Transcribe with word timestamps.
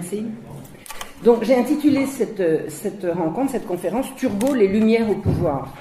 Merci. 0.00 0.24
Donc 1.24 1.44
j'ai 1.44 1.54
intitulé 1.54 2.06
cette, 2.06 2.70
cette 2.70 3.04
rencontre, 3.04 3.52
cette 3.52 3.66
conférence, 3.66 4.06
Turgot, 4.16 4.54
les 4.54 4.66
Lumières 4.66 5.10
au 5.10 5.14
pouvoir. 5.14 5.74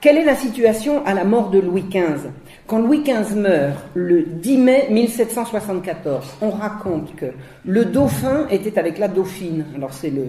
Quelle 0.00 0.16
est 0.16 0.24
la 0.24 0.34
situation 0.34 1.04
à 1.04 1.12
la 1.12 1.24
mort 1.24 1.50
de 1.50 1.58
Louis 1.58 1.82
XV 1.82 2.30
Quand 2.66 2.78
Louis 2.78 3.02
XV 3.02 3.34
meurt 3.34 3.84
le 3.94 4.22
10 4.22 4.56
mai 4.58 4.86
1774, 4.90 6.38
on 6.40 6.50
raconte 6.50 7.14
que 7.16 7.26
le 7.64 7.84
dauphin 7.84 8.46
était 8.50 8.78
avec 8.78 8.98
la 8.98 9.08
dauphine. 9.08 9.66
Alors 9.74 9.92
c'est 9.92 10.10
le, 10.10 10.22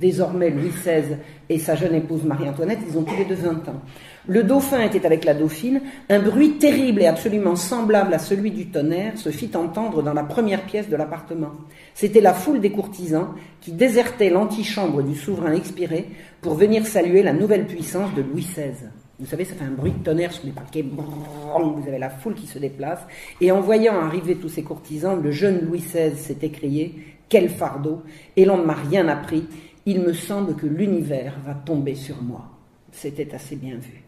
désormais 0.00 0.50
Louis 0.50 0.70
XVI 0.70 1.16
et 1.50 1.58
sa 1.58 1.74
jeune 1.74 1.94
épouse 1.94 2.24
Marie-Antoinette, 2.24 2.78
ils 2.88 2.96
ont 2.96 3.02
tous 3.02 3.16
les 3.16 3.26
deux 3.26 3.34
20 3.34 3.68
ans. 3.68 3.82
Le 4.26 4.42
dauphin 4.42 4.80
était 4.80 5.04
avec 5.04 5.24
la 5.24 5.34
dauphine. 5.34 5.82
Un 6.08 6.20
bruit 6.20 6.52
terrible 6.52 7.02
et 7.02 7.06
absolument 7.06 7.54
semblable 7.54 8.14
à 8.14 8.18
celui 8.18 8.50
du 8.50 8.68
tonnerre 8.68 9.18
se 9.18 9.28
fit 9.28 9.50
entendre 9.54 10.02
dans 10.02 10.14
la 10.14 10.24
première 10.24 10.62
pièce 10.62 10.88
de 10.88 10.96
l'appartement. 10.96 11.52
C'était 11.94 12.22
la 12.22 12.32
foule 12.32 12.60
des 12.60 12.72
courtisans 12.72 13.34
qui 13.60 13.72
désertaient 13.72 14.30
l'antichambre 14.30 15.02
du 15.02 15.14
souverain 15.14 15.52
expiré 15.52 16.08
pour 16.40 16.54
venir 16.54 16.86
saluer 16.86 17.22
la 17.22 17.34
nouvelle 17.34 17.66
puissance 17.66 18.14
de 18.14 18.22
Louis 18.22 18.42
XVI. 18.42 18.88
Vous 19.20 19.26
savez, 19.26 19.44
ça 19.44 19.54
fait 19.54 19.64
un 19.64 19.70
bruit 19.70 19.92
de 19.92 20.02
tonnerre 20.02 20.32
sur 20.32 20.46
les 20.46 20.52
parquets. 20.52 20.82
Vous 20.82 21.86
avez 21.86 21.98
la 21.98 22.08
foule 22.08 22.34
qui 22.34 22.46
se 22.46 22.58
déplace. 22.58 23.00
Et 23.42 23.52
en 23.52 23.60
voyant 23.60 24.00
arriver 24.00 24.36
tous 24.36 24.48
ces 24.48 24.62
courtisans, 24.62 25.20
le 25.22 25.30
jeune 25.30 25.60
Louis 25.60 25.80
XVI 25.80 26.16
s'est 26.16 26.38
écrié 26.40 26.94
Quel 27.28 27.50
fardeau 27.50 28.02
Et 28.36 28.46
l'on 28.46 28.56
ne 28.56 28.64
m'a 28.64 28.74
rien 28.74 29.08
appris. 29.08 29.44
Il 29.84 30.00
me 30.00 30.14
semble 30.14 30.56
que 30.56 30.66
l'univers 30.66 31.34
va 31.44 31.52
tomber 31.52 31.94
sur 31.94 32.22
moi. 32.22 32.48
C'était 32.92 33.34
assez 33.34 33.56
bien 33.56 33.76
vu. 33.76 34.02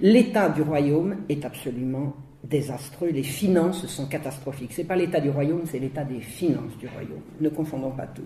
L'état 0.00 0.48
du 0.48 0.62
royaume 0.62 1.16
est 1.28 1.44
absolument 1.44 2.14
désastreux, 2.44 3.08
les 3.08 3.22
finances 3.22 3.86
sont 3.86 4.06
catastrophiques. 4.06 4.72
Ce 4.72 4.80
n'est 4.80 4.86
pas 4.86 4.96
l'état 4.96 5.20
du 5.20 5.28
royaume, 5.28 5.62
c'est 5.66 5.78
l'état 5.78 6.04
des 6.04 6.20
finances 6.20 6.76
du 6.78 6.86
royaume. 6.86 7.22
Ne 7.40 7.48
confondons 7.48 7.90
pas 7.90 8.06
tout. 8.06 8.22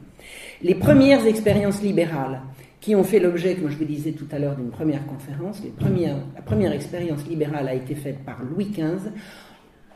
Les 0.62 0.74
premières 0.74 1.26
expériences 1.26 1.82
libérales 1.82 2.42
qui 2.82 2.96
ont 2.96 3.04
fait 3.04 3.20
l'objet, 3.20 3.54
comme 3.54 3.70
je 3.70 3.78
vous 3.78 3.84
disais 3.84 4.10
tout 4.10 4.26
à 4.32 4.40
l'heure, 4.40 4.56
d'une 4.56 4.70
première 4.70 5.06
conférence, 5.06 5.62
la 5.80 6.42
première 6.42 6.72
expérience 6.72 7.24
libérale 7.26 7.68
a 7.68 7.74
été 7.74 7.94
faite 7.94 8.24
par 8.24 8.42
Louis 8.42 8.66
XV 8.66 9.12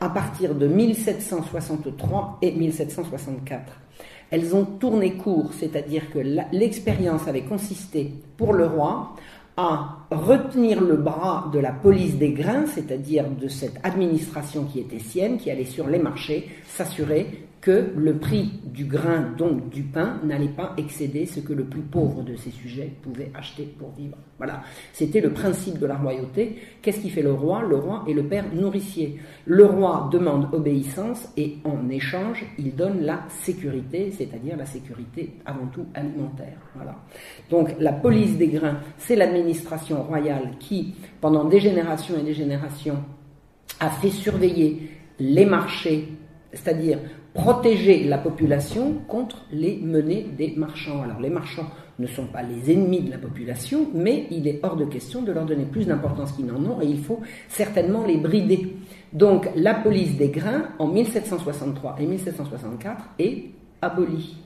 à 0.00 0.08
partir 0.08 0.54
de 0.54 0.68
1763 0.68 2.38
et 2.42 2.52
1764. 2.52 3.72
Elles 4.30 4.54
ont 4.54 4.64
tourné 4.64 5.14
court, 5.14 5.50
c'est-à-dire 5.52 6.10
que 6.12 6.20
l'expérience 6.52 7.26
avait 7.26 7.42
consisté 7.42 8.12
pour 8.36 8.52
le 8.52 8.66
roi 8.66 9.16
à 9.56 10.06
retenir 10.10 10.80
le 10.80 10.96
bras 10.96 11.50
de 11.52 11.58
la 11.58 11.72
police 11.72 12.16
des 12.16 12.32
grains, 12.32 12.66
c'est-à-dire 12.66 13.28
de 13.28 13.48
cette 13.48 13.80
administration 13.82 14.64
qui 14.64 14.78
était 14.78 15.00
sienne, 15.00 15.38
qui 15.38 15.50
allait 15.50 15.64
sur 15.64 15.88
les 15.88 15.98
marchés, 15.98 16.50
s'assurer 16.68 17.45
que 17.66 17.90
le 17.96 18.14
prix 18.14 18.60
du 18.64 18.84
grain, 18.84 19.32
donc 19.36 19.70
du 19.70 19.82
pain, 19.82 20.20
n'allait 20.22 20.46
pas 20.46 20.72
excéder 20.76 21.26
ce 21.26 21.40
que 21.40 21.52
le 21.52 21.64
plus 21.64 21.80
pauvre 21.80 22.22
de 22.22 22.36
ces 22.36 22.52
sujets 22.52 22.92
pouvait 23.02 23.32
acheter 23.34 23.64
pour 23.76 23.90
vivre. 23.90 24.16
Voilà, 24.38 24.62
c'était 24.92 25.20
le 25.20 25.32
principe 25.32 25.80
de 25.80 25.86
la 25.86 25.96
royauté. 25.96 26.58
Qu'est-ce 26.80 27.00
qui 27.00 27.10
fait 27.10 27.22
le 27.22 27.32
roi? 27.32 27.62
Le 27.62 27.74
roi 27.74 28.04
est 28.08 28.12
le 28.12 28.22
père 28.22 28.44
nourricier. 28.54 29.18
Le 29.46 29.64
roi 29.64 30.08
demande 30.12 30.46
obéissance 30.54 31.28
et 31.36 31.56
en 31.64 31.88
échange, 31.88 32.46
il 32.56 32.76
donne 32.76 33.00
la 33.00 33.24
sécurité, 33.42 34.12
c'est-à-dire 34.12 34.56
la 34.56 34.66
sécurité 34.66 35.32
avant 35.44 35.66
tout 35.66 35.86
alimentaire. 35.92 36.58
Voilà. 36.76 36.94
Donc 37.50 37.74
la 37.80 37.94
police 37.94 38.38
des 38.38 38.46
grains, 38.46 38.78
c'est 38.96 39.16
l'administration 39.16 40.04
royale 40.04 40.52
qui, 40.60 40.94
pendant 41.20 41.46
des 41.46 41.58
générations 41.58 42.14
et 42.16 42.22
des 42.22 42.34
générations, 42.34 43.02
a 43.80 43.90
fait 43.90 44.10
surveiller 44.10 44.88
les 45.18 45.46
marchés, 45.46 46.06
c'est-à-dire 46.52 46.98
protéger 47.36 48.04
la 48.04 48.18
population 48.18 48.94
contre 49.06 49.44
les 49.52 49.76
menées 49.76 50.26
des 50.36 50.54
marchands. 50.56 51.02
Alors 51.02 51.20
les 51.20 51.30
marchands 51.30 51.68
ne 51.98 52.06
sont 52.06 52.26
pas 52.26 52.42
les 52.42 52.72
ennemis 52.72 53.02
de 53.02 53.10
la 53.10 53.18
population, 53.18 53.86
mais 53.94 54.26
il 54.30 54.48
est 54.48 54.60
hors 54.62 54.76
de 54.76 54.86
question 54.86 55.22
de 55.22 55.32
leur 55.32 55.44
donner 55.44 55.64
plus 55.64 55.86
d'importance 55.86 56.32
qu'ils 56.32 56.46
n'en 56.46 56.64
ont 56.64 56.80
et 56.80 56.86
il 56.86 56.98
faut 56.98 57.20
certainement 57.48 58.04
les 58.06 58.16
brider. 58.16 58.76
Donc 59.12 59.48
la 59.54 59.74
police 59.74 60.16
des 60.16 60.28
grains 60.28 60.68
en 60.78 60.88
1763 60.88 61.96
et 62.00 62.06
1764 62.06 63.04
est 63.18 63.44
abolie. 63.82 64.36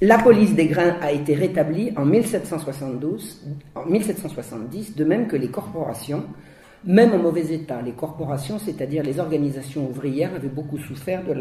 La 0.00 0.18
police 0.18 0.54
des 0.54 0.66
grains 0.66 0.96
a 1.00 1.12
été 1.12 1.34
rétablie 1.34 1.92
en 1.96 2.04
1772, 2.04 3.42
en 3.74 3.84
1770, 3.86 4.96
de 4.96 5.04
même 5.04 5.26
que 5.26 5.36
les 5.36 5.48
corporations 5.48 6.24
même 6.86 7.12
en 7.12 7.18
mauvais 7.18 7.52
état. 7.52 7.82
Les 7.82 7.92
corporations, 7.92 8.58
c'est-à-dire 8.58 9.02
les 9.02 9.18
organisations 9.18 9.88
ouvrières, 9.88 10.34
avaient 10.34 10.48
beaucoup 10.48 10.78
souffert 10.78 11.22
de 11.24 11.32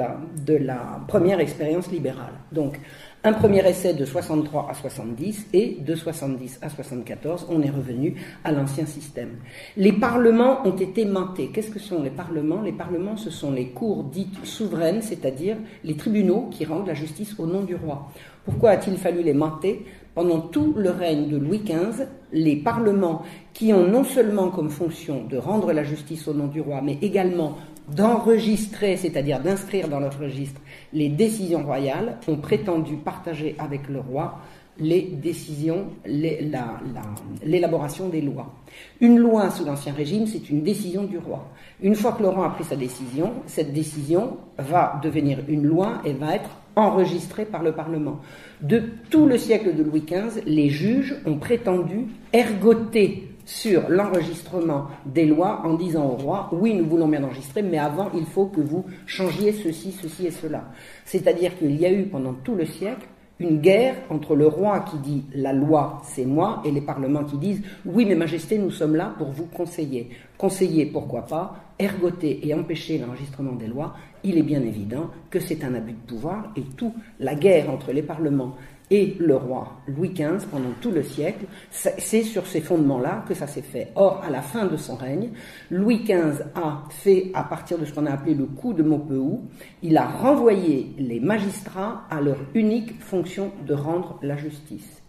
la, 0.58 1.00
première 1.08 1.40
expérience 1.40 1.92
libérale. 1.92 2.34
Donc, 2.52 2.80
un 3.24 3.34
premier 3.34 3.68
essai 3.68 3.94
de 3.94 4.06
63 4.06 4.68
à 4.70 4.74
70 4.74 5.48
et 5.54 5.78
de 5.80 5.96
70 5.96 6.60
à 6.62 6.70
74, 6.70 7.48
on 7.50 7.62
est 7.62 7.70
revenu 7.70 8.16
à 8.44 8.52
l'ancien 8.52 8.86
système. 8.86 9.38
Les 9.78 9.94
parlements 9.94 10.66
ont 10.68 10.76
été 10.76 11.06
mentés. 11.06 11.50
Qu'est-ce 11.54 11.72
que 11.72 11.80
sont 11.80 12.04
les 12.04 12.12
parlements? 12.12 12.62
Les 12.62 12.72
parlements, 12.72 13.18
ce 13.18 13.30
sont 13.30 13.52
les 13.52 13.70
cours 13.70 14.04
dites 14.04 14.46
souveraines, 14.46 15.02
c'est-à-dire 15.02 15.58
les 15.84 15.96
tribunaux 15.96 16.50
qui 16.52 16.66
rendent 16.66 16.88
la 16.88 16.94
justice 16.94 17.36
au 17.40 17.48
nom 17.48 17.64
du 17.64 17.76
roi. 17.76 18.12
Pourquoi 18.44 18.72
a-t-il 18.72 18.98
fallu 18.98 19.24
les 19.24 19.34
menter 19.34 19.86
pendant 20.16 20.40
tout 20.40 20.74
le 20.78 20.90
règne 20.90 21.28
de 21.28 21.38
Louis 21.38 21.60
XV, 21.60 22.08
les 22.32 22.56
parlements 22.56 23.24
qui 23.54 23.74
ont 23.74 23.86
non 23.86 24.04
seulement 24.04 24.50
comme 24.50 24.70
fonction 24.70 25.26
de 25.26 25.38
rendre 25.38 25.74
la 25.74 25.84
justice 25.84 26.28
au 26.28 26.34
nom 26.34 26.48
du 26.48 26.62
roi, 26.62 26.82
mais 26.82 26.98
également 27.02 27.58
d'enregistrer, 27.94 28.98
c'est-à-dire 28.98 29.42
d'inscrire 29.42 29.90
dans 29.90 30.00
leur 30.00 30.18
registre 30.18 30.60
les 30.94 31.10
décisions 31.10 31.64
royales, 31.64 32.18
ont 32.28 32.38
prétendu 32.38 32.96
partager 32.96 33.56
avec 33.60 33.88
le 33.90 34.00
roi 34.00 34.40
les 34.78 35.04
décisions, 35.04 35.88
l'élaboration 36.06 38.10
des 38.10 38.22
lois. 38.22 38.54
Une 39.00 39.18
loi 39.18 39.50
sous 39.50 39.64
l'Ancien 39.64 39.94
Régime, 39.94 40.28
c'est 40.28 40.50
une 40.50 40.64
décision 40.64 41.04
du 41.04 41.18
roi. 41.18 41.48
Une 41.82 41.96
fois 41.96 42.14
que 42.14 42.24
le 42.24 42.30
roi 42.30 42.48
a 42.48 42.50
pris 42.50 42.66
sa 42.66 42.76
décision, 42.76 43.34
cette 43.46 43.72
décision 43.72 44.38
va 44.58 45.00
devenir 45.02 45.40
une 45.48 45.64
loi 45.64 46.02
et 46.04 46.14
va 46.14 46.36
être 46.36 46.50
enregistrée 46.76 47.46
par 47.46 47.64
le 47.64 47.72
Parlement. 47.72 48.20
De 48.62 48.84
tout 49.10 49.26
le 49.26 49.38
siècle 49.38 49.76
de 49.76 49.84
Louis 49.84 50.06
XV, 50.06 50.44
les 50.46 50.70
juges 50.70 51.16
ont 51.26 51.38
prétendu 51.38 52.08
ergoter 52.34 53.30
sur 53.46 53.90
l'enregistrement 53.90 54.88
des 55.06 55.26
lois 55.26 55.62
en 55.64 55.76
disant 55.76 56.06
au 56.06 56.16
roi, 56.16 56.50
oui, 56.52 56.74
nous 56.74 56.86
voulons 56.86 57.08
bien 57.08 57.24
enregistrer, 57.24 57.62
mais 57.62 57.78
avant, 57.78 58.10
il 58.16 58.26
faut 58.26 58.48
que 58.48 58.62
vous 58.62 58.86
changiez 59.06 59.52
ceci, 59.52 59.92
ceci 59.92 60.28
et 60.28 60.32
cela. 60.32 60.66
C'est-à-dire 61.06 61.58
qu'il 61.58 61.80
y 61.80 61.86
a 61.86 61.92
eu 61.92 62.06
pendant 62.06 62.34
tout 62.34 62.56
le 62.56 62.66
siècle 62.66 63.08
une 63.40 63.60
guerre 63.60 63.96
entre 64.10 64.36
le 64.36 64.48
roi 64.48 64.86
qui 64.90 64.98
dit 64.98 65.26
la 65.34 65.52
loi 65.52 66.02
c'est 66.06 66.24
moi 66.24 66.62
et 66.64 66.72
les 66.72 66.80
parlements 66.80 67.26
qui 67.26 67.38
disent 67.38 67.62
oui 67.86 68.06
mais 68.06 68.16
majesté 68.16 68.58
nous 68.58 68.72
sommes 68.72 68.96
là 68.96 69.14
pour 69.18 69.32
vous 69.32 69.46
conseiller. 69.46 70.10
Conseiller 70.38 70.86
pourquoi 70.86 71.24
pas, 71.24 71.65
ergoter 71.80 72.48
et 72.48 72.54
empêcher 72.54 72.98
l'enregistrement 72.98 73.54
des 73.54 73.68
lois, 73.68 73.96
il 74.24 74.38
est 74.38 74.44
bien 74.44 74.62
évident 74.62 75.12
que 75.30 75.40
c'est 75.40 75.64
un 75.64 75.74
abus 75.76 75.94
de 75.94 76.08
pouvoir 76.08 76.52
et 76.56 76.64
toute 76.78 76.94
la 77.20 77.36
guerre 77.36 77.70
entre 77.70 77.92
les 77.92 78.02
parlements 78.02 78.56
et 78.92 79.16
le 79.20 79.36
roi 79.36 79.82
Louis 79.88 80.10
XV 80.10 80.46
pendant 80.52 80.72
tout 80.80 80.92
le 80.92 81.04
siècle. 81.04 81.46
C'est 81.72 82.24
sur 82.24 82.46
ces 82.46 82.62
fondements-là 82.62 83.26
que 83.28 83.34
ça 83.34 83.48
s'est 83.48 83.62
fait. 83.62 83.92
Or, 83.96 84.22
à 84.24 84.30
la 84.30 84.42
fin 84.42 84.68
de 84.68 84.78
son 84.78 84.96
règne, 84.96 85.32
Louis 85.72 86.04
XV 86.04 86.44
a 86.56 86.84
fait, 86.90 87.32
à 87.34 87.44
partir 87.44 87.78
de 87.78 87.86
ce 87.86 87.94
qu'on 87.94 88.06
a 88.06 88.12
appelé 88.12 88.36
le 88.36 88.46
coup 88.46 88.74
de 88.74 88.84
Maupeou, 88.84 89.44
il 89.82 89.98
a 89.98 90.08
renvoyé 90.08 90.94
les 90.98 91.20
magistrats 91.20 92.04
à 92.10 92.22
leur 92.22 92.38
unique 92.54 93.02
fonction 93.02 93.52
de 93.66 93.74
rendre 93.74 94.20
la 94.22 94.38
justice. 94.38 95.02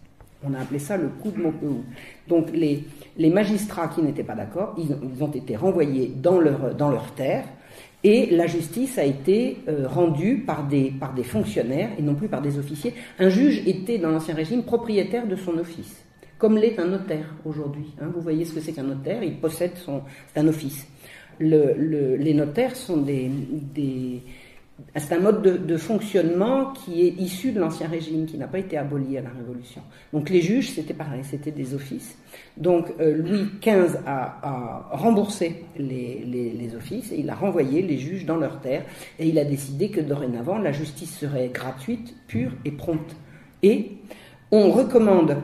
On 0.43 0.53
a 0.53 0.59
appelé 0.59 0.79
ça 0.79 0.97
le 0.97 1.07
coup 1.07 1.31
de 1.31 1.41
Maupeou. 1.41 1.83
Donc 2.27 2.49
les, 2.53 2.83
magistrats 3.29 3.87
qui 3.87 4.01
n'étaient 4.01 4.23
pas 4.23 4.35
d'accord, 4.35 4.75
ils, 4.77 5.23
ont 5.23 5.31
été 5.31 5.55
renvoyés 5.55 6.11
dans 6.15 6.39
leur, 6.39 6.75
dans 6.75 6.93
terre, 7.15 7.45
et 8.03 8.27
la 8.27 8.45
justice 8.45 8.97
a 8.99 9.03
été 9.03 9.57
euh, 9.67 9.87
rendue 9.87 10.43
par 10.45 10.67
des, 10.67 10.93
fonctionnaires 11.23 11.89
et 11.97 12.01
non 12.01 12.13
plus 12.13 12.27
par 12.27 12.41
des 12.41 12.59
officiers. 12.59 12.93
Un 13.19 13.29
juge 13.29 13.67
était, 13.67 13.97
dans 13.97 14.11
l'Ancien 14.11 14.35
Régime, 14.35 14.63
propriétaire 14.63 15.27
de 15.27 15.35
son 15.35 15.57
office, 15.57 16.03
comme 16.37 16.57
l'est 16.57 16.77
un 16.79 16.85
notaire 16.87 17.33
aujourd'hui. 17.43 17.93
Hein. 17.99 18.11
vous 18.13 18.21
voyez 18.21 18.45
ce 18.45 18.53
que 18.53 18.59
c'est 18.59 18.73
qu'un 18.73 18.83
notaire, 18.83 19.23
il 19.23 19.37
possède 19.37 19.75
son... 19.75 20.03
Un 20.35 20.47
office. 20.47 20.87
Le, 21.39 22.15
les 22.15 22.33
notaires 22.33 22.75
sont 22.75 22.97
des 22.97 23.29
c'est 24.95 25.13
un 25.13 25.19
mode 25.19 25.41
de, 25.65 25.77
fonctionnement 25.77 26.71
qui 26.71 27.01
est 27.01 27.19
issu 27.19 27.51
de 27.51 27.59
l'ancien 27.59 27.87
régime, 27.87 28.25
qui 28.25 28.37
n'a 28.37 28.47
pas 28.47 28.59
été 28.59 28.77
aboli 28.77 29.17
à 29.17 29.21
la 29.21 29.29
Révolution. 29.29 29.81
Donc 30.13 30.29
les 30.29 30.41
juges, 30.41 30.71
c'était 30.71 30.93
pareil, 30.93 31.21
c'était 31.23 31.51
des 31.51 31.73
offices. 31.73 32.17
Donc 32.57 32.93
euh, 32.99 33.17
Louis 33.17 33.47
XV 33.61 33.97
a, 34.05 34.89
remboursé 34.91 35.65
les, 35.77 36.23
les, 36.25 36.75
offices 36.75 37.11
et 37.11 37.19
il 37.19 37.29
a 37.29 37.35
renvoyé 37.35 37.81
les 37.81 37.97
juges 37.97 38.25
dans 38.25 38.37
leur 38.37 38.59
terre 38.59 38.83
et 39.19 39.27
il 39.27 39.39
a 39.39 39.45
décidé 39.45 39.89
que 39.89 40.01
dorénavant 40.01 40.57
la 40.57 40.71
justice 40.71 41.17
serait 41.17 41.49
gratuite, 41.49 42.15
pure 42.27 42.51
et 42.65 42.71
prompte. 42.71 43.15
Et 43.63 43.91
on 44.51 44.71
recommande 44.71 45.37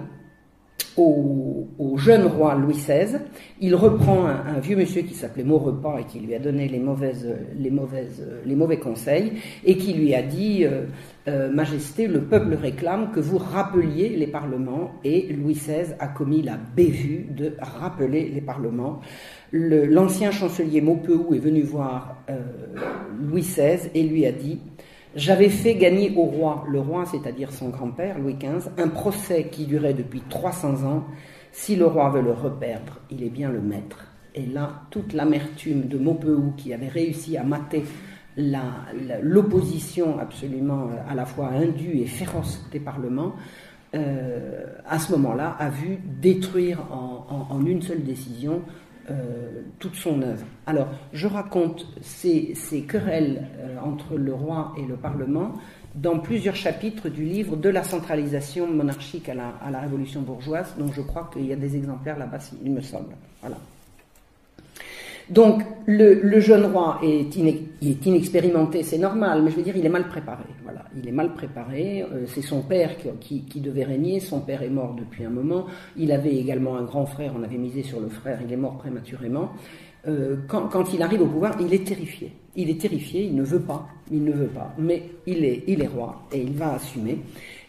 au, 0.97 1.67
jeune 1.97 2.25
roi 2.25 2.55
Louis 2.55 2.73
XVI. 2.73 3.19
Il 3.59 3.75
reprend 3.75 4.25
un, 4.25 4.59
vieux 4.59 4.75
monsieur 4.75 5.03
qui 5.03 5.13
s'appelait 5.13 5.43
Maurepas 5.43 5.99
et 5.99 6.05
qui 6.05 6.19
lui 6.19 6.33
a 6.35 6.39
donné 6.39 6.67
les, 6.67 6.79
mauvais 6.79 8.77
conseils 8.77 9.33
et 9.63 9.77
qui 9.77 9.93
lui 9.93 10.13
a 10.15 10.21
dit 10.21 10.65
euh, 10.65 10.85
euh, 11.27 11.51
Majesté, 11.51 12.07
le 12.07 12.21
peuple 12.21 12.55
réclame 12.55 13.11
que 13.11 13.19
vous 13.19 13.37
rappeliez 13.37 14.09
les 14.09 14.27
parlements 14.27 14.91
et 15.03 15.31
Louis 15.33 15.53
XVI 15.53 15.93
a 15.99 16.07
commis 16.07 16.41
la 16.41 16.57
bévue 16.57 17.27
de 17.29 17.53
rappeler 17.61 18.29
les 18.33 18.41
parlements. 18.41 18.99
L'ancien 19.51 20.31
chancelier 20.31 20.81
Maupeou 20.81 21.33
est 21.33 21.39
venu 21.39 21.61
voir 21.61 22.17
euh, 22.29 22.39
Louis 23.21 23.41
XVI 23.41 23.89
et 23.93 24.03
lui 24.03 24.25
a 24.25 24.31
dit 24.31 24.59
j'avais 25.15 25.49
fait 25.49 25.75
gagner 25.75 26.13
au 26.15 26.23
roi, 26.23 26.65
le 26.69 26.79
roi 26.79 27.05
c'est-à-dire 27.05 27.51
son 27.51 27.69
grand-père, 27.69 28.17
Louis 28.19 28.35
XV, 28.35 28.69
un 28.77 28.87
procès 28.87 29.47
qui 29.51 29.65
durait 29.65 29.93
depuis 29.93 30.21
300 30.21 30.83
ans. 30.85 31.03
Si 31.51 31.75
le 31.75 31.85
roi 31.85 32.09
veut 32.09 32.21
le 32.21 32.31
reperdre, 32.31 32.99
il 33.11 33.23
est 33.23 33.29
bien 33.29 33.51
le 33.51 33.61
maître. 33.61 34.07
Et 34.33 34.45
là, 34.45 34.81
toute 34.89 35.13
l'amertume 35.13 35.87
de 35.87 35.99
Maupeou, 35.99 36.53
qui 36.57 36.73
avait 36.73 36.87
réussi 36.87 37.37
à 37.37 37.43
mater 37.43 37.83
l'opposition 38.35 40.17
absolument 40.19 40.89
euh, 40.89 41.11
à 41.11 41.13
la 41.13 41.25
fois 41.25 41.49
indue 41.49 41.99
et 41.99 42.07
féroce 42.07 42.67
des 42.71 42.79
parlements, 42.79 43.35
euh, 43.93 44.65
à 44.87 44.97
ce 44.97 45.11
moment-là, 45.11 45.55
a 45.59 45.69
vu 45.69 45.99
détruire 46.03 46.79
en 46.91 47.63
une 47.63 47.83
seule 47.83 48.03
décision 48.03 48.63
toute 49.79 49.95
son 49.95 50.21
œuvre. 50.21 50.45
Alors, 50.65 50.87
je 51.11 51.27
raconte 51.27 51.85
ces, 52.01 52.53
querelles 52.87 53.47
euh, 53.57 53.77
entre 53.79 54.15
le 54.15 54.33
roi 54.33 54.73
et 54.77 54.85
le 54.85 54.95
Parlement 54.95 55.53
dans 55.95 56.19
plusieurs 56.19 56.55
chapitres 56.55 57.09
du 57.09 57.23
livre 57.23 57.55
de 57.55 57.69
la 57.69 57.83
centralisation 57.83 58.65
monarchique 58.67 59.29
à 59.29 59.33
la, 59.33 59.49
à 59.63 59.71
la 59.71 59.81
Révolution 59.81 60.21
bourgeoise, 60.21 60.73
dont 60.77 60.91
je 60.91 61.01
crois 61.01 61.29
qu'il 61.31 61.45
y 61.45 61.53
a 61.53 61.55
des 61.55 61.75
exemplaires 61.75 62.17
là-bas, 62.17 62.39
il 62.63 62.71
me 62.71 62.81
semble. 62.81 63.13
Voilà. 63.41 63.57
Donc 65.29 65.63
le, 65.85 66.39
jeune 66.39 66.65
roi 66.65 66.99
est, 67.03 67.35
inexpérimenté, 68.05 68.83
c'est 68.83 68.97
normal, 68.97 69.41
mais 69.43 69.51
je 69.51 69.55
veux 69.55 69.63
dire, 69.63 69.75
il 69.77 69.85
est 69.85 69.89
mal 69.89 70.07
préparé. 70.07 70.43
Voilà, 70.63 70.85
il 70.95 71.07
est 71.07 71.11
mal 71.11 71.33
préparé. 71.33 72.03
Euh, 72.03 72.25
c'est 72.27 72.41
son 72.41 72.61
père 72.61 72.91
qui, 73.19 73.61
devait 73.61 73.83
régner. 73.83 74.19
Son 74.19 74.41
père 74.41 74.61
est 74.63 74.69
mort 74.69 74.95
depuis 74.97 75.25
un 75.25 75.29
moment. 75.29 75.65
Il 75.97 76.11
avait 76.11 76.35
également 76.35 76.77
un 76.77 76.83
grand 76.83 77.05
frère. 77.05 77.33
On 77.37 77.43
avait 77.43 77.57
misé 77.57 77.83
sur 77.83 77.99
le 77.99 78.09
frère. 78.09 78.39
Il 78.45 78.51
est 78.51 78.57
mort 78.57 78.77
prématurément. 78.77 79.51
Euh, 80.07 80.37
quand, 80.47 80.67
quand, 80.67 80.93
il 80.93 81.01
arrive 81.01 81.21
au 81.21 81.27
pouvoir, 81.27 81.55
il 81.61 81.73
est 81.73 81.85
terrifié. 81.85 82.33
Il 82.55 82.69
est 82.69 82.79
terrifié. 82.79 83.23
Il 83.23 83.35
ne 83.35 83.43
veut 83.43 83.61
pas. 83.61 83.87
Il 84.11 84.23
ne 84.23 84.33
veut 84.33 84.47
pas. 84.47 84.73
Mais 84.77 85.03
il 85.25 85.45
est, 85.45 85.63
il 85.67 85.81
est 85.81 85.87
roi 85.87 86.23
et 86.31 86.41
il 86.41 86.53
va 86.53 86.73
assumer 86.73 87.19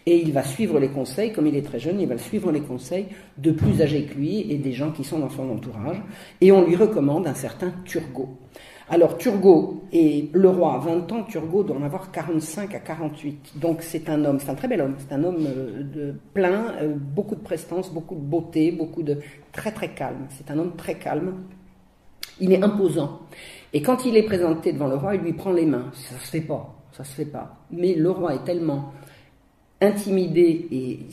et 0.07 0.21
il 0.21 0.33
va 0.33 0.43
suivre 0.43 0.79
les 0.79 0.89
conseils, 0.89 1.33
comme 1.33 1.47
il 1.47 1.57
est 1.57 1.63
très 1.63 1.79
jeune, 1.79 2.01
il 2.01 2.09
va 2.09 2.19
suivre 2.19 2.53
les 2.53 2.61
conseils 2.61 3.07
de 3.39 3.51
plus 3.51 3.81
âgés 3.81 4.05
que 4.05 4.15
lui 4.15 4.51
et 4.53 4.59
des 4.59 4.73
gens 4.73 4.91
qui 4.91 5.05
sont 5.05 5.19
dans 5.19 5.31
son 5.31 5.49
entourage, 5.51 6.03
et 6.41 6.53
on 6.53 6.67
lui 6.67 6.77
recommande 6.77 7.27
un 7.27 7.35
certain 7.35 7.73
Turgot. 7.85 8.29
Alors 8.91 9.17
Turgot 9.17 9.83
est 9.93 10.29
le 10.35 10.51
roi 10.51 10.75
à 10.75 10.79
20 10.79 11.11
ans, 11.13 11.23
Turgot 11.23 11.65
doit 11.65 11.77
en 11.77 11.83
avoir 11.83 12.11
45 12.13 12.75
à 12.75 12.81
48. 12.81 13.53
Donc 13.57 13.81
c'est 13.81 14.11
un 14.11 14.23
homme, 14.27 14.39
c'est 14.39 14.51
un 14.51 14.55
très 14.55 14.69
bel 14.69 14.83
homme, 14.83 14.97
c'est 14.99 15.15
un 15.15 15.25
homme 15.25 15.47
euh, 15.47 16.13
plein, 16.35 16.75
euh, 16.83 16.95
beaucoup 16.95 17.35
de 17.35 17.41
prestance, 17.41 17.91
beaucoup 17.91 18.15
de 18.15 18.21
beauté, 18.21 18.73
beaucoup 18.73 19.03
de 19.03 19.21
très 19.53 19.73
très 19.73 19.95
calme. 19.95 20.27
C'est 20.29 20.51
un 20.51 20.59
homme 20.59 20.77
très 20.77 20.99
calme. 20.99 21.45
Il 22.41 22.53
est 22.53 22.63
imposant. 22.63 23.21
Et 23.73 23.81
quand 23.81 24.05
il 24.05 24.19
est 24.19 24.25
présenté 24.25 24.73
devant 24.75 24.89
le 24.89 24.97
roi, 24.97 25.15
il 25.15 25.23
lui 25.23 25.33
prend 25.33 25.53
les 25.53 25.65
mains. 25.65 25.91
Ça 25.95 26.19
se 26.19 26.31
fait 26.31 26.41
pas, 26.43 26.75
ça 26.93 27.05
se 27.05 27.13
fait 27.15 27.25
pas. 27.25 27.57
Mais 27.71 27.95
le 27.95 28.11
roi 28.11 28.35
est 28.35 28.45
tellement 28.45 28.93
intimidé, 29.85 30.67
et 30.71 31.07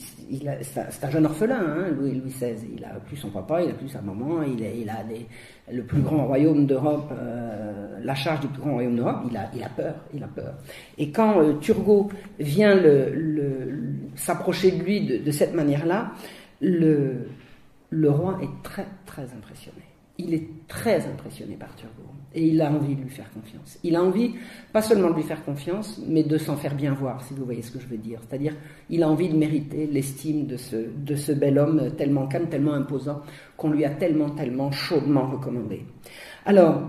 c'est 0.62 1.04
un 1.04 1.10
jeune 1.10 1.26
orphelin, 1.26 1.60
hein, 1.60 1.88
Louis, 1.96 2.14
Louis 2.14 2.30
XVI. 2.30 2.54
Il 2.76 2.84
a 2.84 3.00
plus 3.06 3.16
son 3.16 3.30
papa, 3.30 3.62
il 3.62 3.70
a 3.70 3.74
plus 3.74 3.88
sa 3.88 4.00
maman, 4.00 4.42
il 4.42 4.88
a, 4.88 4.96
le 5.72 5.82
plus 5.84 6.02
grand 6.02 6.26
royaume 6.26 6.66
d'Europe, 6.66 7.10
euh, 7.12 7.98
la 8.02 8.14
charge 8.14 8.40
du 8.40 8.48
plus 8.48 8.60
grand 8.60 8.74
royaume 8.74 8.96
d'Europe, 8.96 9.20
il 9.30 9.36
a, 9.62 9.68
peur. 9.68 10.54
Et 10.98 11.10
quand 11.10 11.40
euh, 11.40 11.54
Turgot 11.60 12.10
vient 12.38 12.78
s'approcher 14.16 14.72
de 14.72 14.82
lui 14.82 15.20
de, 15.20 15.30
cette 15.30 15.54
manière-là, 15.54 16.12
le 16.60 17.28
roi 18.10 18.38
est 18.42 18.62
très 18.62 18.86
très 19.06 19.24
impressionné 19.24 19.82
il 20.18 20.34
est 20.34 20.48
très 20.68 21.06
impressionné 21.06 21.56
par 21.56 21.74
Turgot 21.76 22.11
et 22.34 22.46
il 22.46 22.60
a 22.60 22.70
envie 22.70 22.94
de 22.94 23.02
lui 23.02 23.10
faire 23.10 23.30
confiance. 23.30 23.78
Il 23.82 23.96
a 23.96 24.02
envie, 24.02 24.34
pas 24.72 24.82
seulement 24.82 25.10
de 25.10 25.16
lui 25.16 25.22
faire 25.22 25.44
confiance, 25.44 26.00
mais 26.06 26.22
de 26.22 26.38
s'en 26.38 26.56
faire 26.56 26.74
bien 26.74 26.94
voir, 26.94 27.22
si 27.24 27.34
vous 27.34 27.44
voyez 27.44 27.62
ce 27.62 27.70
que 27.70 27.80
je 27.80 27.86
veux 27.86 27.96
dire. 27.96 28.20
C'est-à-dire, 28.28 28.54
il 28.90 29.02
a 29.02 29.08
envie 29.08 29.28
de 29.28 29.36
mériter 29.36 29.86
l'estime 29.86 30.46
de 30.46 30.56
ce, 30.56 30.76
de 30.96 31.14
ce 31.14 31.32
bel 31.32 31.58
homme 31.58 31.92
tellement 31.96 32.26
calme, 32.26 32.48
tellement 32.48 32.74
imposant, 32.74 33.22
qu'on 33.56 33.70
lui 33.70 33.84
a 33.84 33.90
tellement, 33.90 34.30
tellement 34.30 34.70
chaudement 34.70 35.26
recommandé. 35.26 35.84
Alors, 36.44 36.82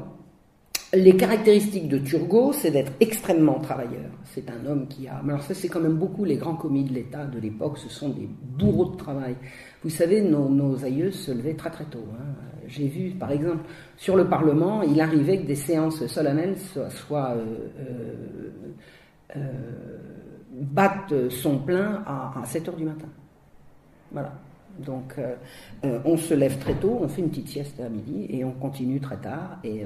les 0.93 1.17
caractéristiques 1.17 1.87
de 1.87 1.97
Turgot, 1.97 2.53
c'est 2.53 2.71
d'être 2.71 2.91
extrêmement 2.99 3.59
travailleur. 3.59 4.11
C'est 4.25 4.49
un 4.49 4.65
homme 4.67 4.87
qui 4.87 5.07
a. 5.07 5.17
Alors, 5.17 5.41
ça, 5.41 5.53
c'est 5.53 5.67
quand 5.67 5.79
même 5.79 5.97
beaucoup 5.97 6.23
les 6.23 6.37
grands 6.37 6.55
commis 6.55 6.83
de 6.83 6.93
l'État 6.93 7.25
de 7.25 7.39
l'époque, 7.39 7.79
ce 7.79 7.89
sont 7.89 8.09
des 8.09 8.29
bourreaux 8.57 8.91
de 8.91 8.97
travail. 8.97 9.35
Vous 9.83 9.89
savez, 9.89 10.21
nos, 10.21 10.83
aïeux 10.83 11.11
se 11.11 11.31
levaient 11.31 11.55
très 11.55 11.71
très 11.71 11.85
tôt. 11.85 12.05
Hein. 12.13 12.52
J'ai 12.75 12.87
vu, 12.87 13.11
par 13.11 13.31
exemple, 13.31 13.65
sur 13.97 14.15
le 14.15 14.27
Parlement, 14.27 14.81
il 14.81 14.99
arrivait 14.99 15.37
que 15.37 15.45
des 15.45 15.55
séances 15.55 16.05
solennelles 16.07 16.55
soient, 16.89 17.35
euh, 17.35 17.45
euh, 17.79 19.35
euh, 19.35 19.41
battent 20.53 21.29
son 21.29 21.59
plein 21.59 22.03
à, 22.07 22.41
7 22.45 22.69
heures 22.69 22.75
du 22.75 22.85
matin. 22.85 23.07
Voilà. 24.11 24.33
Donc, 24.79 25.17
on 25.83 26.17
se 26.17 26.33
lève 26.33 26.57
très 26.57 26.73
tôt, 26.73 26.97
on 26.99 27.07
fait 27.07 27.21
une 27.21 27.29
petite 27.29 27.47
sieste 27.47 27.79
à 27.79 27.89
midi 27.89 28.25
et 28.27 28.43
on 28.43 28.53
continue 28.53 28.99
très 28.99 29.17
tard. 29.17 29.59
Et 29.63 29.83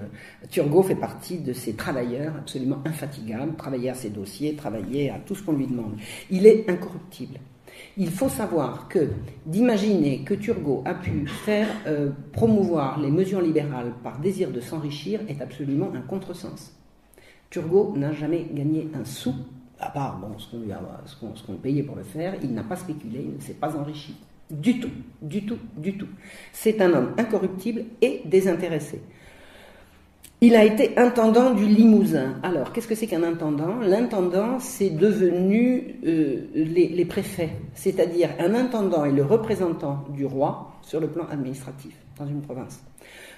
Turgot 0.50 0.82
fait 0.82 0.96
partie 0.96 1.40
de 1.40 1.52
ces 1.52 1.74
travailleurs 1.74 2.34
absolument 2.38 2.80
infatigables, 2.86 3.54
travailler 3.58 3.90
à 3.90 3.96
ses 3.96 4.10
dossiers, 4.12 4.56
travailler 4.56 5.10
à 5.10 5.20
tout 5.20 5.36
ce 5.36 5.44
qu'on 5.44 5.58
lui 5.58 5.68
demande. 5.68 5.98
Il 6.30 6.48
est 6.48 6.70
incorruptible. 6.70 7.38
Il 8.00 8.12
faut 8.12 8.30
savoir 8.30 8.88
que 8.88 9.10
d'imaginer 9.48 10.20
que 10.20 10.36
Turgot 10.36 10.84
a 10.86 10.94
pu 10.94 11.26
faire 11.26 11.68
euh, 11.88 12.12
promouvoir 12.32 13.00
les 13.00 13.10
mesures 13.10 13.42
libérales 13.42 13.92
par 14.04 14.20
désir 14.20 14.52
de 14.52 14.62
s'enrichir 14.62 15.22
est 15.28 15.42
absolument 15.42 15.92
un 15.96 16.02
contresens. 16.02 16.74
Turgot 17.50 17.94
n'a 17.98 18.12
jamais 18.12 18.46
gagné 18.54 18.88
un 18.94 19.04
sou, 19.04 19.34
à 19.80 19.90
part 19.90 20.20
bon, 20.20 20.38
ce 20.38 20.52
qu'on 20.52 21.54
lui 21.54 21.60
payait 21.60 21.82
pour 21.82 21.96
le 21.96 22.04
faire, 22.04 22.36
il 22.44 22.54
n'a 22.54 22.64
pas 22.64 22.76
spéculé, 22.76 23.26
il 23.30 23.36
ne 23.38 23.42
s'est 23.42 23.54
pas 23.54 23.76
enrichi. 23.76 24.16
Du 24.52 24.80
tout, 24.80 24.92
du 25.20 25.46
tout, 25.48 25.58
du 25.76 25.98
tout. 25.98 26.08
C'est 26.54 26.80
un 26.82 26.94
homme 26.94 27.14
incorruptible 27.18 27.84
et 28.02 28.22
désintéressé. 28.26 29.02
Il 30.40 30.56
a 30.56 30.64
été 30.64 30.96
intendant 31.00 31.56
du 31.56 31.66
Limousin. 31.66 32.36
Alors, 32.44 32.72
qu'est-ce 32.72 32.88
que 32.88 32.94
c'est 32.94 33.08
qu'un 33.08 33.24
intendant? 33.24 33.80
L'intendant, 33.82 34.60
c'est 34.60 34.92
devenu 34.92 35.96
euh, 36.06 36.42
les, 36.54 37.06
préfets, 37.06 37.54
c'est-à-dire 37.74 38.30
un 38.38 38.54
intendant 38.54 39.04
est 39.06 39.12
le 39.14 39.24
représentant 39.24 40.06
du 40.14 40.28
roi 40.28 40.74
sur 40.84 41.00
le 41.00 41.08
plan 41.08 41.26
administratif 41.32 41.96
dans 42.20 42.28
une 42.28 42.42
province. 42.42 42.84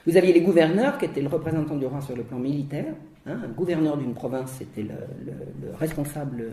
Vous 0.05 0.17
aviez 0.17 0.33
les 0.33 0.41
gouverneurs 0.41 0.97
qui 0.97 1.05
étaient 1.05 1.21
le 1.21 1.29
représentant 1.29 1.77
du 1.77 1.85
roi 1.85 2.01
sur 2.01 2.17
le 2.17 2.23
plan 2.23 2.37
militaire. 2.37 2.93
Hein. 3.25 3.37
un 3.45 3.49
gouverneur 3.49 3.95
d'une 3.95 4.13
province, 4.13 4.55
c'était 4.57 4.83
le, 4.83 5.71
responsable 5.79 6.51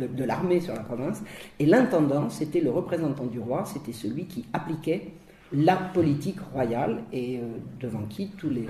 euh, 0.00 0.06
de, 0.06 0.24
l'armée 0.24 0.60
sur 0.60 0.74
la 0.74 0.84
province. 0.84 1.24
Et 1.58 1.66
l'intendant, 1.66 2.30
c'était 2.30 2.60
le 2.60 2.70
représentant 2.70 3.26
du 3.26 3.40
roi, 3.40 3.64
c'était 3.66 3.92
celui 3.92 4.26
qui 4.26 4.44
appliquait 4.52 5.08
la 5.52 5.74
politique 5.74 6.38
royale 6.52 7.02
et 7.12 7.38
euh, 7.38 7.42
devant 7.80 8.02
qui 8.08 8.28
tous 8.38 8.50
les, 8.50 8.66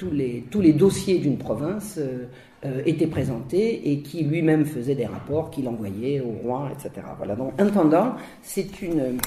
tous 0.00 0.60
les, 0.60 0.72
dossiers 0.72 1.18
d'une 1.18 1.36
province 1.36 1.98
euh, 1.98 2.26
euh, 2.64 2.82
étaient 2.86 3.06
présentés 3.06 3.90
et 3.90 4.00
qui 4.00 4.24
lui-même 4.24 4.64
faisait 4.64 4.94
des 4.94 5.06
rapports 5.06 5.50
qu'il 5.50 5.68
envoyait 5.68 6.20
au 6.20 6.30
roi, 6.42 6.70
etc. 6.72 7.06
Voilà, 7.18 7.36
donc 7.36 7.52
intendant, 7.58 8.14
c'est 8.42 8.80
une, 8.80 9.18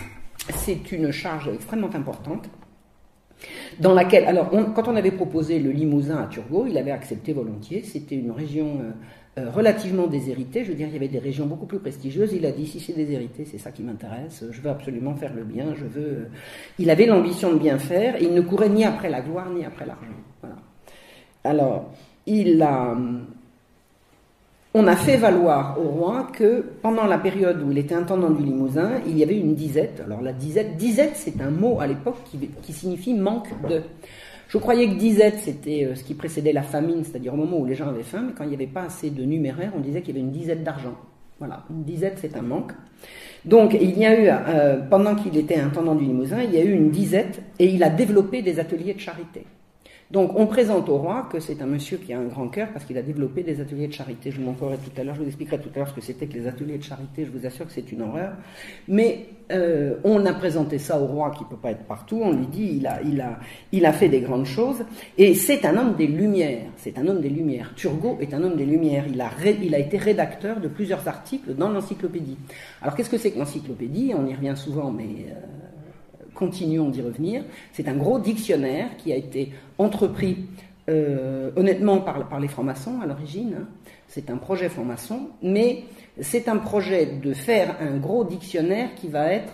c'est 0.55 0.91
une 0.91 1.11
charge 1.11 1.49
extrêmement 1.53 1.93
importante 1.93 2.49
dans 3.79 3.93
laquelle, 3.93 4.25
alors, 4.25 4.49
quand 4.73 4.87
on 4.87 4.95
avait 4.95 5.11
proposé 5.11 5.59
le 5.59 5.71
Limousin 5.71 6.17
à 6.17 6.27
Turgot, 6.27 6.65
il 6.67 6.77
avait 6.77 6.91
accepté 6.91 7.33
volontiers. 7.33 7.83
C'était 7.83 8.15
une 8.15 8.31
région 8.31 8.79
euh, 9.37 9.49
relativement 9.49 10.07
déshéritée. 10.07 10.63
Je 10.63 10.69
veux 10.69 10.77
dire, 10.77 10.87
il 10.87 10.93
y 10.93 10.95
avait 10.95 11.07
des 11.07 11.19
régions 11.19 11.45
beaucoup 11.45 11.65
plus 11.65 11.79
prestigieuses. 11.79 12.33
Il 12.33 12.45
a 12.45 12.51
dit 12.51 12.67
si 12.67 12.79
c'est 12.79 12.93
déshérité, 12.93 13.45
c'est 13.45 13.57
ça 13.57 13.71
qui 13.71 13.81
m'intéresse. 13.81 14.45
Je 14.49 14.61
veux 14.61 14.69
absolument 14.69 15.15
faire 15.15 15.33
le 15.33 15.43
bien. 15.43 15.73
Je 15.75 15.85
veux. 15.85 16.27
Il 16.79 16.89
avait 16.89 17.07
l'ambition 17.07 17.51
de 17.51 17.57
bien 17.57 17.79
faire. 17.79 18.15
Et 18.21 18.25
il 18.25 18.33
ne 18.33 18.41
courait 18.41 18.69
ni 18.69 18.85
après 18.85 19.09
la 19.09 19.21
gloire 19.21 19.49
ni 19.49 19.65
après 19.65 19.85
l'argent. 19.85 20.22
Alors, 21.43 21.91
il 22.25 22.63
on 24.75 24.87
a 24.87 24.95
fait 24.95 25.17
valoir 25.17 25.77
au 25.79 25.87
roi 25.87 26.27
que 26.33 26.65
pendant 26.81 27.05
la 27.05 27.19
période 27.19 27.61
où 27.61 27.71
il 27.71 27.77
était 27.77 27.93
intendant 27.93 28.31
du 28.31 28.43
Limousin, 28.43 28.93
il 29.05 29.17
y 29.17 29.23
avait 29.23 29.37
une 29.37 29.53
disette. 29.53 30.01
Alors 30.03 30.21
la 30.21 30.33
disette, 30.33 30.77
disette 30.77 31.11
c'est 31.13 31.39
un 31.41 31.51
mot 31.51 31.79
à 31.79 31.85
l'époque 31.85 32.17
qui, 32.63 32.73
signifie 32.73 33.13
manque 33.13 33.49
de. 33.69 33.83
Je 34.47 34.57
croyais 34.57 34.87
que 34.87 34.95
disette 34.95 35.37
c'était 35.39 35.85
euh, 35.85 35.95
ce 35.95 36.03
qui 36.03 36.15
précédait 36.15 36.53
la 36.53 36.63
famine, 36.63 37.03
c'est-à-dire 37.03 37.33
au 37.33 37.37
moment 37.37 37.57
où 37.57 37.65
les 37.65 37.75
gens 37.75 37.87
avaient 37.87 38.03
faim, 38.03 38.23
mais 38.27 38.33
quand 38.33 38.43
il 38.43 38.49
n'y 38.49 38.55
avait 38.55 38.65
pas 38.65 38.83
assez 38.83 39.11
de 39.11 39.23
numéraire, 39.23 39.71
on 39.75 39.79
disait 39.79 40.01
qu'il 40.01 40.15
y 40.15 40.17
avait 40.17 40.25
une 40.25 40.33
disette 40.33 40.63
d'argent. 40.63 40.95
Voilà, 41.37 41.63
une 41.69 41.83
disette, 41.83 42.17
c'est 42.19 42.35
un 42.35 42.41
manque. 42.41 42.71
Donc, 43.45 43.75
il 43.79 43.97
y 43.97 44.05
a 44.05 44.19
eu, 44.19 44.27
euh, 44.29 44.79
pendant 44.89 45.15
qu'il 45.15 45.35
était 45.37 45.59
intendant 45.59 45.95
du 45.95 46.05
Limousin, 46.05 46.41
il 46.41 46.53
y 46.53 46.57
a 46.57 46.63
eu 46.63 46.71
une 46.71 46.89
disette 46.89 47.41
et 47.59 47.65
il 47.65 47.83
a 47.83 47.89
développé 47.89 48.41
des 48.41 48.59
ateliers 48.59 48.93
de 48.93 48.99
charité. 48.99 49.45
Donc, 50.13 50.33
on 50.35 50.45
présente 50.45 50.89
au 50.89 50.97
roi 50.97 51.27
que 51.31 51.39
c'est 51.39 51.59
un 51.63 51.65
monsieur 51.65 51.97
qui 51.97 52.13
a 52.13 52.19
un 52.19 52.25
grand 52.25 52.47
cœur 52.47 52.67
parce 52.71 52.85
qu'il 52.85 52.95
a 52.99 53.01
développé 53.01 53.41
des 53.41 53.59
ateliers 53.59 53.87
de 53.87 53.93
charité. 53.93 54.29
Je 54.29 54.37
vous 54.37 54.45
montrerai 54.45 54.77
tout 54.77 54.91
à 55.01 55.03
l'heure, 55.03 55.15
je 55.15 55.21
vous 55.21 55.25
expliquerai 55.25 55.57
tout 55.57 55.71
à 55.73 55.79
l'heure 55.79 55.87
ce 55.87 55.95
que 55.95 56.01
c'était 56.01 56.27
que 56.27 56.33
les 56.33 56.45
ateliers 56.45 56.77
de 56.77 56.83
charité. 56.83 57.25
Je 57.25 57.31
vous 57.35 57.43
assure 57.47 57.65
que 57.65 57.71
c'est 57.71 57.91
une 57.91 58.03
horreur. 58.03 58.33
Mais 58.87 59.25
euh, 59.51 59.95
on 60.03 60.23
a 60.27 60.33
présenté 60.33 60.77
ça 60.77 60.99
au 60.99 61.07
roi 61.07 61.31
qui 61.31 61.43
peut 61.45 61.55
pas 61.57 61.71
être 61.71 61.85
partout. 61.85 62.19
On 62.21 62.31
lui 62.31 62.45
dit 62.45 62.75
il 62.77 62.85
a, 62.85 63.01
il 63.01 63.19
a, 63.21 63.39
il 63.71 63.87
a 63.87 63.91
fait 63.91 64.07
des 64.07 64.21
grandes 64.21 64.45
choses 64.45 64.85
et 65.17 65.33
c'est 65.33 65.65
un 65.65 65.75
homme 65.75 65.95
des 65.95 66.05
Lumières. 66.05 66.69
C'est 66.77 66.99
un 66.99 67.07
homme 67.07 67.19
des 67.19 67.29
Lumières. 67.29 67.73
Turgot 67.75 68.19
est 68.21 68.35
un 68.35 68.43
homme 68.43 68.55
des 68.55 68.67
Lumières. 68.67 69.05
Il 69.09 69.19
a, 69.19 69.31
il 69.63 69.73
a 69.73 69.79
été 69.79 69.97
rédacteur 69.97 70.59
de 70.59 70.67
plusieurs 70.67 71.07
articles 71.07 71.55
dans 71.55 71.69
l'encyclopédie. 71.69 72.37
Alors 72.83 72.95
qu'est-ce 72.95 73.09
que 73.09 73.17
c'est 73.17 73.31
que 73.31 73.39
l'encyclopédie? 73.39 74.13
On 74.15 74.27
y 74.27 74.35
revient 74.35 74.53
souvent, 74.55 74.91
mais 74.91 75.25
euh, 75.29 75.63
continuons 76.33 76.89
d'y 76.89 77.01
revenir. 77.01 77.43
C'est 77.71 77.87
un 77.87 77.95
gros 77.95 78.19
dictionnaire 78.19 78.95
qui 78.97 79.11
a 79.11 79.15
été 79.15 79.51
entrepris 79.77 80.45
euh, 80.89 81.51
honnêtement 81.55 81.99
par, 81.99 82.39
les 82.39 82.47
francs-maçons 82.47 82.99
à 83.01 83.05
l'origine. 83.05 83.55
Hein. 83.61 83.67
C'est 84.07 84.29
un 84.29 84.37
projet 84.37 84.69
franc-maçon, 84.69 85.29
mais 85.41 85.83
c'est 86.19 86.47
un 86.49 86.57
projet 86.57 87.05
de 87.05 87.33
faire 87.33 87.77
un 87.79 87.97
gros 87.97 88.23
dictionnaire 88.23 88.93
qui 88.95 89.07
va 89.07 89.31
être 89.31 89.53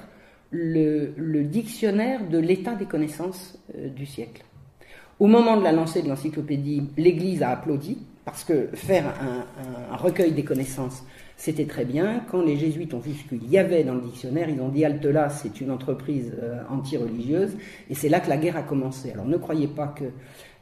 le, 0.52 1.44
dictionnaire 1.44 2.28
de 2.28 2.40
l'état 2.40 2.74
des 2.74 2.86
connaissances 2.86 3.60
euh, 3.78 3.90
du 3.90 4.06
siècle. 4.06 4.44
Au 5.20 5.28
moment 5.28 5.58
de 5.58 5.64
la 5.64 5.72
lancée 5.72 6.02
de 6.02 6.10
l'encyclopédie, 6.10 6.90
l'Église 6.98 7.44
a 7.44 7.50
applaudi 7.50 8.00
parce 8.26 8.44
que 8.44 8.70
faire 8.74 9.06
un 9.92 9.96
recueil 9.96 10.32
des 10.34 10.44
connaissances, 10.44 11.04
c'était 11.40 11.66
très 11.66 11.86
bien. 11.86 12.22
Quand 12.30 12.42
les 12.42 12.58
jésuites 12.58 12.94
ont 12.94 13.00
vu 13.00 13.14
ce 13.14 13.24
qu'il 13.24 13.50
y 13.50 13.58
avait 13.58 13.86
dans 13.86 13.96
le 13.96 14.02
dictionnaire, 14.02 14.50
ils 14.50 14.60
ont 14.60 14.68
dit 14.68 14.84
halte 14.84 15.06
là, 15.06 15.30
c'est 15.30 15.62
une 15.62 15.72
entreprise 15.72 16.34
euh, 16.44 16.60
anti-religieuse, 16.70 17.56
et 17.90 17.96
c'est 17.96 18.10
là 18.10 18.20
que 18.20 18.28
la 18.28 18.36
guerre 18.36 18.58
a 18.58 18.64
commencé. 18.64 19.12
Alors 19.14 19.26
ne 19.26 19.38
croyez 19.38 19.70
pas 19.70 19.88
que 19.88 20.04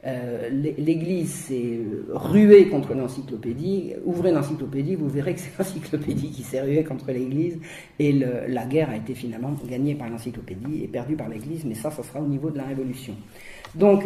euh, 0.06 0.50
l'Église 0.78 1.34
s'est 1.34 1.80
ruée 2.12 2.70
contre 2.70 2.94
l'encyclopédie. 2.94 3.96
Ouvrez 4.06 4.32
l'encyclopédie, 4.32 4.94
vous 4.94 5.10
verrez 5.10 5.34
que 5.34 5.40
c'est 5.40 5.58
l'encyclopédie 5.58 6.30
qui 6.30 6.44
s'est 6.44 6.62
ruée 6.62 6.84
contre 6.84 7.12
l'Église, 7.12 7.58
et 7.98 8.14
la 8.14 8.66
guerre 8.66 8.92
a 8.92 8.98
été 8.98 9.16
finalement 9.16 9.56
gagnée 9.68 9.96
par 9.96 10.12
l'encyclopédie 10.12 10.84
et 10.84 10.88
perdue 10.88 11.16
par 11.16 11.28
l'Église, 11.28 11.66
mais 11.66 11.74
ça, 11.74 11.90
ça 11.90 12.04
sera 12.04 12.22
au 12.22 12.28
niveau 12.28 12.52
de 12.52 12.58
la 12.58 12.66
Révolution. 12.66 13.16
Donc, 13.74 14.04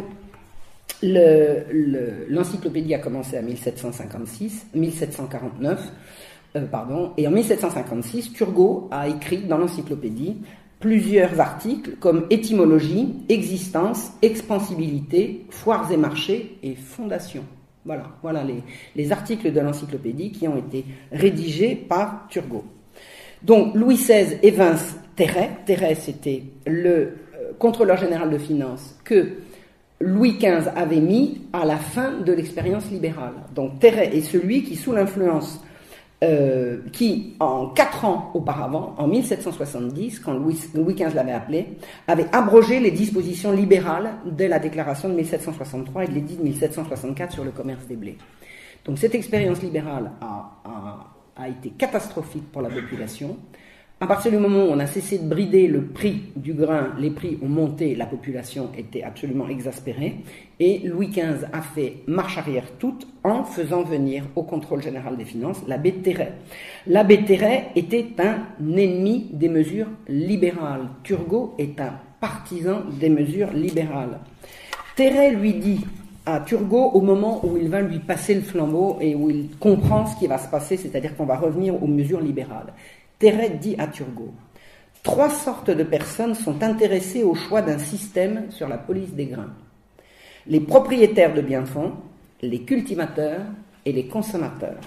l'encyclopédie 1.03 2.93
a 2.93 2.99
commencé 2.99 3.35
à 3.35 3.41
1756, 3.41 4.67
1749. 4.73 5.91
Euh, 6.55 6.65
pardon, 6.65 7.11
et 7.17 7.27
en 7.27 7.31
1756, 7.31 8.33
Turgot 8.33 8.89
a 8.91 9.07
écrit 9.07 9.43
dans 9.43 9.57
l'encyclopédie 9.57 10.37
plusieurs 10.79 11.39
articles 11.39 11.91
comme 11.99 12.25
étymologie, 12.29 13.13
existence, 13.29 14.11
expansibilité, 14.21 15.45
foires 15.49 15.89
et 15.91 15.97
marchés 15.97 16.57
et 16.63 16.75
fondation. 16.75 17.43
Voilà, 17.85 18.03
voilà 18.21 18.43
les, 18.43 18.63
les 18.95 19.11
articles 19.11 19.51
de 19.51 19.59
l'encyclopédie 19.59 20.31
qui 20.31 20.47
ont 20.47 20.57
été 20.57 20.85
rédigés 21.11 21.75
par 21.75 22.27
Turgot. 22.29 22.65
Donc 23.43 23.73
Louis 23.73 23.95
XVI 23.95 24.37
évince 24.43 24.95
Terray. 25.15 25.49
Terray, 25.65 25.95
c'était 25.95 26.43
le 26.65 26.91
euh, 26.91 27.11
contrôleur 27.57 27.97
général 27.97 28.29
de 28.29 28.37
finances 28.37 28.99
que 29.03 29.37
Louis 29.99 30.37
XV 30.37 30.69
avait 30.75 30.99
mis 30.99 31.41
à 31.53 31.65
la 31.65 31.77
fin 31.77 32.19
de 32.19 32.33
l'expérience 32.33 32.89
libérale. 32.91 33.33
Donc 33.55 33.79
Terray 33.79 34.15
est 34.15 34.21
celui 34.21 34.63
qui, 34.63 34.75
sous 34.75 34.91
l'influence 34.91 35.61
euh, 36.23 36.81
qui, 36.93 37.33
en 37.39 37.69
quatre 37.69 38.05
ans 38.05 38.29
auparavant, 38.35 38.93
en 38.99 39.07
1770, 39.07 40.19
quand 40.19 40.33
Louis, 40.33 40.93
XV 40.93 41.15
l'avait 41.15 41.31
appelé, 41.31 41.69
avait 42.07 42.27
abrogé 42.31 42.79
les 42.79 42.91
dispositions 42.91 43.51
libérales 43.51 44.11
de 44.25 44.45
la 44.45 44.59
déclaration 44.59 45.09
de 45.09 45.15
1763 45.15 46.03
et 46.03 46.07
de 46.07 46.13
l'édit 46.13 46.37
de 46.37 46.43
1764 46.43 47.31
sur 47.33 47.43
le 47.43 47.49
commerce 47.49 47.87
des 47.87 47.95
blés. 47.95 48.17
Donc 48.85 48.99
cette 48.99 49.15
expérience 49.15 49.63
libérale 49.63 50.11
a 50.21 51.49
été 51.49 51.71
catastrophique 51.71 52.51
pour 52.51 52.61
la 52.61 52.69
population. 52.69 53.37
À 54.03 54.07
partir 54.07 54.31
du 54.31 54.39
moment 54.39 54.63
où 54.63 54.69
on 54.71 54.79
a 54.79 54.87
cessé 54.87 55.19
de 55.19 55.29
brider 55.29 55.67
le 55.67 55.83
prix 55.83 56.23
du 56.35 56.55
grain, 56.55 56.87
les 56.97 57.11
prix 57.11 57.37
ont 57.43 57.47
monté, 57.47 57.93
la 57.93 58.07
population 58.07 58.71
était 58.75 59.03
absolument 59.03 59.47
exaspérée, 59.47 60.15
et 60.59 60.79
Louis 60.79 61.09
XV 61.09 61.45
a 61.53 61.61
fait 61.61 61.97
marche 62.07 62.39
arrière 62.39 62.65
toute 62.79 63.07
en 63.23 63.43
faisant 63.43 63.83
venir 63.83 64.23
au 64.35 64.41
contrôle 64.41 64.81
général 64.81 65.17
des 65.17 65.25
finances 65.25 65.61
l'abbé 65.67 65.91
Terray. 65.93 66.31
L'abbé 66.87 67.23
Terray 67.25 67.67
était 67.75 68.07
un 68.17 68.37
ennemi 68.75 69.29
des 69.33 69.49
mesures 69.49 69.89
libérales. 70.07 70.87
Turgot 71.03 71.53
est 71.59 71.79
un 71.79 71.93
partisan 72.19 72.81
des 72.99 73.09
mesures 73.09 73.53
libérales. 73.53 74.17
Terray 74.95 75.35
lui 75.35 75.53
dit 75.53 75.85
à 76.25 76.39
Turgot 76.39 76.89
au 76.93 77.01
moment 77.01 77.45
où 77.45 77.55
il 77.55 77.69
va 77.69 77.81
lui 77.81 77.99
passer 77.99 78.33
le 78.33 78.41
flambeau 78.41 78.97
et 78.99 79.13
où 79.13 79.29
il 79.29 79.49
comprend 79.59 80.07
ce 80.07 80.17
qui 80.17 80.25
va 80.25 80.39
se 80.39 80.49
passer, 80.49 80.77
c'est-à-dire 80.77 81.15
qu'on 81.15 81.25
va 81.25 81.37
revenir 81.37 81.81
aux 81.81 81.87
mesures 81.87 82.21
libérales. 82.21 82.73
Terret 83.21 83.51
dit 83.51 83.75
à 83.77 83.87
Turgot 83.87 84.33
Trois 85.03 85.29
sortes 85.29 85.71
de 85.71 85.83
personnes 85.83 86.35
sont 86.35 86.61
intéressées 86.61 87.23
au 87.23 87.35
choix 87.35 87.61
d'un 87.61 87.79
système 87.79 88.51
sur 88.51 88.67
la 88.67 88.77
police 88.77 89.13
des 89.13 89.27
grains 89.27 89.53
les 90.47 90.59
propriétaires 90.59 91.33
de 91.33 91.41
biens-fonds, 91.41 91.93
les 92.41 92.61
cultivateurs 92.61 93.41
et 93.85 93.91
les 93.91 94.07
consommateurs. 94.07 94.79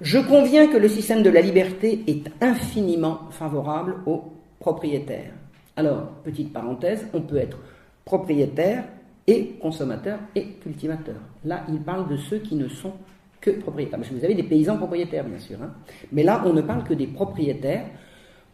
Je 0.00 0.18
conviens 0.18 0.66
que 0.68 0.78
le 0.78 0.88
système 0.88 1.22
de 1.22 1.30
la 1.30 1.42
liberté 1.42 2.02
est 2.06 2.30
infiniment 2.40 3.28
favorable 3.30 3.96
aux 4.06 4.24
propriétaires. 4.58 5.32
Alors, 5.76 6.08
petite 6.24 6.52
parenthèse, 6.52 7.06
on 7.12 7.20
peut 7.20 7.36
être 7.36 7.58
propriétaire 8.04 8.84
et 9.26 9.56
consommateur 9.60 10.18
et 10.34 10.46
cultivateur. 10.62 11.16
Là, 11.44 11.64
il 11.68 11.80
parle 11.80 12.08
de 12.08 12.16
ceux 12.16 12.38
qui 12.38 12.54
ne 12.54 12.68
sont 12.68 12.94
que 13.40 13.50
propriétaires. 13.50 13.98
Parce 13.98 14.10
que 14.10 14.14
vous 14.14 14.24
avez 14.24 14.34
des 14.34 14.42
paysans 14.42 14.76
propriétaires, 14.76 15.24
bien 15.24 15.38
sûr. 15.38 15.58
Hein. 15.62 15.72
Mais 16.12 16.22
là, 16.22 16.42
on 16.46 16.52
ne 16.52 16.62
parle 16.62 16.84
que 16.84 16.94
des 16.94 17.06
propriétaires. 17.06 17.86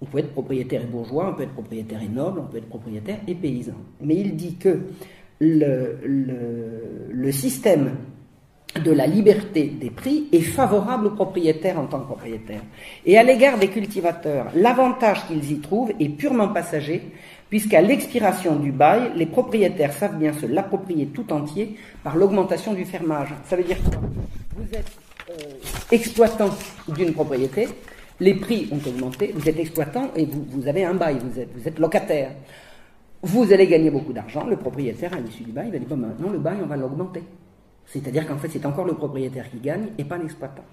On 0.00 0.04
peut 0.04 0.18
être 0.18 0.32
propriétaire 0.32 0.82
et 0.82 0.86
bourgeois, 0.86 1.30
on 1.30 1.34
peut 1.34 1.44
être 1.44 1.54
propriétaire 1.54 2.02
et 2.02 2.08
noble, 2.08 2.40
on 2.40 2.46
peut 2.46 2.58
être 2.58 2.68
propriétaire 2.68 3.18
et 3.26 3.34
paysan. 3.34 3.72
Mais 4.02 4.16
il 4.16 4.36
dit 4.36 4.56
que 4.56 4.80
le, 5.40 5.98
le, 7.10 7.32
système 7.32 7.92
de 8.84 8.90
la 8.90 9.06
liberté 9.06 9.64
des 9.68 9.90
prix 9.90 10.28
est 10.32 10.40
favorable 10.40 11.06
aux 11.06 11.14
propriétaires 11.14 11.78
en 11.78 11.86
tant 11.86 12.00
que 12.00 12.06
propriétaires. 12.06 12.62
Et 13.06 13.16
à 13.16 13.22
l'égard 13.22 13.58
des 13.58 13.68
cultivateurs, 13.68 14.48
l'avantage 14.54 15.26
qu'ils 15.26 15.50
y 15.50 15.60
trouvent 15.60 15.92
est 15.98 16.10
purement 16.10 16.48
passager, 16.48 17.02
puisqu'à 17.48 17.80
l'expiration 17.80 18.56
du 18.56 18.72
bail, 18.72 19.12
les 19.16 19.26
propriétaires 19.26 19.92
savent 19.92 20.18
bien 20.18 20.32
se 20.32 20.46
l'approprier 20.46 21.06
tout 21.06 21.32
entier 21.32 21.76
par 22.02 22.16
l'augmentation 22.16 22.72
du 22.72 22.84
fermage. 22.84 23.28
Ça 23.48 23.56
veut 23.56 23.64
dire 23.64 23.78
quoi 23.82 24.00
vous 24.56 24.74
êtes 24.74 24.90
euh, 25.30 25.34
exploitant 25.90 26.50
d'une 26.88 27.12
propriété, 27.12 27.68
les 28.20 28.34
prix 28.34 28.68
ont 28.72 28.88
augmenté, 28.88 29.32
vous 29.34 29.48
êtes 29.48 29.58
exploitant 29.58 30.10
et 30.16 30.24
vous, 30.24 30.66
avez 30.68 30.84
un 30.84 30.94
bail, 30.94 31.18
vous 31.18 31.38
êtes, 31.38 31.50
vous 31.54 31.80
locataire. 31.80 32.30
Vous 33.22 33.52
allez 33.52 33.66
gagner 33.66 33.90
beaucoup 33.90 34.12
d'argent, 34.12 34.46
le 34.46 34.56
propriétaire, 34.56 35.12
à 35.12 35.20
l'issue 35.20 35.42
du 35.42 35.52
bail, 35.52 35.66
il 35.66 35.72
va 35.72 35.78
dire 35.78 35.88
bon, 35.88 35.96
maintenant 35.96 36.30
le 36.30 36.38
bail, 36.38 36.58
on 36.62 36.66
va 36.66 36.76
l'augmenter. 36.76 37.22
C'est-à-dire 37.86 38.26
qu'en 38.26 38.38
fait, 38.38 38.48
c'est 38.48 38.64
encore 38.64 38.84
le 38.84 38.94
propriétaire 38.94 39.50
qui 39.50 39.58
gagne 39.58 39.88
et 39.98 40.04
pas 40.04 40.16
l'exploitant. 40.16 40.64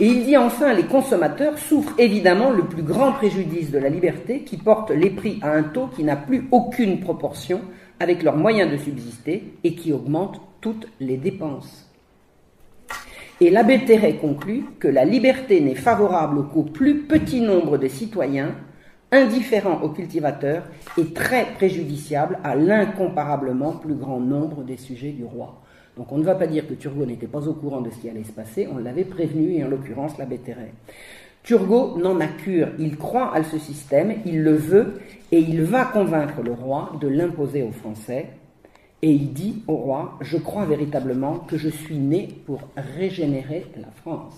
Et 0.00 0.06
il 0.06 0.24
dit 0.24 0.36
enfin 0.36 0.72
les 0.72 0.84
consommateurs 0.84 1.58
souffrent 1.58 1.94
évidemment 1.98 2.50
le 2.50 2.64
plus 2.64 2.82
grand 2.82 3.12
préjudice 3.12 3.70
de 3.70 3.78
la 3.78 3.88
liberté 3.88 4.40
qui 4.40 4.56
porte 4.56 4.90
les 4.90 5.10
prix 5.10 5.38
à 5.42 5.52
un 5.52 5.62
taux 5.62 5.88
qui 5.88 6.02
n'a 6.02 6.16
plus 6.16 6.48
aucune 6.50 7.00
proportion 7.00 7.60
avec 8.00 8.22
leurs 8.22 8.36
moyens 8.36 8.70
de 8.70 8.78
subsister 8.78 9.54
et 9.62 9.74
qui 9.74 9.92
augmente 9.92 10.40
toutes 10.60 10.88
les 10.98 11.18
dépenses. 11.18 11.88
Et 13.40 13.50
l'abbé 13.50 13.84
Terray 13.84 14.16
conclut 14.16 14.64
que 14.78 14.88
la 14.88 15.04
liberté 15.04 15.60
n'est 15.60 15.74
favorable 15.74 16.48
qu'au 16.52 16.62
plus 16.62 17.02
petit 17.02 17.40
nombre 17.40 17.76
de 17.76 17.88
citoyens, 17.88 18.54
indifférent 19.10 19.82
aux 19.82 19.90
cultivateurs 19.90 20.64
et 20.96 21.12
très 21.12 21.46
préjudiciable 21.54 22.38
à 22.44 22.54
l'incomparablement 22.54 23.72
plus 23.72 23.94
grand 23.94 24.20
nombre 24.20 24.62
des 24.62 24.76
sujets 24.76 25.10
du 25.10 25.24
roi. 25.24 25.60
Donc 25.96 26.10
on 26.10 26.18
ne 26.18 26.24
va 26.24 26.34
pas 26.34 26.46
dire 26.46 26.66
que 26.66 26.74
Turgot 26.74 27.04
n'était 27.04 27.26
pas 27.26 27.46
au 27.48 27.54
courant 27.54 27.80
de 27.80 27.90
ce 27.90 27.98
qui 27.98 28.08
allait 28.08 28.24
se 28.24 28.32
passer, 28.32 28.68
on 28.72 28.78
l'avait 28.78 29.04
prévenu, 29.04 29.52
et 29.52 29.64
en 29.64 29.68
l'occurrence 29.68 30.16
l'abbé 30.18 30.38
Terray. 30.38 30.72
Turgot 31.42 31.98
n'en 31.98 32.20
a 32.20 32.28
cure, 32.28 32.68
il 32.78 32.96
croit 32.96 33.34
à 33.34 33.42
ce 33.42 33.58
système, 33.58 34.14
il 34.24 34.42
le 34.42 34.54
veut, 34.54 35.00
et 35.32 35.38
il 35.38 35.62
va 35.62 35.84
convaincre 35.84 36.40
le 36.42 36.52
roi 36.52 36.92
de 37.00 37.08
l'imposer 37.08 37.62
aux 37.62 37.72
Français, 37.72 38.30
et 39.02 39.10
il 39.10 39.32
dit 39.32 39.62
au 39.66 39.74
roi, 39.74 40.16
je 40.20 40.38
crois 40.38 40.64
véritablement 40.64 41.40
que 41.40 41.58
je 41.58 41.68
suis 41.68 41.98
né 41.98 42.28
pour 42.46 42.60
régénérer 42.76 43.66
la 43.76 43.90
France. 43.90 44.36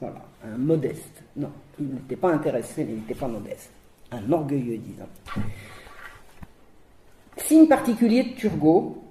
Voilà, 0.00 0.26
un 0.44 0.58
modeste. 0.58 1.22
Non, 1.36 1.50
il 1.80 1.86
n'était 1.86 2.16
pas 2.16 2.30
intéressé, 2.30 2.84
mais 2.84 2.92
il 2.92 2.98
n'était 2.98 3.14
pas 3.14 3.28
modeste. 3.28 3.70
Un 4.12 4.30
orgueilleux, 4.30 4.76
disons. 4.76 5.42
Signe 7.38 7.66
particulier 7.66 8.24
de 8.24 8.34
Turgot, 8.34 9.03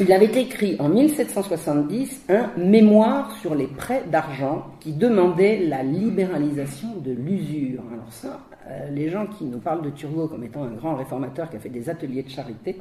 il 0.00 0.12
avait 0.12 0.40
écrit 0.40 0.76
en 0.78 0.88
1770 0.88 2.26
un 2.28 2.50
mémoire 2.56 3.36
sur 3.40 3.54
les 3.54 3.66
prêts 3.66 4.04
d'argent 4.10 4.66
qui 4.80 4.92
demandait 4.92 5.58
la 5.58 5.82
libéralisation 5.82 6.96
de 6.96 7.12
l'usure. 7.12 7.82
Alors 7.92 8.12
ça, 8.12 8.40
euh, 8.68 8.88
les 8.90 9.10
gens 9.10 9.26
qui 9.26 9.44
nous 9.44 9.58
parlent 9.58 9.82
de 9.82 9.90
Turgot 9.90 10.28
comme 10.28 10.44
étant 10.44 10.62
un 10.62 10.70
grand 10.70 10.94
réformateur 10.94 11.50
qui 11.50 11.56
a 11.56 11.58
fait 11.58 11.68
des 11.68 11.88
ateliers 11.90 12.22
de 12.22 12.30
charité 12.30 12.76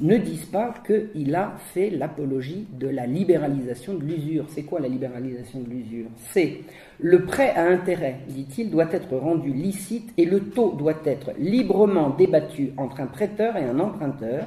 ne 0.00 0.16
disent 0.16 0.46
pas 0.46 0.74
qu'il 0.86 1.34
a 1.34 1.52
fait 1.74 1.90
l'apologie 1.90 2.66
de 2.72 2.88
la 2.88 3.06
libéralisation 3.06 3.94
de 3.94 4.02
l'usure. 4.02 4.46
C'est 4.48 4.62
quoi 4.62 4.80
la 4.80 4.88
libéralisation 4.88 5.60
de 5.60 5.68
l'usure? 5.68 6.06
C'est 6.30 6.60
le 7.02 7.24
prêt 7.24 7.54
à 7.56 7.66
intérêt, 7.66 8.16
dit-il, 8.28 8.70
doit 8.70 8.92
être 8.92 9.16
rendu 9.16 9.52
licite 9.52 10.12
et 10.18 10.26
le 10.26 10.40
taux 10.40 10.72
doit 10.72 11.00
être 11.04 11.32
librement 11.38 12.10
débattu 12.10 12.72
entre 12.76 13.00
un 13.00 13.06
prêteur 13.06 13.56
et 13.56 13.64
un 13.64 13.80
emprunteur. 13.80 14.46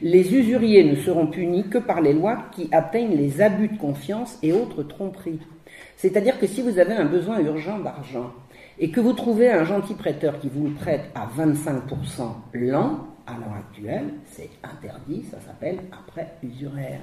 Les 0.00 0.34
usuriers 0.34 0.84
ne 0.84 0.96
seront 0.96 1.26
punis 1.26 1.68
que 1.68 1.78
par 1.78 2.00
les 2.00 2.14
lois 2.14 2.44
qui 2.52 2.68
atteignent 2.72 3.16
les 3.16 3.42
abus 3.42 3.68
de 3.68 3.76
confiance 3.76 4.38
et 4.42 4.52
autres 4.52 4.82
tromperies. 4.82 5.40
C'est-à-dire 5.96 6.38
que 6.38 6.46
si 6.46 6.62
vous 6.62 6.78
avez 6.78 6.94
un 6.94 7.04
besoin 7.04 7.38
urgent 7.40 7.78
d'argent 7.78 8.32
et 8.78 8.90
que 8.90 9.00
vous 9.00 9.12
trouvez 9.12 9.50
un 9.50 9.64
gentil 9.64 9.94
prêteur 9.94 10.38
qui 10.38 10.48
vous 10.48 10.68
le 10.68 10.74
prête 10.74 11.10
à 11.14 11.28
25% 11.38 11.80
l'an, 12.54 13.08
à 13.26 13.32
l'heure 13.32 13.56
actuelle, 13.58 14.14
c'est 14.24 14.48
interdit, 14.62 15.24
ça 15.30 15.38
s'appelle 15.40 15.80
après 15.92 16.32
usuraire. 16.42 17.00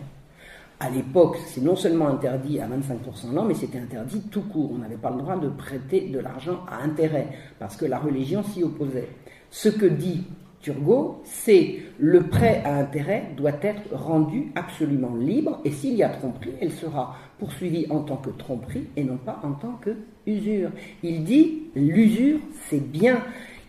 À 0.79 0.91
l'époque, 0.91 1.37
c'est 1.47 1.61
non 1.61 1.75
seulement 1.75 2.07
interdit 2.07 2.59
à 2.59 2.67
25% 2.67 3.33
l'an, 3.33 3.45
mais 3.45 3.55
c'était 3.55 3.79
interdit 3.79 4.21
tout 4.29 4.43
court. 4.43 4.71
On 4.75 4.77
n'avait 4.77 4.95
pas 4.95 5.09
le 5.09 5.17
droit 5.17 5.35
de 5.35 5.49
prêter 5.49 6.09
de 6.09 6.19
l'argent 6.19 6.59
à 6.69 6.83
intérêt, 6.83 7.29
parce 7.57 7.75
que 7.75 7.85
la 7.85 7.97
religion 7.97 8.43
s'y 8.43 8.63
opposait. 8.63 9.09
Ce 9.49 9.69
que 9.69 9.87
dit 9.87 10.25
Turgot, 10.61 11.21
c'est 11.23 11.79
le 11.97 12.23
prêt 12.23 12.61
à 12.63 12.75
intérêt 12.77 13.31
doit 13.35 13.57
être 13.61 13.81
rendu 13.91 14.51
absolument 14.53 15.15
libre, 15.15 15.61
et 15.65 15.71
s'il 15.71 15.95
y 15.95 16.03
a 16.03 16.09
tromperie, 16.09 16.53
elle 16.61 16.71
sera 16.71 17.15
poursuivie 17.39 17.87
en 17.89 18.01
tant 18.01 18.17
que 18.17 18.29
tromperie 18.29 18.87
et 18.95 19.03
non 19.03 19.17
pas 19.17 19.39
en 19.43 19.53
tant 19.53 19.79
que 19.81 19.95
usure. 20.27 20.69
Il 21.01 21.23
dit 21.23 21.63
l'usure, 21.75 22.39
c'est 22.69 22.85
bien. 22.85 23.23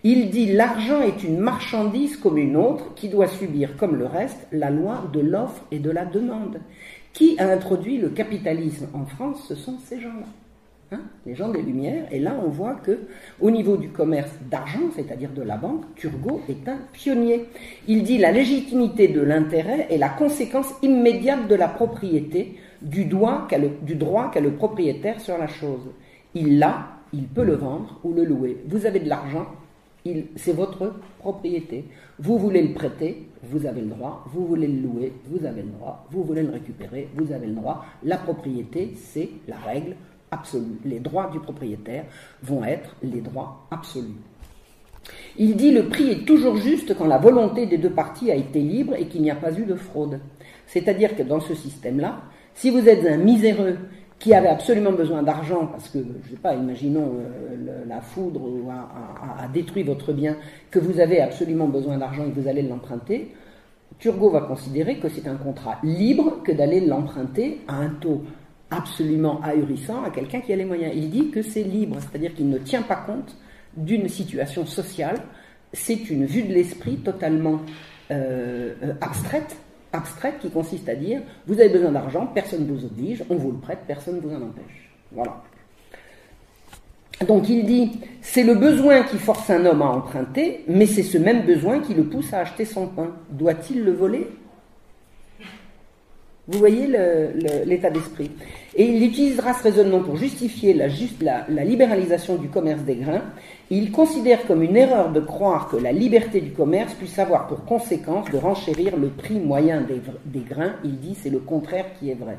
Il 0.05 0.31
dit 0.31 0.53
l'argent 0.53 1.03
est 1.03 1.25
une 1.25 1.39
marchandise 1.39 2.17
comme 2.17 2.39
une 2.39 2.57
autre 2.57 2.95
qui 2.95 3.09
doit 3.09 3.27
subir, 3.27 3.77
comme 3.77 3.97
le 3.97 4.07
reste, 4.07 4.47
la 4.53 4.71
loi 4.71 5.05
de 5.13 5.21
l'offre 5.21 5.65
et 5.73 5.81
de 5.81 5.91
la 5.91 6.05
demande. 6.05 6.61
Qui 7.13 7.39
a 7.39 7.51
introduit 7.51 7.99
le 7.99 8.11
capitalisme 8.11 8.89
en 8.95 9.05
France 9.05 9.45
Ce 9.49 9.55
sont 9.55 9.79
ces 9.85 10.01
gens-là. 10.01 10.27
Hein, 10.91 11.01
les 11.27 11.35
gens 11.35 11.51
des 11.51 11.61
Lumières, 11.61 12.07
et 12.11 12.19
là 12.19 12.35
on 12.43 12.49
voit 12.49 12.77
que 12.77 13.01
au 13.43 13.51
niveau 13.51 13.77
du 13.77 13.91
commerce 13.91 14.31
d'argent, 14.51 14.91
c'est-à-dire 14.97 15.31
de 15.33 15.43
la 15.43 15.59
banque, 15.59 15.83
Turgot 15.97 16.41
est 16.49 16.67
un 16.67 16.79
pionnier. 16.95 17.45
Il 17.87 18.05
dit 18.05 18.17
la 18.17 18.33
légitimité 18.33 19.07
de 19.09 19.21
l'intérêt 19.21 19.87
est 19.91 19.99
la 19.99 20.09
conséquence 20.09 20.73
immédiate 20.81 21.47
de 21.47 21.55
la 21.55 21.69
propriété, 21.69 22.57
du, 22.81 23.05
droit 23.05 23.47
qu'a 23.51 23.59
le, 23.59 23.71
du 23.83 23.97
droit 23.97 24.31
qu'a 24.31 24.41
le 24.41 24.53
propriétaire 24.53 25.21
sur 25.21 25.37
la 25.37 25.47
chose. 25.47 25.91
Il 26.35 26.59
l'a, 26.59 26.87
il 27.13 27.25
peut 27.25 27.45
le 27.45 27.57
vendre 27.57 28.01
ou 28.03 28.15
le 28.15 28.25
louer. 28.25 28.57
Vous 28.67 28.87
avez 28.87 29.01
de 29.01 29.11
l'argent, 29.11 29.47
c'est 30.37 30.53
votre 30.53 30.95
propriété. 31.19 31.85
Vous 32.19 32.39
voulez 32.39 32.63
le 32.63 32.75
prêter, 32.75 33.29
vous 33.43 33.67
avez 33.67 33.81
le 33.81 33.89
droit. 33.89 34.25
Vous 34.33 34.47
voulez 34.47 34.67
le 34.67 34.83
louer, 34.83 35.13
vous 35.27 35.45
avez 35.47 35.63
le 35.63 35.69
droit. 35.69 36.07
Vous 36.11 36.25
voulez 36.25 36.43
le 36.43 36.51
récupérer, 36.51 37.09
vous 37.15 37.33
avez 37.33 37.47
le 37.47 37.55
droit. 37.55 37.85
La 38.03 38.17
propriété, 38.17 38.93
c'est 38.97 39.29
la 39.47 39.57
règle 39.57 39.97
absolue. 40.31 40.79
Les 40.85 41.01
droits 41.01 41.31
du 41.31 41.41
propriétaire 41.41 42.05
vont 42.43 42.65
être 42.65 42.95
les 43.03 43.21
droits 43.21 43.67
absolus. 43.71 44.17
Il 45.37 45.57
dit 45.57 45.71
le 45.71 45.89
prix 45.89 46.11
est 46.11 46.25
toujours 46.27 46.57
juste 46.57 46.97
quand 46.97 47.07
la 47.07 47.19
volonté 47.19 47.67
des 47.67 47.79
deux 47.79 47.91
parties 47.91 48.31
a 48.31 48.35
été 48.35 48.61
libre 48.61 48.95
et 48.95 49.07
qu'il 49.07 49.23
n'y 49.23 49.31
a 49.31 49.37
pas 49.37 49.53
eu 49.53 49.65
de 49.65 49.75
fraude. 49.75 50.21
C'est-à-dire 50.67 51.17
que 51.17 51.23
dans 51.23 51.41
ce 51.41 51.55
système-là, 51.55 52.23
si 52.55 52.71
vous 52.71 52.89
êtes 52.89 53.07
un 53.07 53.17
miséreux 53.17 53.79
qui 54.19 54.35
avait 54.35 54.49
absolument 54.49 54.93
besoin 54.93 55.23
d'argent 55.23 55.67
parce 55.67 55.89
que, 55.89 55.99
je 55.99 56.05
ne 56.05 56.31
sais 56.31 56.41
pas, 56.43 56.55
imaginons 56.55 57.19
euh, 57.21 57.85
la 57.87 58.01
foudre 58.01 58.43
a, 58.71 59.47
détruit 59.49 59.85
votre 59.85 60.13
bien, 60.13 60.37
que 60.71 60.79
vous 60.79 61.01
avez 61.01 61.21
absolument 61.21 61.69
besoin 61.69 61.99
d'argent 61.99 62.25
et 62.27 62.31
que 62.31 62.41
vous 62.41 62.49
allez 62.49 62.63
l'emprunter, 62.63 63.35
Turgot 63.99 64.31
va 64.31 64.43
considérer 64.43 64.99
que 64.99 65.09
c'est 65.09 65.27
un 65.29 65.37
contrat 65.37 65.79
libre 65.83 66.43
que 66.43 66.53
d'aller 66.53 66.81
l'emprunter 66.81 67.61
à 67.69 67.77
un 67.77 67.89
taux 67.89 68.23
absolument 68.71 69.41
ahurissant 69.43 70.03
à 70.05 70.11
quelqu'un 70.11 70.41
qui 70.41 70.53
a 70.53 70.57
les 70.57 70.65
moyens. 70.65 70.93
Il 70.95 71.11
dit 71.11 71.31
que 71.31 71.43
c'est 71.43 71.63
libre, 71.63 71.97
c'est-à-dire 72.01 72.35
qu'il 72.35 72.49
ne 72.49 72.59
tient 72.59 72.83
pas 72.83 72.97
compte 72.97 73.37
d'une 73.77 74.09
situation 74.09 74.67
sociale, 74.67 75.17
c'est 75.73 76.11
une 76.11 76.27
vue 76.27 76.43
de 76.43 76.53
l'esprit 76.53 76.97
totalement 76.97 77.61
euh, 78.11 78.75
euh, 78.83 78.93
abstraite 79.01 79.57
abstraite 79.93 80.39
qui 80.41 80.51
consiste 80.51 80.89
à 80.89 80.95
dire 80.95 81.21
vous 81.47 81.59
avez 81.61 81.69
besoin 81.69 81.93
d'argent, 81.93 82.27
personne 82.35 82.67
ne 82.67 82.73
vous 82.73 82.85
oblige, 82.85 83.25
on 83.31 83.37
vous 83.37 83.53
le 83.53 83.59
prête, 83.59 83.81
personne 83.87 84.17
ne 84.17 84.21
vous 84.21 84.35
en 84.35 84.43
empêche. 84.43 84.91
Voilà. 85.13 85.43
Donc 87.27 87.49
il 87.49 87.65
dit 87.67 88.01
c'est 88.21 88.45
le 88.45 88.55
besoin 88.55 89.03
qui 89.03 89.17
force 89.19 89.51
un 89.51 89.65
homme 89.65 89.83
à 89.83 89.87
emprunter, 89.87 90.65
mais 90.69 90.87
c'est 90.87 91.03
ce 91.03 91.19
même 91.19 91.45
besoin 91.45 91.81
qui 91.81 91.95
le 91.95 92.05
pousse 92.05 92.33
à 92.33 92.41
acheter 92.41 92.65
son 92.65 92.87
pain. 92.87 93.15
Doit-il 93.31 93.85
le 93.85 93.93
voler? 93.93 94.27
Vous 96.49 96.59
voyez 96.59 96.87
l'état 97.67 97.91
d'esprit. 97.91 98.31
Et 98.75 98.87
il 98.87 99.05
utilisera 99.05 99.53
ce 99.53 99.63
raisonnement 99.65 100.01
pour 100.01 100.17
justifier 100.17 100.73
la, 100.73 100.87
la, 101.49 101.65
libéralisation 101.65 102.37
du 102.37 102.49
commerce 102.49 102.81
des 102.83 102.97
grains. 102.97 103.23
Il 103.71 103.93
considère 103.93 104.47
comme 104.47 104.63
une 104.63 104.77
erreur 104.77 105.13
de 105.13 105.21
croire 105.21 105.69
que 105.69 105.77
la 105.77 105.93
liberté 105.93 106.41
du 106.41 106.53
commerce 106.53 106.95
puisse 106.95 107.19
avoir 107.19 107.47
pour 107.47 107.65
conséquence 107.65 108.31
de 108.31 108.39
renchérir 108.39 108.97
le 108.97 109.09
prix 109.09 109.39
moyen 109.39 109.83
des, 109.83 110.01
des 110.25 110.41
grains. 110.41 110.77
Il 110.85 110.99
dit 110.99 111.15
c'est 111.15 111.29
le 111.29 111.39
contraire 111.39 111.87
qui 111.99 112.11
est 112.11 112.15
vrai. 112.15 112.39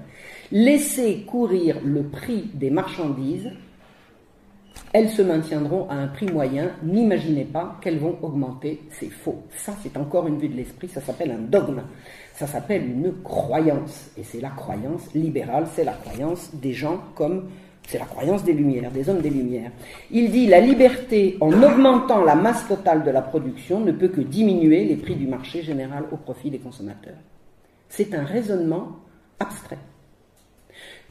Laissez 0.52 1.24
courir 1.28 1.78
le 1.84 2.04
prix 2.04 2.50
des 2.56 2.72
marchandises, 2.72 3.52
elles 4.92 5.10
se 5.10 5.22
maintiendront 5.22 5.88
à 5.90 5.96
un 5.96 6.08
prix 6.08 6.26
moyen. 6.26 6.72
N'imaginez 6.82 7.46
pas 7.46 7.78
qu'elles 7.82 8.00
vont 8.00 8.18
augmenter, 8.24 8.82
c'est 8.90 9.12
faux. 9.12 9.44
Ça, 9.56 9.74
c'est 9.84 9.98
encore 9.98 10.28
une 10.28 10.40
vue 10.40 10.50
de 10.50 10.58
l'esprit, 10.58 10.88
ça 10.88 11.02
s'appelle 11.02 11.32
un 11.32 11.42
dogme. 11.42 11.84
Ça 12.34 12.48
s'appelle 12.48 12.90
une 12.90 13.22
croyance. 13.22 14.10
Et 14.18 14.24
c'est 14.24 14.42
la 14.42 14.50
croyance 14.50 15.14
libérale, 15.14 15.68
c'est 15.76 15.84
la 15.84 15.94
croyance 15.94 16.56
des 16.56 16.74
gens 16.74 17.02
comme 17.14 17.50
c'est 17.90 17.98
la 17.98 18.06
croyance 18.06 18.44
des 18.44 18.54
Lumières, 18.54 18.92
des 18.92 19.10
hommes 19.10 19.22
des 19.22 19.32
Lumières. 19.32 19.72
Il 20.12 20.30
dit 20.30 20.46
la 20.46 20.60
liberté, 20.60 21.38
en 21.42 21.52
augmentant 21.64 22.24
la 22.24 22.36
masse 22.36 22.68
totale 22.68 23.04
de 23.04 23.10
la 23.10 23.24
production, 23.24 23.80
ne 23.80 23.92
peut 23.92 24.10
que 24.10 24.22
diminuer 24.22 24.86
les 24.86 24.96
prix 24.96 25.16
du 25.16 25.26
marché 25.26 25.64
général 25.64 26.04
au 26.12 26.18
profit 26.18 26.52
des 26.52 26.60
consommateurs. 26.60 27.18
C'est 27.90 28.14
un 28.14 28.24
raisonnement 28.24 28.98
abstrait. 29.40 29.80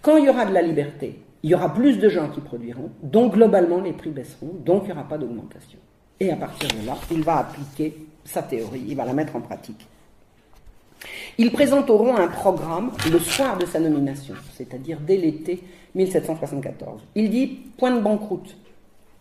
Quand 0.02 0.18
il 0.18 0.26
y 0.26 0.28
aura 0.28 0.46
de 0.46 0.54
la 0.54 0.62
liberté, 0.62 1.20
il 1.42 1.50
y 1.50 1.54
aura 1.56 1.74
plus 1.74 1.98
de 1.98 2.08
gens 2.08 2.28
qui 2.28 2.40
produiront, 2.40 2.90
donc 3.02 3.34
globalement 3.34 3.80
les 3.80 3.92
prix 3.92 4.10
baisseront, 4.10 4.54
donc 4.64 4.82
il 4.84 4.86
n'y 4.86 4.92
aura 4.92 5.08
pas 5.08 5.18
d'augmentation. 5.18 5.80
Et 6.20 6.30
à 6.30 6.36
partir 6.36 6.68
de 6.80 6.86
là, 6.86 6.96
il 7.10 7.24
va 7.24 7.38
appliquer 7.38 8.06
sa 8.24 8.42
théorie, 8.42 8.84
il 8.86 8.94
va 8.94 9.04
la 9.04 9.14
mettre 9.14 9.34
en 9.34 9.40
pratique. 9.40 9.84
Il 11.38 11.50
présente 11.50 11.90
au 11.90 11.96
roi 11.96 12.20
un 12.20 12.28
programme 12.28 12.92
le 13.10 13.18
soir 13.18 13.58
de 13.58 13.66
sa 13.66 13.80
nomination, 13.80 14.34
c'est-à-dire 14.56 14.98
dès 15.00 15.16
l'été 15.16 15.64
1774. 15.94 17.02
Il 17.14 17.30
dit 17.30 17.46
point 17.76 17.94
de 17.94 18.00
banqueroute. 18.00 18.56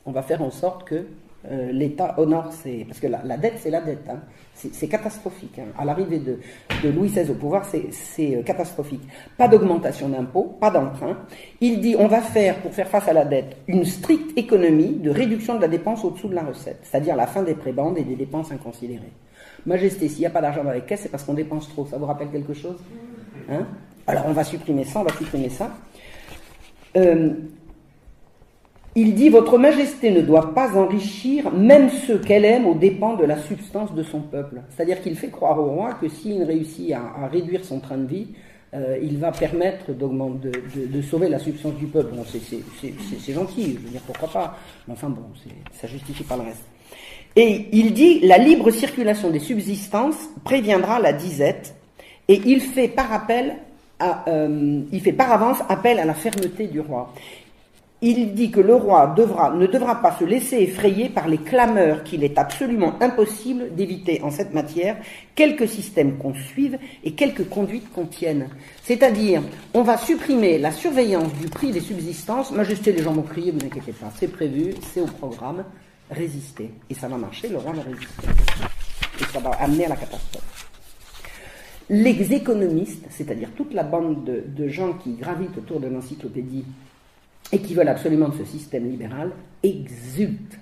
On 0.06 0.12
va 0.12 0.22
faire 0.22 0.42
en 0.42 0.52
sorte 0.52 0.86
que 0.86 1.06
euh, 1.50 1.72
l'État 1.72 2.16
honore 2.18 2.52
ses. 2.52 2.84
Parce 2.86 3.00
que 3.00 3.08
la, 3.08 3.38
dette, 3.38 3.56
c'est 3.58 3.70
la 3.70 3.82
dette. 3.82 4.10
Hein. 4.10 4.20
C'est 4.54 4.88
catastrophique. 4.88 5.60
Hein. 5.60 5.68
À 5.78 5.86
l'arrivée 5.86 6.20
de, 6.20 6.40
Louis 6.90 7.10
XVI 7.10 7.30
au 7.30 7.36
pouvoir, 7.36 7.66
c'est 7.66 8.36
euh, 8.36 8.42
catastrophique. 8.42 9.04
Pas 9.38 9.48
d'augmentation 9.48 10.10
d'impôts, 10.10 10.58
pas 10.60 10.72
d'emprunt. 10.72 11.18
Il 11.62 11.80
dit 11.80 11.96
on 11.98 12.08
va 12.08 12.22
faire, 12.22 12.56
pour 12.62 12.74
faire 12.74 12.88
face 12.88 13.08
à 13.08 13.14
la 13.14 13.24
dette, 13.24 13.56
une 13.68 13.86
stricte 13.86 14.38
économie 14.38 14.96
de 14.96 15.10
réduction 15.10 15.56
de 15.56 15.62
la 15.62 15.68
dépense 15.68 16.04
au-dessous 16.04 16.28
de 16.28 16.36
la 16.36 16.44
recette, 16.44 16.80
c'est-à-dire 16.84 17.16
la 17.16 17.28
fin 17.28 17.44
des 17.44 17.54
prébendes 17.54 17.98
et 17.98 18.04
des 18.04 18.16
dépenses 18.16 18.52
inconsidérées. 18.52 19.14
Majesté, 19.66 20.10
s'il 20.10 20.22
n'y 20.22 20.26
a 20.26 20.32
pas 20.32 20.42
d'argent 20.42 20.64
dans 20.64 20.72
les 20.72 20.82
caisses, 20.82 21.02
c'est 21.02 21.10
parce 21.10 21.24
qu'on 21.24 21.34
dépense 21.34 21.70
trop. 21.70 21.86
Ça 21.86 21.98
vous 21.98 22.06
rappelle 22.06 22.30
quelque 22.30 22.54
chose? 22.54 22.78
Hein? 23.50 23.68
Alors 24.08 24.24
on 24.26 24.32
va 24.32 24.44
supprimer 24.44 24.86
ça, 24.86 25.02
on 25.02 25.04
va 25.04 25.14
supprimer 25.14 25.50
ça. 25.50 25.72
Euh, 26.96 27.34
il 28.96 29.14
dit 29.14 29.30
Votre 29.30 29.60
Majesté 29.60 30.10
ne 30.10 30.22
doit 30.22 30.56
pas 30.56 30.76
enrichir 30.76 31.52
même 31.52 31.90
ceux 31.90 32.18
qu'elle 32.18 32.46
aime 32.46 32.66
aux 32.66 32.74
dépens 32.74 33.16
de 33.16 33.26
la 33.26 33.38
substance 33.38 33.94
de 33.94 34.02
son 34.02 34.22
peuple. 34.22 34.62
C'est-à-dire 34.70 35.02
qu'il 35.04 35.16
fait 35.16 35.30
croire 35.30 35.60
au 35.60 35.66
roi 35.66 35.94
que 35.94 36.10
s'il 36.10 36.42
réussit 36.42 36.94
à, 36.94 37.28
réduire 37.28 37.64
son 37.64 37.80
train 37.80 37.98
de 37.98 38.08
vie, 38.08 38.30
euh, 38.74 38.98
il 39.02 39.20
va 39.20 39.32
permettre 39.32 39.94
de, 39.94 40.88
de, 40.88 41.02
sauver 41.04 41.30
la 41.30 41.38
substance 41.38 41.76
du 41.76 41.86
peuple. 41.86 42.16
Bon, 42.16 42.26
c'est 42.26 43.34
gentil, 43.34 43.78
je 43.80 43.86
veux 43.86 43.92
dire 43.92 44.02
pourquoi 44.02 44.30
pas, 44.30 44.58
mais 44.88 44.94
enfin 44.94 45.10
bon, 45.10 45.22
ça 45.74 45.88
justifie 45.88 46.24
pas 46.24 46.36
le 46.36 46.44
reste. 46.44 46.64
Et 47.36 47.68
il 47.72 47.94
dit 47.94 48.22
la 48.22 48.40
libre 48.40 48.72
circulation 48.72 49.30
des 49.30 49.40
subsistances 49.40 50.18
préviendra 50.44 51.00
la 51.00 51.14
disette, 51.14 51.76
et 52.28 52.42
il 52.46 52.62
fait 52.62 52.88
par 52.88 53.14
appel 53.14 53.58
euh, 54.02 54.82
il 54.92 55.02
fait 55.02 55.14
par 55.14 55.32
avance 55.32 55.58
appel 55.70 56.00
à 56.00 56.06
la 56.06 56.14
fermeté 56.14 56.68
du 56.68 56.80
roi. 56.80 57.14
il 58.02 58.36
dit 58.36 58.52
que 58.52 58.60
le 58.60 58.76
roi 58.76 59.16
ne 59.18 59.66
devra 59.66 60.02
pas 60.02 60.16
se 60.20 60.24
laisser 60.24 60.58
effrayer 60.58 61.10
par 61.10 61.28
les 61.28 61.40
clameurs 61.40 62.04
qu'il 62.04 62.24
est 62.24 62.38
absolument 62.38 62.94
impossible 63.02 63.74
d'éviter 63.76 64.22
en 64.22 64.30
cette 64.30 64.54
matière, 64.54 64.98
quelque 65.34 65.66
système 65.66 66.18
qu'on 66.20 66.36
suive 66.36 66.78
et 67.04 67.14
quelque 67.14 67.42
conduite 67.42 67.92
qu'on 67.92 68.06
tienne. 68.06 68.50
C'est-à-dire, 68.84 69.42
on 69.74 69.82
va 69.82 69.98
supprimer 69.98 70.60
la 70.60 70.72
surveillance 70.72 71.34
du 71.34 71.48
prix 71.48 71.72
des 71.72 71.80
subsistances. 71.82 72.52
Majesté, 72.52 72.92
les 72.92 73.02
gens 73.02 73.14
vont 73.14 73.24
crier, 73.24 73.52
vous 73.52 73.66
inquiétez 73.66 73.94
pas, 73.94 74.12
c'est 74.16 74.32
prévu, 74.32 74.76
c'est 74.94 75.02
au 75.02 75.08
programme, 75.08 75.64
résister. 76.12 76.70
Et 76.92 76.94
ça 76.94 77.08
va 77.08 77.18
marcher, 77.18 77.50
le 77.50 77.58
roi 77.58 77.74
va 77.74 77.82
résister. 77.82 78.28
Et 79.20 79.24
ça 79.34 79.40
va 79.40 79.50
amener 79.60 79.86
à 79.86 79.90
la 79.90 79.96
catastrophe. 79.96 80.68
Les 81.90 82.34
économistes, 82.34 83.06
c'est-à-dire 83.10 83.50
toute 83.56 83.74
la 83.74 83.84
bande 83.84 84.26
de, 84.26 84.44
de 84.46 84.68
gens 84.68 84.94
qui 84.94 85.14
gravitent 85.14 85.58
autour 85.58 85.80
de 85.80 85.88
l'encyclopédie 85.88 86.66
et 87.52 87.60
qui 87.60 87.74
veulent 87.74 87.88
absolument 87.88 88.30
de 88.30 88.38
ce 88.38 88.46
système 88.46 88.90
libéral, 88.90 89.32
exultent. 89.64 90.60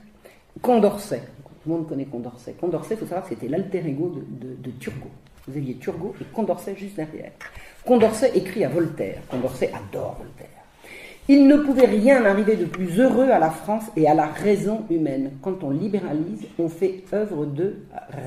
Condorcet, 0.61 1.21
tout 1.65 1.69
le 1.71 1.77
monde 1.77 1.87
connaît 1.87 2.05
Condorcet. 2.05 2.53
Condorcet, 2.53 2.93
il 2.93 2.97
faut 2.97 3.07
savoir, 3.07 3.27
c'était 3.27 3.47
l'alter 3.47 3.79
ego 3.87 4.21
de, 4.29 4.71
Turgot. 4.79 5.09
Vous 5.47 5.57
aviez 5.57 5.75
Turgot 5.75 6.13
et 6.21 6.25
Condorcet 6.25 6.75
juste 6.75 6.95
derrière. 6.95 7.31
Condorcet 7.83 8.31
écrit 8.35 8.63
à 8.63 8.69
Voltaire. 8.69 9.17
Condorcet 9.29 9.71
adore 9.73 10.17
Voltaire. 10.19 10.47
Il 11.27 11.47
ne 11.47 11.57
pouvait 11.57 11.87
rien 11.87 12.23
arriver 12.23 12.55
de 12.55 12.65
plus 12.65 12.99
heureux 12.99 13.29
à 13.29 13.39
la 13.39 13.49
France 13.49 13.85
et 13.95 14.07
à 14.07 14.13
la 14.13 14.27
raison 14.27 14.85
humaine. 14.91 15.31
Quand 15.41 15.63
on 15.63 15.71
libéralise, 15.71 16.45
on 16.59 16.69
fait 16.69 17.03
œuvre 17.13 17.45
de 17.45 17.77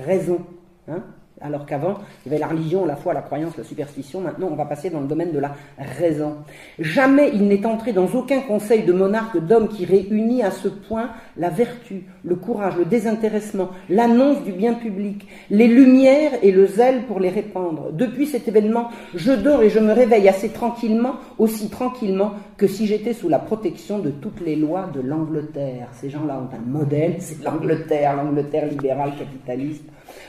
raison. 0.05 0.41
Hein 0.89 1.05
alors 1.41 1.67
qu'avant, 1.67 1.99
il 2.25 2.33
y 2.33 2.35
avait 2.35 2.41
la 2.41 2.49
religion, 2.49 2.85
la 2.85 2.97
foi, 2.97 3.15
la 3.15 3.23
croyance, 3.23 3.57
la 3.57 3.65
superstition. 3.65 4.21
Maintenant, 4.21 4.49
on 4.51 4.57
va 4.57 4.65
passer 4.65 4.91
dans 4.91 5.01
le 5.01 5.07
domaine 5.07 5.33
de 5.33 5.39
la 5.39 5.53
raison. 5.99 6.37
Jamais 6.79 7.31
il 7.33 7.47
n'est 7.47 7.65
entré 7.65 7.93
dans 7.93 8.07
aucun 8.07 8.41
conseil 8.41 8.83
de 8.83 8.93
monarque 8.93 9.39
d'homme 9.39 9.69
qui 9.69 9.85
réunit 9.85 10.43
à 10.43 10.51
ce 10.51 10.69
point 10.69 11.11
la 11.37 11.51
vertu, 11.51 12.05
le 12.25 12.35
courage, 12.35 12.77
le 12.77 12.85
désintéressement, 12.85 13.71
l'annonce 13.89 14.43
du 14.43 14.53
bien 14.53 14.75
public, 14.75 15.27
les 15.51 15.69
lumières 15.69 16.33
et 16.43 16.51
le 16.51 16.67
zèle 16.67 17.03
pour 17.07 17.21
les 17.21 17.31
répandre. 17.31 17.93
Depuis 17.93 18.27
cet 18.27 18.49
événement, 18.49 18.89
je 19.15 19.33
dors 19.33 19.63
et 19.63 19.71
je 19.71 19.79
me 19.79 19.93
réveille 19.93 20.29
assez 20.29 20.49
tranquillement, 20.51 21.15
aussi 21.39 21.71
tranquillement 21.71 22.33
que 22.57 22.67
si 22.67 22.87
j'étais 22.87 23.13
sous 23.13 23.29
la 23.29 23.39
protection 23.39 23.99
de 23.99 24.11
toutes 24.11 24.41
les 24.41 24.57
lois 24.57 24.91
de 24.93 25.01
l'Angleterre. 25.01 25.89
Ces 25.93 26.11
gens-là 26.11 26.41
ont 26.41 26.55
un 26.55 26.71
modèle, 26.71 27.17
c'est 27.21 27.43
l'Angleterre, 27.45 28.17
l'Angleterre 28.17 28.67
libérale 28.67 29.13
capitaliste 29.17 29.85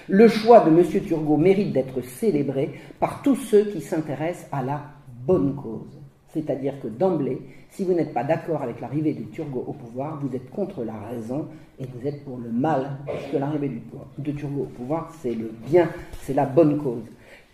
le 0.07 0.27
choix 0.27 0.61
de 0.61 0.69
M. 0.69 0.83
Turgot 1.05 1.37
mérite 1.37 1.73
d'être 1.73 2.01
célébré 2.01 2.71
par 2.99 3.21
tous 3.21 3.35
ceux 3.35 3.65
qui 3.65 3.81
s'intéressent 3.81 4.47
à 4.51 4.63
la 4.63 4.81
bonne 5.25 5.55
cause. 5.55 5.99
C'est-à-dire 6.33 6.79
que 6.81 6.87
d'emblée, 6.87 7.41
si 7.71 7.83
vous 7.83 7.93
n'êtes 7.93 8.13
pas 8.13 8.23
d'accord 8.23 8.61
avec 8.61 8.81
l'arrivée 8.81 9.13
de 9.13 9.23
Turgot 9.23 9.63
au 9.67 9.73
pouvoir, 9.73 10.19
vous 10.21 10.35
êtes 10.35 10.49
contre 10.51 10.83
la 10.83 10.93
raison 10.93 11.47
et 11.79 11.85
vous 11.85 12.07
êtes 12.07 12.23
pour 12.23 12.37
le 12.37 12.51
mal, 12.51 12.97
puisque 13.07 13.33
l'arrivée 13.33 13.81
de 14.17 14.31
Turgot 14.31 14.63
au 14.63 14.65
pouvoir, 14.65 15.11
c'est 15.21 15.33
le 15.33 15.51
bien, 15.67 15.89
c'est 16.21 16.33
la 16.33 16.45
bonne 16.45 16.77
cause. 16.77 17.03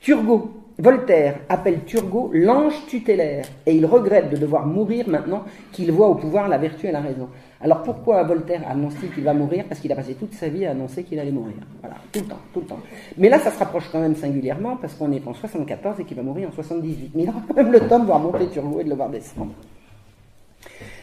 Turgot, 0.02 0.52
Voltaire 0.78 1.40
appelle 1.48 1.86
Turgot 1.86 2.32
l'ange 2.34 2.86
tutélaire 2.88 3.46
et 3.66 3.74
il 3.74 3.86
regrette 3.86 4.30
de 4.30 4.36
devoir 4.36 4.68
mourir 4.68 5.08
maintenant 5.08 5.46
qu'il 5.72 5.92
voit 5.92 6.10
au 6.10 6.16
pouvoir 6.16 6.50
la 6.50 6.58
vertu 6.58 6.88
et 6.88 6.92
la 6.92 7.00
raison. 7.00 7.30
Alors 7.66 7.82
pourquoi 7.82 8.22
Voltaire 8.22 8.62
annonce 8.70 8.94
qu'il 8.94 9.24
va 9.24 9.34
mourir? 9.34 9.66
Parce 9.68 9.82
qu'il 9.82 9.92
a 9.92 9.96
passé 9.96 10.14
toute 10.14 10.36
sa 10.36 10.50
vie 10.50 10.68
à 10.68 10.70
annoncer 10.70 11.04
qu'il 11.04 11.20
allait 11.20 11.32
mourir. 11.32 11.56
Voilà, 11.82 11.96
tout 12.12 12.20
le 12.20 12.26
temps, 12.28 12.40
tout 12.54 12.60
le 12.60 12.68
temps. 12.68 12.80
Mais 13.18 13.28
là, 13.28 13.40
ça 13.40 13.50
se 13.50 13.58
rapproche 13.58 13.90
quand 13.92 14.00
même 14.00 14.16
singulièrement 14.16 14.78
parce 14.78 14.94
qu'on 14.94 15.12
est 15.12 15.28
en 15.28 15.34
74 15.34 16.00
et 16.00 16.04
qu'il 16.04 16.16
va 16.16 16.22
mourir 16.22 16.50
en 16.50 16.52
78. 16.52 17.14
Mais 17.16 17.24
il 17.24 17.30
aura 17.30 17.42
quand 17.48 17.56
même 17.56 17.72
le 17.72 17.80
temps 17.88 17.98
de 17.98 18.06
voir 18.06 18.20
monter 18.20 18.50
Turgot 18.50 18.82
et 18.82 18.84
de 18.84 18.90
le 18.90 18.96
voir 18.96 19.10
descendre. 19.10 19.54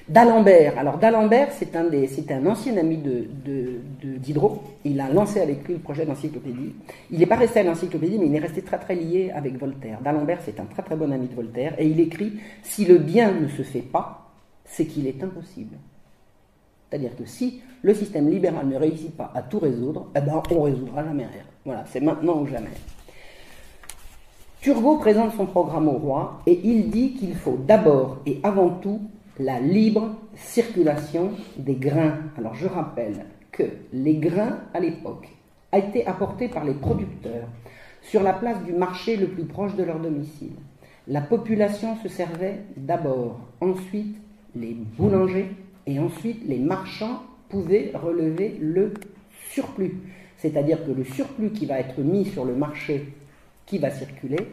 D'Alembert. 0.08 0.78
Alors 0.78 0.98
d'Alembert, 0.98 1.48
c'est 1.50 1.74
un, 1.74 1.86
un 1.90 2.46
ancien 2.46 2.76
ami 2.76 2.96
de, 2.96 4.18
Diderot. 4.18 4.62
Il 4.84 5.00
a 5.00 5.10
lancé 5.10 5.40
avec 5.40 5.66
lui 5.66 5.74
le 5.74 5.80
projet 5.80 6.06
d'encyclopédie. 6.06 6.76
Il 7.10 7.18
n'est 7.18 7.26
pas 7.26 7.34
resté 7.34 7.58
à 7.58 7.64
l'encyclopédie, 7.64 8.20
mais 8.20 8.26
il 8.26 8.36
est 8.36 8.38
resté 8.38 8.62
très 8.62 8.78
très 8.78 8.94
lié 8.94 9.32
avec 9.34 9.58
Voltaire. 9.58 9.98
D'Alembert, 10.00 10.38
c'est 10.44 10.60
un 10.60 10.66
très 10.66 10.84
très 10.84 10.94
bon 10.94 11.10
ami 11.10 11.26
de 11.26 11.34
Voltaire. 11.34 11.74
Et 11.78 11.88
il 11.88 11.98
écrit, 11.98 12.34
si 12.62 12.84
le 12.84 12.98
bien 12.98 13.32
ne 13.32 13.48
se 13.48 13.62
fait 13.62 13.80
pas, 13.80 14.30
c'est 14.64 14.86
qu'il 14.86 15.08
est 15.08 15.20
impossible. 15.24 15.76
C'est-à-dire 16.92 17.16
que 17.16 17.24
si 17.24 17.62
le 17.80 17.94
système 17.94 18.28
libéral 18.28 18.68
ne 18.68 18.76
réussit 18.76 19.16
pas 19.16 19.32
à 19.34 19.40
tout 19.40 19.58
résoudre, 19.58 20.08
eh 20.14 20.20
ben, 20.20 20.42
on 20.50 20.54
ne 20.56 20.70
résoudra 20.72 21.02
jamais 21.02 21.24
rien. 21.24 21.42
Voilà, 21.64 21.84
c'est 21.86 22.02
maintenant 22.02 22.42
ou 22.42 22.46
jamais. 22.46 22.68
Turgot 24.60 24.98
présente 24.98 25.32
son 25.32 25.46
programme 25.46 25.88
au 25.88 25.92
roi 25.92 26.42
et 26.46 26.60
il 26.62 26.90
dit 26.90 27.14
qu'il 27.14 27.34
faut 27.34 27.56
d'abord 27.66 28.18
et 28.26 28.40
avant 28.42 28.68
tout 28.68 29.00
la 29.38 29.58
libre 29.58 30.10
circulation 30.34 31.30
des 31.56 31.76
grains. 31.76 32.18
Alors 32.36 32.54
je 32.54 32.66
rappelle 32.66 33.24
que 33.52 33.62
les 33.94 34.16
grains 34.16 34.58
à 34.74 34.80
l'époque 34.80 35.30
a 35.72 35.78
été 35.78 36.06
apportés 36.06 36.48
par 36.48 36.66
les 36.66 36.74
producteurs 36.74 37.48
sur 38.02 38.22
la 38.22 38.34
place 38.34 38.62
du 38.64 38.74
marché 38.74 39.16
le 39.16 39.28
plus 39.28 39.44
proche 39.44 39.74
de 39.76 39.82
leur 39.82 39.98
domicile. 39.98 40.52
La 41.08 41.22
population 41.22 41.96
se 42.02 42.10
servait 42.10 42.60
d'abord, 42.76 43.40
ensuite 43.62 44.14
les 44.54 44.74
boulangers, 44.74 45.48
et 45.86 45.98
ensuite, 45.98 46.44
les 46.46 46.58
marchands 46.58 47.22
pouvaient 47.48 47.92
relever 47.94 48.56
le 48.60 48.94
surplus. 49.50 49.96
C'est-à-dire 50.38 50.84
que 50.84 50.90
le 50.90 51.04
surplus 51.04 51.50
qui 51.50 51.66
va 51.66 51.78
être 51.78 52.00
mis 52.00 52.24
sur 52.24 52.44
le 52.44 52.54
marché, 52.54 53.12
qui 53.66 53.78
va 53.78 53.90
circuler, 53.90 54.48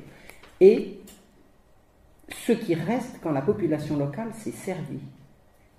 et 0.62 1.00
ce 2.30 2.52
qui 2.52 2.76
reste 2.76 3.20
quand 3.22 3.32
la 3.32 3.42
population 3.42 3.98
locale 3.98 4.34
s'est 4.34 4.52
servie. 4.52 5.02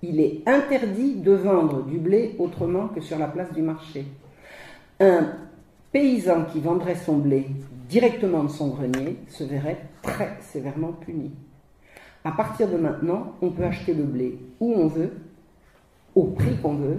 Il 0.01 0.19
est 0.19 0.41
interdit 0.47 1.15
de 1.15 1.31
vendre 1.31 1.83
du 1.85 1.97
blé 1.97 2.35
autrement 2.39 2.87
que 2.87 3.01
sur 3.01 3.19
la 3.19 3.27
place 3.27 3.53
du 3.53 3.61
marché. 3.61 4.05
Un 4.99 5.33
paysan 5.91 6.45
qui 6.45 6.59
vendrait 6.59 6.95
son 6.95 7.17
blé 7.17 7.47
directement 7.87 8.43
de 8.43 8.49
son 8.49 8.69
grenier 8.69 9.17
se 9.27 9.43
verrait 9.43 9.85
très 10.01 10.37
sévèrement 10.41 10.93
puni. 10.93 11.31
À 12.23 12.31
partir 12.31 12.67
de 12.69 12.77
maintenant, 12.77 13.35
on 13.41 13.49
peut 13.49 13.63
acheter 13.63 13.93
le 13.93 14.03
blé 14.03 14.39
où 14.59 14.73
on 14.73 14.87
veut, 14.87 15.11
au 16.15 16.23
prix 16.25 16.55
qu'on 16.61 16.75
veut 16.75 16.97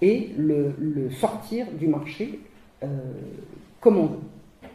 et 0.00 0.30
le, 0.36 0.74
sortir 1.10 1.66
du 1.78 1.86
marché 1.86 2.40
euh, 2.82 2.86
comme 3.80 3.98
on 3.98 4.06
veut. 4.06 4.68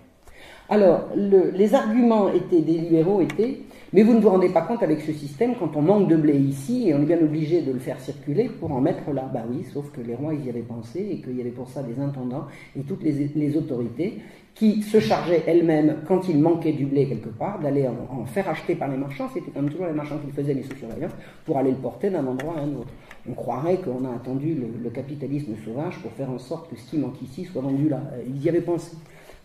Alors, 0.70 1.08
les 1.16 1.76
arguments 1.76 2.30
étaient 2.30 2.62
des 2.62 2.78
libéraux 2.78 3.22
étaient, 3.22 3.60
mais 3.94 4.04
vous 4.04 4.14
ne 4.14 4.20
vous 4.20 4.30
rendez 4.30 4.50
pas 4.50 4.62
compte 4.62 4.84
avec 4.84 5.02
ce 5.02 5.14
système 5.14 5.56
quand 5.56 5.76
on 5.76 5.82
manque 5.82 6.08
de 6.08 6.16
blé 6.16 6.38
ici 6.38 6.90
et 6.90 6.94
on 6.94 7.02
est 7.02 7.06
bien 7.06 7.22
obligé 7.22 7.62
de 7.62 7.72
le 7.72 7.80
faire 7.80 8.00
circuler 8.00 8.50
pour 8.50 8.72
en 8.72 8.82
mettre 8.82 9.12
là. 9.12 9.30
Bah 9.34 9.44
oui, 9.50 9.66
sauf 9.74 9.92
que 9.92 10.02
les 10.02 10.16
rois 10.16 10.34
ils 10.34 10.46
y 10.46 10.50
avaient 10.50 10.62
pensé 10.62 11.08
et 11.12 11.22
qu'il 11.22 11.38
y 11.38 11.42
avait 11.42 11.52
pour 11.52 11.70
ça 11.70 11.84
des 11.84 12.00
intendants 12.02 12.48
et 12.78 12.82
toutes 12.82 13.04
les, 13.04 13.58
autorités 13.58 14.20
qui 14.54 14.82
se 14.82 15.00
chargeaient 15.00 15.44
elles-mêmes 15.48 15.98
quand 16.08 16.28
il 16.28 16.40
manquait 16.40 16.74
du 16.74 16.86
blé 16.86 17.08
quelque 17.08 17.30
part 17.30 17.60
d'aller 17.60 17.88
en, 17.88 18.26
faire 18.26 18.50
acheter 18.50 18.76
par 18.76 18.90
les 18.90 18.98
marchands. 18.98 19.30
C'était 19.34 19.52
comme 19.52 19.70
toujours 19.70 19.88
les 19.88 19.94
marchands 19.94 20.18
qui 20.26 20.32
faisaient 20.32 20.54
les 20.54 20.64
sous-surveillants 20.64 21.14
pour 21.46 21.58
aller 21.58 21.72
le 21.72 21.78
porter 21.78 22.10
d'un 22.10 22.26
endroit 22.26 22.56
à 22.58 22.62
un 22.62 22.74
autre 22.76 22.92
on 23.30 23.34
croirait 23.34 23.78
qu'on 23.78 24.06
a 24.06 24.16
attendu 24.16 24.56
le, 24.56 24.90
capitalisme 24.90 25.54
sauvage 25.66 26.00
pour 26.00 26.12
faire 26.14 26.30
en 26.30 26.40
sorte 26.40 26.70
que 26.70 26.78
ce 26.78 26.90
qui 26.90 26.98
manque 26.98 27.22
ici 27.22 27.46
soit 27.46 27.62
vendu 27.62 27.90
là. 27.90 28.02
Euh, 28.14 28.24
ils 28.26 28.42
y 28.42 28.50
avaient 28.50 28.62
pensé. 28.62 28.96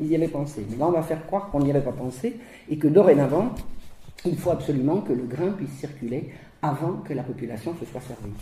Ils 0.01 0.07
y 0.07 0.15
avaient 0.15 0.29
pensé. 0.29 0.65
Mais 0.71 0.77
là, 0.77 0.87
on 0.87 0.93
va 0.93 1.03
faire 1.03 1.27
croire 1.27 1.51
qu'on 1.51 1.61
n'y 1.61 1.71
avait 1.71 1.81
pas 1.81 1.93
pensé 1.93 2.37
et 2.71 2.77
que 2.77 2.89
dorénavant, 2.89 3.51
il 4.25 4.37
faut 4.37 4.51
absolument 4.51 4.99
que 4.99 5.13
le 5.13 5.25
grain 5.25 5.51
puisse 5.51 5.73
circuler 5.79 6.33
avant 6.63 6.99
que 7.05 7.13
la 7.13 7.25
population 7.25 7.75
se 7.79 7.85
soit 7.87 8.01
servie. 8.01 8.33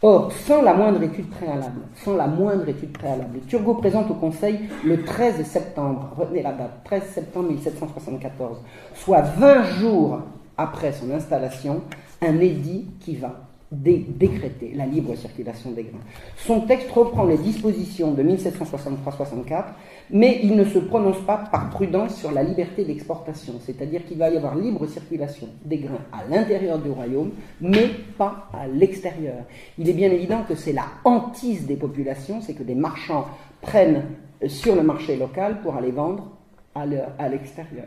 Or, 0.00 0.30
sans 0.32 0.62
la 0.62 0.74
moindre 0.74 1.02
étude 1.02 1.28
préalable, 1.28 1.80
sans 1.96 2.16
la 2.16 2.28
moindre 2.28 2.68
étude 2.68 2.92
préalable, 2.92 3.40
Turgot 3.48 3.74
présente 3.74 4.10
au 4.10 4.14
Conseil 4.14 4.60
le 4.84 5.02
13 5.02 5.44
septembre, 5.44 6.10
retenez 6.16 6.42
la 6.42 6.52
date, 6.52 6.84
13 6.84 7.02
septembre 7.14 7.48
1774, 7.48 8.58
soit 8.94 9.22
20 9.22 9.62
jours 9.80 10.20
après 10.56 10.92
son 10.92 11.10
installation, 11.10 11.82
un 12.22 12.38
édit 12.38 12.86
qui 13.00 13.16
va 13.16 13.43
décréter 13.74 14.72
la 14.74 14.86
libre 14.86 15.14
circulation 15.16 15.72
des 15.72 15.84
grains. 15.84 15.98
Son 16.36 16.60
texte 16.62 16.90
reprend 16.90 17.24
les 17.24 17.38
dispositions 17.38 18.12
de 18.12 18.22
1763-64, 18.22 19.64
mais 20.10 20.40
il 20.42 20.56
ne 20.56 20.64
se 20.64 20.78
prononce 20.78 21.20
pas 21.26 21.38
par 21.50 21.70
prudence 21.70 22.14
sur 22.16 22.30
la 22.32 22.42
liberté 22.42 22.84
d'exportation, 22.84 23.54
c'est-à-dire 23.60 24.04
qu'il 24.06 24.18
va 24.18 24.30
y 24.30 24.36
avoir 24.36 24.54
libre 24.54 24.86
circulation 24.86 25.48
des 25.64 25.78
grains 25.78 26.04
à 26.12 26.24
l'intérieur 26.28 26.78
du 26.78 26.90
royaume, 26.90 27.30
mais 27.60 27.88
pas 28.16 28.48
à 28.52 28.66
l'extérieur. 28.66 29.44
Il 29.78 29.88
est 29.88 29.94
bien 29.94 30.10
évident 30.10 30.42
que 30.48 30.54
c'est 30.54 30.72
la 30.72 30.86
hantise 31.04 31.66
des 31.66 31.76
populations, 31.76 32.40
c'est 32.40 32.54
que 32.54 32.62
des 32.62 32.74
marchands 32.74 33.26
prennent 33.60 34.04
sur 34.46 34.76
le 34.76 34.82
marché 34.82 35.16
local 35.16 35.60
pour 35.62 35.76
aller 35.76 35.90
vendre 35.90 36.30
à 36.74 37.28
l'extérieur. 37.28 37.86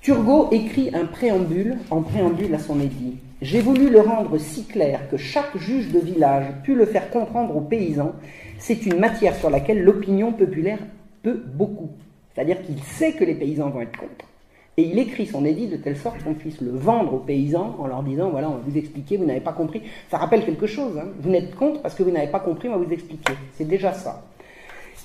Turgot 0.00 0.48
écrit 0.52 0.90
un 0.94 1.06
préambule, 1.06 1.78
en 1.90 2.02
préambule 2.02 2.54
à 2.54 2.58
son 2.58 2.80
édit. 2.80 3.16
J'ai 3.40 3.60
voulu 3.60 3.88
le 3.88 4.00
rendre 4.00 4.36
si 4.36 4.64
clair 4.64 5.08
que 5.08 5.16
chaque 5.16 5.56
juge 5.56 5.92
de 5.92 6.00
village 6.00 6.46
put 6.64 6.74
le 6.74 6.86
faire 6.86 7.08
comprendre 7.08 7.56
aux 7.56 7.60
paysans. 7.60 8.14
C'est 8.58 8.84
une 8.84 8.98
matière 8.98 9.36
sur 9.36 9.48
laquelle 9.48 9.80
l'opinion 9.80 10.32
populaire 10.32 10.80
peut 11.22 11.40
beaucoup. 11.54 11.90
C'est-à-dire 12.34 12.60
qu'il 12.62 12.82
sait 12.82 13.12
que 13.12 13.22
les 13.22 13.36
paysans 13.36 13.70
vont 13.70 13.82
être 13.82 13.96
contre. 13.96 14.26
Et 14.76 14.82
il 14.82 14.98
écrit 14.98 15.26
son 15.26 15.44
édit 15.44 15.68
de 15.68 15.76
telle 15.76 15.96
sorte 15.96 16.22
qu'on 16.24 16.34
puisse 16.34 16.60
le 16.60 16.72
vendre 16.72 17.14
aux 17.14 17.18
paysans 17.18 17.76
en 17.78 17.86
leur 17.86 18.02
disant 18.02 18.30
voilà, 18.30 18.48
on 18.48 18.54
va 18.54 18.60
vous 18.66 18.76
expliquer, 18.76 19.16
vous 19.16 19.24
n'avez 19.24 19.40
pas 19.40 19.52
compris. 19.52 19.82
Ça 20.10 20.18
rappelle 20.18 20.44
quelque 20.44 20.66
chose. 20.66 20.98
Hein. 20.98 21.06
Vous 21.20 21.30
n'êtes 21.30 21.54
contre 21.54 21.80
parce 21.80 21.94
que 21.94 22.02
vous 22.02 22.10
n'avez 22.10 22.30
pas 22.30 22.40
compris, 22.40 22.68
on 22.68 22.76
va 22.76 22.84
vous 22.84 22.92
expliquer. 22.92 23.34
C'est 23.54 23.68
déjà 23.68 23.92
ça. 23.92 24.24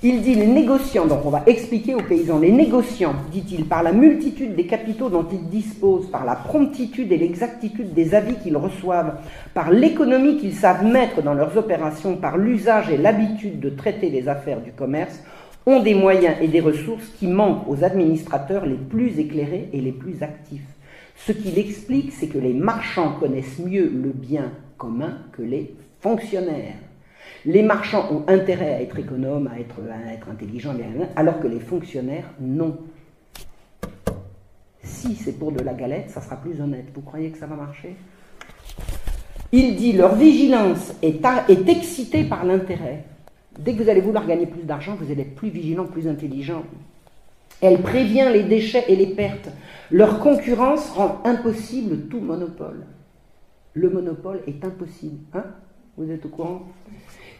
Il 0.05 0.21
dit 0.21 0.35
les 0.35 0.47
négociants, 0.47 1.05
donc 1.05 1.25
on 1.25 1.29
va 1.29 1.43
expliquer 1.45 1.95
aux 1.95 2.01
paysans, 2.01 2.37
les 2.37 2.51
négociants, 2.51 3.15
dit-il, 3.31 3.63
par 3.63 3.83
la 3.83 3.93
multitude 3.93 4.53
des 4.53 4.65
capitaux 4.65 5.07
dont 5.07 5.25
ils 5.31 5.47
disposent, 5.47 6.11
par 6.11 6.25
la 6.25 6.35
promptitude 6.35 7.09
et 7.13 7.17
l'exactitude 7.17 7.93
des 7.93 8.13
avis 8.13 8.35
qu'ils 8.35 8.57
reçoivent, 8.57 9.15
par 9.53 9.71
l'économie 9.71 10.35
qu'ils 10.35 10.55
savent 10.55 10.83
mettre 10.83 11.21
dans 11.21 11.33
leurs 11.33 11.55
opérations, 11.55 12.17
par 12.17 12.37
l'usage 12.37 12.89
et 12.89 12.97
l'habitude 12.97 13.61
de 13.61 13.69
traiter 13.69 14.09
les 14.09 14.27
affaires 14.27 14.59
du 14.59 14.73
commerce, 14.73 15.23
ont 15.65 15.81
des 15.81 15.95
moyens 15.95 16.35
et 16.41 16.49
des 16.49 16.59
ressources 16.59 17.07
qui 17.17 17.27
manquent 17.27 17.69
aux 17.69 17.85
administrateurs 17.85 18.65
les 18.65 18.75
plus 18.75 19.19
éclairés 19.19 19.69
et 19.71 19.79
les 19.79 19.93
plus 19.93 20.21
actifs. 20.21 20.67
Ce 21.15 21.31
qu'il 21.31 21.57
explique, 21.57 22.11
c'est 22.11 22.27
que 22.27 22.39
les 22.39 22.53
marchands 22.53 23.13
connaissent 23.21 23.59
mieux 23.59 23.89
le 23.89 24.09
bien 24.09 24.51
commun 24.77 25.19
que 25.31 25.43
les 25.43 25.73
fonctionnaires. 26.01 26.75
Les 27.45 27.61
marchands 27.61 28.09
ont 28.11 28.23
intérêt 28.27 28.75
à 28.75 28.81
être 28.81 28.97
économes, 28.97 29.47
à 29.47 29.59
être, 29.59 30.29
intelligents, 30.31 30.75
alors 31.15 31.39
que 31.39 31.47
les 31.47 31.59
fonctionnaires, 31.59 32.29
non. 32.39 32.77
Si 34.81 35.15
c'est 35.15 35.33
pour 35.33 35.51
de 35.51 35.61
la 35.61 35.73
galette, 35.73 36.09
ça 36.09 36.21
sera 36.21 36.37
plus 36.37 36.61
honnête. 36.61 36.85
Vous 36.93 37.01
croyez 37.01 37.31
que 37.31 37.37
ça 37.37 37.47
va 37.47 37.55
marcher? 37.55 37.95
Il 39.51 39.75
dit 39.75 39.91
leur 39.91 40.15
vigilance 40.15 40.93
est, 41.01 41.21
est 41.49 41.69
excitée 41.69 42.23
par 42.23 42.45
l'intérêt. 42.45 43.03
Dès 43.59 43.75
que 43.75 43.83
vous 43.83 43.89
allez 43.89 44.01
vouloir 44.01 44.25
gagner 44.25 44.47
plus 44.47 44.63
d'argent, 44.63 44.95
vous 44.99 45.11
allez 45.11 45.21
être 45.21 45.35
plus 45.35 45.49
vigilant, 45.49 45.85
plus 45.85 46.07
intelligent. 46.07 46.63
Elle 47.61 47.81
prévient 47.81 48.29
les 48.31 48.43
déchets 48.43 48.85
et 48.87 48.95
les 48.95 49.07
pertes. 49.07 49.49
Leur 49.91 50.19
concurrence 50.19 50.89
rend 50.91 51.21
impossible 51.23 52.07
tout 52.07 52.19
monopole. 52.19 52.85
Le 53.73 53.89
monopole 53.89 54.41
est 54.47 54.63
impossible. 54.65 55.19
Hein? 55.33 55.45
Vous 55.97 56.09
êtes 56.09 56.25
au 56.25 56.29
courant? 56.29 56.63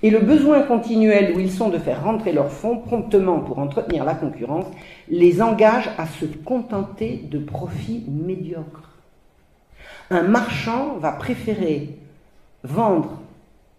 Et 0.04 0.10
le 0.10 0.20
besoin 0.20 0.62
continuel 0.62 1.34
où 1.36 1.40
ils 1.40 1.52
sont 1.52 1.70
de 1.70 1.80
faire 1.80 2.04
rentrer 2.04 2.34
leurs 2.34 2.52
fonds 2.52 2.78
promptement 2.78 3.40
pour 3.40 3.58
entretenir 3.58 4.04
la 4.04 4.14
concurrence 4.14 4.66
les 5.08 5.42
engage 5.42 5.90
à 5.98 6.06
se 6.06 6.26
contenter 6.26 7.22
de 7.32 7.40
profits 7.40 8.04
médiocres. 8.08 8.92
Un 10.12 10.24
marchand 10.24 10.98
va 11.00 11.14
préférer 11.14 11.98
vendre 12.64 13.23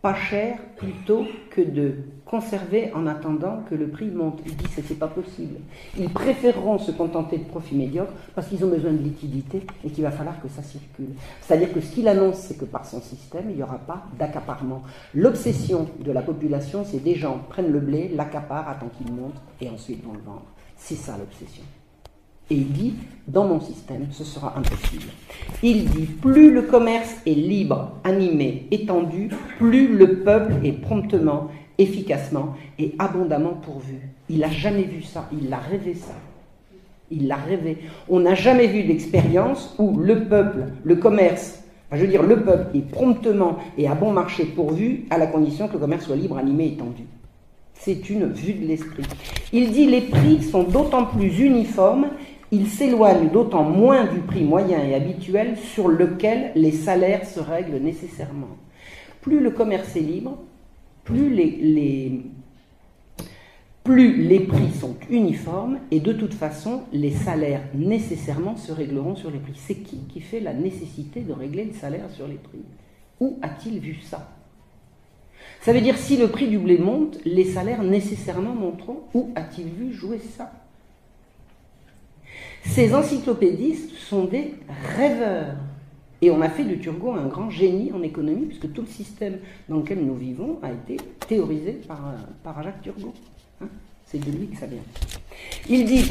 pas 0.05 0.15
cher 0.15 0.59
plutôt 0.77 1.25
que 1.49 1.63
de 1.63 1.95
conserver 2.27 2.93
en 2.93 3.07
attendant 3.07 3.63
que 3.71 3.75
le 3.75 3.89
prix 3.89 4.11
monte. 4.11 4.39
Ils 4.45 4.55
disent 4.55 4.75
que 4.77 4.83
ce 4.83 4.93
n'est 4.93 4.99
pas 4.99 5.09
possible. 5.09 5.57
Ils 5.99 6.11
préféreront 6.11 6.77
se 6.77 6.91
contenter 6.91 7.39
de 7.39 7.45
profits 7.45 7.75
médiocres 7.75 8.13
parce 8.35 8.49
qu'ils 8.49 8.63
ont 8.67 8.69
besoin 8.69 8.93
de 8.93 8.99
liquidité 8.99 9.63
et 9.83 9.89
qu'il 9.89 10.05
va 10.05 10.11
falloir 10.11 10.39
que 10.43 10.49
ça 10.49 10.63
circule. 10.63 11.15
C'est-à-dire 11.41 11.73
que 11.73 11.81
ce 11.81 11.91
qu'il 11.91 12.07
annonce, 12.07 12.37
c'est 12.37 12.59
que 12.59 12.67
par 12.67 12.85
son 12.85 13.01
système, 13.01 13.47
il 13.49 13.57
n'y 13.57 13.63
aura 13.63 13.79
pas 13.79 14.05
d'accaparement. 14.19 14.83
L'obsession 15.15 15.89
de 15.99 16.13
la 16.13 16.21
population, 16.21 16.85
c'est 16.85 17.03
des 17.03 17.15
gens 17.15 17.39
prennent 17.49 17.73
le 17.73 17.81
blé, 17.81 18.11
l'accaparent, 18.15 18.69
attendent 18.69 18.93
qu'il 18.99 19.11
monte 19.11 19.41
et 19.63 19.71
ensuite 19.71 20.05
vont 20.05 20.13
le 20.13 20.21
vendre. 20.21 20.45
C'est 20.77 20.97
ça 20.97 21.17
l'obsession. 21.17 21.63
Et 22.51 22.57
il 22.57 22.73
dit, 22.73 22.95
dans 23.27 23.47
mon 23.47 23.61
système, 23.61 24.07
ce 24.11 24.25
sera 24.25 24.55
impossible. 24.57 25.11
Il 25.63 25.87
dit, 25.87 26.07
plus 26.07 26.53
le 26.53 26.63
commerce 26.63 27.15
est 27.27 27.35
libre, 27.35 27.93
animé, 28.05 28.67
étendu, 28.71 29.31
plus 29.59 29.97
le 29.97 30.19
peuple 30.19 30.55
est 30.63 30.73
promptement, 30.73 31.49
efficacement 31.79 32.55
et 32.79 32.95
abondamment 32.99 33.55
pourvu. 33.55 33.99
Il 34.29 34.41
n'a 34.41 34.51
jamais 34.51 34.83
vu 34.83 35.03
ça, 35.03 35.29
il 35.33 35.49
l'a 35.49 35.59
rêvé 35.59 35.95
ça. 35.95 36.15
Il 37.11 37.29
l'a 37.29 37.37
rêvé. 37.37 37.79
On 38.09 38.21
n'a 38.21 38.35
jamais 38.35 38.67
vu 38.67 38.83
d'expérience 38.83 39.75
où 39.79 39.99
le 39.99 40.25
peuple, 40.25 40.65
le 40.83 40.97
commerce, 40.97 41.63
je 41.93 41.99
veux 41.99 42.09
dire, 42.09 42.23
le 42.23 42.43
peuple 42.43 42.77
est 42.77 42.91
promptement 42.91 43.59
et 43.79 43.89
à 43.89 43.95
bon 43.95 44.11
marché 44.11 44.45
pourvu 44.45 45.05
à 45.11 45.19
la 45.19 45.27
condition 45.27 45.69
que 45.69 45.75
le 45.75 45.79
commerce 45.79 46.07
soit 46.07 46.17
libre, 46.17 46.39
animé, 46.39 46.69
étendu. 46.69 47.05
C'est 47.75 48.09
une 48.09 48.33
vue 48.33 48.55
de 48.55 48.67
l'esprit. 48.67 49.03
Il 49.53 49.71
dit 49.71 49.87
les 49.87 50.01
prix 50.03 50.43
sont 50.43 50.63
d'autant 50.63 51.05
plus 51.05 51.41
uniformes 51.41 52.07
il 52.55 52.69
s'éloigne 52.69 53.31
d'autant 53.31 53.65
moins 53.65 54.05
du 54.05 54.21
prix 54.21 54.45
moyen 54.45 54.81
et 54.85 54.95
habituel 54.95 55.57
sur 55.57 55.89
lequel 55.89 56.53
les 56.55 56.71
salaires 56.71 57.27
se 57.27 57.41
règlent 57.41 57.81
nécessairement. 57.81 58.57
Plus 59.21 59.41
le 59.41 59.51
commerce 59.51 59.97
est 59.97 60.01
libre, 60.01 60.39
plus 61.03 61.31
les, 61.35 62.23
prix 64.41 64.71
sont 64.71 64.95
uniformes 65.11 65.79
et 65.91 65.99
de 65.99 66.13
toute 66.13 66.35
façon, 66.35 66.83
les 66.93 67.11
salaires 67.11 67.65
nécessairement 67.75 68.57
se 68.57 68.71
régleront 68.71 69.17
sur 69.17 69.33
les 69.33 69.39
prix. 69.39 69.55
C'est 69.57 69.83
qui 69.83 69.99
qui 70.09 70.21
fait 70.21 70.41
la 70.41 70.55
nécessité 70.55 71.23
de 71.23 71.33
régler 71.33 71.65
le 71.65 71.73
salaire 71.73 72.09
sur 72.11 72.29
les 72.29 72.37
prix? 72.37 72.63
Où 73.21 73.37
a-t-il 73.43 73.81
vu 73.81 73.97
ça? 74.01 74.31
Ça 75.61 75.73
veut 75.73 75.81
dire 75.81 75.99
si 75.99 76.17
le 76.17 76.29
prix 76.29 76.47
du 76.47 76.59
blé 76.59 76.79
monte, 76.79 77.19
les 77.25 77.45
salaires 77.45 77.83
nécessairement 77.83 78.55
monteront. 78.55 79.01
Où 79.13 79.31
a-t-il 79.35 79.67
vu 79.67 79.93
jouer 79.93 80.21
ça? 80.37 80.53
Ces 82.67 82.95
encyclopédistes 82.95 83.93
sont 83.95 84.25
des 84.25 84.55
rêveurs. 84.97 85.57
Et 86.23 86.31
on 86.31 86.41
a 86.41 86.49
fait 86.49 86.65
de 86.65 86.75
Turgot 86.77 87.13
un 87.13 87.27
grand 87.27 87.51
génie 87.51 87.93
en 87.93 88.03
économie, 88.03 88.47
puisque 88.47 88.73
tout 88.73 88.81
le 88.81 88.87
système 88.87 89.39
dans 89.69 89.77
lequel 89.77 90.05
nous 90.05 90.15
vivons 90.15 90.59
a 90.63 90.73
été 90.73 90.97
théorisé 91.29 91.73
par, 91.87 92.01
par 92.43 92.63
Jacques 92.63 92.83
Turgot. 92.83 93.13
Hein. 93.63 93.67
C'est 94.07 94.25
de 94.25 94.31
lui 94.31 94.47
que 94.49 94.57
ça 94.57 94.67
vient. 94.67 94.79
Il 95.69 95.85
dit 95.85 96.11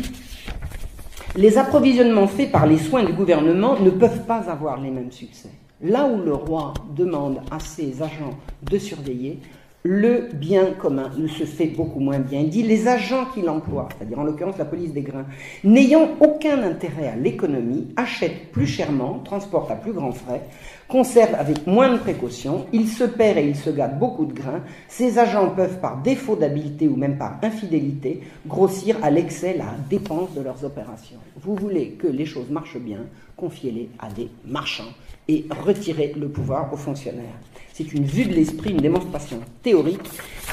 Les 1.36 1.58
approvisionnements 1.58 2.28
faits 2.28 2.52
par 2.52 2.68
les 2.68 2.78
soins 2.78 3.04
du 3.04 3.14
gouvernement 3.14 3.80
ne 3.80 3.90
peuvent 3.90 4.26
pas 4.26 4.50
avoir 4.50 4.80
les 4.80 4.92
mêmes 4.92 5.12
succès. 5.12 5.50
Là 5.82 6.06
où 6.06 6.22
le 6.24 6.34
roi 6.34 6.74
demande 6.96 7.42
à 7.50 7.60
ses 7.60 8.02
agents 8.02 8.38
de 8.62 8.78
surveiller, 8.78 9.40
le 9.84 10.30
bien 10.34 10.72
commun 10.72 11.12
ne 11.18 11.28
se 11.28 11.44
fait 11.44 11.68
beaucoup 11.68 12.00
moins 12.00 12.20
bien. 12.20 12.40
Il 12.40 12.50
dit 12.50 12.64
les 12.64 12.88
agents 12.88 13.26
qu'il 13.34 13.50
emploie, 13.50 13.90
c'est-à-dire 13.98 14.18
en 14.18 14.24
l'occurrence 14.24 14.58
la 14.58 14.66
police 14.66 14.94
des 14.94 15.02
grains, 15.02 15.26
n'ayant 15.66 16.10
aucun 16.22 16.64
intérêt 16.64 17.10
à 17.10 17.16
l'économie, 17.18 17.90
achètent 17.98 18.52
plus 18.52 18.66
chèrement, 18.66 19.20
transportent 19.20 19.72
à 19.72 19.76
plus 19.76 19.92
grands 19.92 20.14
frais, 20.14 20.42
conservent 20.88 21.36
avec 21.36 21.68
moins 21.68 21.92
de 21.92 21.98
précautions, 21.98 22.66
ils 22.72 22.88
se 22.88 23.04
perdent 23.04 23.40
et 23.40 23.48
ils 23.48 23.58
se 23.58 23.70
gâtent 23.70 24.00
beaucoup 24.00 24.26
de 24.26 24.34
grains. 24.34 24.62
Ces 24.88 25.20
agents 25.20 25.50
peuvent, 25.50 25.80
par 25.80 26.02
défaut 26.02 26.38
d'habileté 26.38 26.88
ou 26.88 26.96
même 26.96 27.18
par 27.18 27.40
infidélité, 27.42 28.22
grossir 28.48 28.98
à 29.04 29.10
l'excès 29.10 29.58
la 29.58 29.76
dépense 29.90 30.34
de 30.34 30.42
leurs 30.42 30.64
opérations. 30.64 31.20
Vous 31.42 31.56
voulez 31.56 31.92
que 31.92 32.08
les 32.08 32.26
choses 32.26 32.50
marchent 32.50 32.78
bien, 32.78 33.00
confiez-les 33.36 33.90
à 34.00 34.10
des 34.10 34.30
marchands 34.46 34.94
et 35.28 35.46
retirez 35.66 36.14
le 36.18 36.30
pouvoir 36.30 36.72
aux 36.72 36.78
fonctionnaires. 36.78 37.40
C'est 37.74 37.92
une 37.92 38.06
vue 38.06 38.26
de 38.26 38.34
l'esprit, 38.34 38.70
une 38.70 38.82
démonstration 38.82 39.40
théorique 39.64 40.08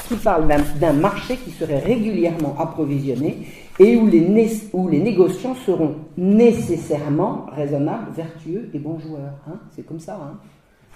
qui 0.07 0.15
parle 0.15 0.47
d'un 0.79 0.93
marché 0.93 1.37
qui 1.37 1.51
serait 1.51 1.77
régulièrement 1.77 2.55
approvisionné 2.59 3.45
et 3.79 3.95
où 3.95 4.07
les, 4.07 4.99
négociants 4.99 5.53
seront 5.53 5.97
nécessairement 6.17 7.45
raisonnables, 7.55 8.11
vertueux 8.15 8.71
et 8.73 8.79
bons 8.79 8.99
joueurs. 8.99 9.35
Hein. 9.47 9.59
c'est 9.75 9.85
comme 9.85 9.99
ça. 9.99 10.15
Hein. 10.15 10.37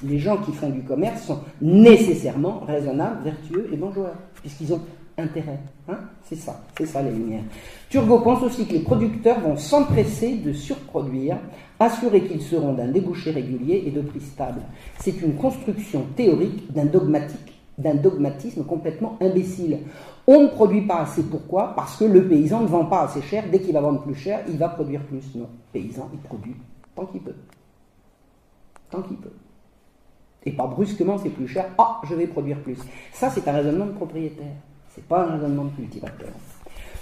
les 0.04 0.18
gens 0.18 0.38
qui 0.38 0.52
font 0.52 0.70
du 0.72 0.82
commerce 0.82 1.22
sont 1.26 1.42
nécessairement 1.62 2.62
raisonnables, 2.68 3.24
vertueux 3.24 3.70
et 3.72 3.76
bons 3.76 3.94
joueurs, 3.94 4.16
puisqu'ils 4.42 4.74
ont 4.74 4.82
intérêt. 5.20 5.60
Hein. 5.88 6.00
c'est 6.24 6.38
ça, 6.38 6.60
c'est 6.76 6.88
ça 6.88 7.04
les 7.04 7.12
lumières. 7.12 7.44
Turgot 7.90 8.20
pense 8.20 8.42
aussi 8.42 8.66
que 8.66 8.74
les 8.74 8.80
producteurs 8.80 9.40
vont 9.42 9.58
s'empresser 9.58 10.38
de 10.38 10.54
surproduire 10.54 11.38
assurer 11.80 12.24
qu'ils 12.24 12.42
seront 12.42 12.74
d'un 12.74 12.88
débouché 12.88 13.32
régulier 13.32 13.84
et 13.86 13.92
de 13.92 14.02
prix 14.02 14.22
stable. 14.22 14.62
C'est 15.00 15.22
une 15.22 15.36
construction 15.36 16.06
théorique 16.16 16.72
d'un 16.72 16.86
dogmatique, 16.86 17.62
d'un 17.78 17.96
dogmatisme 17.96 18.64
complètement 18.64 19.18
imbécile. 19.22 19.80
On 20.28 20.42
ne 20.42 20.48
produit 20.48 20.82
pas 20.82 21.02
assez, 21.02 21.24
pourquoi? 21.24 21.74
Parce 21.76 21.98
que 21.98 22.06
le 22.06 22.28
paysan 22.28 22.62
ne 22.62 22.68
vend 22.68 22.86
pas 22.86 23.04
assez 23.04 23.22
cher, 23.22 23.44
dès 23.52 23.60
qu'il 23.60 23.74
va 23.74 23.82
vendre 23.82 24.02
plus 24.02 24.16
cher, 24.16 24.42
il 24.48 24.58
va 24.58 24.70
produire 24.70 25.02
plus. 25.04 25.36
Non, 25.36 25.48
le 25.74 25.80
paysan, 25.80 26.10
il 26.14 26.20
produit 26.20 26.56
tant 26.96 27.06
qu'il 27.06 27.22
peut. 27.22 27.36
Tant 28.90 29.02
qu'il 29.02 29.18
peut. 29.18 29.34
Et 30.46 30.52
pas 30.52 30.68
brusquement, 30.68 31.18
c'est 31.18 31.30
plus 31.30 31.48
cher, 31.48 31.66
ah, 31.78 32.02
je 32.08 32.16
vais 32.16 32.28
produire 32.28 32.60
plus. 32.60 32.78
Ça, 33.14 33.30
c'est 33.30 33.48
un 33.48 33.52
raisonnement 33.52 33.88
de 33.88 33.92
propriétaire. 33.92 34.56
C'est 34.90 35.06
pas 35.06 35.26
un 35.26 35.34
raisonnement 35.34 35.66
de 35.66 35.72
cultivateur. 35.72 36.30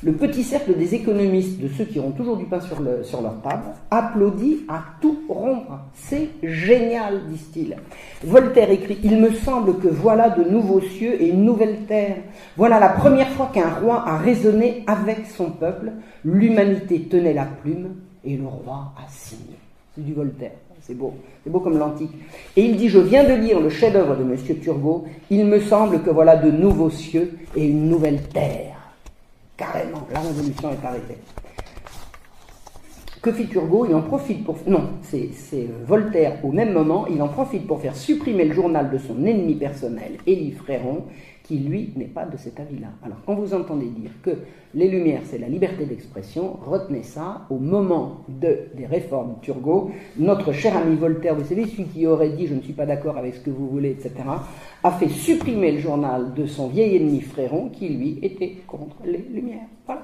Le 0.05 0.11
petit 0.11 0.43
cercle 0.43 0.77
des 0.77 0.95
économistes, 0.95 1.61
de 1.61 1.69
ceux 1.69 1.85
qui 1.85 1.97
auront 1.97 2.11
toujours 2.11 2.35
du 2.35 2.43
pain 2.43 2.59
sur, 2.59 2.81
leur 2.81 3.41
table, 3.41 3.63
applaudit 3.89 4.65
à 4.67 4.83
tout 4.99 5.17
rompre. 5.29 5.79
C'est 5.93 6.27
génial, 6.43 7.21
disent-ils. 7.29 7.77
Voltaire 8.21 8.69
écrit 8.69 8.99
Il 9.03 9.21
me 9.21 9.31
semble 9.31 9.79
que 9.79 9.87
voilà 9.87 10.29
de 10.29 10.43
nouveaux 10.43 10.81
cieux 10.81 11.21
et 11.21 11.29
une 11.29 11.45
nouvelle 11.45 11.85
terre. 11.87 12.17
Voilà 12.57 12.81
la 12.81 12.89
première 12.89 13.29
fois 13.29 13.49
qu'un 13.53 13.69
roi 13.69 14.03
a 14.05 14.17
raisonné 14.17 14.83
avec 14.87 15.25
son 15.27 15.51
peuple. 15.51 15.93
L'humanité 16.25 17.03
tenait 17.03 17.33
la 17.33 17.45
plume 17.45 17.95
et 18.25 18.35
le 18.35 18.45
roi 18.45 18.91
a 18.97 19.09
signé. 19.09 19.55
C'est 19.95 20.03
du 20.03 20.13
Voltaire. 20.13 20.51
C'est 20.85 20.97
beau, 20.97 21.13
c'est 21.41 21.49
beau 21.49 21.61
comme 21.61 21.77
l'antique. 21.77 22.11
Et 22.57 22.65
il 22.65 22.75
dit, 22.75 22.89
je 22.89 22.99
viens 22.99 23.23
de 23.23 23.35
lire 23.35 23.61
le 23.61 23.69
chef-d'œuvre 23.69 24.17
de 24.17 24.23
M. 24.23 24.35
Turgot, 24.61 25.05
il 25.29 25.45
me 25.45 25.61
semble 25.61 26.01
que 26.01 26.09
voilà 26.09 26.35
de 26.35 26.51
nouveaux 26.51 26.89
cieux 26.89 27.31
et 27.55 27.65
une 27.65 27.87
nouvelle 27.87 28.21
terre. 28.23 28.72
Carrément, 29.55 30.07
la 30.11 30.19
révolution 30.19 30.71
est 30.71 30.85
arrêtée. 30.85 31.17
Que 33.21 33.31
fit 33.31 33.47
Turgot? 33.47 33.85
Il 33.85 33.95
en 33.95 34.01
profite 34.01 34.43
pour... 34.43 34.57
Non, 34.67 34.89
c'est 35.01 35.29
Voltaire 35.85 36.43
au 36.43 36.51
même 36.51 36.73
moment, 36.73 37.07
il 37.07 37.21
en 37.21 37.29
profite 37.29 37.65
pour 37.65 37.79
faire 37.79 37.95
supprimer 37.95 38.43
le 38.45 38.53
journal 38.53 38.89
de 38.91 38.97
son 38.97 39.25
ennemi 39.25 39.55
personnel, 39.55 40.17
Élie 40.27 40.51
Fréron, 40.51 41.05
qui 41.53 41.59
lui 41.59 41.91
n'est 41.95 42.05
pas 42.05 42.25
de 42.25 42.35
cet 42.35 42.59
avis-là. 42.59 42.87
Alors 43.03 43.17
quand 43.27 43.35
vous 43.35 43.53
entendez 43.53 43.85
dire 43.85 44.09
que 44.23 44.31
les 44.73 44.87
Lumières 44.87 45.21
c'est 45.23 45.37
la 45.37 45.47
liberté 45.47 45.85
d'expression, 45.85 46.57
retenez 46.65 47.03
ça, 47.03 47.45
au 47.51 47.59
moment 47.59 48.21
de, 48.27 48.69
des 48.73 48.87
réformes 48.87 49.35
Turgot, 49.43 49.91
notre 50.17 50.51
cher 50.51 50.75
ami 50.75 50.95
Voltaire, 50.95 51.35
vous 51.35 51.45
savez, 51.45 51.67
celui 51.67 51.85
qui 51.85 52.07
aurait 52.07 52.29
dit 52.29 52.47
je 52.47 52.55
ne 52.55 52.61
suis 52.61 52.73
pas 52.73 52.87
d'accord 52.87 53.17
avec 53.17 53.35
ce 53.35 53.39
que 53.41 53.51
vous 53.51 53.67
voulez, 53.69 53.91
etc., 53.91 54.13
a 54.83 54.91
fait 54.93 55.09
supprimer 55.09 55.73
le 55.73 55.79
journal 55.79 56.33
de 56.33 56.47
son 56.47 56.69
vieil 56.69 56.95
ennemi 56.95 57.21
Fréron, 57.21 57.69
qui 57.69 57.89
lui 57.89 58.17
était 58.23 58.55
contre 58.65 58.95
les 59.05 59.23
Lumières. 59.31 59.67
Voilà. 59.85 60.01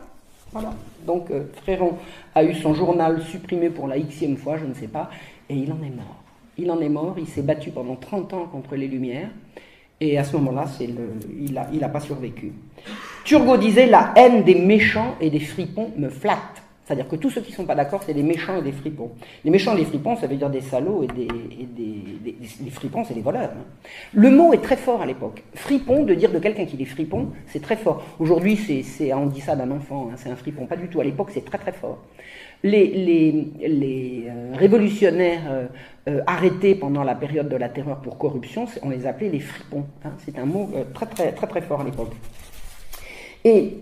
Voilà. 0.52 0.74
Donc 1.08 1.32
euh, 1.32 1.46
Fréron 1.64 1.94
a 2.36 2.44
eu 2.44 2.54
son 2.54 2.76
journal 2.76 3.24
supprimé 3.24 3.72
pour 3.72 3.88
la 3.88 4.00
xème 4.00 4.38
fois, 4.38 4.58
je 4.58 4.66
ne 4.66 4.74
sais 4.76 4.88
pas, 4.88 5.10
et 5.50 5.56
il 5.56 5.72
en 5.72 5.82
est 5.84 5.96
mort. 5.96 6.22
Il 6.60 6.70
en 6.70 6.80
est 6.80 6.90
mort, 6.90 7.16
il 7.18 7.28
s'est 7.28 7.42
battu 7.42 7.72
pendant 7.72 7.96
30 7.96 8.34
ans 8.34 8.46
contre 8.52 8.76
les 8.76 8.88
Lumières. 8.88 9.32
Et 10.02 10.18
à 10.18 10.24
ce 10.24 10.36
moment-là, 10.38 10.66
il 10.80 11.54
n'a 11.54 11.86
a 11.86 11.90
pas 11.90 12.00
survécu. 12.00 12.54
Turgot 13.26 13.58
disait 13.58 13.86
La 13.86 14.14
haine 14.16 14.44
des 14.44 14.56
méchants 14.56 15.16
et 15.20 15.30
des 15.30 15.40
fripons 15.40 15.92
me 15.98 16.10
flatte. 16.10 16.64
C'est-à-dire 16.90 17.08
que 17.08 17.18
tous 17.18 17.30
ceux 17.30 17.42
qui 17.42 17.52
ne 17.52 17.56
sont 17.58 17.66
pas 17.66 17.76
d'accord, 17.76 18.02
c'est 18.04 18.16
des 18.16 18.24
méchants 18.24 18.58
et 18.58 18.64
des 18.64 18.72
fripons. 18.72 19.12
Les 19.46 19.52
méchants 19.52 19.76
et 19.76 19.80
des 19.82 19.86
fripons, 19.86 20.16
ça 20.16 20.26
veut 20.26 20.38
dire 20.38 20.50
des 20.50 20.62
salauds 20.62 21.04
et 21.04 21.08
des. 21.08 21.28
des, 21.28 22.72
fripons, 22.72 23.04
c'est 23.04 23.14
des 23.14 23.22
voleurs. 23.22 23.52
Hein. 23.52 23.90
Le 24.12 24.32
mot 24.32 24.54
est 24.54 24.64
très 24.64 24.76
fort 24.76 25.00
à 25.00 25.06
l'époque. 25.06 25.44
Fripon, 25.54 26.04
de 26.04 26.16
dire 26.16 26.32
de 26.32 26.40
quelqu'un 26.40 26.66
qu'il 26.66 26.82
est 26.82 26.86
fripon, 26.86 27.28
c'est 27.46 27.62
très 27.62 27.76
fort. 27.76 28.04
Aujourd'hui, 28.18 28.56
c'est, 28.56 29.14
on 29.14 29.28
dit 29.28 29.42
ça 29.42 29.56
d'un 29.56 29.70
enfant, 29.70 30.10
hein, 30.12 30.16
c'est 30.18 30.32
un 30.32 30.36
fripon. 30.36 30.66
Pas 30.66 30.78
du 30.78 30.88
tout. 30.88 31.00
À 31.00 31.04
l'époque, 31.04 31.30
c'est 31.32 31.46
très 31.46 31.60
très 31.60 31.74
fort. 31.74 32.00
Les, 32.64 33.48
euh, 33.62 34.54
révolutionnaires 34.56 35.42
euh, 35.50 35.68
euh, 36.10 36.22
arrêtés 36.28 36.76
pendant 36.76 37.04
la 37.04 37.16
période 37.16 37.48
de 37.48 37.56
la 37.56 37.70
terreur 37.70 38.02
pour 38.02 38.18
corruption, 38.18 38.66
on 38.84 38.90
les 38.90 39.06
appelait 39.06 39.30
les 39.30 39.40
fripons. 39.40 39.86
Hein. 40.04 40.12
C'est 40.18 40.38
un 40.38 40.46
mot 40.46 40.70
très, 40.94 41.06
très, 41.06 41.32
très, 41.32 41.48
très 41.48 41.62
fort 41.62 41.82
à 41.82 41.84
l'époque. 41.84 42.14
Et 43.46 43.78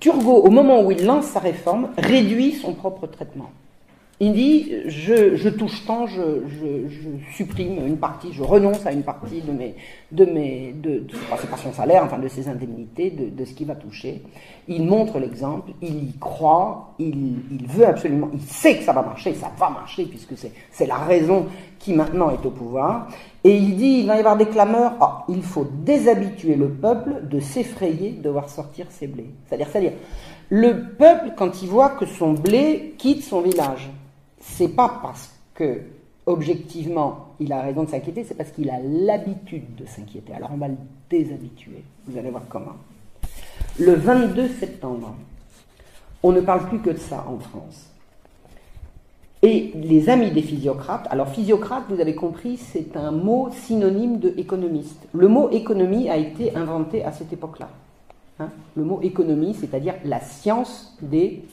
Turgot, 0.00 0.42
au 0.42 0.50
moment 0.50 0.82
où 0.82 0.90
il 0.90 1.04
lance 1.04 1.26
sa 1.26 1.40
réforme, 1.40 1.90
réduit 1.96 2.52
son 2.52 2.74
propre 2.74 3.06
traitement. 3.06 3.50
Il 4.20 4.32
dit 4.32 4.72
je, 4.86 5.48
touche 5.48 5.84
tant, 5.86 6.06
je, 6.06 6.20
supprime 7.32 7.84
une 7.84 7.96
partie, 7.96 8.32
je 8.32 8.44
renonce 8.44 8.86
à 8.86 8.92
une 8.92 9.02
partie 9.02 9.40
de 9.40 9.50
mes, 9.50 9.74
de 10.12 10.24
mes, 10.24 10.72
de, 10.72 11.04
c'est 11.36 11.50
pas 11.50 11.56
son 11.56 11.72
salaire, 11.72 12.04
enfin 12.04 12.20
de 12.20 12.28
ses 12.28 12.48
indemnités, 12.48 13.10
de, 13.10 13.44
ce 13.44 13.52
qu'il 13.54 13.66
va 13.66 13.74
toucher. 13.74 14.22
Il 14.68 14.84
montre 14.84 15.18
l'exemple, 15.18 15.72
il 15.82 16.10
y 16.10 16.18
croit, 16.18 16.94
il, 17.00 17.66
veut 17.66 17.88
absolument, 17.88 18.30
il 18.32 18.40
sait 18.40 18.78
que 18.78 18.84
ça 18.84 18.92
va 18.92 19.02
marcher, 19.02 19.34
ça 19.34 19.50
va 19.58 19.68
marcher 19.68 20.04
puisque 20.04 20.34
c'est 20.70 20.86
la 20.86 20.98
raison 20.98 21.46
qui 21.80 21.92
maintenant 21.92 22.30
est 22.30 22.46
au 22.46 22.50
pouvoir. 22.50 23.08
Et 23.42 23.56
il 23.56 23.76
dit 23.76 23.98
il 24.00 24.06
va 24.06 24.14
y 24.14 24.20
avoir 24.20 24.36
des 24.36 24.46
clameurs, 24.46 24.92
ah, 25.00 25.24
il 25.28 25.42
faut 25.42 25.66
déshabituer 25.84 26.54
le 26.54 26.68
peuple 26.68 27.26
de 27.28 27.40
s'effrayer 27.40 28.12
de 28.12 28.30
voir 28.30 28.48
sortir 28.48 28.86
ses 28.90 29.08
blés. 29.08 29.30
C'est-à-dire, 29.48 29.66
c'est-à-dire, 29.72 29.92
le 30.50 30.94
peuple 30.96 31.32
quand 31.36 31.62
il 31.62 31.68
voit 31.68 31.90
que 31.90 32.06
son 32.06 32.32
blé 32.32 32.94
quitte 32.96 33.24
son 33.24 33.40
village 33.40 33.90
c'est 34.52 34.68
pas 34.68 35.00
parce 35.02 35.30
que 35.54 35.80
objectivement 36.26 37.28
il 37.40 37.52
a 37.52 37.62
raison 37.62 37.84
de 37.84 37.90
s'inquiéter, 37.90 38.24
c'est 38.24 38.34
parce 38.34 38.50
qu'il 38.50 38.70
a 38.70 38.78
l'habitude 38.80 39.74
de 39.76 39.86
s'inquiéter. 39.86 40.32
Alors 40.34 40.50
on 40.52 40.56
va 40.56 40.68
le 40.68 40.76
déshabituer. 41.10 41.82
Vous 42.06 42.18
allez 42.18 42.30
voir 42.30 42.44
comment. 42.48 42.76
Le 43.78 43.94
22 43.94 44.48
septembre, 44.48 45.14
on 46.22 46.32
ne 46.32 46.40
parle 46.40 46.68
plus 46.68 46.78
que 46.78 46.90
de 46.90 46.98
ça 46.98 47.24
en 47.28 47.38
France. 47.38 47.90
Et 49.42 49.72
les 49.74 50.08
amis 50.08 50.30
des 50.30 50.40
physiocrates, 50.40 51.06
alors 51.10 51.28
physiocrate, 51.28 51.84
vous 51.90 52.00
avez 52.00 52.14
compris, 52.14 52.56
c'est 52.56 52.96
un 52.96 53.10
mot 53.10 53.50
synonyme 53.52 54.18
de 54.18 54.32
économiste. 54.38 55.06
Le 55.12 55.28
mot 55.28 55.50
économie 55.50 56.08
a 56.08 56.16
été 56.16 56.56
inventé 56.56 57.04
à 57.04 57.12
cette 57.12 57.32
époque-là. 57.32 57.68
Hein. 58.40 58.48
le 58.74 58.82
mot 58.82 59.00
économie, 59.00 59.54
c'est-à-dire 59.54 59.94
la 60.04 60.18
science 60.18 60.96
des 61.00 61.44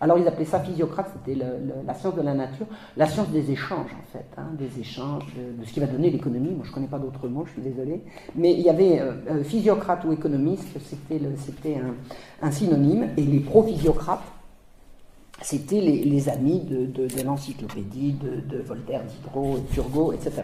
alors 0.00 0.18
ils 0.18 0.26
appelaient 0.26 0.46
ça 0.46 0.60
physiocrate, 0.60 1.10
c'était 1.12 1.38
la 1.38 1.94
science 1.94 2.14
de 2.14 2.22
la 2.22 2.32
nature, 2.32 2.66
la 2.96 3.06
science 3.06 3.28
des 3.28 3.50
échanges 3.50 3.90
en 3.92 4.12
fait, 4.12 4.24
hein, 4.38 4.48
des 4.58 4.80
échanges, 4.80 5.26
de, 5.36 5.64
ce 5.64 5.72
qui 5.72 5.80
va 5.80 5.86
donner 5.86 6.10
l'économie. 6.10 6.50
Moi 6.50 6.62
je 6.64 6.70
ne 6.70 6.74
connais 6.74 6.86
pas 6.86 6.98
d'autres 6.98 7.28
mots, 7.28 7.44
je 7.46 7.52
suis 7.52 7.62
désolé. 7.62 8.00
Mais 8.34 8.52
il 8.52 8.60
y 8.60 8.70
avait 8.70 8.98
euh, 9.00 9.12
euh, 9.28 9.44
physiocrate 9.44 10.04
ou 10.06 10.12
économiste, 10.12 10.68
c'était 10.80 11.80
un, 12.42 12.50
synonyme, 12.50 13.08
et 13.18 13.22
les 13.22 13.40
pro-physiocrates, 13.40 14.24
c'était 15.42 15.80
les, 15.80 16.28
amis 16.28 16.60
de, 16.60 16.86
de 16.86 17.22
l'encyclopédie, 17.22 18.12
de, 18.12 18.58
Voltaire, 18.58 19.02
Diderot, 19.04 19.58
Turgot, 19.72 20.12
etc. 20.12 20.42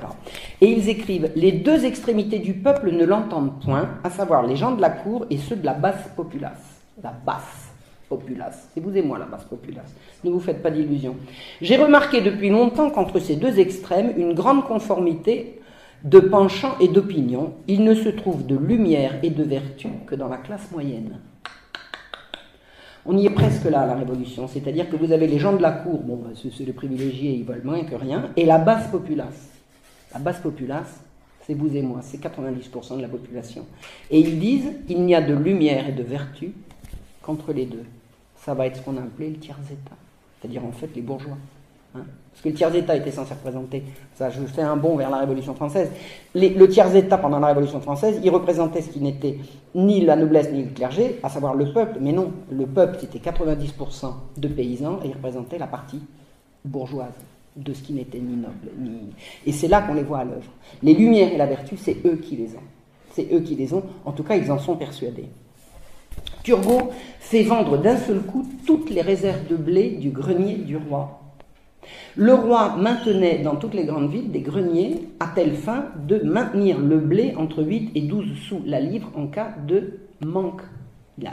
Et 0.60 0.70
ils 0.70 0.88
écrivent 0.88 1.30
Les 1.34 1.52
deux 1.52 1.84
extrémités 1.84 2.38
du 2.38 2.54
peuple 2.54 2.92
ne 2.92 3.04
l'entendent 3.04 3.60
point, 3.60 3.90
à 4.04 4.10
savoir 4.10 4.46
les 4.46 4.56
gens 4.56 4.72
de 4.72 4.80
la 4.80 4.90
cour 4.90 5.26
et 5.28 5.36
ceux 5.36 5.56
de 5.56 5.66
la 5.66 5.74
basse 5.74 6.08
populace. 6.14 6.82
La 7.02 7.12
basse 7.12 7.65
populace. 8.08 8.68
C'est 8.72 8.80
vous 8.80 8.96
et 8.96 9.02
moi 9.02 9.18
la 9.18 9.26
basse 9.26 9.44
populace. 9.44 9.94
Ne 10.24 10.30
vous 10.30 10.40
faites 10.40 10.62
pas 10.62 10.70
d'illusions. 10.70 11.16
J'ai 11.60 11.76
remarqué 11.76 12.20
depuis 12.20 12.50
longtemps 12.50 12.90
qu'entre 12.90 13.18
ces 13.18 13.36
deux 13.36 13.58
extrêmes, 13.58 14.12
une 14.16 14.34
grande 14.34 14.64
conformité 14.64 15.60
de 16.04 16.20
penchant 16.20 16.76
et 16.80 16.88
d'opinion. 16.88 17.54
Il 17.66 17.84
ne 17.84 17.94
se 17.94 18.08
trouve 18.08 18.46
de 18.46 18.56
lumière 18.56 19.18
et 19.22 19.30
de 19.30 19.42
vertu 19.42 19.88
que 20.06 20.14
dans 20.14 20.28
la 20.28 20.38
classe 20.38 20.70
moyenne. 20.70 21.18
On 23.04 23.16
y 23.16 23.26
est 23.26 23.30
presque 23.30 23.64
là 23.64 23.82
à 23.82 23.86
la 23.86 23.94
Révolution, 23.94 24.48
c'est-à-dire 24.48 24.90
que 24.90 24.96
vous 24.96 25.12
avez 25.12 25.28
les 25.28 25.38
gens 25.38 25.52
de 25.52 25.62
la 25.62 25.70
cour, 25.70 26.00
bon, 26.00 26.16
bah, 26.16 26.30
c'est 26.34 26.64
les 26.64 26.72
privilégiés, 26.72 27.34
ils 27.34 27.44
veulent 27.44 27.62
moins 27.62 27.84
que 27.84 27.94
rien, 27.94 28.30
et 28.36 28.44
la 28.44 28.58
basse 28.58 28.88
populace. 28.90 29.48
La 30.12 30.18
basse 30.18 30.40
populace, 30.40 31.04
c'est 31.46 31.54
vous 31.54 31.76
et 31.76 31.82
moi, 31.82 32.00
c'est 32.02 32.20
90% 32.20 32.96
de 32.96 33.02
la 33.02 33.08
population. 33.08 33.64
Et 34.10 34.18
ils 34.18 34.40
disent, 34.40 34.72
il 34.88 35.04
n'y 35.04 35.14
a 35.14 35.22
de 35.22 35.34
lumière 35.34 35.88
et 35.88 35.92
de 35.92 36.02
vertu 36.02 36.52
qu'entre 37.22 37.52
les 37.52 37.66
deux 37.66 37.84
ça 38.46 38.54
va 38.54 38.66
être 38.66 38.76
ce 38.76 38.82
qu'on 38.82 38.96
a 38.96 39.00
appelé 39.00 39.30
le 39.30 39.36
tiers-état, 39.38 39.96
c'est-à-dire 40.40 40.64
en 40.64 40.70
fait 40.70 40.88
les 40.94 41.02
bourgeois. 41.02 41.36
Hein. 41.96 42.02
Parce 42.30 42.42
que 42.44 42.48
le 42.50 42.54
tiers-état 42.54 42.94
était 42.94 43.10
censé 43.10 43.34
représenter, 43.34 43.82
ça 44.14 44.30
je 44.30 44.40
fais 44.42 44.62
un 44.62 44.76
bond 44.76 44.96
vers 44.96 45.10
la 45.10 45.18
Révolution 45.18 45.52
française, 45.54 45.90
le 46.32 46.66
tiers-état 46.66 47.18
pendant 47.18 47.40
la 47.40 47.48
Révolution 47.48 47.80
française, 47.80 48.20
il 48.22 48.30
représentait 48.30 48.82
ce 48.82 48.90
qui 48.90 49.00
n'était 49.00 49.38
ni 49.74 50.00
la 50.02 50.14
noblesse 50.14 50.52
ni 50.52 50.62
le 50.62 50.70
clergé, 50.70 51.18
à 51.24 51.28
savoir 51.28 51.54
le 51.54 51.72
peuple, 51.72 51.98
mais 52.00 52.12
non, 52.12 52.30
le 52.48 52.66
peuple 52.66 52.98
c'était 53.00 53.18
90% 53.18 54.12
de 54.36 54.48
paysans 54.48 55.00
et 55.02 55.08
il 55.08 55.14
représentait 55.14 55.58
la 55.58 55.66
partie 55.66 56.00
bourgeoise 56.64 57.14
de 57.56 57.72
ce 57.72 57.82
qui 57.82 57.94
n'était 57.94 58.20
ni 58.20 58.36
noble, 58.36 58.70
ni... 58.78 59.12
Et 59.44 59.50
c'est 59.50 59.66
là 59.66 59.82
qu'on 59.82 59.94
les 59.94 60.04
voit 60.04 60.18
à 60.18 60.24
l'œuvre. 60.24 60.52
Les 60.84 60.94
lumières 60.94 61.32
et 61.32 61.36
la 61.36 61.46
vertu, 61.46 61.76
c'est 61.76 61.96
eux 62.04 62.16
qui 62.16 62.36
les 62.36 62.54
ont. 62.54 62.66
C'est 63.10 63.32
eux 63.32 63.40
qui 63.40 63.56
les 63.56 63.72
ont, 63.72 63.82
en 64.04 64.12
tout 64.12 64.22
cas 64.22 64.36
ils 64.36 64.52
en 64.52 64.58
sont 64.58 64.76
persuadés. 64.76 65.30
Turgot 66.42 66.92
fait 67.20 67.42
vendre 67.42 67.76
d'un 67.78 67.96
seul 67.96 68.20
coup 68.20 68.46
toutes 68.66 68.90
les 68.90 69.00
réserves 69.00 69.46
de 69.48 69.56
blé 69.56 69.90
du 69.90 70.10
grenier 70.10 70.54
du 70.54 70.76
roi. 70.76 71.20
Le 72.16 72.34
roi 72.34 72.76
maintenait 72.78 73.38
dans 73.38 73.56
toutes 73.56 73.74
les 73.74 73.84
grandes 73.84 74.10
villes 74.10 74.30
des 74.30 74.40
greniers 74.40 75.08
à 75.20 75.26
telle 75.34 75.54
fin 75.54 75.86
de 76.06 76.18
maintenir 76.18 76.78
le 76.78 76.98
blé 76.98 77.34
entre 77.36 77.62
8 77.62 77.92
et 77.94 78.02
12 78.02 78.26
sous 78.48 78.62
la 78.64 78.80
livre 78.80 79.10
en 79.16 79.26
cas 79.26 79.54
de 79.66 80.00
manque? 80.24 80.62
Il 81.18 81.24
y, 81.24 81.28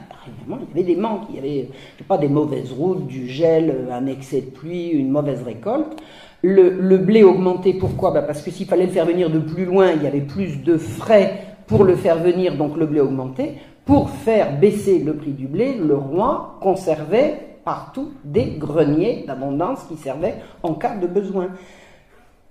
avait 0.74 0.84
des 0.84 0.96
manques, 0.96 1.24
il 1.30 1.36
y 1.36 1.39
avait 1.39 1.69
pas, 2.08 2.17
des 2.17 2.30
mauvaises 2.30 2.72
routes, 2.72 3.06
du 3.06 3.28
gel, 3.28 3.89
un 3.91 4.06
excès 4.06 4.39
de 4.39 4.50
pluie, 4.50 4.88
une 4.89 5.10
mauvaise 5.10 5.43
récolte. 5.43 6.02
Le, 6.41 6.98
blé 6.98 7.24
augmentait, 7.24 7.74
pourquoi? 7.74 8.12
Bah, 8.12 8.22
Parce 8.22 8.41
que 8.41 8.50
s'il 8.50 8.65
fallait 8.65 8.86
le 8.86 8.91
faire 8.91 9.06
venir 9.06 9.30
de 9.30 9.39
plus 9.39 9.65
loin, 9.65 9.91
il 9.91 10.02
y 10.02 10.08
avait 10.08 10.22
plus 10.22 10.63
de 10.63 10.78
frais 10.78 11.41
pour 11.67 11.84
le 11.84 11.96
faire 11.98 12.17
venir, 12.19 12.56
donc 12.56 12.78
le 12.78 12.86
blé 12.86 13.02
augmentait. 13.02 13.56
Pour 13.86 14.10
faire 14.10 14.60
baisser 14.60 15.00
le 15.00 15.15
prix 15.15 15.32
du 15.32 15.48
blé, 15.48 15.74
le 15.74 15.96
roi 15.96 16.58
conservait 16.62 17.58
partout 17.65 18.12
des 18.24 18.56
greniers 18.58 19.26
d'abondance 19.28 19.84
qui 19.89 19.98
servaient 19.98 20.36
en 20.63 20.74
cas 20.74 20.96
de 20.96 21.08
besoin. 21.08 21.50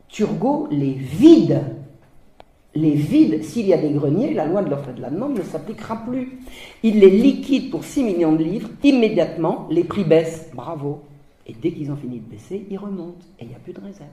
Turgot 0.09 0.69
les 0.71 0.93
vide. 0.93 1.63
Les 2.75 2.93
vide, 2.93 3.43
s'il 3.45 3.67
y 3.67 3.75
a 3.75 3.79
des 3.79 3.91
greniers, 3.91 4.33
la 4.33 4.47
loi 4.47 4.63
de 4.63 4.71
l'offre 4.71 4.91
et 4.91 4.95
de 4.95 5.03
la 5.03 5.11
demande 5.11 5.37
ne 5.37 5.43
s'appliquera 5.43 5.97
plus. 6.07 6.39
Il 6.83 7.01
les 7.01 7.11
liquide 7.11 7.71
pour 7.71 7.85
6 7.85 8.03
millions 8.03 8.33
de 8.33 8.43
livres, 8.43 8.71
immédiatement, 8.83 9.67
les 9.71 9.85
prix 9.85 10.05
baissent. 10.05 10.51
Bravo. 10.55 11.03
Et 11.47 11.55
dès 11.55 11.73
qu'ils 11.73 11.91
ont 11.91 11.97
fini 11.97 12.19
de 12.19 12.31
baisser, 12.31 12.67
ils 12.71 12.79
remontent 12.79 13.25
et 13.39 13.45
il 13.45 13.49
n'y 13.49 13.55
a 13.55 13.59
plus 13.59 13.73
de 13.73 13.81
réserve. 13.81 14.09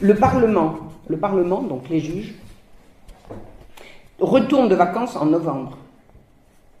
Le 0.00 0.14
Parlement, 0.14 0.76
le 1.08 1.18
Parlement, 1.18 1.62
donc 1.62 1.88
les 1.90 2.00
juges, 2.00 2.34
retourne 4.20 4.68
de 4.68 4.74
vacances 4.74 5.16
en 5.16 5.26
novembre. 5.26 5.78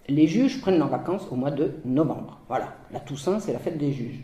Les 0.08 0.26
juges 0.26 0.60
prennent 0.60 0.78
leurs 0.78 0.88
vacances 0.88 1.26
au 1.30 1.36
mois 1.36 1.50
de 1.50 1.74
novembre. 1.84 2.38
Voilà, 2.48 2.68
la 2.92 3.00
Toussaint, 3.00 3.38
c'est 3.40 3.52
la 3.52 3.58
fête 3.58 3.78
des 3.78 3.92
juges. 3.92 4.20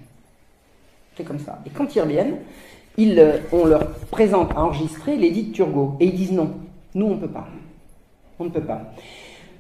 C'est 1.17 1.25
comme 1.25 1.39
ça. 1.39 1.61
Et 1.64 1.71
quand 1.71 1.95
ils 1.95 2.01
reviennent, 2.01 2.39
ils, 2.99 3.19
euh, 3.19 3.39
on 3.53 3.67
leur 3.67 3.91
présente 4.11 4.53
à 4.53 4.64
enregistrer 4.64 5.17
l'édit 5.17 5.45
de 5.45 5.53
Turgot. 5.53 5.97
Et 6.01 6.07
ils 6.07 6.14
disent 6.14 6.33
non, 6.33 6.55
nous 6.95 7.07
on 7.07 7.14
ne 7.14 7.21
peut 7.21 7.29
pas. 7.29 7.47
On 8.39 8.45
ne 8.45 8.51
peut 8.51 8.62
pas. 8.62 8.83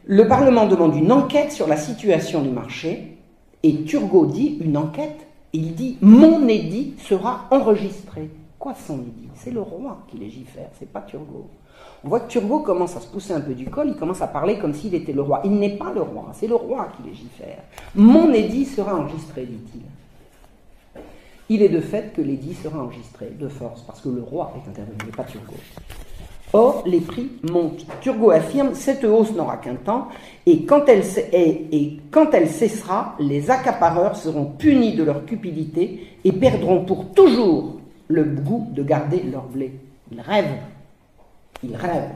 Le 0.04 0.28
Parlement 0.28 0.66
demande 0.66 0.96
une 0.96 1.10
enquête 1.12 1.52
sur 1.52 1.66
la 1.66 1.76
situation 1.76 2.42
du 2.42 2.50
marché 2.50 3.16
et 3.62 3.84
Turgot 3.84 4.26
dit 4.26 4.58
une 4.60 4.76
enquête. 4.76 5.26
Il 5.52 5.74
dit 5.74 5.96
mon 6.00 6.46
édit 6.48 6.94
sera 6.98 7.46
enregistré. 7.50 8.30
Quoi 8.58 8.74
son 8.74 8.98
édit? 8.98 9.28
C'est 9.34 9.50
le 9.50 9.60
roi 9.60 9.98
qui 10.08 10.18
légifère, 10.18 10.68
c'est 10.78 10.90
pas 10.90 11.00
Turgot. 11.00 11.48
On 12.04 12.08
voit 12.08 12.20
que 12.20 12.28
Turgot 12.28 12.60
commence 12.60 12.96
à 12.96 13.00
se 13.00 13.08
pousser 13.08 13.32
un 13.32 13.40
peu 13.40 13.54
du 13.54 13.68
col, 13.68 13.88
il 13.88 13.96
commence 13.96 14.22
à 14.22 14.28
parler 14.28 14.58
comme 14.58 14.74
s'il 14.74 14.94
était 14.94 15.12
le 15.12 15.22
roi. 15.22 15.40
Il 15.44 15.52
n'est 15.52 15.76
pas 15.76 15.92
le 15.92 16.02
roi, 16.02 16.30
c'est 16.34 16.46
le 16.46 16.54
roi 16.54 16.88
qui 16.96 17.08
légifère. 17.08 17.58
Mon 17.94 18.32
édit 18.32 18.64
sera 18.64 18.94
enregistré, 18.94 19.44
dit-il. 19.44 19.82
Il 21.48 21.62
est 21.62 21.68
de 21.68 21.80
fait 21.80 22.12
que 22.14 22.20
l'édit 22.22 22.54
sera 22.54 22.78
enregistré 22.80 23.32
de 23.38 23.48
force, 23.48 23.82
parce 23.82 24.00
que 24.00 24.08
le 24.08 24.22
roi 24.22 24.52
est 24.56 24.68
intervenu, 24.68 25.10
pas 25.16 25.24
Turgot. 25.24 25.54
Or, 26.52 26.84
les 26.86 27.00
prix 27.00 27.32
montent. 27.50 27.84
Turgot 28.00 28.30
affirme 28.30 28.74
cette 28.74 29.04
hausse 29.04 29.32
n'aura 29.32 29.56
qu'un 29.56 29.74
temps, 29.74 30.08
et 30.44 30.64
quand, 30.64 30.88
elle, 30.88 31.02
et 31.32 31.98
quand 32.10 32.32
elle 32.34 32.48
cessera, 32.48 33.16
les 33.18 33.50
accapareurs 33.50 34.16
seront 34.16 34.44
punis 34.44 34.94
de 34.94 35.02
leur 35.02 35.24
cupidité 35.24 36.06
et 36.24 36.32
perdront 36.32 36.84
pour 36.84 37.12
toujours 37.12 37.80
le 38.08 38.22
goût 38.22 38.68
de 38.70 38.82
garder 38.82 39.22
leur 39.22 39.44
blé. 39.44 39.72
Ils 40.12 40.20
rêvent 40.20 40.58
il 41.62 41.76
rêve. 41.76 42.10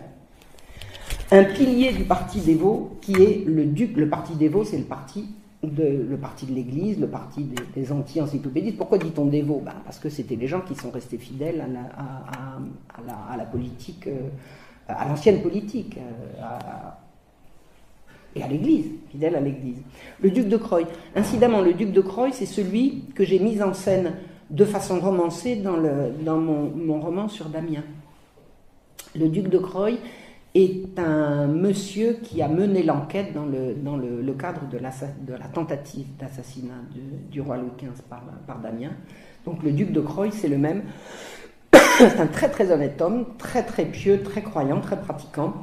Un 1.32 1.44
pilier 1.44 1.92
du 1.92 2.04
parti 2.04 2.40
Vaux, 2.54 2.98
qui 3.00 3.14
est 3.14 3.44
le 3.46 3.64
duc, 3.64 3.96
le 3.96 4.08
parti 4.08 4.32
Vaux, 4.48 4.64
c'est 4.64 4.78
le 4.78 4.84
parti 4.84 5.28
de, 5.62 6.06
le 6.08 6.16
parti 6.16 6.46
de 6.46 6.52
l'Église, 6.52 6.98
le 6.98 7.06
parti 7.06 7.48
des, 7.74 7.92
anti-encyclopédistes. 7.92 8.76
Pourquoi 8.76 8.98
dit-on 8.98 9.26
Vaux 9.26 9.62
ben, 9.64 9.74
Parce 9.84 9.98
que 9.98 10.08
c'était 10.08 10.36
les 10.36 10.48
gens 10.48 10.60
qui 10.60 10.74
sont 10.74 10.90
restés 10.90 11.18
fidèles 11.18 11.60
à 11.60 13.36
la, 13.36 13.44
politique, 13.44 14.06
euh, 14.08 14.28
à 14.88 15.06
l'ancienne 15.06 15.40
politique, 15.42 15.98
euh, 15.98 16.42
et 18.34 18.42
à 18.42 18.48
l'Église, 18.48 18.86
fidèles 19.10 19.36
à 19.36 19.40
l'Église. 19.40 19.82
Le 20.20 20.30
duc 20.30 20.48
de 20.48 20.56
Croy. 20.56 20.86
Incidemment, 21.14 21.60
le 21.60 21.74
duc 21.74 21.92
de 21.92 22.00
Croy, 22.00 22.32
c'est 22.32 22.46
celui 22.46 23.04
que 23.14 23.24
j'ai 23.24 23.38
mis 23.38 23.62
en 23.62 23.74
scène 23.74 24.14
de 24.50 24.64
façon 24.64 24.98
romancée 24.98 25.56
dans 25.56 26.38
mon 26.38 27.00
roman 27.00 27.28
sur 27.28 27.48
Damien. 27.48 27.84
Le 29.16 29.28
duc 29.28 29.48
de 29.48 29.58
Croy 29.58 29.98
est 30.54 30.98
un 30.98 31.46
monsieur 31.46 32.18
qui 32.22 32.42
a 32.42 32.48
mené 32.48 32.82
l'enquête 32.82 33.32
dans 33.32 33.46
le, 33.46 34.32
cadre 34.34 34.68
de 34.70 34.78
la, 34.78 34.90
de 35.26 35.32
la 35.32 35.46
tentative 35.46 36.06
d'assassinat 36.18 36.74
du 37.30 37.40
roi 37.40 37.56
Louis 37.56 37.70
XV 37.78 38.02
par, 38.08 38.22
par 38.46 38.58
Damien. 38.58 38.90
Donc 39.44 39.62
le 39.62 39.72
duc 39.72 39.92
de 39.92 40.00
Croy, 40.00 40.30
c'est 40.32 40.48
le 40.48 40.58
même. 40.58 40.82
c'est 41.72 42.20
un 42.20 42.26
très 42.26 42.48
très 42.48 42.70
honnête 42.72 43.00
homme, 43.00 43.26
très 43.38 43.64
très 43.64 43.84
pieux, 43.84 44.22
très 44.22 44.42
croyant, 44.42 44.80
très 44.80 45.00
pratiquant, 45.00 45.54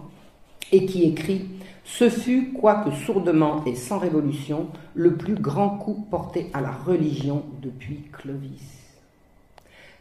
et 0.72 0.86
qui 0.86 1.04
écrit 1.04 1.48
Ce 1.84 2.10
fut, 2.10 2.54
quoique 2.54 2.92
sourdement 2.92 3.64
et 3.66 3.76
sans 3.76 4.00
révolution, 4.00 4.68
le 4.94 5.16
plus 5.16 5.36
grand 5.36 5.78
coup 5.78 6.06
porté 6.10 6.50
à 6.54 6.62
la 6.62 6.72
religion 6.72 7.44
depuis 7.62 8.04
Clovis. 8.12 8.77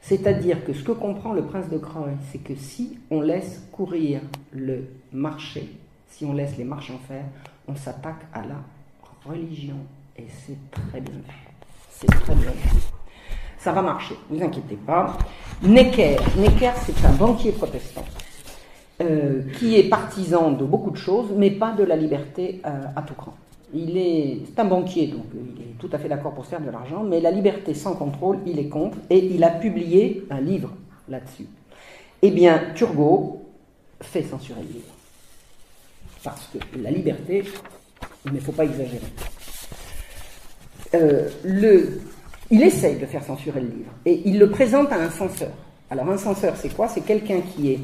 C'est-à-dire 0.09 0.65
que 0.65 0.73
ce 0.73 0.85
que 0.85 0.93
comprend 0.93 1.33
le 1.33 1.43
prince 1.43 1.69
de 1.69 1.79
Croy, 1.79 2.13
c'est 2.31 2.39
que 2.39 2.55
si 2.55 2.97
on 3.11 3.21
laisse 3.21 3.67
courir 3.73 4.21
le 4.53 4.85
marché, 5.13 5.69
si 6.09 6.25
on 6.25 6.33
laisse 6.33 6.57
les 6.57 6.63
marchands 6.63 7.01
faire, 7.09 7.25
on 7.67 7.75
s'attaque 7.75 8.23
à 8.33 8.43
la 8.43 8.55
religion. 9.29 9.75
Et 10.17 10.27
c'est 10.29 10.59
très 10.71 11.01
bien 11.01 11.13
C'est 11.91 12.07
très 12.07 12.37
bien 12.37 12.53
Ça 13.59 13.73
va 13.73 13.83
marcher, 13.83 14.15
vous 14.31 14.41
inquiétez 14.41 14.77
pas. 14.77 15.19
Necker, 15.61 16.19
Necker 16.39 16.71
c'est 16.85 17.05
un 17.05 17.13
banquier 17.15 17.51
protestant 17.51 18.05
euh, 19.01 19.43
qui 19.59 19.77
est 19.77 19.89
partisan 19.89 20.53
de 20.53 20.65
beaucoup 20.65 20.93
de 20.93 20.99
choses, 20.99 21.33
mais 21.37 21.51
pas 21.51 21.73
de 21.73 21.83
la 21.83 21.97
liberté 21.97 22.63
euh, 22.65 22.85
à 22.95 23.03
tout 23.03 23.15
cran. 23.15 23.35
Il 23.75 23.99
est, 23.99 24.39
c'est 24.47 24.61
un 24.61 24.65
banquier, 24.65 25.09
donc 25.09 25.25
euh, 25.35 25.41
il 25.57 25.63
est 25.63 25.79
tout 25.79 25.91
à 25.93 25.99
fait 25.99 26.09
d'accord 26.09 26.35
pour 26.35 26.45
se 26.45 26.51
faire 26.51 26.61
de 26.61 26.71
l'argent, 26.71 27.03
mais 27.03 27.21
la 27.21 27.31
liberté 27.31 27.75
sans 27.75 27.95
contrôle, 27.95 28.39
il 28.47 28.59
est 28.59 28.69
contre, 28.69 28.97
et 29.11 29.19
il 29.19 29.43
a 29.43 29.51
publié 29.51 30.25
un 30.31 30.41
livre 30.41 30.73
là-dessus. 31.09 31.47
Eh 32.23 32.31
bien, 32.31 32.63
Turgot 32.75 33.43
fait 34.01 34.23
censurer 34.23 34.61
le 34.61 34.69
livre. 34.69 34.95
Parce 36.23 36.49
que 36.49 36.59
la 36.79 36.91
liberté, 36.91 37.45
il 38.25 38.33
ne 38.33 38.41
faut 38.41 38.53
pas 38.53 38.65
exagérer. 38.65 39.01
Euh, 40.95 41.29
il 42.51 42.63
essaye 42.63 42.97
de 42.97 43.07
faire 43.07 43.25
censurer 43.25 43.61
le 43.61 43.69
livre, 43.69 43.93
et 44.05 44.23
il 44.25 44.39
le 44.39 44.49
présente 44.49 44.93
à 44.93 44.97
un 44.97 45.11
censeur. 45.11 45.51
Alors 45.91 46.09
un 46.09 46.19
censeur, 46.19 46.57
c'est 46.57 46.75
quoi? 46.75 46.89
C'est 46.89 47.03
quelqu'un 47.03 47.41
qui 47.41 47.73
est 47.73 47.81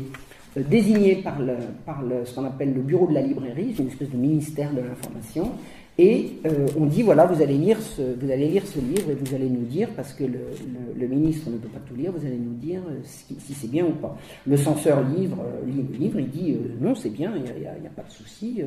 désigné 0.57 1.16
par, 1.16 1.40
le, 1.40 1.55
par 1.86 2.03
le, 2.03 2.24
ce 2.24 2.34
qu'on 2.34 2.44
appelle 2.44 2.74
le 2.74 2.82
bureau 2.82 3.07
de 3.07 3.14
la 3.14 3.22
librairie, 3.22 3.72
c'est 3.76 3.82
une 3.82 3.88
espèce 3.88 4.11
de 4.11 4.16
ministère 4.16 4.72
de 4.72 4.80
l'information, 4.80 5.53
et 5.98 6.38
euh, 6.46 6.66
on 6.78 6.86
dit 6.86 7.03
voilà, 7.03 7.26
vous 7.26 7.42
allez, 7.42 7.59
lire 7.59 7.78
ce, 7.80 8.00
vous 8.18 8.30
allez 8.30 8.48
lire 8.48 8.66
ce 8.66 8.78
livre 8.78 9.11
et 9.11 9.14
vous 9.14 9.34
allez 9.34 9.48
nous 9.48 9.64
dire, 9.64 9.88
parce 9.94 10.14
que 10.14 10.24
le, 10.24 10.40
le, 10.98 11.07
ministre 11.07 11.50
ne 11.50 11.59
peut 11.59 11.68
pas 11.68 11.80
tout 11.86 11.94
lire, 11.94 12.12
vous 12.12 12.26
allez 12.26 12.38
nous 12.38 12.55
dire 12.55 12.80
euh, 12.88 13.00
si, 13.05 13.36
c'est 13.55 13.70
bien 13.70 13.84
ou 13.84 13.92
pas. 13.92 14.16
Le 14.46 14.57
censeur 14.57 15.03
livre, 15.03 15.36
lit 15.66 15.84
le 15.90 15.98
livre, 15.98 16.18
il 16.18 16.30
dit 16.30 16.57
non, 16.80 16.94
c'est 16.94 17.11
bien, 17.11 17.32
il 17.36 17.42
n'y 17.42 17.66
a, 17.66 17.72
a, 17.72 17.90
pas 17.94 18.09
de 18.09 18.11
souci, 18.11 18.62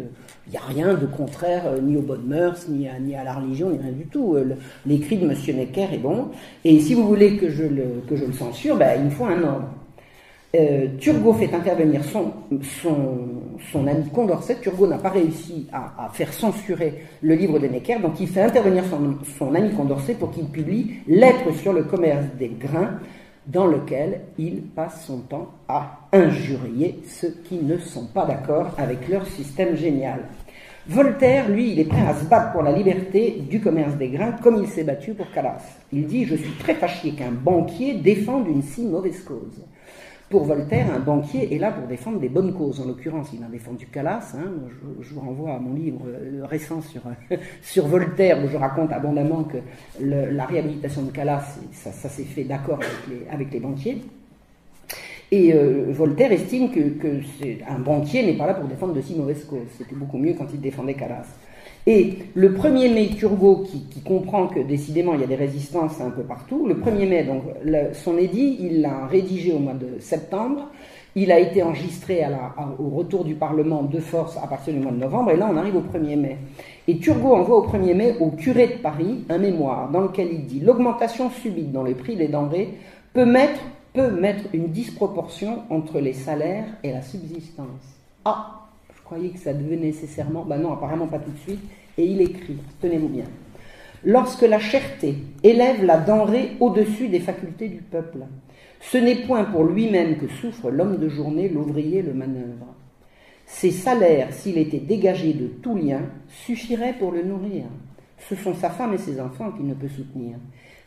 il 0.47 0.51
n'y 0.51 0.57
a 0.57 0.61
rien 0.61 0.93
de 0.93 1.07
contraire 1.07 1.63
ni 1.81 1.97
aux 1.97 2.01
bonnes 2.03 2.27
mœurs, 2.27 2.67
ni 2.69 2.87
à, 2.87 2.99
ni 2.99 3.15
à 3.15 3.23
la 3.23 3.33
religion, 3.33 3.71
ni 3.71 3.79
rien 3.79 3.91
du 3.91 4.05
tout. 4.05 4.37
L'écrit 4.85 5.17
de 5.17 5.25
M. 5.27 5.35
Necker 5.55 5.87
est 5.93 5.97
bon, 5.97 6.27
et 6.63 6.79
si 6.79 6.93
vous 6.93 7.07
voulez 7.07 7.37
que 7.37 7.49
je 7.49 7.63
le, 7.63 8.03
que 8.07 8.15
je 8.15 8.25
le 8.25 8.33
censure, 8.33 8.77
ben, 8.77 8.99
il 8.99 9.05
me 9.05 9.09
faut 9.09 9.25
un 9.25 9.41
ordre. 9.41 9.69
Euh, 10.55 10.87
Turgot 10.99 11.33
fait 11.33 11.53
intervenir 11.53 12.01
son, 12.03 12.31
ami 13.87 14.09
Condorcet. 14.09 14.55
Turgot 14.61 14.87
n'a 14.87 14.97
pas 14.97 15.09
réussi 15.09 15.67
à, 15.73 16.09
faire 16.13 16.31
censurer 16.31 17.03
le 17.21 17.35
livre 17.35 17.59
de 17.59 17.67
Necker, 17.67 17.99
donc 17.99 18.19
il 18.19 18.27
fait 18.27 18.41
intervenir 18.41 18.83
son, 19.37 19.53
ami 19.53 19.71
Condorcet 19.71 20.13
pour 20.13 20.31
qu'il 20.31 20.45
publie 20.45 20.97
Lettres 21.07 21.53
sur 21.61 21.73
le 21.73 21.83
commerce 21.83 22.25
des 22.39 22.49
grains, 22.49 22.99
dans 23.47 23.67
lequel 23.67 24.21
il 24.37 24.61
passe 24.61 25.05
son 25.05 25.19
temps 25.19 25.49
à 25.67 26.07
injurier 26.13 26.99
ceux 27.05 27.35
qui 27.43 27.57
ne 27.57 27.77
sont 27.77 28.05
pas 28.05 28.25
d'accord 28.25 28.69
avec 28.77 29.09
leur 29.09 29.25
système 29.27 29.75
génial. 29.75 30.21
Voltaire, 30.87 31.49
lui, 31.49 31.71
il 31.71 31.79
est 31.79 31.85
prêt 31.85 32.07
à 32.07 32.13
se 32.13 32.25
battre 32.25 32.53
pour 32.53 32.61
la 32.61 32.71
liberté 32.71 33.43
du 33.49 33.59
commerce 33.59 33.95
des 33.95 34.09
grains 34.09 34.33
comme 34.43 34.61
il 34.63 34.67
s'est 34.67 34.83
battu 34.83 35.13
pour 35.13 35.29
Calas. 35.31 35.61
Il 35.91 36.05
dit 36.05 36.25
Je 36.25 36.35
suis 36.35 36.53
très 36.59 36.75
fâché 36.75 37.11
qu'un 37.11 37.31
banquier 37.31 37.95
défende 37.95 38.47
une 38.47 38.61
si 38.61 38.85
mauvaise 38.85 39.23
cause. 39.23 39.63
Pour 40.35 40.43
Voltaire, 40.43 40.87
un 40.93 40.99
banquier 40.99 41.55
est 41.55 41.59
là 41.59 41.71
pour 41.71 41.87
défendre 41.87 42.19
des 42.19 42.27
bonnes 42.27 42.53
causes. 42.53 42.81
En 42.81 42.87
l'occurrence, 42.87 43.29
il 43.33 43.41
a 43.41 43.47
défendu 43.47 43.85
Calas. 43.85 44.35
Hein. 44.35 44.51
Je, 44.99 45.13
vous 45.13 45.21
renvoie 45.21 45.53
à 45.53 45.59
mon 45.59 45.73
livre 45.73 46.01
euh, 46.05 46.43
récent 46.43 46.81
sur, 46.81 47.03
sur 47.61 47.87
Voltaire, 47.87 48.43
où 48.43 48.49
je 48.49 48.57
raconte 48.57 48.91
abondamment 48.91 49.45
que 49.45 49.59
la 50.01 50.45
réhabilitation 50.45 51.03
de 51.03 51.11
Calas, 51.11 51.57
ça, 51.71 51.93
s'est 51.93 52.23
fait 52.23 52.43
d'accord 52.43 52.79
avec 52.79 53.07
les, 53.07 53.29
avec 53.29 53.53
les 53.53 53.61
banquiers. 53.61 54.01
Et 55.31 55.53
euh, 55.53 55.85
Voltaire 55.91 56.33
estime 56.33 56.69
que, 56.69 56.81
que 56.81 57.21
un 57.69 57.79
banquier 57.79 58.25
n'est 58.25 58.37
pas 58.37 58.47
là 58.47 58.55
pour 58.55 58.67
défendre 58.67 58.91
de 58.93 58.99
si 58.99 59.15
mauvaises 59.15 59.45
causes. 59.45 59.69
C'était 59.77 59.95
beaucoup 59.95 60.17
mieux 60.17 60.33
quand 60.33 60.47
il 60.53 60.59
défendait 60.59 60.95
Calas. 60.95 61.27
Et 61.87 62.17
le 62.33 62.49
1er 62.49 62.91
mai, 62.91 63.09
Turgot, 63.15 63.63
qui, 63.63 64.01
comprend 64.01 64.47
que 64.47 64.59
décidément 64.59 65.13
il 65.13 65.21
y 65.21 65.23
a 65.23 65.27
des 65.27 65.35
résistances 65.35 66.01
un 66.01 66.09
peu 66.09 66.23
partout, 66.23 66.65
le 66.67 66.75
1er 66.75 67.07
mai, 67.07 67.23
donc 67.23 67.43
son 67.93 68.17
édit, 68.17 68.57
il 68.59 68.81
l'a 68.81 69.05
rédigé 69.05 69.51
au 69.53 69.59
mois 69.59 69.73
de 69.73 69.99
septembre, 69.99 70.69
il 71.15 71.31
a 71.31 71.39
été 71.39 71.61
enregistré 71.61 72.23
au 72.79 72.89
retour 72.89 73.23
du 73.23 73.35
Parlement 73.35 73.83
de 73.83 73.99
force 73.99 74.35
à 74.37 74.47
partir 74.47 74.73
du 74.73 74.79
mois 74.79 74.91
de 74.91 74.97
novembre, 74.97 75.31
et 75.31 75.37
là 75.37 75.47
on 75.51 75.57
arrive 75.57 75.75
au 75.75 75.81
1er 75.81 76.17
mai. 76.17 76.37
Et 76.87 76.97
Turgot 76.97 77.35
envoie 77.35 77.57
au 77.57 77.67
1er 77.67 77.93
mai 77.93 78.15
au 78.19 78.31
curé 78.31 78.67
de 78.67 78.81
Paris 78.81 79.23
un 79.29 79.37
mémoire 79.37 79.89
dans 79.91 80.01
lequel 80.01 80.29
il 80.31 80.45
dit 80.45 80.61
L'augmentation 80.61 81.29
subite 81.29 81.71
dans 81.71 81.83
les 81.83 81.95
prix 81.95 82.15
des 82.15 82.27
denrées 82.27 82.69
peut 83.13 83.25
mettre, 83.25 83.59
peut 83.93 84.09
mettre 84.09 84.43
une 84.53 84.69
disproportion 84.69 85.59
entre 85.69 85.99
les 85.99 86.13
salaires 86.13 86.65
et 86.83 86.91
la 86.91 87.03
subsistance. 87.03 87.67
Ah 88.25 88.64
croyez 89.05 89.29
que 89.29 89.39
ça 89.39 89.53
devait 89.53 89.77
nécessairement 89.77 90.43
Ben 90.43 90.57
non, 90.57 90.73
apparemment 90.73 91.07
pas 91.07 91.19
tout 91.19 91.31
de 91.31 91.37
suite. 91.37 91.61
Et 91.97 92.05
il 92.05 92.21
écrit, 92.21 92.57
tenez-vous 92.81 93.07
bien. 93.07 93.25
Lorsque 94.03 94.41
la 94.41 94.59
cherté 94.59 95.15
élève 95.43 95.83
la 95.83 95.97
denrée 95.97 96.51
au-dessus 96.59 97.07
des 97.07 97.21
facultés 97.21 97.69
du 97.69 97.81
peuple, 97.81 98.19
ce 98.81 98.97
n'est 98.97 99.25
point 99.25 99.45
pour 99.45 99.63
lui-même 99.63 100.17
que 100.17 100.27
souffre 100.27 100.69
l'homme 100.69 100.97
de 100.97 101.09
journée, 101.09 101.49
l'ouvrier, 101.49 102.01
le 102.01 102.13
manœuvre. 102.13 102.67
Ses 103.47 103.71
salaires, 103.71 104.33
s'il 104.33 104.57
était 104.57 104.79
dégagé 104.79 105.33
de 105.33 105.47
tout 105.47 105.75
lien, 105.75 106.01
suffiraient 106.27 106.93
pour 106.93 107.11
le 107.11 107.23
nourrir. 107.23 107.63
Ce 108.29 108.35
sont 108.35 108.53
sa 108.53 108.69
femme 108.69 108.93
et 108.93 108.97
ses 108.97 109.19
enfants 109.19 109.51
qu'il 109.51 109.67
ne 109.67 109.73
peut 109.73 109.87
soutenir. 109.87 110.37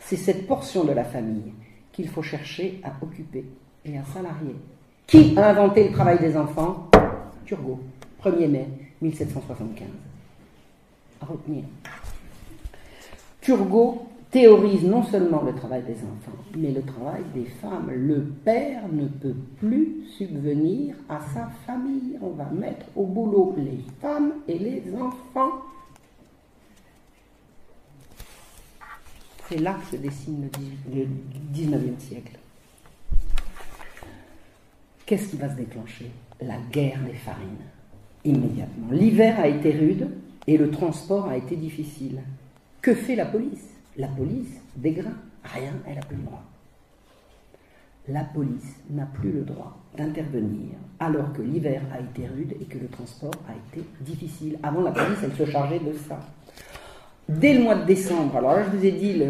C'est 0.01 0.17
cette 0.17 0.47
portion 0.47 0.85
de 0.85 0.93
la 0.93 1.05
famille 1.05 1.53
qu'il 1.93 2.09
faut 2.09 2.23
chercher 2.23 2.81
à 2.85 2.93
occuper 3.03 3.45
et 3.85 3.99
à 3.99 4.05
salarier. 4.05 4.55
Qui 5.07 5.35
a 5.37 5.51
inventé 5.51 5.89
le 5.89 5.93
travail 5.93 6.19
des 6.19 6.37
enfants? 6.37 6.89
Turgot. 7.47 7.81
1er 8.23 8.49
mai 8.49 8.69
1775. 9.01 9.89
À 11.21 11.27
retenir. 11.27 11.65
Turgot 13.41 14.07
théorise 14.31 14.85
non 14.85 15.03
seulement 15.03 15.43
le 15.43 15.55
travail 15.55 15.83
des 15.83 15.95
enfants, 15.95 16.39
mais 16.57 16.71
le 16.71 16.83
travail 16.83 17.23
des 17.35 17.47
femmes. 17.47 17.91
Le 17.91 18.23
père 18.23 18.89
ne 18.89 19.07
peut 19.07 19.37
plus 19.59 20.05
subvenir 20.17 20.97
à 21.09 21.21
sa 21.33 21.49
famille. 21.67 22.19
On 22.21 22.31
va 22.31 22.45
mettre 22.47 22.87
au 22.95 23.07
boulot 23.07 23.55
les 23.57 23.81
femmes 24.01 24.35
et 24.47 24.59
les 24.59 24.83
enfants. 24.95 25.63
C'est 29.49 29.59
là 29.59 29.75
que 29.81 29.97
se 29.97 30.03
dessine 30.03 30.51
le 30.93 31.07
19e 31.55 31.99
siècle. 31.99 32.39
Qu'est-ce 35.07 35.29
qui 35.29 35.37
va 35.39 35.49
se 35.49 35.57
déclencher? 35.57 36.11
La 36.43 36.59
guerre 36.71 37.01
des 37.01 37.15
farines, 37.15 37.65
immédiatement. 38.29 38.89
L'hiver 38.91 39.39
a 39.41 39.49
été 39.49 39.71
rude 39.71 40.09
et 40.47 40.57
le 40.57 40.71
transport 40.71 41.29
a 41.29 41.37
été 41.37 41.57
difficile. 41.57 42.21
Que 42.81 42.95
fait 42.95 43.17
la 43.17 43.27
police? 43.27 43.69
La 43.97 44.09
police 44.09 44.61
dégrain. 44.77 45.17
Rien, 45.45 45.73
elle 45.87 45.97
n'a 45.97 46.03
plus 46.03 46.17
le 46.17 46.23
droit. 46.23 46.43
La 48.09 48.25
police 48.25 48.77
n'a 48.91 49.07
plus 49.07 49.33
le 49.33 49.43
droit 49.43 49.77
d'intervenir 49.97 50.77
alors 51.01 51.33
que 51.33 51.43
l'hiver 51.43 51.83
a 51.93 52.01
été 52.01 52.27
rude 52.27 52.55
et 52.61 52.65
que 52.65 52.79
le 52.79 52.89
transport 52.89 53.35
a 53.49 53.53
été 53.53 53.87
difficile. 54.01 54.59
Avant, 54.63 54.81
la 54.81 54.93
police, 54.93 55.19
elle 55.23 55.35
se 55.35 55.51
chargeait 55.51 55.81
de 55.81 55.93
ça. 56.09 56.19
Dès 57.29 57.53
le 57.53 57.63
mois 57.63 57.75
de 57.75 57.85
décembre, 57.85 58.37
alors 58.39 58.53
là 58.55 58.63
je 58.65 58.75
vous 58.75 58.87
ai 58.87 58.93
dit 58.93 59.23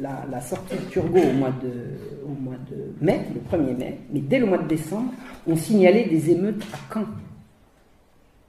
la, 0.00 0.40
sortie 0.40 0.76
de 0.76 0.88
Turgot 0.88 1.18
au 1.18 1.32
mois 1.32 1.50
de, 1.50 2.24
au 2.24 2.40
mois 2.40 2.54
de 2.70 3.04
mai, 3.04 3.22
le 3.34 3.40
1er 3.40 3.76
mai, 3.76 3.98
mais 4.12 4.20
dès 4.20 4.38
le 4.38 4.46
mois 4.46 4.58
de 4.58 4.68
décembre, 4.68 5.12
on 5.48 5.56
signalait 5.56 6.04
des 6.04 6.30
émeutes 6.30 6.62
à 6.72 6.94
Caen. 6.94 7.06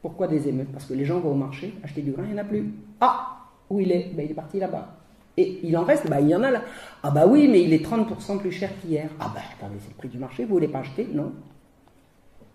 Pourquoi 0.06 0.28
des 0.28 0.48
émeutes? 0.48 0.72
Parce 0.72 0.86
que 0.86 0.94
les 0.94 1.04
gens 1.04 1.20
vont 1.20 1.32
au 1.32 1.36
marché 1.36 1.74
acheter 1.84 2.04
du 2.04 2.12
grain, 2.12 2.26
il 2.28 2.34
n'y 2.34 2.40
en 2.40 2.44
a 2.44 2.46
plus. 2.46 2.72
Ah 3.02 3.40
Où 3.72 3.80
il 3.80 3.92
est? 3.92 4.12
Ben, 4.14 4.24
Il 4.24 4.30
est 4.30 4.36
parti 4.36 4.60
là-bas. 4.60 4.98
Et 5.36 5.62
il 5.64 5.76
en 5.76 5.84
reste? 5.84 6.08
Bah, 6.08 6.22
Il 6.22 6.28
y 6.30 6.36
en 6.36 6.44
a 6.44 6.52
là. 6.52 6.62
Ah 7.02 7.10
bah 7.10 7.26
oui, 7.26 7.48
mais 7.48 7.64
il 7.64 7.74
est 7.74 7.84
30% 7.84 8.38
plus 8.38 8.52
cher 8.52 8.70
qu'hier. 8.80 9.10
Ah 9.20 9.32
bah 9.34 9.42
attendez, 9.58 9.78
c'est 9.80 9.90
le 9.90 9.96
prix 9.96 10.10
du 10.10 10.20
marché, 10.20 10.44
vous 10.44 10.50
ne 10.50 10.54
voulez 10.54 10.68
pas 10.68 10.82
acheter? 10.82 11.08
Non. 11.12 11.32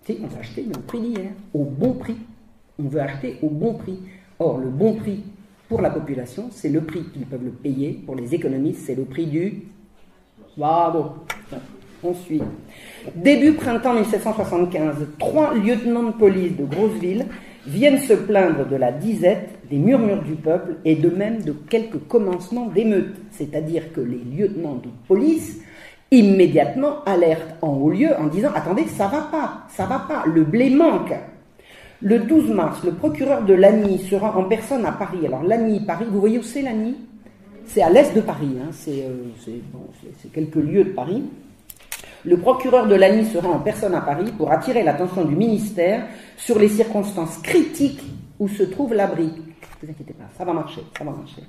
Si, 0.05 0.16
on 0.22 0.28
va 0.28 0.38
acheter 0.38 0.62
le 0.62 0.80
prix 0.80 1.01
d'hier, 1.01 1.32
au 1.53 1.64
bon 1.64 1.94
prix. 1.94 2.18
On 2.78 2.84
veut 2.84 3.01
acheter 3.01 3.40
au 3.42 3.48
bon 3.48 3.74
prix. 3.74 3.98
Or, 4.38 4.59
le 4.59 4.68
bon 4.68 4.94
prix 4.94 5.24
pour 5.68 5.82
la 5.82 5.90
population, 5.90 6.51
c'est 6.53 6.68
le 6.68 6.82
prix 6.82 7.03
qu'ils 7.12 7.26
peuvent 7.26 7.44
le 7.44 7.51
payer. 7.51 8.01
Pour 8.07 8.14
les 8.14 8.32
économistes, 8.32 8.82
c'est 8.86 8.94
le 8.94 9.07
prix 9.07 9.26
du. 9.26 9.64
Bravo. 10.57 11.14
On 12.05 12.14
suit. 12.14 12.42
Début 13.14 13.53
printemps 13.53 13.94
1775, 13.94 14.94
trois 15.18 15.55
lieutenants 15.55 16.05
de 16.05 16.12
police 16.12 16.57
de 16.57 16.64
grosses 16.64 16.98
villes 17.01 17.26
viennent 17.66 17.98
se 17.98 18.12
plaindre 18.12 18.66
de 18.66 18.76
la 18.76 18.92
disette, 18.92 19.51
des 19.70 19.78
murmures 19.78 20.22
du 20.22 20.34
peuple 20.34 20.76
et 20.84 20.96
de 20.96 21.09
même 21.09 21.42
de 21.42 21.53
quelques 21.53 22.07
commencements 22.09 22.66
d'émeutes. 22.66 23.16
C'est-à-dire 23.30 23.92
que 23.92 24.01
les 24.01 24.18
lieutenants 24.18 24.76
de 24.76 24.88
police 25.09 25.61
immédiatement 26.11 27.05
alertent 27.05 27.55
en 27.62 27.74
haut 27.74 27.90
lieu 27.90 28.11
en 28.18 28.26
disant 28.26 28.51
Attendez, 28.55 28.84
ça 28.86 29.07
va 29.07 29.28
pas, 29.30 29.64
ça 29.68 29.86
va 29.86 30.01
pas, 30.01 30.24
le 30.26 30.44
blé 30.44 30.70
manque. 30.70 31.14
Le 32.03 32.18
12 32.18 32.51
mars, 32.51 32.82
le 32.84 32.92
procureur 32.92 33.44
de 33.44 33.53
Lagny 33.55 33.98
sera 33.98 34.36
en 34.36 34.44
personne 34.44 34.84
à 34.86 34.92
Paris. 34.92 35.26
Alors 35.26 35.42
Lagny, 35.42 35.80
Paris, 35.80 36.07
vous 36.11 36.20
voyez 36.20 36.38
où 36.38 36.42
c'est 36.42 36.62
Lagny? 36.62 36.96
C'est 37.66 37.82
à 37.82 37.90
l'est 37.90 38.14
de 38.14 38.20
Paris, 38.20 38.57
hein. 38.61 38.70
euh, 38.88 39.12
c'est 40.18 40.32
quelques 40.32 40.57
lieux 40.57 40.84
de 40.84 40.90
Paris. 40.90 41.22
Le 42.25 42.37
procureur 42.37 42.87
de 42.87 42.95
Lagny 42.95 43.25
sera 43.27 43.49
en 43.49 43.61
personne 43.61 43.95
à 43.95 44.01
Paris 44.01 44.31
pour 44.37 44.53
attirer 44.53 44.83
l'attention 44.83 45.25
du 45.25 45.35
ministère 45.35 46.07
sur 46.37 46.59
les 46.59 46.68
circonstances 46.68 47.39
critiques 47.39 48.03
où 48.39 48.49
se 48.49 48.62
trouve 48.62 48.95
l'abri. 48.95 49.25
Ne 49.25 49.87
vous 49.87 49.93
inquiétez 49.93 50.12
pas, 50.12 50.25
ça 50.37 50.45
va 50.45 50.53
marcher, 50.53 50.83
ça 50.97 51.05
va 51.05 51.12
marcher. 51.12 51.43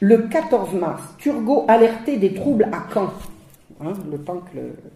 Le 0.00 0.18
14 0.28 0.74
mars, 0.74 1.02
Turgot 1.18 1.64
alerté 1.68 2.16
des 2.16 2.34
troubles 2.34 2.68
à 2.72 2.92
Caen. 2.92 3.12
Hein, 3.82 3.92
le 4.10 4.18
temps 4.18 4.42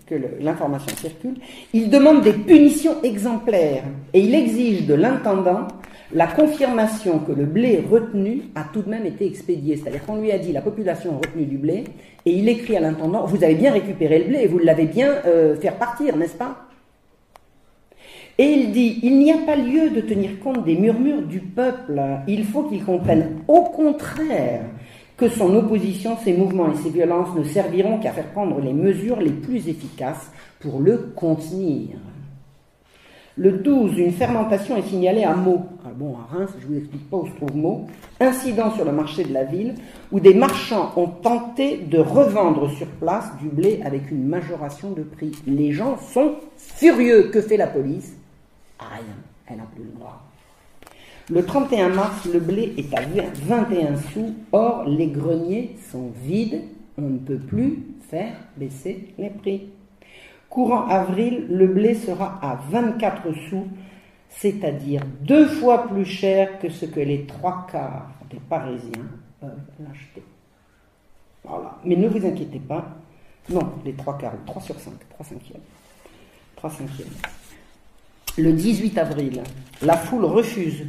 que, 0.06 0.14
l'information 0.40 0.94
circule, 0.96 1.36
il 1.72 1.88
demande 1.88 2.22
des 2.22 2.34
punitions 2.34 2.96
exemplaires 3.02 3.84
et 4.12 4.20
il 4.20 4.34
exige 4.34 4.86
de 4.86 4.92
l'intendant 4.92 5.68
la 6.14 6.28
confirmation 6.28 7.18
que 7.18 7.32
le 7.32 7.44
blé 7.44 7.84
retenu 7.90 8.42
a 8.54 8.64
tout 8.72 8.82
de 8.82 8.88
même 8.88 9.04
été 9.04 9.26
expédié. 9.26 9.76
C'est-à-dire 9.76 10.06
qu'on 10.06 10.20
lui 10.20 10.30
a 10.30 10.38
dit 10.38 10.52
la 10.52 10.62
population 10.62 11.14
a 11.14 11.16
retenu 11.16 11.44
du 11.44 11.58
blé 11.58 11.84
et 12.24 12.32
il 12.32 12.48
écrit 12.48 12.76
à 12.76 12.80
l'intendant 12.80 13.26
vous 13.26 13.42
avez 13.42 13.56
bien 13.56 13.72
récupéré 13.72 14.20
le 14.20 14.24
blé 14.26 14.38
et 14.42 14.46
vous 14.46 14.58
l'avez 14.58 14.86
bien 14.86 15.08
euh, 15.26 15.56
fait 15.56 15.72
partir, 15.72 16.16
n'est-ce 16.16 16.36
pas? 16.36 16.68
Et 18.38 18.46
il 18.46 18.72
dit, 18.72 18.98
il 19.02 19.18
n'y 19.18 19.32
a 19.32 19.38
pas 19.38 19.54
lieu 19.54 19.90
de 19.90 20.00
tenir 20.00 20.40
compte 20.40 20.64
des 20.64 20.76
murmures 20.76 21.22
du 21.22 21.38
peuple, 21.38 22.00
il 22.26 22.44
faut 22.44 22.64
qu'il 22.64 22.84
comprenne 22.84 23.36
au 23.46 23.62
contraire 23.62 24.62
que 25.16 25.28
son 25.28 25.54
opposition, 25.54 26.16
ses 26.24 26.32
mouvements 26.32 26.72
et 26.72 26.76
ses 26.76 26.90
violences 26.90 27.34
ne 27.36 27.44
serviront 27.44 27.98
qu'à 27.98 28.10
faire 28.10 28.26
prendre 28.32 28.60
les 28.60 28.72
mesures 28.72 29.20
les 29.20 29.30
plus 29.30 29.68
efficaces 29.68 30.32
pour 30.58 30.80
le 30.80 31.12
contenir. 31.14 31.90
Le 33.36 33.50
12, 33.50 33.98
une 33.98 34.12
fermentation 34.12 34.76
est 34.76 34.82
signalée 34.82 35.24
à 35.24 35.34
Meaux. 35.34 35.62
Ah 35.84 35.88
bon, 35.92 36.14
à 36.14 36.32
Reims, 36.32 36.50
je 36.60 36.66
ne 36.66 36.72
vous 36.72 36.78
explique 36.78 37.10
pas 37.10 37.16
où 37.16 37.26
se 37.26 37.34
trouve 37.34 37.56
Meaux. 37.56 37.86
Incident 38.20 38.70
sur 38.70 38.84
le 38.84 38.92
marché 38.92 39.24
de 39.24 39.32
la 39.32 39.42
ville 39.42 39.74
où 40.12 40.20
des 40.20 40.34
marchands 40.34 40.92
ont 40.94 41.08
tenté 41.08 41.78
de 41.78 41.98
revendre 41.98 42.70
sur 42.70 42.86
place 42.86 43.26
du 43.40 43.48
blé 43.48 43.80
avec 43.84 44.08
une 44.12 44.24
majoration 44.24 44.92
de 44.92 45.02
prix. 45.02 45.32
Les 45.48 45.72
gens 45.72 45.98
sont 45.98 46.36
furieux. 46.56 47.30
Que 47.32 47.40
fait 47.40 47.56
la 47.56 47.66
police? 47.66 48.14
Rien. 48.78 49.16
Elle 49.48 49.56
n'a 49.56 49.64
plus 49.74 49.82
le 49.82 49.98
droit. 49.98 50.22
Le 51.28 51.44
31 51.44 51.88
mars, 51.88 52.28
le 52.32 52.38
blé 52.38 52.72
est 52.76 52.94
à 52.94 53.00
21 53.00 53.96
sous. 54.12 54.32
Or, 54.52 54.84
les 54.86 55.08
greniers 55.08 55.74
sont 55.90 56.12
vides. 56.22 56.62
On 56.96 57.08
ne 57.08 57.18
peut 57.18 57.38
plus 57.38 57.82
faire 58.08 58.36
baisser 58.56 59.08
les 59.18 59.30
prix. 59.30 59.70
Courant 60.54 60.86
avril, 60.86 61.46
le 61.50 61.66
blé 61.66 61.96
sera 61.96 62.38
à 62.40 62.54
24 62.70 63.22
sous, 63.50 63.66
c'est-à-dire 64.30 65.02
deux 65.22 65.48
fois 65.48 65.88
plus 65.88 66.04
cher 66.04 66.60
que 66.60 66.70
ce 66.70 66.86
que 66.86 67.00
les 67.00 67.26
trois 67.26 67.66
quarts 67.72 68.12
des 68.30 68.38
Parisiens 68.48 69.02
peuvent 69.40 69.50
l'acheter. 69.80 70.22
Voilà. 71.42 71.76
Mais 71.84 71.96
ne 71.96 72.06
vous 72.06 72.24
inquiétez 72.24 72.60
pas. 72.60 72.86
Non, 73.50 73.72
les 73.84 73.94
trois 73.94 74.16
quarts, 74.16 74.34
3 74.46 74.62
sur 74.62 74.78
5, 74.78 74.92
3 75.10 75.26
cinquièmes. 75.26 75.60
3 76.54 76.70
cinquièmes. 76.70 77.08
Le 78.38 78.52
18 78.52 78.96
avril, 78.96 79.42
la 79.82 79.96
foule 79.96 80.24
refuse 80.24 80.84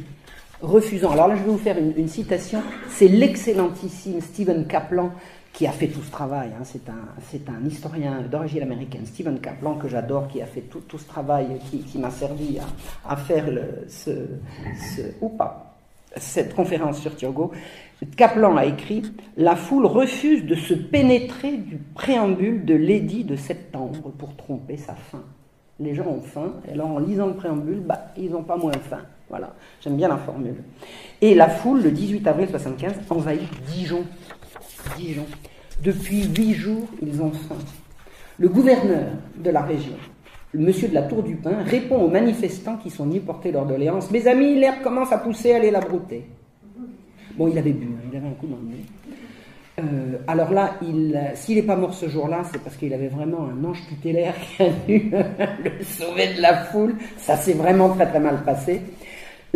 refusant. 0.62 1.10
Alors 1.10 1.26
là, 1.26 1.34
je 1.34 1.42
vais 1.42 1.50
vous 1.50 1.58
faire 1.58 1.76
une, 1.76 2.08
citation. 2.08 2.62
C'est 2.88 3.08
l'excellentissime 3.08 4.20
Stephen 4.20 4.68
Kaplan 4.68 5.10
qui 5.56 5.66
a 5.66 5.72
fait 5.72 5.88
tout 5.88 6.02
ce 6.02 6.10
travail. 6.10 6.50
Hein. 6.52 6.64
C'est 6.64 6.86
un, 6.90 7.54
un, 7.54 7.66
historien 7.66 8.20
d'origine 8.30 8.62
américaine, 8.62 9.06
Stephen 9.06 9.40
Kaplan, 9.40 9.76
que 9.76 9.88
j'adore, 9.88 10.28
qui 10.28 10.42
a 10.42 10.46
fait 10.46 10.60
tout, 10.60 10.80
tout 10.80 10.98
ce 10.98 11.08
travail, 11.08 11.46
qui, 11.70 11.98
m'a 11.98 12.10
servi 12.10 12.58
à, 13.08 13.16
faire 13.16 13.46
ce, 13.88 14.10
ou 15.22 15.30
pas, 15.30 15.74
cette 16.14 16.54
conférence 16.54 17.00
sur 17.00 17.16
Thiogo. 17.16 17.52
Kaplan 18.18 18.58
a 18.58 18.66
écrit 18.66 19.02
La 19.38 19.56
foule 19.56 19.86
refuse 19.86 20.44
de 20.44 20.54
se 20.54 20.74
pénétrer 20.74 21.56
du 21.56 21.78
préambule 21.78 22.66
de 22.66 22.74
l'édit 22.74 23.24
de 23.24 23.36
septembre 23.36 24.12
pour 24.18 24.36
tromper 24.36 24.76
sa 24.76 24.94
faim. 24.94 25.24
Les 25.80 25.94
gens 25.94 26.06
ont 26.06 26.20
faim, 26.20 26.52
et 26.68 26.72
alors 26.72 26.90
en 26.90 26.98
lisant 26.98 27.28
le 27.28 27.34
préambule, 27.34 27.80
bah, 27.80 28.12
ils 28.18 28.30
n'ont 28.30 28.42
pas 28.42 28.58
moins 28.58 28.72
faim. 28.72 29.00
Voilà, 29.30 29.54
j'aime 29.80 29.96
bien 29.96 30.08
la 30.08 30.18
formule. 30.18 30.62
Et 31.22 31.34
la 31.34 31.48
foule, 31.48 31.82
le 31.82 31.90
18 31.90 32.26
avril 32.26 32.48
75, 32.48 32.92
envahit 33.08 33.48
Dijon. 33.66 34.04
Dijon. 34.96 35.26
Depuis 35.82 36.24
huit 36.24 36.54
jours, 36.54 36.88
ils 37.02 37.20
ont 37.22 37.32
faim. 37.32 37.56
Le 38.38 38.48
gouverneur 38.48 39.06
de 39.36 39.50
la 39.50 39.62
région, 39.62 39.96
le 40.52 40.60
monsieur 40.60 40.88
de 40.88 40.94
la 40.94 41.02
Tour 41.02 41.22
du 41.22 41.36
Pin, 41.36 41.62
répond 41.64 41.96
aux 41.96 42.08
manifestants 42.08 42.76
qui 42.76 42.90
sont 42.90 43.04
venus 43.04 43.22
porter 43.24 43.52
leur 43.52 43.66
doléance 43.66 44.10
Mes 44.10 44.26
amis, 44.26 44.54
l'herbe 44.54 44.82
commence 44.82 45.12
à 45.12 45.18
pousser, 45.18 45.52
allez 45.52 45.70
la 45.70 45.80
brouter. 45.80 46.24
Bon, 47.36 47.48
il 47.48 47.58
avait 47.58 47.72
bu, 47.72 47.86
hein, 47.86 48.08
il 48.10 48.16
avait 48.16 48.26
un 48.26 48.32
coup 48.32 48.46
dans 48.46 48.56
le 48.56 48.68
nez. 48.70 48.84
Euh, 49.78 50.18
alors 50.26 50.52
là, 50.52 50.74
s'il 51.34 51.56
n'est 51.56 51.62
pas 51.62 51.76
mort 51.76 51.92
ce 51.92 52.08
jour-là, 52.08 52.42
c'est 52.50 52.62
parce 52.62 52.76
qu'il 52.76 52.94
avait 52.94 53.08
vraiment 53.08 53.48
un 53.48 53.64
ange 53.64 53.82
tutélaire 53.88 54.34
qui 54.56 54.62
a 54.62 54.70
dû 54.70 55.10
le 55.64 55.84
sauver 55.84 56.34
de 56.34 56.40
la 56.40 56.64
foule. 56.64 56.94
Ça 57.18 57.36
s'est 57.36 57.52
vraiment 57.52 57.90
très 57.90 58.06
très 58.06 58.20
mal 58.20 58.42
passé 58.42 58.80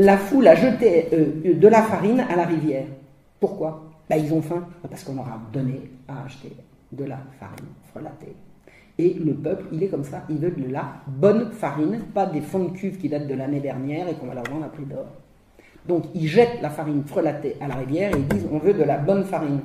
la 0.00 0.16
foule 0.16 0.48
a 0.48 0.54
jeté 0.54 1.08
euh, 1.12 1.54
de 1.54 1.68
la 1.68 1.82
farine 1.82 2.24
à 2.28 2.36
la 2.36 2.44
rivière. 2.44 2.86
Pourquoi? 3.38 3.89
Ben, 4.10 4.24
Ils 4.24 4.32
ont 4.34 4.42
faim, 4.42 4.66
parce 4.90 5.04
qu'on 5.04 5.14
leur 5.14 5.26
a 5.26 5.40
donné 5.52 5.90
à 6.08 6.24
acheter 6.24 6.52
de 6.92 7.04
la 7.04 7.18
farine 7.38 7.68
frelatée. 7.92 8.34
Et 8.98 9.14
le 9.14 9.32
peuple, 9.32 9.66
il 9.72 9.82
est 9.82 9.88
comme 9.88 10.04
ça, 10.04 10.24
il 10.28 10.36
veut 10.36 10.50
de 10.50 10.70
la 10.70 10.84
bonne 11.06 11.52
farine, 11.52 12.00
pas 12.12 12.26
des 12.26 12.40
fonds 12.40 12.64
de 12.64 12.70
cuve 12.70 12.98
qui 12.98 13.08
datent 13.08 13.28
de 13.28 13.34
l'année 13.34 13.60
dernière 13.60 14.08
et 14.08 14.14
qu'on 14.14 14.26
va 14.26 14.34
leur 14.34 14.44
vendre 14.44 14.66
à 14.66 14.68
prix 14.68 14.84
d'or. 14.84 15.06
Donc 15.88 16.04
ils 16.14 16.26
jettent 16.26 16.60
la 16.60 16.68
farine 16.68 17.04
frelatée 17.06 17.56
à 17.60 17.68
la 17.68 17.76
rivière 17.76 18.14
et 18.14 18.18
ils 18.18 18.28
disent 18.28 18.46
on 18.52 18.58
veut 18.58 18.74
de 18.74 18.82
la 18.82 18.98
bonne 18.98 19.24
farine. 19.24 19.60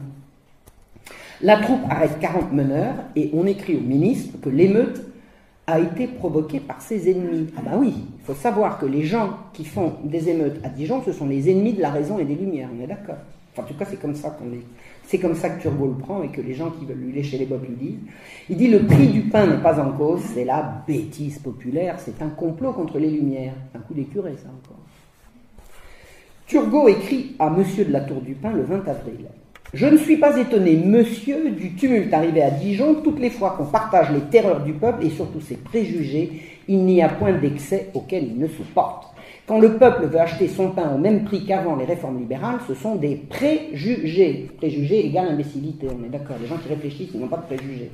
La 1.41 1.57
troupe 1.57 1.81
arrête 1.89 2.17
40 2.19 2.53
meneurs 2.53 2.95
et 3.17 3.31
on 3.33 3.45
écrit 3.45 3.75
au 3.75 3.81
ministre 3.81 4.39
que 4.39 4.49
l'émeute 4.49 5.01
a 5.67 5.79
été 5.79 6.07
provoqué 6.07 6.61
par 6.61 6.81
ses 6.81 7.09
ennemis. 7.09 7.47
Ah 7.57 7.61
bah 7.65 7.71
oui, 7.75 7.93
il 8.17 8.23
faut 8.23 8.35
savoir 8.35 8.77
que 8.79 8.85
les 8.85 9.03
gens 9.03 9.31
qui 9.51 9.65
font 9.65 9.95
des 10.05 10.29
émeutes 10.29 10.63
à 10.63 10.69
Dijon, 10.69 11.01
ce 11.03 11.11
sont 11.11 11.27
les 11.27 11.49
ennemis 11.49 11.73
de 11.73 11.81
la 11.81 11.89
raison 11.89 12.19
et 12.19 12.23
des 12.23 12.35
lumières, 12.35 12.69
on 12.73 12.81
est 12.81 12.87
d'accord. 12.87 13.17
En 13.57 13.63
tout 13.63 13.73
cas, 13.73 13.85
c'est 13.85 13.97
comme 13.97 14.15
ça 15.35 15.49
que 15.49 15.61
Turgot 15.61 15.87
le 15.87 15.93
prend 15.93 16.23
et 16.23 16.27
que 16.27 16.41
les 16.41 16.53
gens 16.53 16.71
qui 16.71 16.85
veulent 16.85 16.97
lui 16.97 17.13
lécher 17.13 17.37
les 17.37 17.45
bottes 17.45 17.67
lui 17.67 17.75
disent. 17.75 17.99
Il 18.49 18.57
dit 18.57 18.67
le 18.67 18.85
prix 18.85 19.07
du 19.07 19.21
pain 19.21 19.47
n'est 19.47 19.61
pas 19.61 19.79
en 19.79 19.91
cause, 19.91 20.21
c'est 20.33 20.43
la 20.43 20.83
bêtise 20.85 21.39
populaire, 21.39 21.97
c'est 21.99 22.21
un 22.21 22.29
complot 22.29 22.73
contre 22.73 22.99
les 22.99 23.09
Lumières. 23.09 23.53
Un 23.73 23.79
coup 23.79 23.93
des 23.93 24.03
curés, 24.03 24.35
ça 24.35 24.49
encore. 24.49 24.79
Turgot 26.47 26.89
écrit 26.89 27.35
à 27.39 27.49
Monsieur 27.49 27.85
de 27.85 27.91
la 27.91 28.01
Tour 28.01 28.21
du 28.21 28.35
Pin 28.35 28.51
le 28.51 28.63
20 28.63 28.87
avril. 28.87 29.25
Je 29.73 29.87
ne 29.87 29.97
suis 29.97 30.17
pas 30.17 30.37
étonné, 30.37 30.77
monsieur, 30.77 31.51
du 31.51 31.75
tumulte 31.75 32.13
arrivé 32.13 32.41
à 32.41 32.51
Dijon. 32.51 33.01
Toutes 33.03 33.19
les 33.19 33.29
fois 33.29 33.55
qu'on 33.57 33.65
partage 33.65 34.11
les 34.11 34.21
terreurs 34.21 34.63
du 34.63 34.73
peuple 34.73 35.05
et 35.05 35.09
surtout 35.09 35.41
ses 35.41 35.57
préjugés, 35.57 36.41
il 36.67 36.85
n'y 36.85 37.01
a 37.01 37.09
point 37.09 37.33
d'excès 37.33 37.89
auquel 37.93 38.25
il 38.25 38.37
ne 38.37 38.47
supporte. 38.47 39.14
Quand 39.47 39.59
le 39.59 39.77
peuple 39.77 40.07
veut 40.07 40.19
acheter 40.19 40.47
son 40.47 40.71
pain 40.71 40.95
au 40.95 40.97
même 40.97 41.23
prix 41.23 41.45
qu'avant 41.45 41.75
les 41.75 41.85
réformes 41.85 42.17
libérales, 42.17 42.59
ce 42.67 42.73
sont 42.73 42.95
des 42.95 43.15
préjugés. 43.15 44.49
Préjugés 44.57 45.05
égale 45.05 45.29
imbécilité, 45.29 45.87
on 45.87 46.03
est 46.03 46.09
d'accord. 46.09 46.37
Les 46.41 46.47
gens 46.47 46.57
qui 46.57 46.69
réfléchissent, 46.69 47.13
n'ont 47.13 47.27
pas 47.27 47.37
de 47.37 47.55
préjugés. 47.55 47.91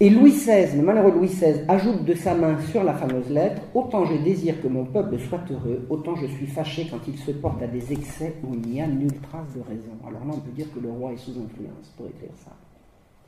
Et 0.00 0.08
Louis 0.08 0.32
XVI, 0.32 0.76
le 0.76 0.82
malheureux 0.82 1.12
Louis 1.12 1.28
XVI, 1.28 1.64
ajoute 1.68 2.04
de 2.04 2.14
sa 2.14 2.34
main 2.34 2.58
sur 2.70 2.84
la 2.84 2.92
fameuse 2.92 3.30
lettre 3.30 3.62
Autant 3.74 4.04
je 4.04 4.14
désire 4.16 4.60
que 4.62 4.68
mon 4.68 4.84
peuple 4.84 5.18
soit 5.18 5.40
heureux, 5.50 5.86
autant 5.88 6.14
je 6.16 6.26
suis 6.26 6.46
fâché 6.46 6.86
quand 6.90 7.00
il 7.08 7.18
se 7.18 7.30
porte 7.30 7.62
à 7.62 7.66
des 7.66 7.92
excès 7.92 8.34
où 8.44 8.54
il 8.54 8.60
n'y 8.60 8.80
a 8.80 8.86
nulle 8.86 9.18
trace 9.30 9.54
de 9.54 9.60
raison. 9.60 9.92
Alors 10.06 10.20
là, 10.26 10.34
on 10.34 10.40
peut 10.40 10.52
dire 10.52 10.66
que 10.74 10.80
le 10.80 10.90
roi 10.90 11.12
est 11.12 11.18
sous 11.18 11.32
influence 11.32 11.92
pour 11.96 12.06
écrire 12.08 12.30
ça. 12.44 12.52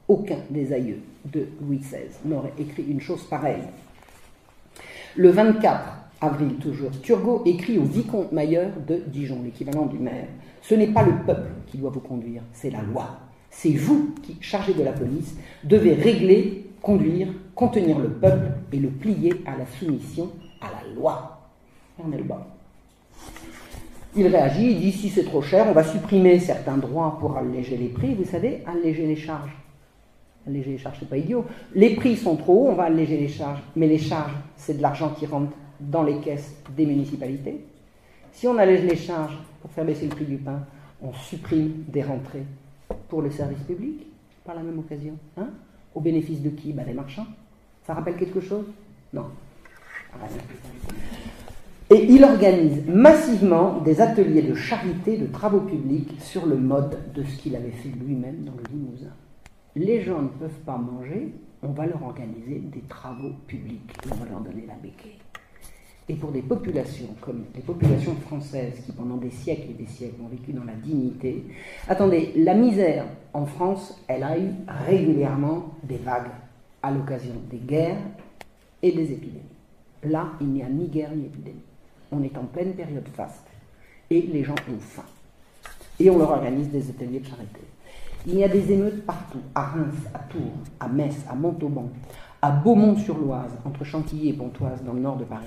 Aucun 0.08 0.38
des 0.50 0.72
aïeux 0.72 1.00
de 1.26 1.46
Louis 1.60 1.78
XVI 1.78 2.08
n'aurait 2.24 2.52
écrit 2.58 2.84
une 2.88 3.00
chose 3.00 3.22
pareille. 3.24 3.64
Le 5.16 5.30
24 5.30 6.07
avril 6.20 6.54
toujours, 6.56 6.90
Turgot 7.02 7.42
écrit 7.46 7.78
au 7.78 7.84
vicomte 7.84 8.32
Mailleur 8.32 8.70
de 8.86 9.02
Dijon, 9.06 9.42
l'équivalent 9.44 9.86
du 9.86 9.98
maire. 9.98 10.26
Ce 10.62 10.74
n'est 10.74 10.88
pas 10.88 11.02
le 11.02 11.12
peuple 11.24 11.50
qui 11.66 11.78
doit 11.78 11.90
vous 11.90 12.00
conduire, 12.00 12.42
c'est 12.52 12.70
la 12.70 12.82
loi. 12.82 13.20
C'est 13.50 13.72
vous 13.72 14.14
qui, 14.22 14.36
chargé 14.40 14.74
de 14.74 14.82
la 14.82 14.92
police, 14.92 15.36
devez 15.64 15.94
régler, 15.94 16.66
conduire, 16.82 17.28
contenir 17.54 17.98
le 17.98 18.10
peuple 18.10 18.52
et 18.72 18.78
le 18.78 18.88
plier 18.88 19.32
à 19.46 19.56
la 19.56 19.66
soumission 19.66 20.30
à 20.60 20.66
la 20.66 20.94
loi. 20.94 21.40
Il 24.16 24.26
réagit, 24.26 24.72
il 24.72 24.80
dit 24.80 24.92
si 24.92 25.10
c'est 25.10 25.24
trop 25.24 25.42
cher, 25.42 25.66
on 25.68 25.72
va 25.72 25.84
supprimer 25.84 26.38
certains 26.38 26.76
droits 26.76 27.18
pour 27.20 27.36
alléger 27.36 27.76
les 27.76 27.88
prix. 27.88 28.14
Vous 28.14 28.24
savez, 28.24 28.62
alléger 28.66 29.06
les 29.06 29.16
charges. 29.16 29.56
Alléger 30.46 30.72
les 30.72 30.78
charges, 30.78 30.96
c'est 31.00 31.08
pas 31.08 31.16
idiot. 31.16 31.44
Les 31.74 31.94
prix 31.94 32.16
sont 32.16 32.36
trop 32.36 32.66
hauts, 32.66 32.70
on 32.70 32.74
va 32.74 32.84
alléger 32.84 33.18
les 33.18 33.28
charges. 33.28 33.60
Mais 33.76 33.86
les 33.86 33.98
charges, 33.98 34.32
c'est 34.56 34.76
de 34.76 34.82
l'argent 34.82 35.10
qui 35.10 35.26
rentre 35.26 35.52
dans 35.80 36.02
les 36.02 36.18
caisses 36.20 36.54
des 36.76 36.86
municipalités. 36.86 37.64
Si 38.32 38.46
on 38.46 38.58
allège 38.58 38.84
les 38.84 38.96
charges 38.96 39.36
pour 39.60 39.70
faire 39.70 39.84
baisser 39.84 40.04
le 40.04 40.14
prix 40.14 40.24
du 40.24 40.36
pain, 40.36 40.60
on 41.02 41.12
supprime 41.12 41.84
des 41.88 42.02
rentrées 42.02 42.44
pour 43.08 43.22
le 43.22 43.30
service 43.30 43.62
public 43.62 44.06
par 44.44 44.54
la 44.54 44.62
même 44.62 44.78
occasion. 44.78 45.14
Hein 45.36 45.48
Au 45.94 46.00
bénéfice 46.00 46.42
de 46.42 46.50
qui? 46.50 46.72
Ben, 46.72 46.86
Des 46.86 46.94
marchands. 46.94 47.26
Ça 47.86 47.94
rappelle 47.94 48.16
quelque 48.16 48.40
chose? 48.40 48.66
Non. 49.12 49.26
Et 51.90 52.04
il 52.12 52.22
organise 52.22 52.86
massivement 52.86 53.80
des 53.80 54.00
ateliers 54.00 54.42
de 54.42 54.54
charité, 54.54 55.16
de 55.16 55.26
travaux 55.26 55.60
publics 55.60 56.20
sur 56.20 56.44
le 56.44 56.56
mode 56.56 56.98
de 57.14 57.22
ce 57.22 57.38
qu'il 57.38 57.56
avait 57.56 57.70
fait 57.70 57.88
lui-même 57.88 58.44
dans 58.44 58.52
le 58.52 58.62
Limousin. 58.70 59.12
Les 59.74 60.02
gens 60.02 60.20
ne 60.20 60.28
peuvent 60.28 60.60
pas 60.66 60.76
manger, 60.76 61.32
on 61.62 61.68
va 61.68 61.86
leur 61.86 62.02
organiser 62.02 62.58
des 62.58 62.82
travaux 62.88 63.32
publics, 63.46 63.90
on 64.10 64.14
va 64.16 64.30
leur 64.30 64.40
donner 64.40 64.64
la 64.66 64.74
béquille. 64.74 65.18
Et 66.10 66.14
pour 66.14 66.30
des 66.30 66.40
populations 66.40 67.08
comme 67.20 67.44
les 67.54 67.60
populations 67.60 68.14
françaises 68.14 68.80
qui 68.86 68.92
pendant 68.92 69.16
des 69.16 69.30
siècles 69.30 69.70
et 69.70 69.82
des 69.82 69.86
siècles 69.86 70.22
ont 70.22 70.28
vécu 70.28 70.52
dans 70.52 70.64
la 70.64 70.72
dignité, 70.72 71.44
attendez, 71.86 72.32
la 72.36 72.54
misère 72.54 73.04
en 73.34 73.44
France, 73.44 74.02
elle 74.08 74.22
a 74.22 74.38
eu 74.38 74.50
régulièrement 74.86 75.74
des 75.82 75.98
vagues 75.98 76.30
à 76.82 76.90
l'occasion 76.90 77.34
des 77.50 77.58
guerres 77.58 78.00
et 78.82 78.92
des 78.92 79.12
épidémies. 79.12 79.42
Là, 80.04 80.28
il 80.40 80.46
n'y 80.48 80.62
a 80.62 80.68
ni 80.68 80.86
guerre 80.86 81.14
ni 81.14 81.26
épidémie. 81.26 81.60
On 82.10 82.22
est 82.22 82.36
en 82.38 82.44
pleine 82.44 82.72
période 82.72 83.06
faste 83.14 83.46
et 84.10 84.22
les 84.22 84.44
gens 84.44 84.54
ont 84.54 84.80
faim. 84.80 85.04
Et 86.00 86.08
on 86.08 86.18
leur 86.18 86.30
organise 86.30 86.70
des 86.70 86.88
ateliers 86.88 87.20
de 87.20 87.26
charité. 87.26 87.60
Il 88.26 88.36
y 88.36 88.44
a 88.44 88.48
des 88.48 88.72
émeutes 88.72 89.04
partout, 89.04 89.40
à 89.54 89.62
Reims, 89.62 89.96
à 90.14 90.18
Tours, 90.20 90.52
à 90.80 90.88
Metz, 90.88 91.16
à 91.28 91.34
Montauban, 91.34 91.88
à 92.40 92.50
Beaumont-sur-Loise, 92.50 93.50
entre 93.64 93.84
Chantilly 93.84 94.30
et 94.30 94.32
Pontoise, 94.32 94.82
dans 94.84 94.92
le 94.92 95.00
nord 95.00 95.16
de 95.16 95.24
Paris. 95.24 95.46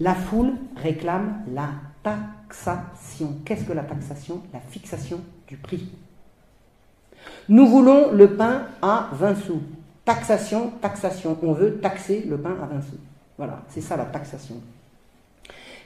La 0.00 0.14
foule 0.14 0.52
réclame 0.76 1.42
la 1.52 1.68
taxation. 2.02 3.36
Qu'est-ce 3.44 3.64
que 3.64 3.72
la 3.72 3.84
taxation? 3.84 4.42
La 4.52 4.60
fixation 4.60 5.20
du 5.46 5.56
prix. 5.56 5.88
Nous 7.48 7.66
voulons 7.66 8.12
le 8.12 8.36
pain 8.36 8.66
à 8.82 9.08
20 9.12 9.34
sous. 9.36 9.62
Taxation, 10.04 10.70
taxation. 10.80 11.38
On 11.42 11.52
veut 11.52 11.78
taxer 11.78 12.24
le 12.28 12.36
pain 12.36 12.56
à 12.62 12.66
20 12.66 12.82
sous. 12.82 12.98
Voilà, 13.38 13.62
c'est 13.68 13.80
ça 13.80 13.96
la 13.96 14.04
taxation. 14.04 14.56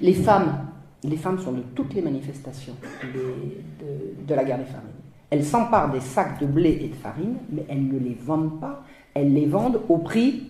Les 0.00 0.14
femmes, 0.14 0.66
les 1.04 1.16
femmes 1.16 1.38
sont 1.38 1.52
de 1.52 1.62
toutes 1.74 1.94
les 1.94 2.02
manifestations 2.02 2.76
de, 3.02 4.24
de 4.26 4.34
la 4.34 4.44
guerre 4.44 4.58
des 4.58 4.64
farines. 4.64 4.88
Elles 5.30 5.44
s'emparent 5.44 5.90
des 5.90 6.00
sacs 6.00 6.40
de 6.40 6.46
blé 6.46 6.78
et 6.82 6.88
de 6.88 6.94
farine, 6.94 7.36
mais 7.50 7.66
elles 7.68 7.86
ne 7.86 7.98
les 7.98 8.14
vendent 8.14 8.60
pas, 8.60 8.82
elles 9.14 9.32
les 9.32 9.46
vendent 9.46 9.80
au 9.88 9.98
prix 9.98 10.48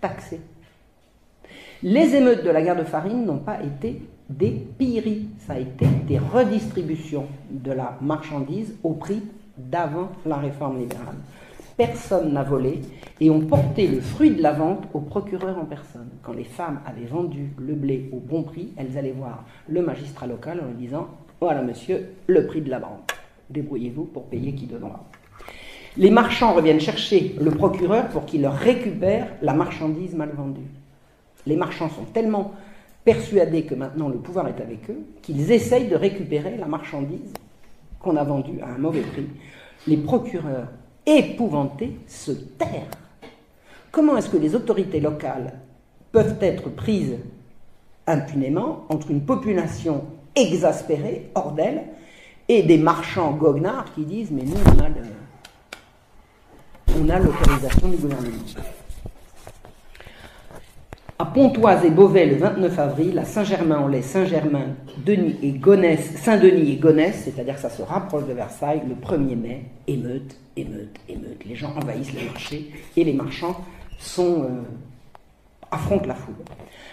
taxé. 0.00 0.40
Les 1.84 2.16
émeutes 2.16 2.44
de 2.44 2.50
la 2.50 2.60
guerre 2.60 2.74
de 2.76 2.82
farine 2.82 3.24
n'ont 3.24 3.38
pas 3.38 3.62
été 3.62 4.02
des 4.28 4.50
pilleries, 4.50 5.28
ça 5.46 5.52
a 5.52 5.58
été 5.60 5.86
des 6.08 6.18
redistributions 6.18 7.26
de 7.50 7.70
la 7.70 7.96
marchandise 8.00 8.74
au 8.82 8.94
prix 8.94 9.22
d'avant 9.56 10.08
la 10.26 10.38
réforme 10.38 10.80
libérale. 10.80 11.14
Personne 11.76 12.32
n'a 12.32 12.42
volé 12.42 12.80
et 13.20 13.30
ont 13.30 13.42
porté 13.42 13.86
le 13.86 14.00
fruit 14.00 14.32
de 14.32 14.42
la 14.42 14.54
vente 14.54 14.88
au 14.92 14.98
procureur 14.98 15.56
en 15.56 15.66
personne. 15.66 16.08
Quand 16.24 16.32
les 16.32 16.42
femmes 16.42 16.80
avaient 16.84 17.06
vendu 17.06 17.52
le 17.60 17.74
blé 17.74 18.10
au 18.12 18.16
bon 18.16 18.42
prix, 18.42 18.72
elles 18.76 18.98
allaient 18.98 19.14
voir 19.16 19.44
le 19.68 19.80
magistrat 19.80 20.26
local 20.26 20.60
en 20.60 20.66
lui 20.66 20.86
disant 20.86 21.06
Voilà, 21.40 21.62
monsieur, 21.62 22.08
le 22.26 22.44
prix 22.48 22.60
de 22.60 22.70
la 22.70 22.80
vente. 22.80 23.14
Débrouillez-vous 23.50 24.06
pour 24.06 24.24
payer 24.24 24.52
qui 24.52 24.66
devant. 24.66 24.96
Les 25.96 26.10
marchands 26.10 26.54
reviennent 26.54 26.80
chercher 26.80 27.36
le 27.40 27.52
procureur 27.52 28.08
pour 28.08 28.26
qu'il 28.26 28.42
leur 28.42 28.56
récupère 28.56 29.28
la 29.42 29.54
marchandise 29.54 30.16
mal 30.16 30.30
vendue 30.36 30.66
les 31.46 31.56
marchands 31.56 31.88
sont 31.88 32.04
tellement 32.12 32.52
persuadés 33.04 33.62
que 33.62 33.74
maintenant 33.74 34.08
le 34.08 34.18
pouvoir 34.18 34.48
est 34.48 34.60
avec 34.60 34.90
eux 34.90 35.00
qu'ils 35.22 35.50
essayent 35.50 35.88
de 35.88 35.96
récupérer 35.96 36.56
la 36.56 36.66
marchandise 36.66 37.32
qu'on 38.00 38.16
a 38.16 38.24
vendue 38.24 38.60
à 38.60 38.68
un 38.68 38.78
mauvais 38.78 39.00
prix. 39.00 39.26
Les 39.86 39.96
procureurs 39.96 40.68
épouvantés 41.06 41.96
se 42.06 42.32
terrent. 42.32 42.90
Comment 43.90 44.16
est-ce 44.16 44.28
que 44.28 44.36
les 44.36 44.54
autorités 44.54 45.00
locales 45.00 45.54
peuvent 46.12 46.36
être 46.40 46.68
prises 46.68 47.16
impunément 48.06 48.84
entre 48.88 49.10
une 49.10 49.22
population 49.22 50.04
exaspérée, 50.34 51.30
hors 51.34 51.52
d'elle, 51.52 51.84
et 52.48 52.62
des 52.62 52.78
marchands 52.78 53.32
goguenards 53.32 53.92
qui 53.94 54.04
disent 54.04 54.30
Mais 54.30 54.42
nous, 54.42 54.56
on 57.00 57.08
a 57.08 57.18
l'autorisation 57.18 57.88
du 57.88 57.96
gouvernement. 57.96 58.36
À 61.20 61.26
Pontoise 61.26 61.84
et 61.84 61.90
Beauvais 61.90 62.26
le 62.26 62.36
29 62.36 62.78
avril, 62.78 63.18
à 63.18 63.24
Saint-Germain-en-Laye, 63.24 64.04
Saint-Germain, 64.04 64.76
Denis 65.04 65.34
et 65.42 65.50
Gonesse, 65.50 66.14
Saint-Denis 66.14 66.70
et 66.70 66.76
Gonesse, 66.76 67.22
c'est-à-dire 67.24 67.56
que 67.56 67.60
ça 67.60 67.70
se 67.70 67.82
rapproche 67.82 68.24
de 68.28 68.34
Versailles, 68.34 68.82
le 68.88 68.94
1er 68.94 69.34
mai, 69.34 69.64
émeute, 69.88 70.36
émeute, 70.54 70.96
émeute. 71.08 71.44
Les 71.44 71.56
gens 71.56 71.74
envahissent 71.74 72.12
les 72.12 72.24
marchés 72.24 72.70
et 72.96 73.02
les 73.02 73.14
marchands 73.14 73.56
euh, 74.20 74.62
affrontent 75.72 76.06
la 76.06 76.14
foule. 76.14 76.36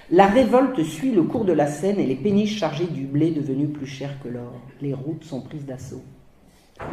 La 0.09 0.25
révolte 0.25 0.81
suit 0.83 1.11
le 1.11 1.21
cours 1.21 1.45
de 1.45 1.53
la 1.53 1.67
Seine 1.67 1.99
et 1.99 2.07
les 2.07 2.15
péniches 2.15 2.57
chargées 2.57 2.87
du 2.87 3.05
blé 3.05 3.29
devenu 3.29 3.67
plus 3.67 3.85
cher 3.85 4.09
que 4.23 4.29
l'or. 4.29 4.59
Les 4.81 4.95
routes 4.95 5.23
sont 5.23 5.41
prises 5.41 5.67
d'assaut. 5.67 6.03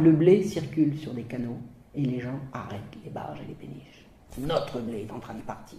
Le 0.03 0.13
blé 0.13 0.43
circule 0.43 0.99
sur 0.99 1.15
des 1.15 1.23
canaux 1.23 1.57
et 1.95 2.03
les 2.03 2.21
gens 2.21 2.41
arrêtent 2.53 2.99
les 3.03 3.11
barges 3.11 3.41
et 3.43 3.49
les 3.49 3.55
péniches. 3.55 4.07
Notre 4.39 4.81
blé 4.81 5.07
est 5.09 5.13
en 5.15 5.19
train 5.19 5.35
de 5.35 5.41
partir. 5.41 5.79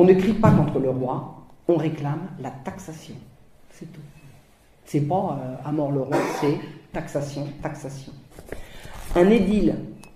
On 0.00 0.04
ne 0.04 0.14
crie 0.14 0.32
pas 0.32 0.50
contre 0.50 0.78
le 0.78 0.88
roi, 0.88 1.44
on 1.68 1.76
réclame 1.76 2.22
la 2.40 2.48
taxation. 2.48 3.16
C'est 3.70 3.84
tout. 3.92 4.00
C'est 4.86 5.02
pas 5.02 5.38
euh, 5.38 5.68
à 5.68 5.72
mort 5.72 5.92
le 5.92 6.00
roi, 6.00 6.16
c'est 6.40 6.56
taxation, 6.90 7.46
taxation. 7.62 8.10
Un 9.14 9.28
édile, 9.28 9.74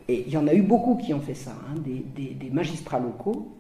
et 0.09 0.25
il 0.27 0.33
y 0.33 0.39
en 0.39 0.49
a 0.49 0.55
eu 0.55 0.63
beaucoup 0.63 0.97
qui 0.97 1.13
ont 1.13 1.21
fait 1.21 1.35
ça, 1.35 1.51
hein, 1.51 1.79
des, 1.85 2.51
magistrats 2.51 2.99
locaux 2.99 3.53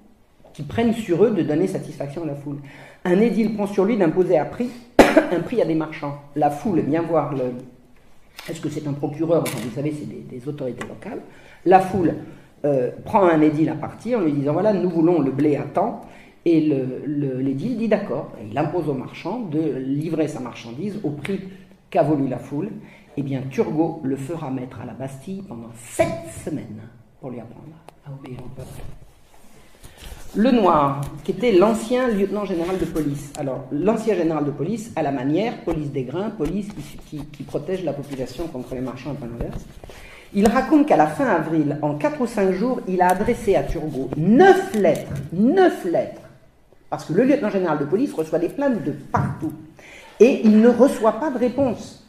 qui 0.55 0.62
prennent 0.62 0.95
sur 0.95 1.22
eux 1.27 1.33
de 1.33 1.43
donner 1.43 1.66
satisfaction 1.66 2.22
à 2.22 2.27
la 2.29 2.37
foule. 2.37 2.57
Un 3.05 3.20
édile 3.20 3.53
prend 3.53 3.66
sur 3.66 3.85
lui 3.85 3.99
d'imposer 3.99 4.39
un 4.39 4.47
prix, 4.47 4.70
à 5.61 5.66
des 5.66 5.75
marchands. 5.75 6.16
La 6.37 6.49
foule 6.49 6.81
vient 6.81 7.03
voir 7.03 7.35
le. 7.35 7.53
Est-ce 8.49 8.62
que 8.62 8.70
c'est 8.70 8.89
un 8.89 8.95
procureur 8.95 9.45
Vous 9.45 9.75
savez, 9.75 9.93
c'est 9.93 10.09
des, 10.09 10.39
des 10.39 10.49
autorités 10.49 10.89
locales. 10.89 11.20
La 11.66 11.81
foule 11.81 12.14
euh, 12.64 12.91
prend 13.05 13.25
un 13.25 13.43
édile 13.43 13.68
à 13.68 13.75
partir 13.75 14.18
en 14.18 14.22
lui 14.22 14.33
disant 14.33 14.55
voilà, 14.55 14.72
nous 14.72 14.89
voulons 14.89 15.20
le 15.20 15.31
blé 15.31 15.57
à 15.57 15.64
temps. 15.64 16.01
Et 16.47 16.61
l'édile 16.61 17.79
dit 17.79 17.89
d'accord. 17.89 18.33
Il 18.51 18.57
impose 18.59 18.89
au 18.89 18.95
marchand 18.95 19.41
de 19.41 19.61
livrer 19.61 20.29
sa 20.29 20.41
marchandise 20.41 20.99
au 21.03 21.11
prix 21.11 21.41
qu'a 21.91 22.03
voulu 22.03 22.29
la 22.29 22.39
foule. 22.39 22.71
Eh 23.17 23.23
bien, 23.23 23.43
Turgot 23.51 24.01
le 24.03 24.17
fera 24.17 24.51
mettre 24.51 24.81
à 24.81 24.85
la 24.85 24.93
Bastille 24.93 25.43
pendant 25.49 25.71
sept 25.75 26.29
semaines 26.45 26.83
pour 27.21 27.31
lui 27.31 27.41
apprendre 27.41 27.73
à 28.07 28.13
obéir 28.13 28.39
au 28.41 28.49
peuple. 28.49 28.83
Le 30.37 30.51
Noir, 30.51 31.01
qui 31.23 31.31
était 31.31 31.53
l'ancien 31.53 32.09
lieutenant 32.09 32.45
général 32.45 32.77
de 32.77 32.85
police. 32.85 33.33
Alors, 33.39 33.67
l'ancien 33.71 34.17
général 34.17 34.45
de 34.45 34.51
police, 34.51 34.93
à 34.97 35.03
la 35.03 35.13
manière, 35.13 35.63
police 35.63 35.93
des 35.93 36.03
grains, 36.03 36.31
police 36.31 36.69
qui, 37.07 37.43
protège 37.45 37.85
la 37.85 37.93
population 37.93 38.49
contre 38.49 38.75
les 38.75 38.81
marchands 38.81 39.13
et 39.13 39.17
pas 39.17 39.27
l'inverse. 39.27 39.65
Il 40.35 40.49
raconte 40.49 40.87
qu'à 40.89 40.97
la 40.97 41.07
fin 41.07 41.27
avril, 41.27 41.79
en 41.83 41.95
quatre 41.95 42.21
ou 42.21 42.27
cinq 42.27 42.51
jours, 42.51 42.81
il 42.89 43.01
a 43.01 43.11
adressé 43.11 43.55
à 43.55 43.63
Turgot 43.63 44.11
neuf 44.17 44.75
lettres, 44.75 45.13
neuf 45.33 45.85
lettres, 45.85 46.23
parce 46.95 47.07
que 47.07 47.13
le 47.13 47.25
lieutenant 47.25 47.51
général 47.51 47.81
de 47.81 47.87
police 47.87 48.13
reçoit 48.13 48.39
des 48.39 48.49
plaintes 48.49 48.85
de 48.85 48.93
partout, 48.93 49.53
et 50.21 50.43
il 50.45 50.61
ne 50.61 50.69
reçoit 50.69 51.19
pas 51.19 51.29
de 51.29 51.39
réponse. 51.39 52.07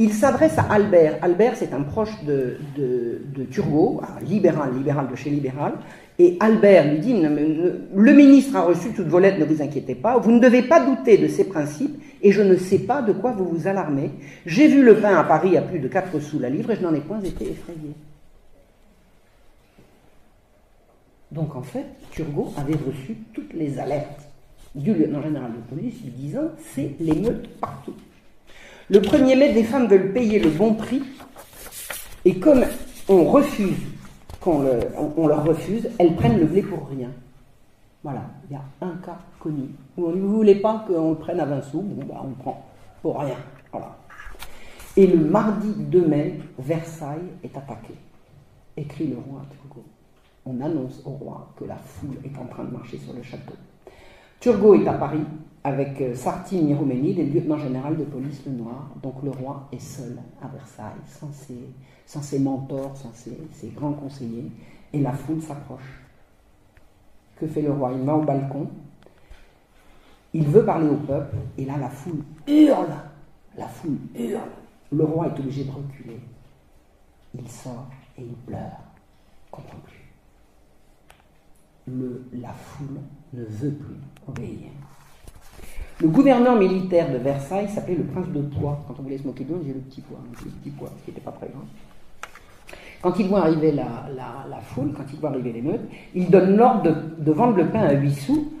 Il 0.00 0.12
s'adresse 0.12 0.58
à 0.58 0.62
Albert. 0.62 1.18
Albert, 1.22 1.52
c'est 1.54 1.72
un 1.72 1.82
proche 1.82 2.24
de, 2.24 2.56
de, 2.76 3.44
Turgot, 3.44 4.00
libéral, 4.26 4.70
libéral 4.74 5.06
de 5.08 5.14
chez 5.14 5.30
libéral. 5.30 5.74
Et 6.18 6.36
Albert 6.40 6.90
lui 6.90 6.98
dit, 6.98 7.14
le 7.14 8.12
ministre 8.12 8.56
a 8.56 8.62
reçu 8.62 8.88
toutes 8.88 9.06
vos 9.06 9.20
lettres, 9.20 9.38
ne 9.38 9.44
vous 9.44 9.62
inquiétez 9.62 9.94
pas, 9.94 10.18
vous 10.18 10.32
ne 10.32 10.40
devez 10.40 10.62
pas 10.62 10.84
douter 10.84 11.16
de 11.16 11.28
ses 11.28 11.44
principes, 11.44 11.96
et 12.22 12.32
je 12.32 12.42
ne 12.42 12.56
sais 12.56 12.80
pas 12.80 13.02
de 13.02 13.12
quoi 13.12 13.30
vous 13.30 13.44
vous 13.44 13.68
alarmez. 13.68 14.10
J'ai 14.46 14.66
vu 14.66 14.82
le 14.82 14.96
pain 14.96 15.16
à 15.16 15.22
Paris 15.22 15.56
à 15.56 15.62
plus 15.62 15.78
de 15.78 15.86
4 15.86 16.18
sous 16.18 16.40
la 16.40 16.50
livre, 16.50 16.72
et 16.72 16.74
je 16.74 16.82
n'en 16.82 16.92
ai 16.92 17.00
point 17.00 17.20
été 17.20 17.44
effrayé. 17.44 17.94
Donc 21.32 21.54
en 21.54 21.62
fait, 21.62 21.86
Turgot 22.10 22.52
avait 22.56 22.74
reçu 22.74 23.16
toutes 23.32 23.52
les 23.52 23.78
alertes 23.78 24.28
du 24.74 24.94
lieutenant 24.94 25.22
général 25.22 25.52
de 25.52 25.74
police 25.74 26.02
lui 26.02 26.10
disant, 26.10 26.48
c'est 26.74 26.94
l'émeute 27.00 27.48
partout. 27.60 27.94
Le 28.88 29.00
1er 29.00 29.38
mai, 29.38 29.52
des 29.52 29.64
femmes 29.64 29.86
veulent 29.86 30.12
payer 30.12 30.40
le 30.40 30.50
bon 30.50 30.74
prix, 30.74 31.02
et 32.24 32.38
comme 32.38 32.64
on 33.08 33.24
refuse, 33.24 33.78
qu'on 34.40 34.64
on, 35.16 35.26
leur 35.26 35.44
refuse, 35.44 35.88
elles 35.98 36.16
prennent 36.16 36.38
le 36.38 36.46
blé 36.46 36.62
pour 36.62 36.88
rien. 36.88 37.10
Voilà, 38.02 38.22
il 38.48 38.54
y 38.54 38.56
a 38.56 38.62
un 38.80 38.96
cas 39.04 39.18
connu. 39.38 39.68
Où 39.96 40.06
on 40.06 40.12
ne 40.12 40.20
voulait 40.20 40.56
pas 40.56 40.84
qu'on 40.86 41.10
le 41.10 41.16
prenne 41.16 41.38
à 41.40 41.44
20 41.44 41.62
sous, 41.62 41.82
bah, 41.82 42.20
on 42.24 42.28
le 42.28 42.34
prend 42.34 42.66
pour 43.02 43.20
rien. 43.20 43.36
Voilà. 43.70 43.96
Et 44.96 45.06
le 45.06 45.18
mardi 45.18 45.72
2 45.76 46.06
mai, 46.06 46.40
Versailles 46.58 47.30
est 47.44 47.56
attaqué. 47.56 47.94
Écrit 48.76 49.08
le 49.08 49.16
roi 49.16 49.42
Turgot. 49.50 49.84
On 50.50 50.60
annonce 50.60 51.00
au 51.04 51.10
roi 51.10 51.48
que 51.56 51.64
la 51.64 51.76
foule 51.76 52.16
est 52.24 52.36
en 52.36 52.44
train 52.46 52.64
de 52.64 52.72
marcher 52.72 52.98
sur 52.98 53.12
le 53.12 53.22
château. 53.22 53.54
Turgot 54.40 54.74
est 54.74 54.88
à 54.88 54.94
Paris, 54.94 55.24
avec 55.62 56.00
euh, 56.00 56.14
Sarti 56.14 56.60
Miroménide 56.60 57.20
et 57.20 57.24
le 57.24 57.34
lieutenant 57.34 57.58
général 57.58 57.96
de 57.96 58.02
police 58.02 58.42
le 58.46 58.52
Noir. 58.52 58.90
Donc 59.00 59.22
le 59.22 59.30
roi 59.30 59.68
est 59.70 59.78
seul 59.78 60.18
à 60.42 60.48
Versailles, 60.48 61.04
sans 61.06 61.30
ses, 62.22 62.38
mentors, 62.40 62.96
sans 62.96 63.12
ses, 63.12 63.68
grands 63.68 63.92
conseillers, 63.92 64.50
et 64.92 65.00
la 65.00 65.12
foule 65.12 65.40
s'approche. 65.40 66.02
Que 67.36 67.46
fait 67.46 67.62
le 67.62 67.70
roi? 67.70 67.92
Il 67.92 68.04
va 68.04 68.16
au 68.16 68.22
balcon, 68.22 68.68
il 70.34 70.48
veut 70.48 70.64
parler 70.64 70.88
au 70.88 70.96
peuple, 70.96 71.36
et 71.58 71.64
là 71.64 71.76
la 71.78 71.90
foule 71.90 72.24
hurle, 72.48 72.94
la 73.56 73.68
foule 73.68 73.98
hurle. 74.16 74.40
Le 74.90 75.04
roi 75.04 75.28
est 75.28 75.38
obligé 75.38 75.62
de 75.62 75.70
reculer. 75.70 76.18
Il 77.38 77.48
sort 77.48 77.86
et 78.18 78.22
il 78.22 78.34
pleure. 78.46 78.80
La 81.86 82.52
foule 82.52 83.00
ne 83.32 83.44
veut 83.44 83.72
plus 83.72 83.96
obéir. 84.28 84.70
Le 86.00 86.08
gouverneur 86.08 86.56
militaire 86.56 87.12
de 87.12 87.18
Versailles 87.18 87.68
s'appelait 87.68 87.96
le 87.96 88.04
prince 88.04 88.28
de 88.28 88.40
Poix. 88.40 88.82
Quand 88.88 88.94
on 88.98 89.02
voulait 89.02 89.18
se 89.18 89.26
moquer 89.26 89.44
de 89.44 89.50
lui, 89.50 89.56
on 89.56 89.62
disait 89.62 89.74
le 89.74 89.80
petit 89.80 90.00
Poix, 90.00 90.18
le 90.30 90.36
petit 90.36 90.70
qui 91.04 91.10
n'était 91.10 91.20
pas 91.20 91.32
grand. 91.32 91.66
Quand 93.02 93.18
il 93.18 93.28
voit 93.28 93.40
arriver 93.40 93.72
la, 93.72 94.60
foule, 94.62 94.92
quand 94.96 95.04
il 95.12 95.18
voit 95.18 95.30
arriver 95.30 95.52
l'émeute, 95.52 95.80
il 96.14 96.30
donne 96.30 96.56
l'ordre 96.56 96.90
de, 97.18 97.32
vendre 97.32 97.56
le 97.56 97.66
pain 97.66 97.80
à 97.80 97.92
8 97.92 98.10
sous 98.12 98.52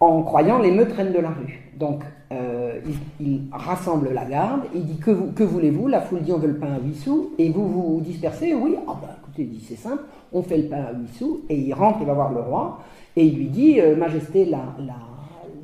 en 0.00 0.22
croyant 0.22 0.60
l'émeute 0.60 0.92
reine 0.92 1.12
de 1.12 1.18
la 1.18 1.30
rue. 1.30 1.70
Donc, 1.76 2.02
euh, 2.30 2.80
il, 3.20 3.42
rassemble 3.52 4.10
la 4.12 4.24
garde, 4.24 4.62
il 4.74 4.84
dit 4.84 4.98
que, 4.98 5.42
voulez-vous? 5.42 5.88
La 5.88 6.00
foule 6.00 6.22
dit 6.22 6.32
on 6.32 6.38
veut 6.38 6.48
le 6.48 6.58
pain 6.58 6.74
à 6.74 6.78
8 6.80 6.94
sous, 6.94 7.30
et 7.38 7.50
vous 7.50 7.68
vous 7.68 8.00
dispersez? 8.00 8.54
Oui, 8.54 8.76
ah 8.86 8.96
ben 9.00 9.08
écoutez, 9.20 9.48
c'est 9.66 9.76
simple, 9.76 10.02
on 10.32 10.42
fait 10.42 10.58
le 10.58 10.68
pain 10.68 10.84
à 10.84 10.92
8 10.92 11.08
sous, 11.14 11.40
et 11.48 11.56
il 11.56 11.72
rentre, 11.72 11.98
il 12.00 12.06
va 12.06 12.14
voir 12.14 12.32
le 12.32 12.40
roi, 12.40 12.80
et 13.16 13.24
il 13.24 13.36
lui 13.36 13.48
dit 13.48 13.80
euh, 13.80 13.96
Majesté, 13.96 14.50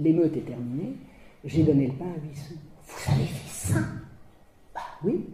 l'émeute 0.01 0.37
est 0.37 0.47
terminée, 0.47 0.95
j'ai 1.45 1.62
donné 1.62 1.87
le 1.87 1.93
pain 1.93 2.07
à 2.07 2.21
8 2.23 2.35
sous. 2.35 2.55
Vous 2.87 3.12
avez 3.12 3.25
fait 3.25 3.49
ça? 3.49 3.81
Bah 4.75 4.81
oui. 5.05 5.27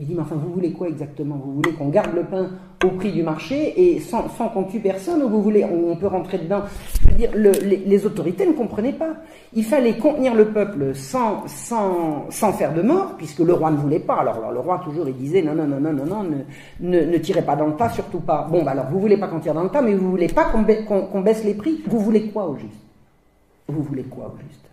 Il 0.00 0.06
dit, 0.06 0.14
mais 0.14 0.20
enfin, 0.20 0.36
vous 0.36 0.52
voulez 0.52 0.70
quoi 0.70 0.86
exactement? 0.86 1.34
Vous 1.44 1.54
voulez 1.54 1.72
qu'on 1.72 1.88
garde 1.88 2.14
le 2.14 2.22
pain 2.22 2.50
au 2.84 2.90
prix 2.90 3.10
du 3.10 3.24
marché 3.24 3.74
et 3.76 3.98
sans, 3.98 4.28
qu'on 4.28 4.62
tue 4.62 4.78
personne 4.78 5.20
ou 5.24 5.28
vous 5.28 5.42
voulez, 5.42 5.64
on, 5.64 5.96
peut 5.96 6.06
rentrer 6.06 6.38
dedans? 6.38 6.62
Je 7.02 7.08
veux 7.08 7.16
dire, 7.16 7.30
les, 7.34 8.06
autorités 8.06 8.46
ne 8.46 8.52
comprenaient 8.52 8.92
pas. 8.92 9.14
Il 9.54 9.64
fallait 9.64 9.98
contenir 9.98 10.36
le 10.36 10.50
peuple 10.50 10.94
sans, 10.94 11.48
sans, 11.48 12.26
sans 12.30 12.52
faire 12.52 12.74
de 12.74 12.82
mort, 12.82 13.16
puisque 13.18 13.40
le 13.40 13.52
roi 13.52 13.72
ne 13.72 13.76
voulait 13.76 13.98
pas. 13.98 14.18
Alors, 14.20 14.52
le 14.52 14.60
roi 14.60 14.80
toujours, 14.84 15.08
il 15.08 15.16
disait, 15.16 15.42
non, 15.42 15.56
non, 15.56 15.66
non, 15.66 15.80
non, 15.80 15.92
non, 15.92 16.06
non, 16.06 16.44
ne, 16.78 17.18
tirez 17.18 17.42
pas 17.42 17.56
dans 17.56 17.66
le 17.66 17.74
tas, 17.74 17.88
surtout 17.88 18.20
pas. 18.20 18.46
Bon, 18.48 18.62
bah 18.62 18.70
alors, 18.70 18.86
vous 18.92 19.00
voulez 19.00 19.16
pas 19.16 19.26
qu'on 19.26 19.40
tire 19.40 19.54
dans 19.54 19.64
le 19.64 19.70
tas, 19.70 19.82
mais 19.82 19.94
vous 19.94 20.12
voulez 20.12 20.28
pas 20.28 20.44
qu'on 20.44 21.20
baisse 21.22 21.42
les 21.42 21.54
prix? 21.54 21.82
Vous 21.88 21.98
voulez 21.98 22.28
quoi 22.30 22.46
au 22.48 22.56
juste? 22.56 22.86
Vous 23.66 23.82
voulez 23.82 24.04
quoi 24.04 24.32
au 24.32 24.38
juste? 24.46 24.64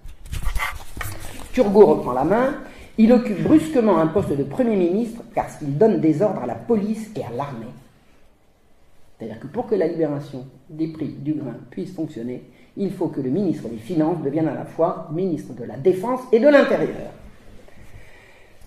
Turgot 1.51 1.85
reprend 1.87 2.11
la 2.11 2.25
main. 2.25 2.53
Il 2.97 3.11
occupe 3.11 3.43
brusquement 3.43 3.97
un 3.97 4.07
poste 4.07 4.31
de 4.31 4.43
Premier 4.43 4.77
ministre 4.77 5.21
parce 5.33 5.57
qu'il 5.57 5.77
donne 5.77 5.99
des 5.99 6.21
ordres 6.21 6.43
à 6.43 6.45
la 6.45 6.55
police 6.55 7.11
et 7.17 7.23
à 7.23 7.29
l'armée. 7.35 7.65
C'est-à-dire 9.17 9.39
que 9.39 9.47
pour 9.47 9.67
que 9.67 9.75
la 9.75 9.87
libération 9.87 10.45
des 10.69 10.87
prix 10.87 11.09
du 11.09 11.33
grain 11.33 11.55
puisse 11.69 11.93
fonctionner, 11.93 12.43
il 12.77 12.91
faut 12.91 13.07
que 13.07 13.21
le 13.21 13.29
ministre 13.29 13.67
des 13.67 13.77
Finances 13.77 14.21
devienne 14.23 14.47
à 14.47 14.53
la 14.53 14.65
fois 14.65 15.09
ministre 15.13 15.53
de 15.53 15.63
la 15.63 15.77
Défense 15.77 16.21
et 16.31 16.39
de 16.39 16.47
l'Intérieur. 16.47 17.11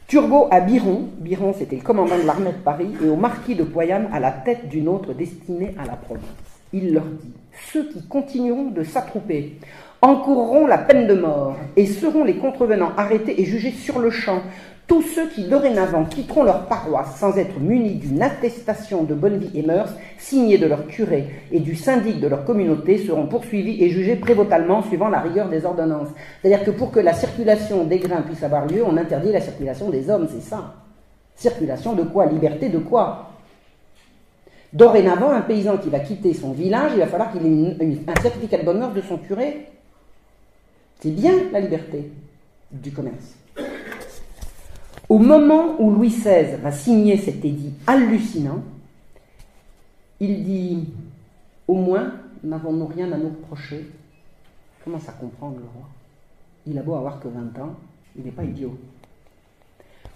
Turgot 0.06 0.48
à 0.50 0.60
Biron, 0.60 1.08
Biron 1.18 1.52
c'était 1.52 1.76
le 1.76 1.82
commandant 1.82 2.16
de 2.16 2.26
l'armée 2.26 2.52
de 2.52 2.58
Paris, 2.64 2.94
et 3.02 3.08
au 3.08 3.16
marquis 3.16 3.54
de 3.54 3.64
Poyam 3.64 4.08
à 4.12 4.20
la 4.20 4.30
tête 4.30 4.68
d'une 4.68 4.88
autre 4.88 5.12
destinée 5.12 5.74
à 5.78 5.84
la 5.84 5.96
province. 5.96 6.24
Il 6.72 6.94
leur 6.94 7.04
dit 7.04 7.32
Ceux 7.72 7.88
qui 7.90 8.06
continueront 8.06 8.70
de 8.70 8.84
s'attrouper 8.84 9.58
encourront 10.00 10.66
la 10.66 10.78
peine 10.78 11.06
de 11.06 11.14
mort 11.14 11.56
et 11.76 11.86
seront 11.86 12.24
les 12.24 12.36
contrevenants 12.36 12.92
arrêtés 12.96 13.40
et 13.40 13.44
jugés 13.44 13.72
sur 13.72 13.98
le 13.98 14.10
champ. 14.10 14.42
Tous 14.86 15.02
ceux 15.02 15.28
qui 15.28 15.44
dorénavant 15.44 16.04
quitteront 16.06 16.44
leur 16.44 16.66
paroisse 16.66 17.16
sans 17.16 17.36
être 17.36 17.60
munis 17.60 17.96
d'une 17.96 18.22
attestation 18.22 19.02
de 19.02 19.12
bonne 19.12 19.36
vie 19.36 19.50
et 19.58 19.62
mœurs, 19.62 19.92
signée 20.16 20.56
de 20.56 20.66
leur 20.66 20.86
curé 20.86 21.26
et 21.52 21.60
du 21.60 21.74
syndic 21.74 22.20
de 22.20 22.28
leur 22.28 22.46
communauté, 22.46 22.96
seront 22.96 23.26
poursuivis 23.26 23.84
et 23.84 23.90
jugés 23.90 24.16
prévotalement 24.16 24.82
suivant 24.82 25.08
la 25.08 25.20
rigueur 25.20 25.50
des 25.50 25.66
ordonnances. 25.66 26.08
C'est-à-dire 26.40 26.64
que 26.64 26.70
pour 26.70 26.90
que 26.90 27.00
la 27.00 27.12
circulation 27.12 27.84
des 27.84 27.98
grains 27.98 28.22
puisse 28.22 28.42
avoir 28.42 28.66
lieu, 28.66 28.82
on 28.82 28.96
interdit 28.96 29.30
la 29.30 29.42
circulation 29.42 29.90
des 29.90 30.08
hommes, 30.08 30.26
c'est 30.30 30.48
ça. 30.48 30.76
Circulation 31.34 31.92
de 31.92 32.04
quoi? 32.04 32.24
Liberté 32.24 32.70
de 32.70 32.78
quoi? 32.78 33.32
Dorénavant, 34.72 35.30
un 35.30 35.42
paysan 35.42 35.76
qui 35.76 35.90
va 35.90 36.00
quitter 36.00 36.32
son 36.32 36.52
village, 36.52 36.92
il 36.94 37.00
va 37.00 37.06
falloir 37.06 37.30
qu'il 37.30 37.44
ait 37.44 37.76
un 38.08 38.20
certificat 38.22 38.56
de 38.58 38.64
bonne 38.64 38.78
mœurs 38.78 38.94
de 38.94 39.02
son 39.02 39.18
curé 39.18 39.66
c'est 41.00 41.10
bien 41.10 41.32
la 41.52 41.60
liberté 41.60 42.10
du 42.70 42.90
commerce. 42.90 43.34
Au 45.08 45.18
moment 45.18 45.76
où 45.80 45.90
Louis 45.90 46.10
XVI 46.10 46.56
va 46.60 46.70
signer 46.70 47.16
cet 47.16 47.44
édit 47.44 47.72
hallucinant, 47.86 48.62
il 50.20 50.44
dit 50.44 50.88
Au 51.66 51.74
moins, 51.74 52.12
n'avons-nous 52.44 52.86
rien 52.86 53.10
à 53.12 53.16
nous 53.16 53.28
reprocher? 53.28 53.86
Comment 54.84 54.98
ça 54.98 55.12
comprendre 55.12 55.56
le 55.56 55.64
roi? 55.74 55.88
Il 56.66 56.78
a 56.78 56.82
beau 56.82 56.94
avoir 56.94 57.20
que 57.20 57.28
20 57.28 57.58
ans, 57.62 57.74
il 58.16 58.24
n'est 58.24 58.30
pas 58.30 58.44
idiot. 58.44 58.76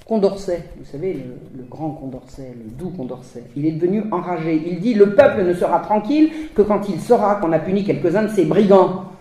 Condorcet, 0.07 0.65
vous 0.77 0.85
savez, 0.85 1.15
le, 1.15 1.37
le, 1.57 1.65
grand 1.65 1.91
Condorcet, 1.91 2.55
le 2.59 2.71
doux 2.71 2.91
Condorcet, 2.91 3.45
il 3.57 3.65
est 3.65 3.73
devenu 3.73 4.03
enragé. 4.11 4.61
Il 4.67 4.81
dit 4.81 4.95
Le 4.95 5.15
peuple 5.15 5.45
ne 5.45 5.55
sera 5.55 5.79
tranquille 5.79 6.31
que 6.55 6.63
quand 6.63 6.89
il 6.89 7.01
saura 7.01 7.37
qu'on 7.37 7.53
a 7.53 7.61
puni 7.61 7.85
quelques-uns 7.85 8.25
de 8.25 8.31
ses 8.31 8.45
brigands 8.45 9.12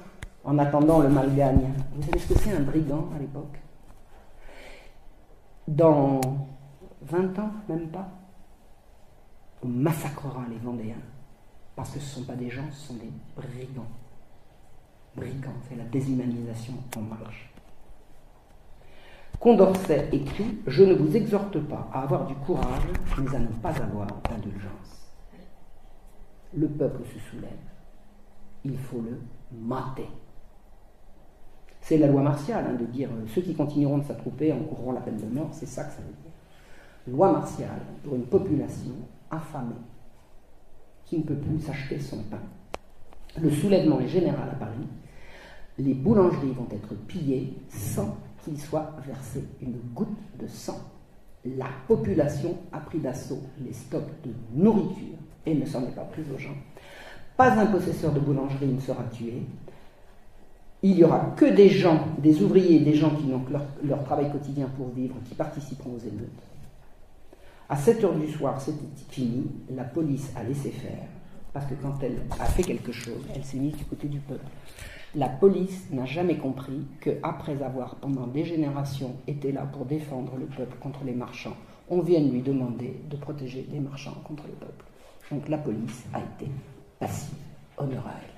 en 0.43 0.57
attendant 0.57 0.99
le 0.99 1.09
mal 1.09 1.33
gagne. 1.35 1.73
Vous 1.95 2.03
savez 2.03 2.19
ce 2.19 2.33
que 2.33 2.39
c'est 2.39 2.51
un 2.51 2.61
brigand 2.61 3.09
à 3.15 3.19
l'époque? 3.19 3.59
Dans 5.67 6.19
20 7.03 7.39
ans, 7.39 7.51
même 7.69 7.87
pas, 7.89 8.09
on 9.63 9.67
massacrera 9.67 10.43
les 10.49 10.57
Vendéens. 10.57 10.95
Parce 11.75 11.91
que 11.91 11.99
ce 11.99 12.19
ne 12.19 12.23
sont 12.23 12.31
pas 12.31 12.35
des 12.35 12.49
gens, 12.49 12.65
ce 12.71 12.87
sont 12.87 12.93
des 12.95 13.11
brigands. 13.35 13.87
Brigands, 15.15 15.59
c'est 15.67 15.75
la 15.75 15.83
déshumanisation 15.85 16.73
en 16.97 17.01
marche. 17.01 17.51
Condorcet 19.39 20.09
écrit 20.11 20.59
Je 20.67 20.83
ne 20.83 20.93
vous 20.93 21.15
exhorte 21.15 21.59
pas 21.61 21.89
à 21.93 22.03
avoir 22.03 22.27
du 22.27 22.35
courage, 22.35 22.83
mais 23.17 23.35
à 23.35 23.39
ne 23.39 23.47
pas 23.47 23.71
avoir 23.81 24.07
d'indulgence. 24.29 25.11
le 26.53 26.67
peuple 26.67 27.01
se 27.05 27.19
soulève, 27.19 27.49
il 28.63 28.77
faut 28.77 29.01
le 29.01 29.19
mater. 29.51 30.09
C'est 31.81 31.97
la 31.97 32.07
loi 32.07 32.21
martiale 32.21 32.65
hein, 32.69 32.77
de 32.79 32.85
dire 32.85 33.09
euh, 33.09 33.27
ceux 33.33 33.41
qui 33.41 33.55
continueront 33.55 33.97
de 33.97 34.03
s'attrouper 34.03 34.53
encourront 34.53 34.91
la 34.91 35.01
peine 35.01 35.17
de 35.17 35.25
mort, 35.25 35.49
c'est 35.51 35.65
ça 35.65 35.83
que 35.83 35.91
ça 35.91 35.97
veut 35.97 36.13
dire. 36.23 37.15
Loi 37.15 37.31
martiale 37.31 37.81
pour 38.03 38.15
une 38.15 38.25
population 38.25 38.93
affamée 39.29 39.75
qui 41.05 41.17
ne 41.17 41.23
peut 41.23 41.35
plus 41.35 41.59
s'acheter 41.59 41.99
son 41.99 42.17
pain. 42.23 42.39
Le 43.41 43.49
soulèvement 43.49 43.99
est 43.99 44.07
général 44.07 44.49
à 44.49 44.55
Paris. 44.55 44.87
Les 45.79 45.93
boulangeries 45.93 46.53
vont 46.53 46.67
être 46.71 46.93
pillées 47.07 47.53
sans 47.69 48.17
qu'il 48.43 48.59
soit 48.59 48.91
versé 49.05 49.43
une 49.61 49.77
goutte 49.93 50.09
de 50.39 50.47
sang. 50.47 50.79
La 51.43 51.67
population 51.87 52.57
a 52.71 52.79
pris 52.79 52.99
d'assaut 52.99 53.41
les 53.65 53.73
stocks 53.73 54.11
de 54.23 54.31
nourriture 54.53 55.17
et 55.45 55.55
ne 55.55 55.65
s'en 55.65 55.81
est 55.83 55.95
pas 55.95 56.03
prise 56.03 56.25
aux 56.33 56.37
gens. 56.37 56.55
Pas 57.35 57.53
un 57.59 57.65
possesseur 57.65 58.13
de 58.13 58.19
boulangerie 58.19 58.67
ne 58.67 58.79
sera 58.79 59.03
tué. 59.05 59.41
Il 60.83 60.95
n'y 60.95 61.03
aura 61.03 61.19
que 61.35 61.45
des 61.45 61.69
gens, 61.69 62.07
des 62.17 62.41
ouvriers, 62.41 62.79
des 62.79 62.95
gens 62.95 63.11
qui 63.11 63.27
n'ont 63.27 63.43
leur, 63.51 63.65
leur 63.83 64.03
travail 64.03 64.31
quotidien 64.31 64.67
pour 64.75 64.89
vivre, 64.89 65.15
qui 65.25 65.35
participeront 65.35 65.91
aux 65.91 65.99
émeutes. 65.99 66.29
À 67.69 67.75
7 67.75 68.03
heures 68.03 68.15
du 68.15 68.27
soir, 68.27 68.59
c'était 68.59 68.79
fini. 69.09 69.45
La 69.69 69.83
police 69.83 70.31
a 70.35 70.43
laissé 70.43 70.71
faire. 70.71 71.07
Parce 71.53 71.65
que 71.65 71.73
quand 71.75 72.01
elle 72.01 72.17
a 72.39 72.45
fait 72.45 72.63
quelque 72.63 72.91
chose, 72.91 73.23
elle 73.35 73.43
s'est 73.43 73.57
mise 73.57 73.75
du 73.75 73.85
côté 73.85 74.07
du 74.07 74.19
peuple. 74.19 74.45
La 75.15 75.27
police 75.27 75.87
n'a 75.91 76.05
jamais 76.05 76.37
compris 76.37 76.85
qu'après 77.01 77.61
avoir, 77.61 77.95
pendant 77.95 78.27
des 78.27 78.45
générations, 78.45 79.13
été 79.27 79.51
là 79.51 79.65
pour 79.65 79.85
défendre 79.85 80.37
le 80.37 80.45
peuple 80.45 80.77
contre 80.79 81.03
les 81.03 81.13
marchands, 81.13 81.55
on 81.89 81.99
vienne 82.01 82.31
lui 82.31 82.41
demander 82.41 83.01
de 83.09 83.17
protéger 83.17 83.67
les 83.71 83.81
marchands 83.81 84.15
contre 84.23 84.47
le 84.47 84.53
peuple. 84.53 84.85
Donc 85.29 85.49
la 85.49 85.57
police 85.57 86.05
a 86.13 86.19
été 86.19 86.49
passive, 86.99 87.35
elle. 87.77 88.30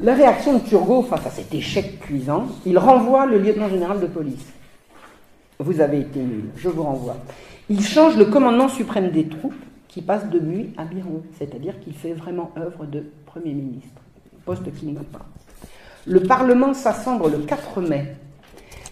La 0.00 0.14
réaction 0.14 0.54
de 0.54 0.58
Turgot 0.58 1.02
face 1.02 1.24
à 1.24 1.30
cet 1.30 1.54
échec 1.54 2.00
cuisant, 2.00 2.46
il 2.66 2.78
renvoie 2.78 3.26
le 3.26 3.38
lieutenant 3.38 3.68
général 3.68 4.00
de 4.00 4.06
police. 4.06 4.52
Vous 5.60 5.80
avez 5.80 6.00
été 6.00 6.18
nul, 6.18 6.46
je 6.56 6.68
vous 6.68 6.82
renvoie. 6.82 7.16
Il 7.70 7.80
change 7.80 8.16
le 8.16 8.24
commandement 8.24 8.68
suprême 8.68 9.12
des 9.12 9.28
troupes 9.28 9.54
qui 9.86 10.02
passe 10.02 10.28
de 10.28 10.40
Muy 10.40 10.72
à 10.76 10.84
Biron, 10.84 11.22
c'est-à-dire 11.38 11.78
qu'il 11.78 11.94
fait 11.94 12.12
vraiment 12.12 12.50
œuvre 12.58 12.86
de 12.86 13.04
Premier 13.24 13.52
ministre, 13.52 14.02
poste 14.44 14.74
qu'il 14.74 14.92
n'a 14.94 15.02
pas. 15.12 15.26
Le 16.06 16.24
Parlement 16.24 16.74
s'assemble 16.74 17.30
le 17.30 17.38
4 17.38 17.80
mai 17.80 18.16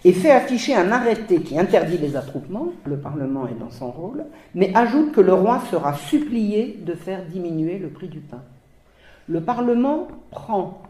et 0.04 0.12
fait 0.12 0.30
afficher 0.30 0.76
un 0.76 0.92
arrêté 0.92 1.40
qui 1.40 1.58
interdit 1.58 1.98
les 1.98 2.14
attroupements, 2.14 2.68
le 2.86 2.96
Parlement 2.96 3.48
est 3.48 3.58
dans 3.58 3.70
son 3.70 3.90
rôle, 3.90 4.24
mais 4.54 4.72
ajoute 4.76 5.10
que 5.10 5.20
le 5.20 5.34
roi 5.34 5.62
sera 5.68 5.94
supplié 5.94 6.78
de 6.86 6.94
faire 6.94 7.24
diminuer 7.24 7.78
le 7.78 7.88
prix 7.88 8.08
du 8.08 8.20
pain. 8.20 8.42
Le 9.26 9.40
Parlement 9.40 10.06
prend 10.30 10.82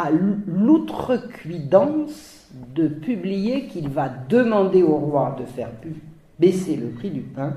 à 0.00 0.10
l'outrecuidance 0.10 2.48
de 2.74 2.88
publier 2.88 3.66
qu'il 3.66 3.90
va 3.90 4.08
demander 4.08 4.82
au 4.82 4.96
roi 4.96 5.36
de 5.38 5.44
faire 5.44 5.68
baisser 6.38 6.76
le 6.76 6.88
prix 6.88 7.10
du 7.10 7.20
pain. 7.20 7.56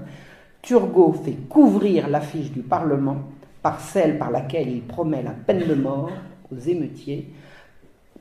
Turgot 0.61 1.13
fait 1.13 1.37
couvrir 1.49 2.09
l'affiche 2.09 2.51
du 2.51 2.61
Parlement 2.61 3.17
par 3.61 3.79
celle 3.79 4.17
par 4.17 4.29
laquelle 4.29 4.67
il 4.69 4.81
promet 4.81 5.23
la 5.23 5.31
peine 5.31 5.65
de 5.67 5.73
mort 5.73 6.11
aux 6.51 6.59
émeutiers 6.59 7.29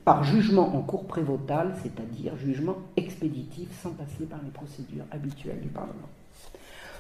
par 0.04 0.22
jugement 0.24 0.76
en 0.76 0.82
cour 0.82 1.04
prévotale, 1.04 1.72
c'est-à-dire 1.82 2.36
jugement 2.36 2.76
expéditif 2.96 3.68
sans 3.82 3.90
passer 3.90 4.24
par 4.28 4.40
les 4.44 4.50
procédures 4.50 5.04
habituelles 5.10 5.60
du 5.60 5.68
Parlement. 5.68 6.08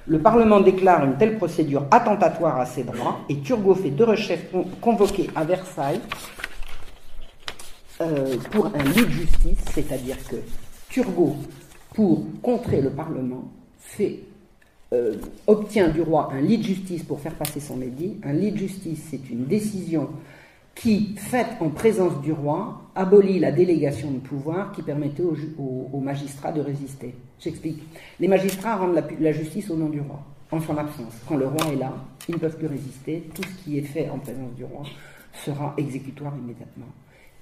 Le 0.06 0.20
Parlement 0.20 0.60
déclare 0.60 1.04
une 1.04 1.16
telle 1.16 1.36
procédure 1.36 1.86
attentatoire 1.92 2.58
à 2.58 2.66
ses 2.66 2.82
droits 2.82 3.20
et 3.28 3.38
Turgot 3.38 3.76
fait 3.76 3.90
deux 3.90 4.04
rechefs 4.04 4.50
convoqués 4.80 5.30
à 5.36 5.44
Versailles 5.44 6.00
euh, 8.02 8.36
pour 8.50 8.66
un 8.66 8.82
lit 8.82 9.06
de 9.06 9.10
justice, 9.10 9.58
c'est-à-dire 9.72 10.16
que 10.28 10.36
Turgot, 10.88 11.36
pour 11.94 12.24
contrer 12.42 12.80
le 12.80 12.90
Parlement, 12.90 13.44
fait, 13.78 14.20
euh, 14.92 15.14
obtient 15.46 15.88
du 15.88 16.02
roi 16.02 16.30
un 16.32 16.40
lit 16.40 16.58
de 16.58 16.64
justice 16.64 17.02
pour 17.02 17.20
faire 17.20 17.34
passer 17.34 17.60
son 17.60 17.80
édit. 17.80 18.18
Un 18.24 18.32
lit 18.32 18.52
de 18.52 18.58
justice, 18.58 19.06
c'est 19.10 19.30
une 19.30 19.46
décision 19.46 20.10
qui, 20.74 21.14
faite 21.16 21.48
en 21.60 21.70
présence 21.70 22.20
du 22.22 22.32
roi, 22.32 22.82
abolit 22.94 23.38
la 23.38 23.52
délégation 23.52 24.10
de 24.10 24.18
pouvoir 24.18 24.72
qui 24.72 24.82
permettait 24.82 25.22
aux, 25.22 26.00
magistrats 26.00 26.52
de 26.52 26.60
résister. 26.60 27.14
J'explique. 27.38 27.82
Les 28.20 28.28
magistrats 28.28 28.76
rendent 28.76 29.02
la, 29.20 29.32
justice 29.32 29.70
au 29.70 29.76
nom 29.76 29.88
du 29.88 30.00
roi, 30.00 30.20
en 30.50 30.60
son 30.60 30.76
absence. 30.76 31.14
Quand 31.28 31.36
le 31.36 31.46
roi 31.46 31.72
est 31.72 31.76
là, 31.76 31.94
ils 32.28 32.34
ne 32.34 32.40
peuvent 32.40 32.56
plus 32.56 32.66
résister. 32.66 33.30
Tout 33.34 33.42
ce 33.42 33.64
qui 33.64 33.78
est 33.78 33.82
fait 33.82 34.10
en 34.10 34.18
présence 34.18 34.52
du 34.56 34.64
roi 34.64 34.82
sera 35.44 35.74
exécutoire 35.78 36.34
immédiatement. 36.36 36.86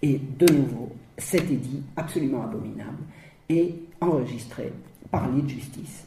Et 0.03 0.21
de 0.39 0.53
nouveau, 0.53 0.91
cet 1.19 1.51
édit 1.51 1.83
absolument 1.97 2.45
abominable 2.45 3.03
est 3.49 3.75
enregistré 4.01 4.73
par 5.11 5.31
lit 5.31 5.43
de 5.43 5.49
justice. 5.49 6.07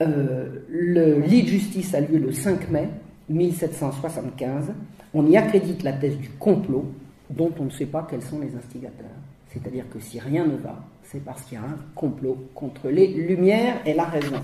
Euh, 0.00 0.64
le 0.68 1.20
de 1.20 1.46
justice 1.46 1.94
a 1.94 2.00
lieu 2.00 2.18
le 2.18 2.32
5 2.32 2.70
mai 2.70 2.88
1775, 3.28 4.72
on 5.14 5.26
y 5.26 5.36
accrédite 5.36 5.82
la 5.82 5.92
thèse 5.92 6.16
du 6.16 6.30
complot 6.30 6.86
dont 7.30 7.52
on 7.58 7.64
ne 7.64 7.70
sait 7.70 7.86
pas 7.86 8.06
quels 8.08 8.22
sont 8.22 8.40
les 8.40 8.54
instigateurs. 8.56 9.06
C'est-à-dire 9.52 9.84
que 9.90 10.00
si 10.00 10.18
rien 10.18 10.46
ne 10.46 10.56
va, 10.56 10.82
c'est 11.04 11.22
parce 11.24 11.42
qu'il 11.42 11.58
y 11.58 11.60
a 11.60 11.64
un 11.64 11.76
complot 11.94 12.48
contre 12.54 12.88
les 12.88 13.06
Lumières 13.08 13.80
et 13.86 13.94
la 13.94 14.04
raison. 14.04 14.40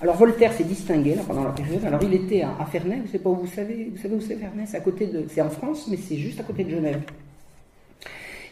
Alors 0.00 0.16
Voltaire 0.16 0.52
s'est 0.52 0.64
distingué 0.64 1.16
pendant 1.26 1.44
la 1.44 1.50
période. 1.50 1.84
Alors 1.84 2.00
il 2.02 2.14
était 2.14 2.42
à, 2.42 2.64
Ferney, 2.66 3.00
vous 3.00 3.06
savez 3.06 3.18
pas 3.18 3.30
où 3.30 3.36
vous 3.36 3.46
savez, 3.46 3.90
vous 3.92 4.00
savez 4.00 4.14
où 4.14 4.20
c'est 4.20 4.36
Ferney? 4.36 4.64
C'est 4.66 4.76
à 4.76 4.80
côté 4.80 5.10
c'est 5.28 5.40
en 5.40 5.50
France, 5.50 5.88
mais 5.90 5.96
c'est 5.96 6.16
juste 6.16 6.38
à 6.38 6.44
côté 6.44 6.64
de 6.64 6.70
Genève. 6.70 7.00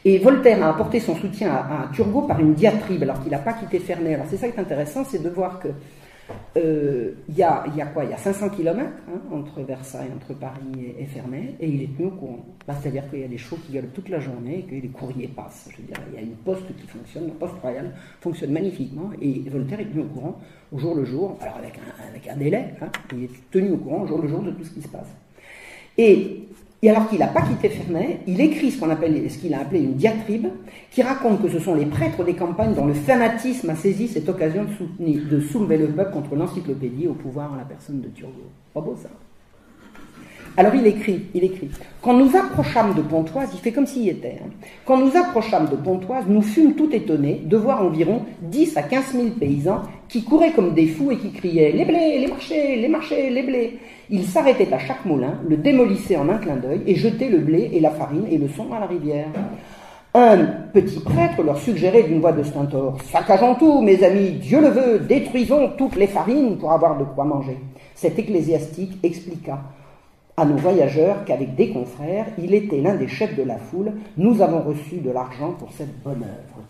Et 0.05 0.19
Voltaire 0.19 0.65
a 0.65 0.71
apporté 0.71 1.01
son 1.01 1.15
soutien 1.17 1.53
à, 1.53 1.85
à 1.85 1.91
Turgot 1.93 2.23
par 2.23 2.41
une 2.41 2.55
diatribe, 2.55 3.03
alors 3.03 3.21
qu'il 3.23 3.31
n'a 3.31 3.39
pas 3.39 3.53
quitté 3.53 3.79
Ferney. 3.79 4.15
Alors 4.15 4.27
c'est 4.29 4.37
ça 4.37 4.49
qui 4.49 4.57
est 4.57 4.61
intéressant, 4.61 5.05
c'est 5.05 5.23
de 5.23 5.29
voir 5.29 5.61
que 5.61 5.69
euh, 6.57 7.13
il 7.29 7.37
y, 7.37 7.43
a, 7.43 7.65
y, 7.77 7.81
a, 7.81 7.87
quoi? 7.87 8.05
Il 8.05 8.11
y 8.11 8.15
a 8.15 8.19
500 8.19 8.51
km 8.51 8.81
hein, 8.81 9.21
entre 9.31 9.61
Versailles, 9.63 10.11
entre 10.15 10.35
Paris 10.35 10.95
et, 10.99 11.05
Ferney, 11.05 11.55
et 11.61 11.69
il 11.69 11.83
est 11.83 11.97
tenu 11.97 12.09
au 12.09 12.11
courant. 12.11 12.45
Bah, 12.67 12.75
c'est-à-dire 12.81 13.09
qu'il 13.11 13.21
y 13.21 13.25
a 13.25 13.29
des 13.29 13.39
chevaux 13.39 13.59
qui 13.65 13.73
galopent 13.73 13.93
toute 13.95 14.09
la 14.09 14.19
journée 14.19 14.61
et 14.61 14.63
que 14.63 14.75
les 14.75 14.89
courriers 14.89 15.29
passent. 15.29 15.69
Je 15.71 15.77
veux 15.77 15.87
dire, 15.87 15.97
il 16.11 16.15
y 16.15 16.19
a 16.19 16.23
une 16.23 16.37
poste 16.37 16.67
qui 16.77 16.87
fonctionne, 16.87 17.29
la 17.29 17.35
poste 17.35 17.61
royale 17.61 17.95
fonctionne 18.21 18.53
magnifiquement, 18.53 19.11
et 19.21 19.43
Voltaire 19.49 19.81
est 19.81 19.87
tenu 19.87 20.03
au 20.03 20.07
courant 20.07 20.41
au 20.73 20.79
jour 20.79 20.95
le 20.95 21.05
jour, 21.05 21.39
alors 21.41 21.57
avec 21.59 21.75
un, 21.79 22.09
avec 22.09 22.27
un 22.27 22.37
délai, 22.37 22.75
hein, 22.81 22.89
il 23.13 23.25
est 23.25 23.51
tenu 23.51 23.73
au 23.73 23.77
courant 23.77 24.03
au 24.03 24.07
jour 24.07 24.21
le 24.21 24.29
jour 24.29 24.43
de 24.43 24.51
tout 24.51 24.65
ce 24.65 24.71
qui 24.71 24.83
se 24.83 24.89
passe. 24.89 25.15
Et 25.99 26.49
et 26.87 26.91
alors 26.91 27.09
qu'il 27.09 27.19
n'a 27.19 27.27
pas 27.27 27.43
quitté 27.43 27.69
Ferney, 27.69 28.21
il 28.29 28.41
écrit 28.41 28.71
ce 28.71 28.79
qu'on 28.79 28.91
appelle, 28.91 29.29
ce 29.29 29.39
qu'il 29.39 29.53
a 29.55 29.63
appelé 29.63 29.81
une 29.81 29.95
diatribe, 29.95 30.47
qui 30.93 31.03
raconte 31.03 31.43
que 31.43 31.49
ce 31.49 31.59
sont 31.59 31.75
les 31.75 31.85
prêtres 31.85 32.23
des 32.23 32.35
campagnes 32.35 32.75
dont 32.75 32.87
le 32.87 32.95
fanatisme 32.95 33.71
a 33.71 33.75
saisi 33.75 34.07
cette 34.07 34.29
occasion 34.29 34.63
de, 34.63 34.71
soutenir, 34.71 35.21
de 35.29 35.41
soulever 35.41 35.79
le 35.79 35.89
peuple 35.89 36.13
contre 36.13 36.37
l'encyclopédie 36.37 37.09
au 37.09 37.15
pouvoir 37.15 37.53
en 37.53 37.57
la 37.57 37.65
personne 37.65 38.01
de 38.03 38.07
Turgot. 38.07 38.53
Pas 38.73 38.85
ça 39.03 39.09
alors 40.59 40.75
il 40.75 40.87
écrit, 40.87 41.27
il 41.35 41.45
écrit, 41.45 41.69
quand 42.01 42.15
nous 42.15 42.35
approchâmes 42.35 42.95
de 42.95 43.03
Pontoise, 43.03 43.51
il 43.53 43.59
fait 43.59 43.73
comme 43.73 43.85
s'il 43.85 44.05
y 44.05 44.09
était, 44.09 44.39
hein. 44.43 44.49
quand 44.87 44.97
nous 44.97 45.15
approchâmes 45.15 45.69
de 45.69 45.77
Pontoise, 45.77 46.25
nous 46.29 46.41
fûmes 46.41 46.75
tout 46.75 46.89
étonnés 46.95 47.43
de 47.45 47.59
voir 47.59 47.83
environ 47.83 48.23
10 48.41 48.75
à 48.79 48.83
15 48.83 49.13
000 49.13 49.27
paysans 49.39 49.83
qui 50.09 50.25
couraient 50.25 50.53
comme 50.53 50.73
des 50.73 50.87
fous 50.87 51.11
et 51.11 51.19
qui 51.19 51.31
criaient 51.31 51.73
Les 51.73 51.85
blés, 51.85 52.21
les 52.21 52.27
marchés, 52.29 52.77
les 52.77 52.89
marchés, 52.89 53.29
les 53.29 53.43
blés. 53.43 53.79
Ils 54.11 54.25
s'arrêtaient 54.25 54.73
à 54.73 54.79
chaque 54.79 55.05
moulin, 55.05 55.35
le 55.49 55.57
démolissaient 55.57 56.17
en 56.17 56.29
un 56.29 56.39
clin 56.39 56.57
d'œil 56.57 56.83
et 56.87 56.95
jetaient 56.95 57.29
le 57.29 57.39
blé 57.39 57.71
et 57.73 57.81
la 57.81 57.91
farine 57.91 58.27
et 58.31 58.39
le 58.39 58.49
son 58.49 58.73
à 58.73 58.81
la 58.81 58.87
rivière. 58.87 59.29
Un 60.15 60.47
petit 60.73 61.01
prêtre 61.01 61.43
leur 61.43 61.59
suggérait 61.59 62.05
d'une 62.05 62.21
voix 62.21 62.33
de 62.33 62.43
stentor 62.43 62.97
Saccageons 63.03 63.57
tout, 63.57 63.83
mes 63.83 64.03
amis, 64.03 64.31
Dieu 64.31 64.61
le 64.61 64.69
veut, 64.69 64.99
détruisons 65.01 65.73
toutes 65.77 65.97
les 65.97 66.07
farines 66.07 66.57
pour 66.57 66.73
avoir 66.73 66.97
de 66.97 67.05
quoi 67.05 67.25
manger. 67.25 67.59
Cet 67.95 68.19
ecclésiastique 68.19 68.99
expliqua 69.03 69.59
à 70.37 70.45
nos 70.45 70.57
voyageurs 70.57 71.25
qu'avec 71.25 71.55
des 71.55 71.71
confrères, 71.71 72.27
il 72.39 72.55
était 72.55 72.81
l'un 72.81 72.95
des 72.95 73.09
chefs 73.09 73.37
de 73.37 73.43
la 73.43 73.57
foule. 73.57 73.93
Nous 74.17 74.41
avons 74.41 74.63
reçu 74.63 74.97
de 74.97 75.11
l'argent 75.11 75.53
pour 75.59 75.73
cette 75.73 76.03
bonne 76.03 76.23
œuvre, 76.23 76.63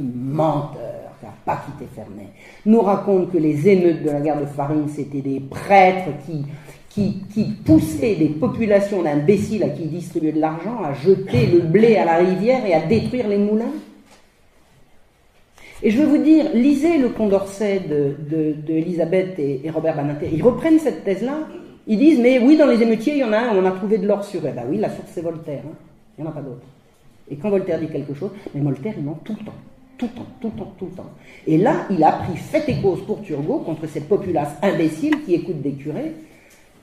menteur 0.00 1.12
qui 1.20 1.26
n'a 1.26 1.34
pas 1.44 1.62
quitté 1.64 1.88
Ferney 1.94 2.28
nous 2.66 2.80
raconte 2.80 3.32
que 3.32 3.38
les 3.38 3.68
émeutes 3.68 4.02
de 4.02 4.10
la 4.10 4.20
guerre 4.20 4.40
de 4.40 4.46
Farine, 4.46 4.88
c'était 4.88 5.20
des 5.20 5.40
prêtres 5.40 6.10
qui, 6.26 6.44
qui, 7.30 7.44
poussaient 7.64 8.16
des 8.16 8.28
populations 8.28 9.02
d'imbéciles 9.02 9.62
à 9.62 9.68
qui 9.68 9.86
distribuaient 9.86 10.32
de 10.32 10.40
l'argent 10.40 10.82
à 10.84 10.92
jeter 10.94 11.46
le 11.46 11.60
blé 11.60 11.96
à 11.96 12.04
la 12.04 12.16
rivière 12.16 12.64
et 12.66 12.74
à 12.74 12.80
détruire 12.80 13.28
les 13.28 13.38
moulins. 13.38 13.72
Et 15.82 15.90
je 15.90 16.00
veux 16.00 16.06
vous 16.06 16.22
dire, 16.22 16.46
lisez 16.54 16.98
le 16.98 17.08
Condorcet 17.08 17.80
de, 17.80 18.14
de, 18.30 18.72
et, 18.72 19.70
Robert 19.70 19.96
Banater. 19.96 20.30
Ils 20.32 20.42
reprennent 20.42 20.78
cette 20.78 21.04
thèse-là 21.04 21.38
ils 21.86 21.98
disent, 21.98 22.20
mais 22.20 22.38
oui, 22.38 22.56
dans 22.56 22.66
les 22.66 22.80
émeutiers, 22.82 23.14
il 23.14 23.18
y 23.18 23.24
en 23.24 23.32
a 23.32 23.38
un, 23.38 23.56
on 23.56 23.66
a 23.66 23.72
trouvé 23.72 23.98
de 23.98 24.06
l'or 24.06 24.24
sur 24.24 24.40
eux. 24.40 24.52
Ben 24.54 24.64
oui, 24.68 24.78
la 24.78 24.88
source, 24.88 25.08
c'est 25.12 25.20
Voltaire. 25.20 25.62
Hein. 25.66 25.74
Il 26.16 26.22
n'y 26.22 26.28
en 26.28 26.30
a 26.30 26.34
pas 26.34 26.40
d'autre. 26.40 26.62
Et 27.30 27.36
quand 27.36 27.50
Voltaire 27.50 27.80
dit 27.80 27.88
quelque 27.88 28.14
chose, 28.14 28.30
mais 28.54 28.60
Voltaire, 28.60 28.94
il 28.96 29.04
ment 29.04 29.18
tout 29.24 29.34
le 29.38 29.44
temps. 29.44 29.54
Tout 30.02 30.08
le 30.08 30.20
temps, 30.20 30.26
tout 30.40 30.48
le 30.48 30.58
temps, 30.58 30.72
tout 30.78 30.84
le 30.86 30.90
temps. 30.92 31.10
Et 31.46 31.58
là, 31.58 31.86
il 31.90 32.02
a 32.02 32.12
pris 32.12 32.36
fait 32.36 32.68
et 32.68 32.80
cause 32.80 33.04
pour 33.06 33.22
Turgot 33.22 33.58
contre 33.58 33.86
cette 33.86 34.08
populace 34.08 34.50
imbécile 34.62 35.22
qui 35.24 35.34
écoute 35.34 35.62
des 35.62 35.72
curés, 35.72 36.12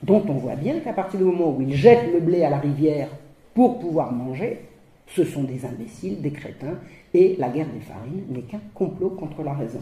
dont 0.02 0.24
on 0.28 0.34
voit 0.34 0.56
bien 0.56 0.80
qu'à 0.80 0.92
partir 0.92 1.18
du 1.18 1.26
moment 1.26 1.54
où 1.54 1.60
il 1.60 1.74
jette 1.74 2.12
le 2.12 2.20
blé 2.20 2.44
à 2.44 2.50
la 2.50 2.58
rivière 2.58 3.08
pour 3.54 3.78
pouvoir 3.78 4.12
manger, 4.12 4.60
ce 5.06 5.24
sont 5.24 5.42
des 5.42 5.66
imbéciles, 5.66 6.22
des 6.22 6.30
crétins, 6.30 6.78
et 7.12 7.36
la 7.38 7.48
guerre 7.48 7.66
des 7.66 7.80
farines 7.80 8.24
n'est 8.30 8.42
qu'un 8.42 8.60
complot 8.74 9.10
contre 9.10 9.42
la 9.42 9.52
raison. 9.52 9.80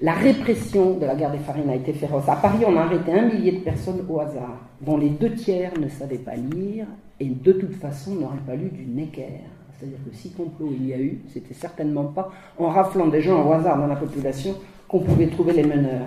La 0.00 0.12
répression 0.12 0.96
de 0.96 1.04
la 1.04 1.16
guerre 1.16 1.32
des 1.32 1.38
farines 1.38 1.68
a 1.68 1.74
été 1.74 1.92
féroce. 1.92 2.28
À 2.28 2.36
Paris, 2.36 2.64
on 2.64 2.76
a 2.76 2.82
arrêté 2.82 3.12
un 3.12 3.26
millier 3.26 3.52
de 3.52 3.58
personnes 3.58 4.06
au 4.08 4.20
hasard, 4.20 4.60
dont 4.80 4.96
les 4.96 5.10
deux 5.10 5.34
tiers 5.34 5.72
ne 5.78 5.88
savaient 5.88 6.18
pas 6.18 6.36
lire 6.36 6.86
et 7.18 7.26
de 7.26 7.52
toute 7.52 7.74
façon 7.74 8.14
n'auraient 8.14 8.36
pas 8.46 8.54
lu 8.54 8.70
du 8.70 8.86
Necker. 8.86 9.40
C'est-à-dire 9.78 9.98
que 10.08 10.16
si 10.16 10.30
complot 10.30 10.72
il 10.72 10.88
y 10.88 10.92
a 10.92 10.98
eu, 10.98 11.20
c'était 11.32 11.54
certainement 11.54 12.04
pas 12.04 12.32
en 12.58 12.68
raflant 12.68 13.06
des 13.06 13.22
gens 13.22 13.46
au 13.46 13.52
hasard 13.52 13.78
dans 13.78 13.86
la 13.86 13.96
population 13.96 14.54
qu'on 14.88 15.00
pouvait 15.00 15.28
trouver 15.28 15.52
les 15.52 15.62
meneurs. 15.62 16.06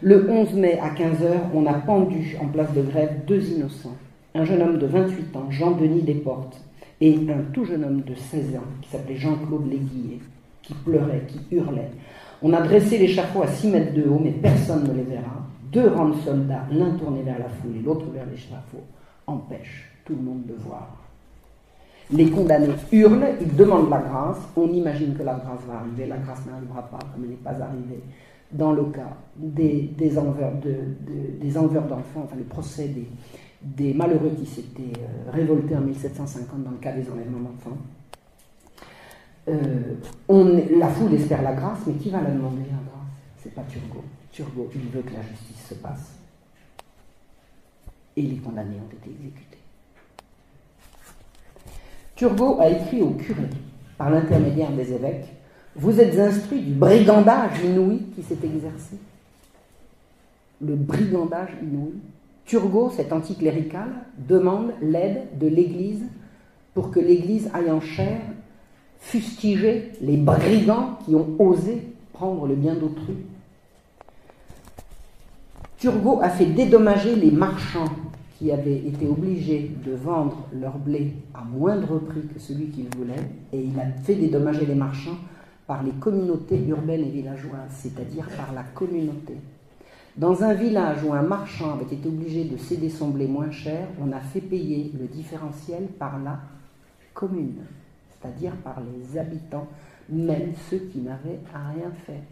Le 0.00 0.30
11 0.30 0.54
mai 0.54 0.78
à 0.80 0.90
15h, 0.90 1.50
on 1.54 1.66
a 1.66 1.74
pendu 1.74 2.36
en 2.40 2.46
place 2.46 2.72
de 2.72 2.82
grève 2.82 3.20
deux 3.26 3.50
innocents. 3.50 3.96
Un 4.34 4.44
jeune 4.44 4.62
homme 4.62 4.78
de 4.78 4.86
28 4.86 5.36
ans, 5.36 5.50
Jean-Denis 5.50 6.02
Desportes, 6.02 6.58
et 7.00 7.18
un 7.28 7.52
tout 7.52 7.64
jeune 7.64 7.84
homme 7.84 8.00
de 8.00 8.14
16 8.14 8.56
ans 8.56 8.68
qui 8.80 8.88
s'appelait 8.88 9.16
Jean-Claude 9.16 9.70
Léguillet, 9.70 10.20
qui 10.62 10.72
pleurait, 10.72 11.24
qui 11.28 11.54
hurlait. 11.54 11.90
On 12.40 12.52
a 12.54 12.62
dressé 12.62 12.96
l'échafaud 12.96 13.42
à 13.42 13.48
6 13.48 13.68
mètres 13.68 13.94
de 13.94 14.08
haut, 14.08 14.20
mais 14.22 14.30
personne 14.30 14.88
ne 14.88 14.94
les 14.94 15.02
verra. 15.02 15.46
Deux 15.70 15.88
rangs 15.88 16.08
de 16.08 16.16
soldats, 16.16 16.66
l'un 16.70 16.92
tourné 16.92 17.22
vers 17.22 17.38
la 17.38 17.48
foule 17.48 17.76
et 17.76 17.82
l'autre 17.82 18.06
vers 18.12 18.26
l'échafaud, 18.26 18.84
empêchent 19.26 19.90
tout 20.04 20.14
le 20.14 20.22
monde 20.22 20.46
de 20.46 20.54
voir. 20.54 21.01
Les 22.12 22.30
condamnés 22.30 22.74
hurlent, 22.90 23.36
ils 23.40 23.56
demandent 23.56 23.90
la 23.90 23.98
grâce. 23.98 24.38
On 24.56 24.68
imagine 24.68 25.14
que 25.14 25.22
la 25.22 25.34
grâce 25.34 25.60
va 25.66 25.78
arriver. 25.78 26.06
La 26.06 26.18
grâce 26.18 26.44
n'arrivera 26.46 26.82
pas, 26.82 26.98
comme 26.98 27.24
elle 27.24 27.30
n'est 27.30 27.36
pas 27.36 27.50
arrivée 27.50 28.02
dans 28.52 28.72
le 28.72 28.84
cas 28.84 29.16
des, 29.36 29.90
des 29.96 30.10
d'enfants, 30.10 32.22
enfin 32.24 32.36
le 32.36 32.44
procès 32.44 32.88
des, 32.88 33.08
des 33.62 33.94
malheureux 33.94 34.32
qui 34.38 34.46
s'étaient 34.46 34.98
euh, 34.98 35.30
révoltés 35.30 35.76
en 35.76 35.80
1750 35.80 36.62
dans 36.62 36.70
le 36.70 36.76
cas 36.76 36.92
des 36.92 37.08
enlèvements 37.10 37.50
d'enfants. 37.50 37.78
Euh, 39.48 39.94
la 40.78 40.88
foule 40.88 41.14
espère 41.14 41.42
la 41.42 41.54
grâce, 41.54 41.80
mais 41.86 41.94
qui 41.94 42.10
va 42.10 42.20
la 42.20 42.30
demander 42.30 42.60
la 42.60 42.64
grâce? 42.64 43.08
C'est 43.38 43.54
pas 43.54 43.62
Turgot. 43.62 44.04
Turgot, 44.30 44.70
il 44.74 44.88
veut 44.90 45.02
que 45.02 45.14
la 45.14 45.22
justice 45.22 45.66
se 45.68 45.74
passe. 45.74 46.12
Et 48.16 48.22
les 48.22 48.36
condamnés 48.36 48.76
ont 48.76 48.92
été 48.92 49.10
exécutés. 49.10 49.51
Turgot 52.16 52.58
a 52.60 52.68
écrit 52.68 53.02
au 53.02 53.10
curé, 53.10 53.48
par 53.98 54.10
l'intermédiaire 54.10 54.70
des 54.72 54.92
évêques, 54.92 55.32
Vous 55.74 56.00
êtes 56.00 56.18
instruit 56.18 56.60
du 56.60 56.72
brigandage 56.72 57.64
inouï 57.64 58.02
qui 58.14 58.22
s'est 58.22 58.44
exercé. 58.44 58.96
Le 60.60 60.74
brigandage 60.74 61.56
inouï. 61.62 61.94
Turgot, 62.44 62.90
cet 62.90 63.12
anticlérical, 63.12 63.88
demande 64.18 64.72
l'aide 64.82 65.38
de 65.38 65.46
l'Église 65.46 66.02
pour 66.74 66.90
que 66.90 67.00
l'Église 67.00 67.48
aille 67.54 67.70
en 67.70 67.80
chair 67.80 68.20
fustiger 69.00 69.92
les 70.00 70.16
brigands 70.16 70.98
qui 71.04 71.14
ont 71.14 71.34
osé 71.38 71.82
prendre 72.12 72.46
le 72.46 72.54
bien 72.54 72.74
d'autrui. 72.74 73.16
Turgot 75.78 76.20
a 76.22 76.28
fait 76.28 76.46
dédommager 76.46 77.16
les 77.16 77.30
marchands 77.30 77.88
qui 78.42 78.50
avaient 78.50 78.78
été 78.78 79.06
obligés 79.06 79.70
de 79.86 79.92
vendre 79.92 80.48
leur 80.52 80.76
blé 80.76 81.12
à 81.32 81.44
moindre 81.44 82.00
prix 82.00 82.26
que 82.26 82.40
celui 82.40 82.70
qu'ils 82.70 82.88
voulaient, 82.96 83.30
et 83.52 83.62
il 83.62 83.78
a 83.78 83.86
fait 84.02 84.16
dédommager 84.16 84.66
les 84.66 84.74
marchands 84.74 85.18
par 85.64 85.84
les 85.84 85.92
communautés 85.92 86.60
urbaines 86.66 87.04
et 87.04 87.10
villageoises, 87.10 87.70
c'est-à-dire 87.70 88.26
par 88.36 88.52
la 88.52 88.64
communauté. 88.64 89.34
Dans 90.16 90.42
un 90.42 90.54
village 90.54 91.04
où 91.04 91.12
un 91.12 91.22
marchand 91.22 91.74
avait 91.74 91.94
été 91.94 92.08
obligé 92.08 92.42
de 92.42 92.56
céder 92.56 92.88
son 92.88 93.10
blé 93.10 93.28
moins 93.28 93.52
cher, 93.52 93.86
on 94.04 94.10
a 94.10 94.18
fait 94.18 94.40
payer 94.40 94.90
le 94.98 95.06
différentiel 95.06 95.84
par 95.96 96.20
la 96.20 96.40
commune 97.14 97.62
c'est-à-dire 98.22 98.52
par 98.56 98.80
les 98.80 99.18
habitants, 99.18 99.66
même 100.08 100.52
ceux 100.70 100.78
qui 100.78 101.00
n'avaient 101.00 101.40
rien 101.52 101.90
fait. 102.06 102.22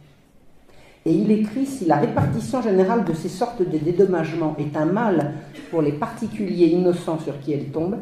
Et 1.06 1.12
il 1.12 1.30
écrit 1.30 1.66
si 1.66 1.86
la 1.86 1.96
répartition 1.96 2.60
générale 2.60 3.04
de 3.04 3.14
ces 3.14 3.28
sortes 3.28 3.62
de 3.62 3.78
dédommagements 3.78 4.54
est 4.58 4.76
un 4.76 4.84
mal 4.84 5.34
pour 5.70 5.80
les 5.82 5.92
particuliers 5.92 6.66
innocents 6.66 7.18
sur 7.18 7.40
qui 7.40 7.52
elle 7.52 7.70
tombe, 7.70 7.96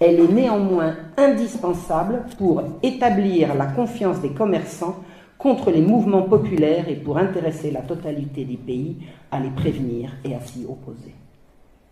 elle 0.00 0.20
est 0.20 0.32
néanmoins 0.32 0.96
indispensable 1.16 2.24
pour 2.36 2.62
établir 2.82 3.54
la 3.54 3.66
confiance 3.66 4.20
des 4.20 4.30
commerçants 4.30 4.96
contre 5.38 5.70
les 5.70 5.80
mouvements 5.80 6.22
populaires 6.22 6.88
et 6.88 6.96
pour 6.96 7.18
intéresser 7.18 7.70
la 7.70 7.80
totalité 7.80 8.44
des 8.44 8.56
pays 8.56 8.96
à 9.30 9.40
les 9.40 9.50
prévenir 9.50 10.10
et 10.24 10.34
à 10.34 10.40
s'y 10.40 10.64
opposer. 10.66 11.14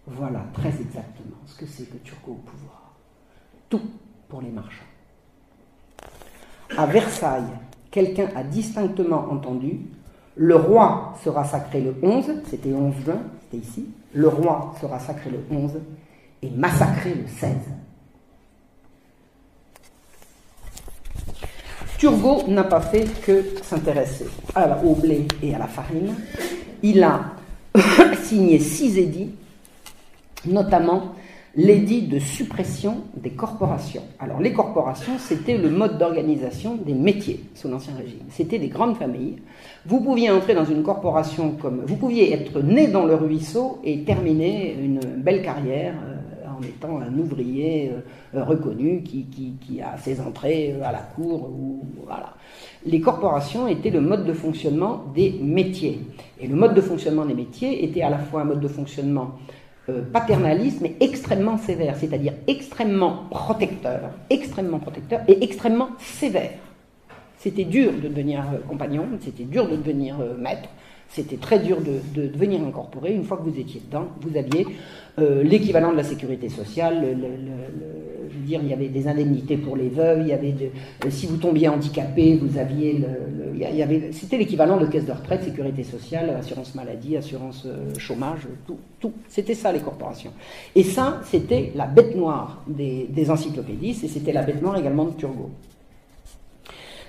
Voilà 0.07 0.45
très 0.53 0.69
exactement 0.69 1.39
ce 1.47 1.59
que 1.59 1.67
c'est 1.67 1.85
que 1.85 1.99
Turco 1.99 2.33
au 2.33 2.51
pouvoir. 2.51 2.95
Tout 3.69 3.81
pour 4.29 4.43
les 4.43 4.51
marchands 4.51 4.85
à 6.77 6.87
Versailles, 6.87 7.43
quelqu'un 7.91 8.29
a 8.37 8.43
distinctement 8.43 9.27
entendu 9.31 9.81
le 10.37 10.57
roi 10.57 11.15
sera 11.23 11.45
sacré 11.45 11.81
le 11.81 11.95
11, 12.03 12.25
c'était 12.49 12.73
11 12.73 12.95
juin, 13.05 13.19
c'était 13.43 13.67
ici, 13.67 13.87
le 14.15 14.29
roi 14.29 14.75
sera 14.81 14.99
sacré 14.99 15.31
le 15.31 15.45
11 15.51 15.73
et 16.43 16.51
massacré 16.51 17.15
le 17.15 17.27
16. 17.27 17.57
Turgot 21.99 22.45
n'a 22.49 22.65
pas 22.65 22.81
fait 22.81 23.05
que 23.21 23.45
s'intéresser 23.63 24.27
au 24.85 24.95
blé 24.95 25.29
et 25.43 25.55
à 25.55 25.59
la 25.59 25.67
farine. 25.67 26.15
Il 26.83 27.03
a 27.03 27.33
signé 28.23 28.59
six 28.59 28.97
édits, 28.97 29.35
notamment 30.47 31.15
l'édit 31.57 32.03
de 32.03 32.19
suppression 32.19 32.99
des 33.17 33.31
corporations. 33.31 34.03
Alors 34.19 34.41
les 34.41 34.53
corporations, 34.53 35.19
c'était 35.19 35.57
le 35.57 35.71
mode 35.71 35.99
d'organisation 35.99 36.77
des 36.77 36.95
métiers 36.95 37.41
sous 37.55 37.69
l'Ancien 37.69 37.95
Régime. 37.97 38.21
C'était 38.31 38.59
des 38.59 38.69
grandes 38.69 38.97
familles. 38.97 39.39
Vous 39.87 40.01
pouviez 40.01 40.31
entrer 40.31 40.55
dans 40.55 40.65
une 40.65 40.83
corporation 40.83 41.53
comme... 41.61 41.83
Vous 41.87 41.97
pouviez 41.97 42.33
être 42.33 42.61
né 42.63 42.87
dans 42.87 43.05
le 43.05 43.15
ruisseau 43.15 43.79
et 43.83 44.05
terminer 44.05 44.77
une 44.81 45.01
belle 45.01 45.43
carrière 45.43 45.95
euh, 46.05 46.21
en 46.57 46.63
étant 46.63 47.01
un 47.01 47.19
ouvrier 47.19 47.91
euh, 48.35 48.45
reconnu 48.45 49.03
qui, 49.03 49.81
a 49.83 49.97
ses 49.99 50.21
entrées 50.21 50.75
euh, 50.75 50.85
à 50.85 50.93
la 50.93 50.99
cour. 50.99 51.51
Ou, 51.51 51.85
voilà. 52.07 52.35
Les 52.87 53.01
corporations 53.01 53.67
étaient 53.67 53.91
le 53.91 54.01
mode 54.01 54.25
de 54.25 54.33
fonctionnement 54.33 55.05
des 55.15 55.39
métiers. 55.43 56.01
Et 56.41 56.47
le 56.47 56.55
mode 56.55 56.75
de 56.75 56.81
fonctionnement 56.81 57.25
des 57.25 57.35
métiers 57.35 57.85
était 57.85 58.03
à 58.03 58.11
la 58.11 58.19
fois 58.19 58.43
un 58.43 58.45
mode 58.45 58.61
de 58.61 58.69
fonctionnement 58.69 59.33
euh, 59.89 60.03
paternalisme 60.13 60.87
est 60.87 60.97
extrêmement 61.01 61.57
sévère, 61.57 61.97
c'est-à-dire 61.97 62.35
extrêmement 62.47 63.25
protecteur, 63.31 64.11
extrêmement 64.29 64.79
protecteur 64.79 65.21
et 65.27 65.43
extrêmement 65.43 65.91
sévère. 65.99 66.53
C'était 67.39 67.65
dur 67.65 67.93
de 67.93 68.09
devenir 68.09 68.41
euh, 68.41 68.59
compagnon, 68.69 69.07
c'était 69.21 69.45
dur 69.45 69.69
de 69.69 69.77
devenir 69.77 70.21
euh, 70.21 70.37
maître, 70.37 70.69
c'était 71.11 71.37
très 71.37 71.59
dur 71.59 71.79
de, 71.81 72.27
devenir 72.29 72.63
incorporé. 72.63 73.13
Une 73.13 73.25
fois 73.25 73.37
que 73.37 73.49
vous 73.49 73.59
étiez 73.59 73.83
dedans, 73.85 74.07
vous 74.21 74.37
aviez 74.37 74.67
l'équivalent 75.19 75.93
de 75.93 75.97
la 75.97 76.05
sécurité 76.05 76.49
sociale. 76.49 77.05
je 78.31 78.39
veux 78.39 78.47
dire, 78.47 78.61
il 78.63 78.71
y 78.71 78.73
avait 78.73 78.89
des 78.89 79.07
indemnités 79.07 79.57
pour 79.57 79.77
les 79.77 79.89
veuves. 79.89 80.21
Il 80.23 80.29
y 80.29 80.33
avait 80.33 80.55
si 81.11 81.27
vous 81.27 81.37
tombiez 81.37 81.69
handicapé, 81.69 82.37
vous 82.37 82.57
aviez 82.57 83.05
c'était 84.13 84.39
l'équivalent 84.39 84.79
de 84.79 84.87
caisse 84.87 85.05
de 85.05 85.13
retraite, 85.13 85.45
sécurité 85.45 85.83
sociale, 85.83 86.31
assurance 86.31 86.75
maladie, 86.75 87.17
assurance 87.17 87.67
chômage, 87.99 88.41
tout, 88.67 88.79
tout. 88.99 89.13
C'était 89.29 89.55
ça 89.55 89.73
les 89.73 89.81
corporations. 89.81 90.33
Et 90.75 90.83
ça, 90.83 91.21
c'était 91.25 91.73
la 91.75 91.87
bête 91.87 92.17
noire 92.17 92.63
des, 92.67 93.07
des 93.09 93.31
encyclopédistes 93.31 94.05
et 94.05 94.09
c'était 94.09 94.33
la 94.33 94.43
bête 94.43 94.63
noire 94.63 94.77
également 94.77 95.05
de 95.05 95.13
Turgot. 95.13 95.51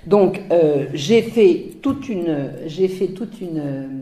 Donc 0.08 0.42
euh, 0.52 0.88
j'ai 0.94 1.22
fait 1.22 1.74
toute 1.82 2.10
une, 2.10 2.50
fait 2.68 3.08
toute 3.08 3.40
une, 3.42 4.02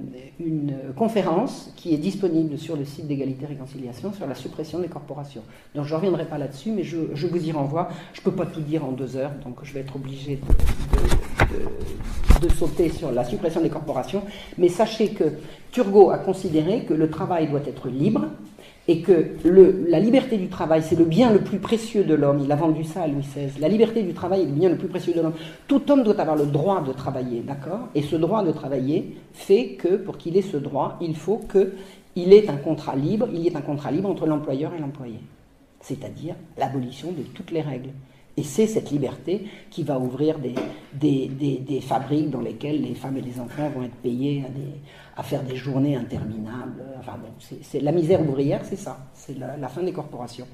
conférence 0.95 1.73
qui 1.75 1.93
est 1.93 1.97
disponible 1.97 2.57
sur 2.57 2.77
le 2.77 2.85
site 2.85 3.07
d'égalité 3.07 3.43
et 3.43 3.47
réconciliation 3.47 4.13
sur 4.13 4.25
la 4.25 4.35
suppression 4.35 4.79
des 4.79 4.87
corporations. 4.87 5.41
Donc 5.75 5.85
je 5.85 5.91
ne 5.91 5.95
reviendrai 5.97 6.25
pas 6.25 6.37
là-dessus, 6.37 6.71
mais 6.71 6.83
je, 6.83 7.27
vous 7.27 7.45
y 7.45 7.51
renvoie. 7.51 7.89
Je 8.13 8.21
ne 8.21 8.23
peux 8.23 8.31
pas 8.31 8.45
tout 8.45 8.61
dire 8.61 8.85
en 8.85 8.93
deux 8.93 9.17
heures, 9.17 9.31
donc 9.43 9.57
je 9.63 9.73
vais 9.73 9.81
être 9.81 9.95
obligé 9.97 10.39
de, 12.41 12.49
sauter 12.49 12.89
sur 12.89 13.11
la 13.11 13.25
suppression 13.25 13.61
des 13.61 13.69
corporations. 13.69 14.23
Mais 14.57 14.69
sachez 14.69 15.09
que 15.09 15.25
Turgot 15.71 16.09
a 16.11 16.17
considéré 16.17 16.85
que 16.85 16.93
le 16.93 17.09
travail 17.09 17.49
doit 17.49 17.65
être 17.67 17.89
libre, 17.89 18.27
et 18.89 19.01
que 19.01 19.35
la 19.87 19.99
liberté 19.99 20.35
du 20.35 20.47
travail, 20.47 20.81
c'est 20.81 20.97
le 20.97 21.05
bien 21.05 21.31
le 21.31 21.41
plus 21.41 21.59
précieux 21.59 22.03
de 22.03 22.15
l'homme. 22.15 22.41
Il 22.43 22.51
a 22.51 22.55
vendu 22.55 22.83
ça 22.83 23.03
à 23.03 23.07
Louis 23.07 23.21
XVI. 23.21 23.59
La 23.59 23.67
liberté 23.67 24.01
du 24.01 24.15
travail 24.15 24.41
est 24.41 24.45
le 24.45 24.51
bien 24.51 24.67
le 24.67 24.77
plus 24.77 24.87
précieux 24.87 25.13
de 25.13 25.21
l'homme. 25.21 25.35
Tout 25.67 25.91
homme 25.91 26.01
doit 26.01 26.19
avoir 26.19 26.35
le 26.35 26.47
droit 26.47 26.81
de 26.81 26.91
travailler, 26.91 27.41
d'accord? 27.41 27.89
Et 27.93 28.01
ce 28.01 28.15
droit 28.15 28.43
de 28.43 28.51
travailler 28.51 29.15
fait 29.31 29.75
que, 29.75 29.89
pour 29.89 30.17
qu'il 30.17 30.37
ait 30.37 30.41
ce 30.41 30.57
droit, 30.57 30.97
il 31.01 31.15
faut 31.15 31.39
qu'il 31.51 32.33
ait 32.33 32.49
un 32.49 32.57
contrat 32.57 32.95
libre, 32.95 33.27
il 33.31 33.41
y 33.41 33.47
ait 33.47 33.55
un 33.55 33.61
contrat 33.61 33.91
libre 33.91 34.09
entre 34.09 34.25
l'employeur 34.25 34.73
et 34.73 34.79
l'employé. 34.79 35.19
C'est-à-dire 35.81 36.33
l'abolition 36.57 37.11
de 37.11 37.21
toutes 37.21 37.51
les 37.51 37.61
règles. 37.61 37.91
Et 38.39 38.43
c'est 38.43 38.67
cette 38.67 38.89
liberté 38.89 39.43
qui 39.69 39.83
va 39.83 39.99
ouvrir 39.99 40.37
des, 40.39 41.27
des, 41.27 41.81
fabriques 41.81 42.29
dans 42.29 42.39
lesquelles 42.39 42.81
les 42.81 42.93
femmes 42.93 43.17
et 43.17 43.21
les 43.21 43.37
enfants 43.37 43.69
vont 43.75 43.83
être 43.83 43.95
payés 43.95 44.45
à, 44.45 44.49
faire 45.23 45.43
des 45.43 45.55
journées 45.55 45.95
interminables. 45.95 46.83
Enfin 46.99 47.13
c'est 47.61 47.79
la 47.79 47.91
misère 47.91 48.21
ouvrière, 48.21 48.61
c'est 48.63 48.75
ça, 48.75 48.97
c'est 49.13 49.37
la, 49.37 49.67
fin 49.67 49.83
des 49.83 49.91
corporations. 49.91 50.47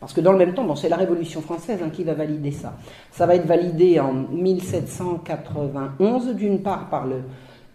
Parce 0.00 0.12
que 0.12 0.20
dans 0.20 0.32
le 0.32 0.38
même 0.38 0.54
temps, 0.54 0.74
c'est 0.76 0.88
la 0.88 0.96
Révolution 0.96 1.40
française 1.40 1.80
hein, 1.84 1.90
qui 1.90 2.04
va 2.04 2.14
valider 2.14 2.52
ça. 2.52 2.76
Ça 3.10 3.26
va 3.26 3.34
être 3.34 3.46
validé 3.46 3.98
en 3.98 4.12
1791, 4.12 6.36
d'une 6.36 6.62
part 6.62 6.88
par 6.88 7.08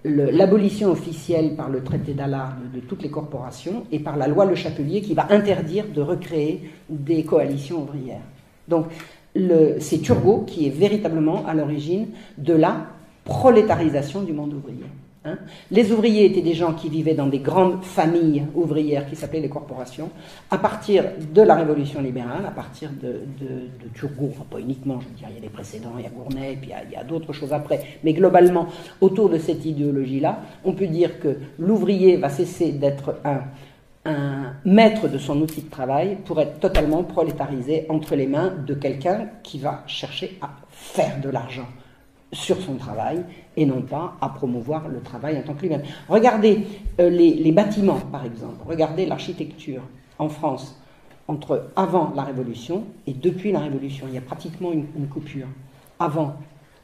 l'abolition 0.06 0.91
officielle 0.91 1.56
par 1.56 1.70
le 1.70 1.84
traité 1.84 2.14
d'Allard 2.14 2.56
de, 2.74 2.80
toutes 2.80 3.04
les 3.04 3.10
corporations 3.10 3.84
et 3.91 4.00
par 4.00 4.16
la 4.18 4.28
loi 4.28 4.46
Le 4.46 4.56
Chapelier 4.56 5.02
qui 5.02 5.14
va 5.14 5.28
interdire 5.32 5.86
de 5.94 6.02
recréer 6.02 6.70
des 6.89 7.24
coalitions 7.24 7.84
ouvrières. 7.84 8.22
Donc 8.68 8.88
c'est 9.80 10.00
Turgot 10.00 10.44
qui 10.46 10.68
est 10.68 10.72
véritablement 10.72 11.46
à 11.46 11.54
l'origine 11.54 12.08
de 12.38 12.54
la 12.54 12.88
prolétarisation 13.26 14.22
du 14.22 14.34
monde 14.34 14.54
ouvrier. 14.54 14.86
Hein. 15.26 15.38
les 15.71 15.91
ouvriers 15.93 16.26
étaient 16.26 16.41
des 16.41 16.53
gens 16.53 16.74
qui 16.74 16.89
vivaient 16.89 17.13
dans 17.13 17.28
des 17.28 17.39
grandes 17.39 17.82
familles 17.82 18.43
ouvrières 18.55 19.07
qui 19.07 19.15
s'appelaient 19.15 19.39
les 19.39 19.49
corporations. 19.49 20.09
À 20.51 20.57
partir 20.57 21.05
de 21.34 21.41
la 21.41 21.55
Révolution 21.55 22.01
libérale, 22.01 22.45
à 22.45 22.51
partir 22.51 22.89
de, 22.91 23.21
Turgot, 23.93 24.32
pas 24.51 24.59
uniquement, 24.59 24.99
je 24.99 25.07
veux 25.07 25.15
dire, 25.15 25.28
il 25.30 25.36
y 25.36 25.38
a 25.38 25.41
des 25.41 25.49
précédents, 25.49 25.93
il 25.97 26.03
y 26.03 26.07
a 26.07 26.09
Gournay, 26.09 26.57
puis 26.59 26.71
il 26.89 26.93
y 26.93 26.95
a, 26.97 27.03
d'autres 27.05 27.32
choses 27.32 27.53
après, 27.53 27.99
mais 28.03 28.11
globalement, 28.11 28.67
autour 28.99 29.30
de 29.30 29.38
cette 29.38 29.65
idéologie-là, 29.65 30.41
on 30.65 30.74
peut 30.74 30.88
dire 30.88 31.19
que 31.19 31.38
l'ouvrier 31.57 32.17
va 32.17 32.30
cesser 32.30 32.74
d'être 32.74 33.15
un 33.24 33.43
maître 34.65 35.07
de 35.07 35.17
son 35.17 35.39
outil 35.41 35.61
de 35.61 35.69
travail 35.69 36.17
pour 36.26 36.41
être 36.41 36.59
totalement 36.59 37.03
prolétarisé 37.03 37.86
entre 37.88 38.15
les 38.15 38.28
mains 38.28 38.53
de 38.65 38.74
quelqu'un 38.74 39.30
qui 39.41 39.59
va 39.59 39.84
chercher 39.88 40.38
à 40.41 40.49
faire 40.69 41.21
de 41.21 41.30
l'argent 41.30 41.67
sur 42.34 42.59
son 42.61 42.75
travail 42.75 43.23
et 43.55 43.65
non 43.65 43.81
pas 43.81 44.15
à 44.21 44.29
promouvoir 44.29 44.88
le 44.89 45.01
travail 45.01 45.38
en 45.38 45.41
tant 45.41 45.53
que 45.53 45.61
lui-même. 45.61 45.84
Regardez 46.09 46.65
euh, 46.99 47.09
les, 47.09 47.51
bâtiments, 47.51 47.99
par 48.11 48.25
exemple. 48.25 48.57
Regardez 48.67 49.05
l'architecture 49.05 49.81
en 50.19 50.29
France 50.29 50.79
entre 51.27 51.69
avant 51.75 52.11
la 52.15 52.23
Révolution 52.23 52.86
et 53.07 53.13
depuis 53.13 53.51
la 53.51 53.59
Révolution. 53.59 54.07
Il 54.09 54.15
y 54.15 54.17
a 54.17 54.21
pratiquement 54.21 54.71
une, 54.73 55.07
coupure. 55.07 55.47
Avant, 55.99 56.36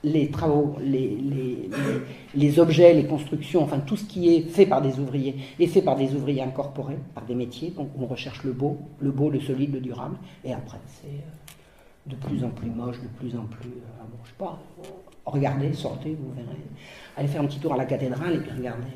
les 0.04 0.30
travaux, 0.30 0.78
les, 0.82 2.60
objets, 2.60 2.94
les 2.94 3.06
constructions, 3.06 3.64
enfin 3.64 3.80
tout 3.80 3.98
ce 3.98 4.06
qui 4.06 4.34
est 4.34 4.42
fait 4.42 4.66
par 4.66 4.82
des 4.82 4.98
ouvriers, 5.00 5.36
est 5.60 5.68
fait 5.68 5.82
par 5.82 5.98
des 5.98 6.14
ouvriers 6.14 6.42
incorporés, 6.42 6.98
par 7.14 7.26
des 7.26 7.36
métiers. 7.36 7.72
Donc 7.72 7.90
on 8.00 8.06
recherche 8.06 8.44
le 8.44 8.54
beau, 8.54 8.78
le 9.00 9.12
beau, 9.12 9.30
le 9.30 9.42
solide, 9.42 9.74
le 9.74 9.82
durable. 9.82 10.16
Et 10.46 10.54
après, 10.54 10.78
c'est 10.88 11.08
euh, 11.08 11.59
de 12.06 12.16
plus 12.16 12.44
en 12.44 12.50
plus 12.50 12.70
moche, 12.70 12.98
de 13.02 13.08
plus 13.20 13.36
en 13.38 13.44
plus... 13.46 13.70
Euh, 13.70 14.00
sais 14.26 14.34
pas, 14.38 14.60
regardez, 15.26 15.74
sortez, 15.74 16.18
vous 16.20 16.34
verrez. 16.34 16.58
Allez 17.18 17.28
faire 17.28 17.42
un 17.42 17.46
petit 17.46 17.60
tour 17.60 17.74
à 17.74 17.78
la 17.78 17.86
cathédrale 17.86 18.36
et 18.36 18.38
puis 18.40 18.52
regardez. 18.56 18.88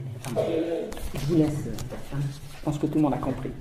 je 1.15 1.25
vous 1.25 1.35
laisse. 1.35 1.67
Hein. 2.13 2.17
je 2.57 2.63
pense 2.63 2.77
que 2.77 2.85
tout 2.85 2.95
le 2.95 3.01
monde 3.01 3.13
a 3.13 3.17
compris. 3.17 3.51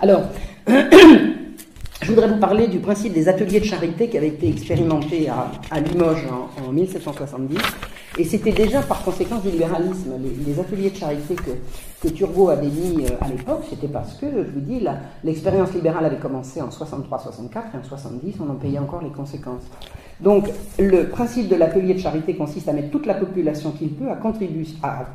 Alors, 0.00 0.22
je 0.66 2.06
voudrais 2.06 2.28
vous 2.28 2.38
parler 2.38 2.68
du 2.68 2.78
principe 2.78 3.12
des 3.12 3.28
ateliers 3.28 3.60
de 3.60 3.64
charité 3.64 4.08
qui 4.08 4.16
avait 4.16 4.28
été 4.28 4.48
expérimenté 4.48 5.28
à, 5.28 5.80
Limoges 5.80 6.26
en, 6.66 6.72
1770. 6.72 7.58
Et 8.16 8.24
c'était 8.24 8.52
déjà 8.52 8.80
par 8.82 9.02
conséquence 9.04 9.42
du 9.42 9.50
libéralisme. 9.50 10.12
Les, 10.46 10.58
ateliers 10.58 10.90
de 10.90 10.96
charité 10.96 11.34
que, 11.34 11.50
que 12.00 12.12
Turgot 12.12 12.48
avait 12.48 12.68
mis 12.68 13.04
euh, 13.04 13.10
à 13.20 13.28
l'époque, 13.28 13.64
c'était 13.68 13.88
parce 13.88 14.14
que, 14.14 14.26
je 14.26 14.50
vous 14.50 14.60
dis, 14.60 14.84
l'expérience 15.22 15.72
libérale 15.74 16.04
avait 16.04 16.16
commencé 16.16 16.62
en 16.62 16.68
63-64 16.68 17.74
et 17.74 17.78
en 17.78 17.84
70, 17.86 18.36
on 18.40 18.50
en 18.50 18.54
payait 18.54 18.78
encore 18.78 19.02
les 19.02 19.10
conséquences. 19.10 19.62
Donc, 20.20 20.48
le 20.78 21.08
principe 21.08 21.48
de 21.48 21.54
l'atelier 21.54 21.94
de 21.94 22.00
charité 22.00 22.34
consiste 22.34 22.68
à 22.68 22.72
mettre 22.72 22.90
toute 22.90 23.06
la 23.06 23.14
population 23.14 23.70
qu'il 23.70 23.90
peut 23.90 24.10
à, 24.10 24.16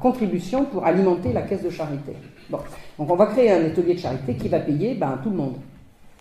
contribution 0.01 0.65
pour 0.65 0.85
alimenter 0.85 1.33
la 1.33 1.41
caisse 1.41 1.63
de 1.63 1.69
charité. 1.69 2.13
Bon. 2.49 2.59
Donc, 2.97 3.11
on 3.11 3.15
va 3.15 3.25
créer 3.25 3.51
un 3.51 3.65
atelier 3.65 3.95
de 3.95 3.99
charité 3.99 4.35
qui 4.35 4.47
va 4.47 4.59
payer 4.59 4.93
ben, 4.95 5.19
tout 5.21 5.29
le 5.29 5.35
monde, 5.35 5.55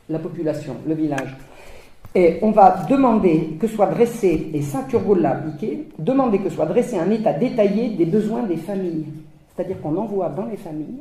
la 0.08 0.18
population, 0.18 0.76
le 0.86 0.94
village. 0.94 1.36
Et 2.14 2.38
on 2.42 2.50
va 2.50 2.84
demander 2.88 3.56
que 3.58 3.66
soit 3.66 3.86
dressé, 3.86 4.50
et 4.52 4.60
ça 4.60 4.84
Turgot 4.88 5.14
l'a 5.14 5.30
appliqué, 5.30 5.88
demander 5.98 6.38
que 6.38 6.50
soit 6.50 6.66
dressé 6.66 6.98
un 6.98 7.10
état 7.10 7.32
détaillé 7.32 7.90
des 7.90 8.04
besoins 8.04 8.42
des 8.42 8.58
familles. 8.58 9.06
C'est-à-dire 9.54 9.80
qu'on 9.80 9.96
envoie 9.96 10.28
dans 10.28 10.44
les 10.44 10.58
familles 10.58 11.00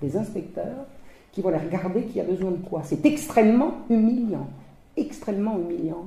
des 0.00 0.16
inspecteurs 0.16 0.86
qui 1.32 1.42
vont 1.42 1.50
les 1.50 1.58
regarder 1.58 2.02
qui 2.04 2.20
a 2.20 2.24
besoin 2.24 2.52
de 2.52 2.56
quoi. 2.56 2.80
C'est 2.84 3.04
extrêmement 3.04 3.74
humiliant. 3.90 4.46
Extrêmement 4.96 5.58
humiliant. 5.58 6.06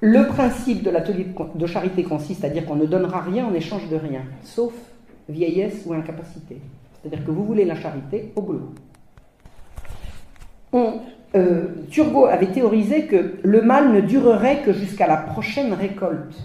Le 0.00 0.26
principe 0.26 0.82
de 0.82 0.90
l'atelier 0.90 1.26
de 1.54 1.66
charité 1.66 2.02
consiste 2.02 2.44
à 2.44 2.48
dire 2.48 2.64
qu'on 2.64 2.76
ne 2.76 2.86
donnera 2.86 3.20
rien 3.20 3.46
en 3.46 3.54
échange 3.54 3.88
de 3.88 3.96
rien, 3.96 4.22
sauf 4.42 4.72
vieillesse 5.28 5.82
ou 5.86 5.92
incapacité. 5.92 6.58
C'est-à-dire 7.02 7.24
que 7.24 7.30
vous 7.30 7.44
voulez 7.44 7.64
la 7.64 7.74
charité 7.74 8.32
au 8.36 8.42
boulot. 8.42 8.72
Euh, 11.34 11.66
Turgot 11.90 12.26
avait 12.26 12.46
théorisé 12.46 13.06
que 13.06 13.34
le 13.42 13.62
mal 13.62 13.92
ne 13.92 14.00
durerait 14.00 14.62
que 14.64 14.72
jusqu'à 14.72 15.06
la 15.06 15.16
prochaine 15.16 15.72
récolte. 15.72 16.36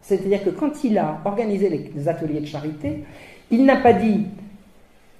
C'est-à-dire 0.00 0.42
que 0.42 0.50
quand 0.50 0.82
il 0.82 0.96
a 0.98 1.20
organisé 1.24 1.68
les 1.68 2.08
ateliers 2.08 2.40
de 2.40 2.46
charité, 2.46 3.04
il 3.50 3.66
n'a 3.66 3.76
pas 3.76 3.92
dit 3.92 4.26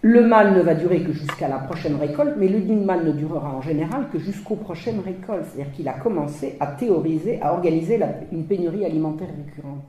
le 0.02 0.26
mal 0.26 0.54
ne 0.54 0.62
va 0.62 0.74
durer 0.74 1.02
que 1.02 1.12
jusqu'à 1.12 1.46
la 1.46 1.58
prochaine 1.58 1.96
récolte, 1.96 2.34
mais 2.38 2.48
le 2.48 2.60
mal 2.74 3.04
ne 3.04 3.12
durera 3.12 3.50
en 3.54 3.60
général 3.60 4.06
que 4.10 4.18
jusqu'aux 4.18 4.56
prochaines 4.56 5.00
récoltes. 5.00 5.44
C'est-à-dire 5.52 5.72
qu'il 5.74 5.88
a 5.88 5.92
commencé 5.92 6.56
à 6.58 6.68
théoriser, 6.68 7.38
à 7.42 7.52
organiser 7.52 8.00
une 8.32 8.44
pénurie 8.44 8.86
alimentaire 8.86 9.28
récurrente. 9.28 9.84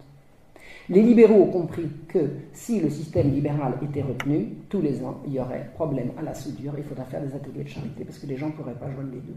Les 0.90 1.02
libéraux 1.02 1.44
ont 1.44 1.52
compris 1.52 1.90
que 2.08 2.20
si 2.54 2.80
le 2.80 2.90
système 2.90 3.32
libéral 3.32 3.74
était 3.84 4.02
retenu, 4.02 4.56
tous 4.70 4.82
les 4.82 5.04
ans, 5.04 5.22
il 5.26 5.34
y 5.34 5.40
aurait 5.40 5.70
problème 5.76 6.12
à 6.18 6.22
la 6.22 6.34
soudure, 6.34 6.74
il 6.78 6.84
faudra 6.84 7.06
faire 7.06 7.22
des 7.22 7.34
ateliers 7.34 7.64
de 7.64 7.70
charité, 7.70 8.04
parce 8.04 8.18
que 8.18 8.28
les 8.28 8.36
gens 8.36 8.48
ne 8.48 8.54
pourraient 8.54 8.74
pas 8.74 8.92
joindre 8.92 9.12
les 9.12 9.20
deux. 9.20 9.36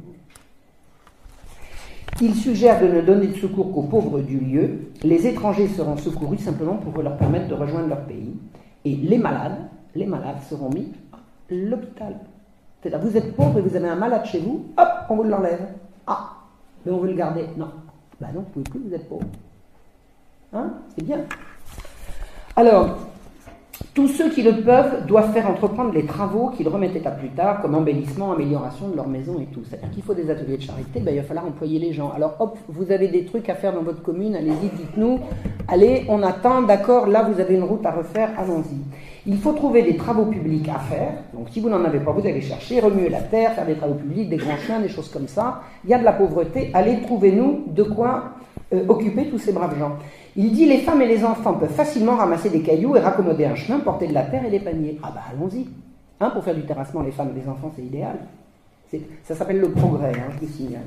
Il 2.20 2.34
suggère 2.34 2.80
de 2.80 2.86
ne 2.86 3.01
donner 3.01 3.26
de 3.28 3.34
secours 3.34 3.72
qu'aux 3.72 3.82
pauvres 3.82 4.20
du 4.20 4.38
lieu. 4.38 4.90
Les 5.03 5.26
étrangers 5.26 5.66
seront 5.68 5.97
secourus 5.97 6.38
simplement 6.38 6.76
pour 6.76 7.03
leur 7.03 7.16
permettre 7.16 7.49
de 7.49 7.55
rejoindre 7.55 7.88
leur 7.88 8.05
pays. 8.05 8.36
Et 8.84 8.95
les 8.95 9.18
malades, 9.18 9.68
les 9.95 10.07
malades 10.07 10.40
seront 10.49 10.70
mis 10.70 10.92
à 11.12 11.18
l'hôpital. 11.51 12.20
C'est-à-dire, 12.80 13.09
vous 13.09 13.16
êtes 13.16 13.34
pauvre 13.34 13.59
et 13.59 13.62
vous 13.62 13.74
avez 13.74 13.88
un 13.88 13.97
malade 13.97 14.24
chez 14.26 14.38
vous, 14.38 14.66
hop, 14.76 14.88
on 15.11 15.16
vous 15.16 15.22
l'enlève. 15.24 15.66
Ah, 16.07 16.34
mais 16.84 16.92
on 16.92 16.99
veut 16.99 17.09
le 17.09 17.16
garder. 17.16 17.47
Non. 17.57 17.70
Ben 18.20 18.28
non, 18.32 18.40
vous 18.42 18.62
pouvez 18.62 18.70
plus, 18.70 18.88
vous 18.88 18.95
êtes 18.95 19.09
pauvre. 19.09 19.26
Hein 20.55 20.70
C'est 20.96 21.05
bien. 21.05 21.18
Alors, 22.55 22.96
tous 23.92 24.07
ceux 24.07 24.30
qui 24.30 24.42
le 24.42 24.61
peuvent 24.62 25.05
doivent 25.07 25.32
faire 25.32 25.50
entreprendre 25.50 25.92
les 25.92 26.07
travaux 26.07 26.50
qu'ils 26.50 26.68
remettaient 26.68 27.05
à 27.07 27.11
plus 27.11 27.30
tard, 27.30 27.61
comme 27.61 27.74
embellissement, 27.74 28.32
amélioration 28.32 28.88
de 28.88 28.96
leur 28.96 29.09
maison 29.09 29.40
et 29.40 29.46
tout. 29.46 29.62
C'est-à-dire 29.68 29.90
qu'il 29.90 30.02
faut 30.05 30.14
des 30.14 30.30
ateliers 30.30 30.57
de 30.57 30.62
charité, 30.62 31.00
ben, 31.00 31.12
il 31.12 31.16
va 31.16 31.24
falloir 31.24 31.46
employer 31.46 31.80
les 31.80 31.92
gens. 31.92 32.12
Alors 32.14 32.36
hop, 32.38 32.57
vous 32.68 32.92
avez 32.92 33.09
des 33.09 33.24
trucs 33.24 33.48
à 33.48 33.57
faire 33.57 33.72
dans 33.72 33.82
votre 33.82 34.02
commune, 34.02 34.36
allez-y, 34.36 34.68
dites-nous. 34.76 35.18
Allez, 35.66 36.05
on 36.09 36.22
attend, 36.22 36.62
d'accord, 36.62 37.09
là 37.09 37.22
vous 37.22 37.40
avez 37.40 37.55
une 37.55 37.64
route 37.64 37.84
à 37.84 37.90
refaire, 37.90 38.30
allons-y. 38.38 38.78
Il 39.26 39.38
faut 39.38 39.52
trouver 39.52 39.82
des 39.82 39.96
travaux 39.96 40.26
publics 40.26 40.68
à 40.68 40.78
faire. 40.78 41.14
Donc 41.32 41.48
si 41.50 41.59
vous 41.61 41.68
n'en 41.68 41.84
avez 41.84 41.98
pas, 41.98 42.12
vous 42.12 42.26
allez 42.26 42.42
chercher, 42.42 42.78
remuer 42.78 43.09
la 43.09 43.22
terre, 43.22 43.55
faire 43.55 43.66
des 43.66 43.74
travaux 43.74 43.94
publics, 43.94 44.28
des 44.28 44.36
grands 44.36 44.57
chemins, 44.57 44.80
des 44.80 44.88
choses 44.88 45.09
comme 45.09 45.26
ça. 45.26 45.62
Il 45.84 45.90
y 45.90 45.94
a 45.94 45.98
de 45.98 46.05
la 46.05 46.12
pauvreté, 46.12 46.70
allez, 46.74 47.00
trouvez-nous 47.02 47.64
de 47.68 47.82
quoi 47.82 48.34
occuper 48.89 49.29
tous 49.29 49.39
ces 49.39 49.53
braves 49.53 49.78
gens. 49.78 49.97
Il 50.36 50.53
dit 50.53 50.66
les 50.66 50.78
femmes 50.78 51.03
et 51.03 51.07
les 51.07 51.24
enfants 51.24 51.55
peuvent 51.55 51.73
facilement 51.73 52.16
ramasser 52.16 52.51
des 52.51 52.61
cailloux 52.61 52.97
et 52.97 53.01
raccommoder 53.01 53.44
un 53.47 53.55
chemin, 53.55 53.81
porter 53.81 54.09
de 54.09 54.15
la 54.15 54.23
terre 54.23 54.44
et 54.44 54.51
des 54.51 54.61
paniers. 54.61 54.98
Ah 55.03 55.12
bah 55.15 55.23
allons-y. 55.32 55.66
Hein, 56.20 56.31
pour 56.31 56.44
faire 56.44 56.55
du 56.55 56.62
terrassement, 56.62 57.03
les 57.03 57.12
femmes 57.12 57.31
et 57.36 57.40
les 57.40 57.48
enfants, 57.48 57.73
c'est 57.77 57.82
idéal. 57.82 58.16
Ça 59.24 59.35
s'appelle 59.35 59.61
le 59.61 59.70
progrès, 59.70 60.12
hein, 60.12 60.31
je 60.35 60.47
vous 60.47 60.53
signale. 60.53 60.82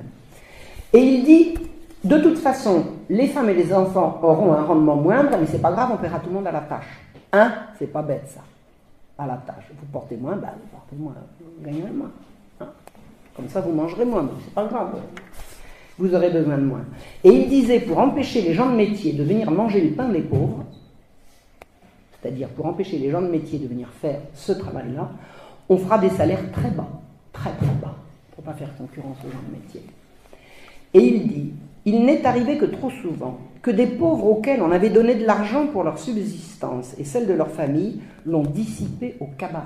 Et 0.93 0.99
il 0.99 1.23
dit, 1.25 1.55
de 2.03 2.17
toute 2.19 2.37
façon, 2.37 2.85
les 3.09 3.27
femmes 3.27 3.49
et 3.49 3.53
les 3.53 3.73
enfants 3.73 4.19
auront 4.23 4.53
un 4.53 4.63
rendement 4.63 4.95
moindre, 4.95 5.37
mais 5.39 5.45
c'est 5.45 5.61
pas 5.61 5.71
grave, 5.71 5.89
on 5.93 5.97
paiera 5.97 6.19
tout 6.19 6.29
le 6.29 6.35
monde 6.35 6.47
à 6.47 6.51
la 6.51 6.61
tâche. 6.61 7.01
Hein 7.33 7.51
C'est 7.77 7.91
pas 7.91 8.01
bête 8.01 8.27
ça. 8.27 8.41
À 9.17 9.27
la 9.27 9.35
tâche. 9.35 9.71
Vous 9.77 9.85
portez 9.91 10.15
moins, 10.15 10.35
bah 10.35 10.53
vous 10.53 10.67
portez 10.69 10.95
moins, 10.95 11.13
vous 11.39 11.65
gagnerez 11.65 11.91
moins. 11.91 12.11
Hein 12.61 12.67
Comme 13.35 13.49
ça, 13.49 13.61
vous 13.61 13.73
mangerez 13.73 14.05
moins, 14.05 14.23
mais 14.23 14.29
c'est 14.43 14.53
pas 14.53 14.65
grave 14.65 14.95
vous 15.97 16.13
aurez 16.13 16.29
besoin 16.29 16.57
de 16.57 16.63
moins. 16.63 16.85
Et 17.23 17.29
il 17.29 17.49
disait, 17.49 17.79
pour 17.79 17.97
empêcher 17.99 18.41
les 18.41 18.53
gens 18.53 18.69
de 18.69 18.75
métier 18.75 19.13
de 19.13 19.23
venir 19.23 19.49
manger 19.51 19.81
le 19.81 19.91
pain 19.91 20.09
des 20.09 20.21
pauvres, 20.21 20.65
c'est-à-dire 22.21 22.49
pour 22.49 22.65
empêcher 22.65 22.97
les 22.97 23.11
gens 23.11 23.21
de 23.21 23.27
métier 23.27 23.59
de 23.59 23.67
venir 23.67 23.87
faire 24.01 24.19
ce 24.33 24.51
travail-là, 24.51 25.11
on 25.69 25.77
fera 25.77 25.97
des 25.97 26.09
salaires 26.09 26.51
très 26.51 26.69
bas, 26.69 26.87
très 27.33 27.51
très 27.51 27.75
bas, 27.81 27.95
pour 28.31 28.43
ne 28.43 28.45
pas 28.45 28.53
faire 28.53 28.75
concurrence 28.77 29.17
aux 29.25 29.31
gens 29.31 29.43
de 29.47 29.55
métier. 29.55 29.81
Et 30.93 30.99
il 30.99 31.27
dit, 31.27 31.53
il 31.85 32.05
n'est 32.05 32.25
arrivé 32.25 32.57
que 32.57 32.65
trop 32.65 32.89
souvent 32.89 33.39
que 33.61 33.71
des 33.71 33.87
pauvres 33.87 34.25
auxquels 34.25 34.61
on 34.61 34.71
avait 34.71 34.89
donné 34.89 35.15
de 35.15 35.25
l'argent 35.25 35.67
pour 35.67 35.83
leur 35.83 35.99
subsistance 35.99 36.95
et 36.97 37.03
celle 37.03 37.27
de 37.27 37.33
leur 37.33 37.49
famille 37.49 38.01
l'ont 38.25 38.43
dissipé 38.43 39.15
au 39.19 39.25
cabaret. 39.37 39.63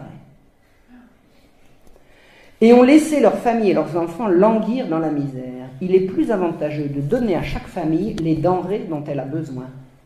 Et 2.62 2.74
ont 2.74 2.84
laissé 2.84 3.20
leurs 3.20 3.40
familles 3.40 3.72
et 3.72 3.74
leurs 3.74 3.98
enfants 3.98 4.28
languir 4.28 4.88
dans 4.88 5.00
la 5.00 5.10
misère. 5.10 5.68
Il 5.82 5.96
est 5.96 6.02
plus 6.06 6.30
avantageux 6.32 6.88
de 6.88 7.02
donner 7.02 7.36
à 7.36 7.42
chaque 7.42 7.68
famille 7.68 8.16
les 8.22 8.36
denrées 8.36 8.86
dont 8.88 9.04
elle 9.08 9.20
a 9.20 9.26
besoin. 9.26 9.66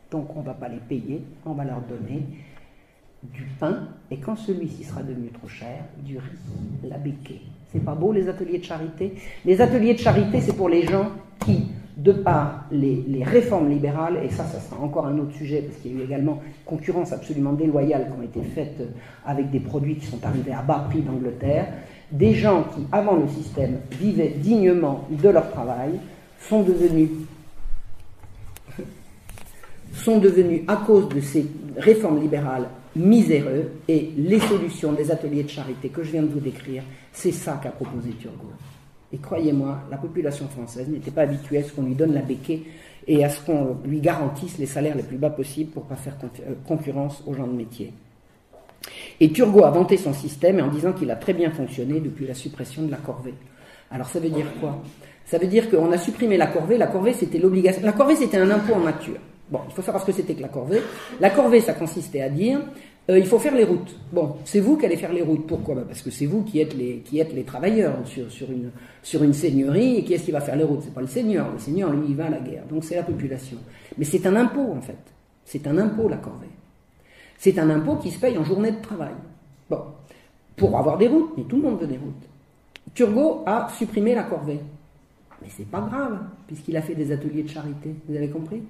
Donc 0.10 0.36
on 0.36 0.40
ne 0.40 0.46
va 0.46 0.54
pas 0.54 0.70
les 0.70 0.80
payer, 0.88 1.22
on 1.46 1.52
va 1.52 1.66
leur 1.66 1.82
donner 1.82 2.24
du 3.34 3.44
pain, 3.60 3.88
et 4.12 4.18
quand 4.18 4.36
celui-ci 4.36 4.84
sera 4.84 5.02
devenu 5.04 5.30
trop 5.30 5.48
cher, 5.48 5.84
du 6.04 6.18
riz, 6.18 6.90
la 6.90 6.98
béquée. 6.98 7.42
C'est 7.72 7.84
pas 7.84 7.96
beau 7.96 8.12
les 8.12 8.30
ateliers 8.30 8.60
de 8.60 8.64
charité? 8.64 9.16
Les 9.44 9.62
ateliers 9.62 9.94
de 9.94 10.00
charité, 10.00 10.40
c'est 10.42 10.56
pour 10.56 10.70
les 10.70 10.86
gens 10.86 11.10
qui, 11.40 11.68
de 11.98 12.12
par 12.12 12.66
les, 12.72 13.04
réformes 13.24 13.70
libérales, 13.70 14.20
et 14.24 14.30
ça, 14.30 14.44
ça 14.46 14.60
sera 14.60 14.82
encore 14.82 15.08
un 15.08 15.18
autre 15.18 15.34
sujet, 15.34 15.62
parce 15.62 15.82
qu'il 15.82 15.94
y 15.94 16.00
a 16.00 16.02
eu 16.02 16.06
également 16.06 16.40
concurrence 16.66 17.12
absolument 17.12 17.54
déloyale 17.54 18.08
qui 18.08 18.20
ont 18.20 18.24
été 18.24 18.42
faites 18.42 18.84
avec 19.26 19.50
des 19.50 19.60
produits 19.60 19.96
qui 19.96 20.06
sont 20.06 20.24
arrivés 20.24 20.54
à 20.54 20.62
bas 20.62 20.86
prix 20.90 21.02
d'Angleterre, 21.02 21.68
des 22.12 22.34
gens 22.34 22.64
qui, 22.76 22.82
avant 22.92 23.16
le 23.16 23.28
système, 23.28 23.80
vivaient 23.92 24.34
dignement 24.38 25.08
de 25.10 25.30
leur 25.30 25.52
travail, 25.52 26.00
sont 26.40 26.62
devenus 26.64 27.10
à 30.68 30.76
cause 30.78 31.10
de 31.10 31.20
ces 31.22 31.46
réformes 31.78 32.22
libérales, 32.22 32.68
miséreux, 32.96 33.72
et 33.88 34.12
les 34.18 34.40
solutions 34.40 34.94
des 34.94 35.12
ateliers 35.12 35.44
de 35.44 35.50
charité 35.50 35.90
que 35.90 36.04
je 36.04 36.12
viens 36.12 36.24
de 36.24 36.32
vous 36.32 36.40
décrire, 36.40 36.84
c'est 37.12 37.32
ça 37.32 37.60
qu'a 37.62 37.70
proposé 37.72 38.12
Turgot. 38.12 38.52
Et 39.14 39.18
croyez-moi, 39.18 39.80
la 39.90 39.98
population 39.98 40.48
française 40.48 40.90
n'était 40.90 41.12
pas 41.12 41.22
habituée 41.22 41.60
à 41.60 41.64
ce 41.64 41.72
qu'on 41.72 41.84
lui 41.84 41.96
donne 41.96 42.14
la 42.14 42.22
béquée 42.22 42.66
et 43.08 43.24
à 43.24 43.30
ce 43.30 43.40
qu'on 43.46 43.78
lui 43.86 44.00
garantisse 44.02 44.58
les 44.58 44.66
salaires 44.66 44.96
les 44.96 45.04
plus 45.04 45.18
bas 45.18 45.30
possibles 45.30 45.72
pour 45.72 45.84
ne 45.84 45.90
pas 45.90 45.96
faire 45.96 46.18
euh, 46.24 46.54
concurrence 46.68 47.24
aux 47.26 47.34
gens 47.34 47.48
de 47.48 47.54
métier. 47.54 47.94
Et 49.20 49.32
Turgot 49.32 49.64
a 49.64 49.72
vanté 49.72 49.98
son 49.98 50.14
système 50.14 50.60
en 50.60 50.68
disant 50.68 50.94
qu'il 50.94 51.10
a 51.12 51.16
très 51.16 51.34
bien 51.34 51.52
fonctionné 51.52 52.00
depuis 52.00 52.28
la 52.28 52.34
suppression 52.34 52.84
de 52.84 52.92
la 52.92 52.98
corvée. 52.98 53.34
Alors 53.92 54.08
ça 54.08 54.20
veut 54.20 54.30
dire 54.30 54.48
quoi? 54.60 54.82
Ça 55.26 55.38
veut 55.38 55.48
dire 55.48 55.70
qu'on 55.70 55.92
a 55.92 55.98
supprimé 55.98 56.38
la 56.38 56.48
corvée. 56.48 56.78
La 56.78 56.88
corvée, 56.88 57.14
c'était 57.14 57.40
l'obligation. 57.40 57.82
La 57.84 57.94
corvée, 57.94 58.16
c'était 58.16 58.38
un 58.38 58.50
impôt 58.52 58.74
en 58.74 58.82
nature. 58.82 59.18
Bon, 59.50 59.60
il 59.68 59.74
faut 59.74 59.82
savoir 59.82 60.02
ce 60.02 60.08
que 60.08 60.16
c'était 60.16 60.36
que 60.36 60.42
la 60.42 60.48
corvée. 60.48 60.82
La 61.20 61.30
corvée, 61.30 61.62
ça 61.62 61.74
consistait 61.74 62.22
à 62.22 62.30
dire 62.30 62.62
euh, 63.10 63.20
il 63.20 63.26
faut 63.26 63.38
faire 63.38 63.54
les 63.56 63.64
routes. 63.64 63.96
Bon, 64.12 64.38
c'est 64.46 64.60
vous 64.60 64.78
qui 64.78 64.86
allez 64.86 64.98
faire 64.98 65.14
les 65.14 65.22
routes. 65.22 65.46
Pourquoi? 65.46 65.76
Bah, 65.76 65.84
Parce 65.88 66.02
que 66.02 66.10
c'est 66.10 66.26
vous 66.26 66.44
qui 66.44 66.60
êtes 66.60 66.76
les, 66.76 67.44
travailleurs 67.44 67.96
sur, 68.06 68.32
sur, 68.32 68.52
une, 68.52 68.72
sur 69.04 69.24
une 69.24 69.34
seigneurie. 69.34 69.98
Et 69.98 70.04
qui 70.04 70.14
est-ce 70.14 70.24
qui 70.24 70.32
va 70.32 70.42
faire 70.42 70.56
les 70.56 70.64
routes? 70.64 70.82
C'est 70.84 70.94
pas 70.94 71.02
le 71.02 71.08
seigneur. 71.08 71.52
Le 71.52 71.60
seigneur, 71.60 71.92
lui, 71.92 72.08
il 72.10 72.16
va 72.16 72.26
à 72.26 72.30
la 72.30 72.40
guerre. 72.40 72.64
Donc 72.70 72.84
c'est 72.84 72.96
la 72.96 73.04
population. 73.04 73.58
Mais 73.98 74.06
c'est 74.06 74.26
un 74.26 74.36
impôt, 74.36 74.74
en 74.76 74.82
fait. 74.82 74.98
C'est 75.44 75.68
un 75.68 75.78
impôt, 75.78 76.10
la 76.10 76.18
corvée. 76.18 76.48
C'est 77.38 77.60
un 77.60 77.70
impôt 77.70 77.96
qui 77.98 78.12
se 78.12 78.20
paye 78.20 78.38
en 78.38 78.44
journée 78.44 78.72
de 78.72 78.82
travail. 78.82 79.14
Bon, 79.70 79.82
pour 80.56 80.78
avoir 80.78 80.98
des 80.98 81.08
routes. 81.08 81.32
Mais 81.38 81.44
tout 81.44 81.58
le 81.58 81.64
monde 81.64 81.80
veut 81.80 81.88
des 81.88 81.98
routes. 81.98 82.28
Turgot 82.94 83.44
a 83.46 83.68
supprimé 83.78 84.16
la 84.16 84.24
corvée. 84.24 84.60
Mais 85.42 85.48
c'est 85.50 85.70
pas 85.70 85.82
grave, 85.82 86.20
puisqu'il 86.48 86.78
a 86.78 86.82
fait 86.82 86.96
des 86.96 87.12
ateliers 87.12 87.44
de 87.44 87.50
charité. 87.50 87.94
Vous 88.08 88.16
avez 88.16 88.30
compris? 88.30 88.62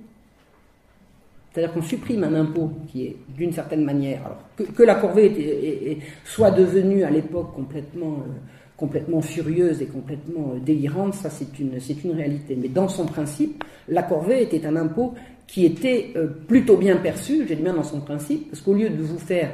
C'est-à-dire 1.55 1.73
qu'on 1.73 1.81
supprime 1.83 2.23
un 2.25 2.33
impôt 2.33 2.71
qui 2.91 3.05
est 3.05 3.15
d'une 3.29 3.53
certaine 3.53 3.85
manière, 3.85 4.25
alors 4.25 4.73
que, 4.75 4.83
la 4.83 4.95
corvée 4.95 6.01
soit 6.25 6.51
devenue 6.51 7.05
à 7.05 7.09
l'époque 7.09 7.53
complètement, 7.53 8.17
euh, 8.81 9.21
furieuse 9.21 9.81
et 9.81 9.85
complètement 9.85 10.51
euh, 10.53 10.59
délirante, 10.59 11.13
ça 11.13 11.29
c'est 11.29 11.57
une 11.57 12.11
réalité. 12.11 12.57
Mais 12.61 12.67
dans 12.67 12.89
son 12.89 13.05
principe, 13.05 13.63
la 13.87 14.03
corvée 14.03 14.43
était 14.43 14.65
un 14.65 14.75
impôt 14.75 15.13
qui 15.47 15.65
était 15.65 16.11
euh, 16.15 16.27
plutôt 16.27 16.77
bien 16.77 16.97
perçu, 16.97 17.45
j'ai 17.47 17.55
bien 17.55 17.73
dans 17.73 17.83
son 17.83 18.01
principe, 18.01 18.49
parce 18.49 18.61
qu'au 18.61 18.73
lieu 18.73 18.89
de 18.89 19.01
vous 19.01 19.19
faire 19.19 19.51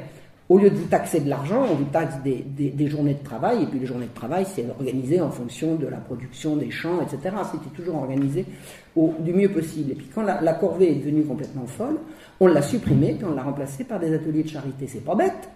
au 0.52 0.58
lieu 0.58 0.70
de 0.70 0.76
vous 0.76 0.88
taxer 0.88 1.22
de 1.22 1.30
l'argent, 1.30 1.66
on 1.72 1.76
vous 1.76 1.86
taxe 1.86 2.16
des, 2.26 2.88
journées 2.90 3.14
de 3.14 3.24
travail, 3.24 3.64
et 3.64 3.66
puis 3.68 3.80
les 3.80 3.86
journées 3.86 4.08
de 4.08 4.14
travail, 4.14 4.46
c'est 4.46 4.70
organisé 4.70 5.22
en 5.22 5.32
fonction 5.32 5.76
de 5.76 5.88
la 5.88 5.96
production 5.96 6.58
des 6.58 6.70
champs, 6.70 7.00
etc. 7.02 7.34
C'était 7.50 7.74
toujours 7.74 7.96
organisé 7.96 8.46
au, 8.94 9.14
du 9.20 9.32
mieux 9.32 9.48
possible. 9.48 9.92
Et 9.92 9.96
puis 9.96 10.08
quand 10.14 10.24
la, 10.24 10.54
corvée 10.56 10.92
est 10.92 10.96
devenue 10.96 11.24
complètement 11.24 11.66
folle, 11.68 12.00
on 12.42 12.48
l'a 12.48 12.62
supprimée, 12.62 13.14
puis 13.14 13.24
on 13.24 13.34
l'a 13.34 13.44
remplacée 13.44 13.86
par 13.86 14.02
des 14.02 14.14
ateliers 14.14 14.44
de 14.44 14.50
charité. 14.50 14.88
C'est 14.88 15.06
pas 15.06 15.16
bête, 15.16 15.50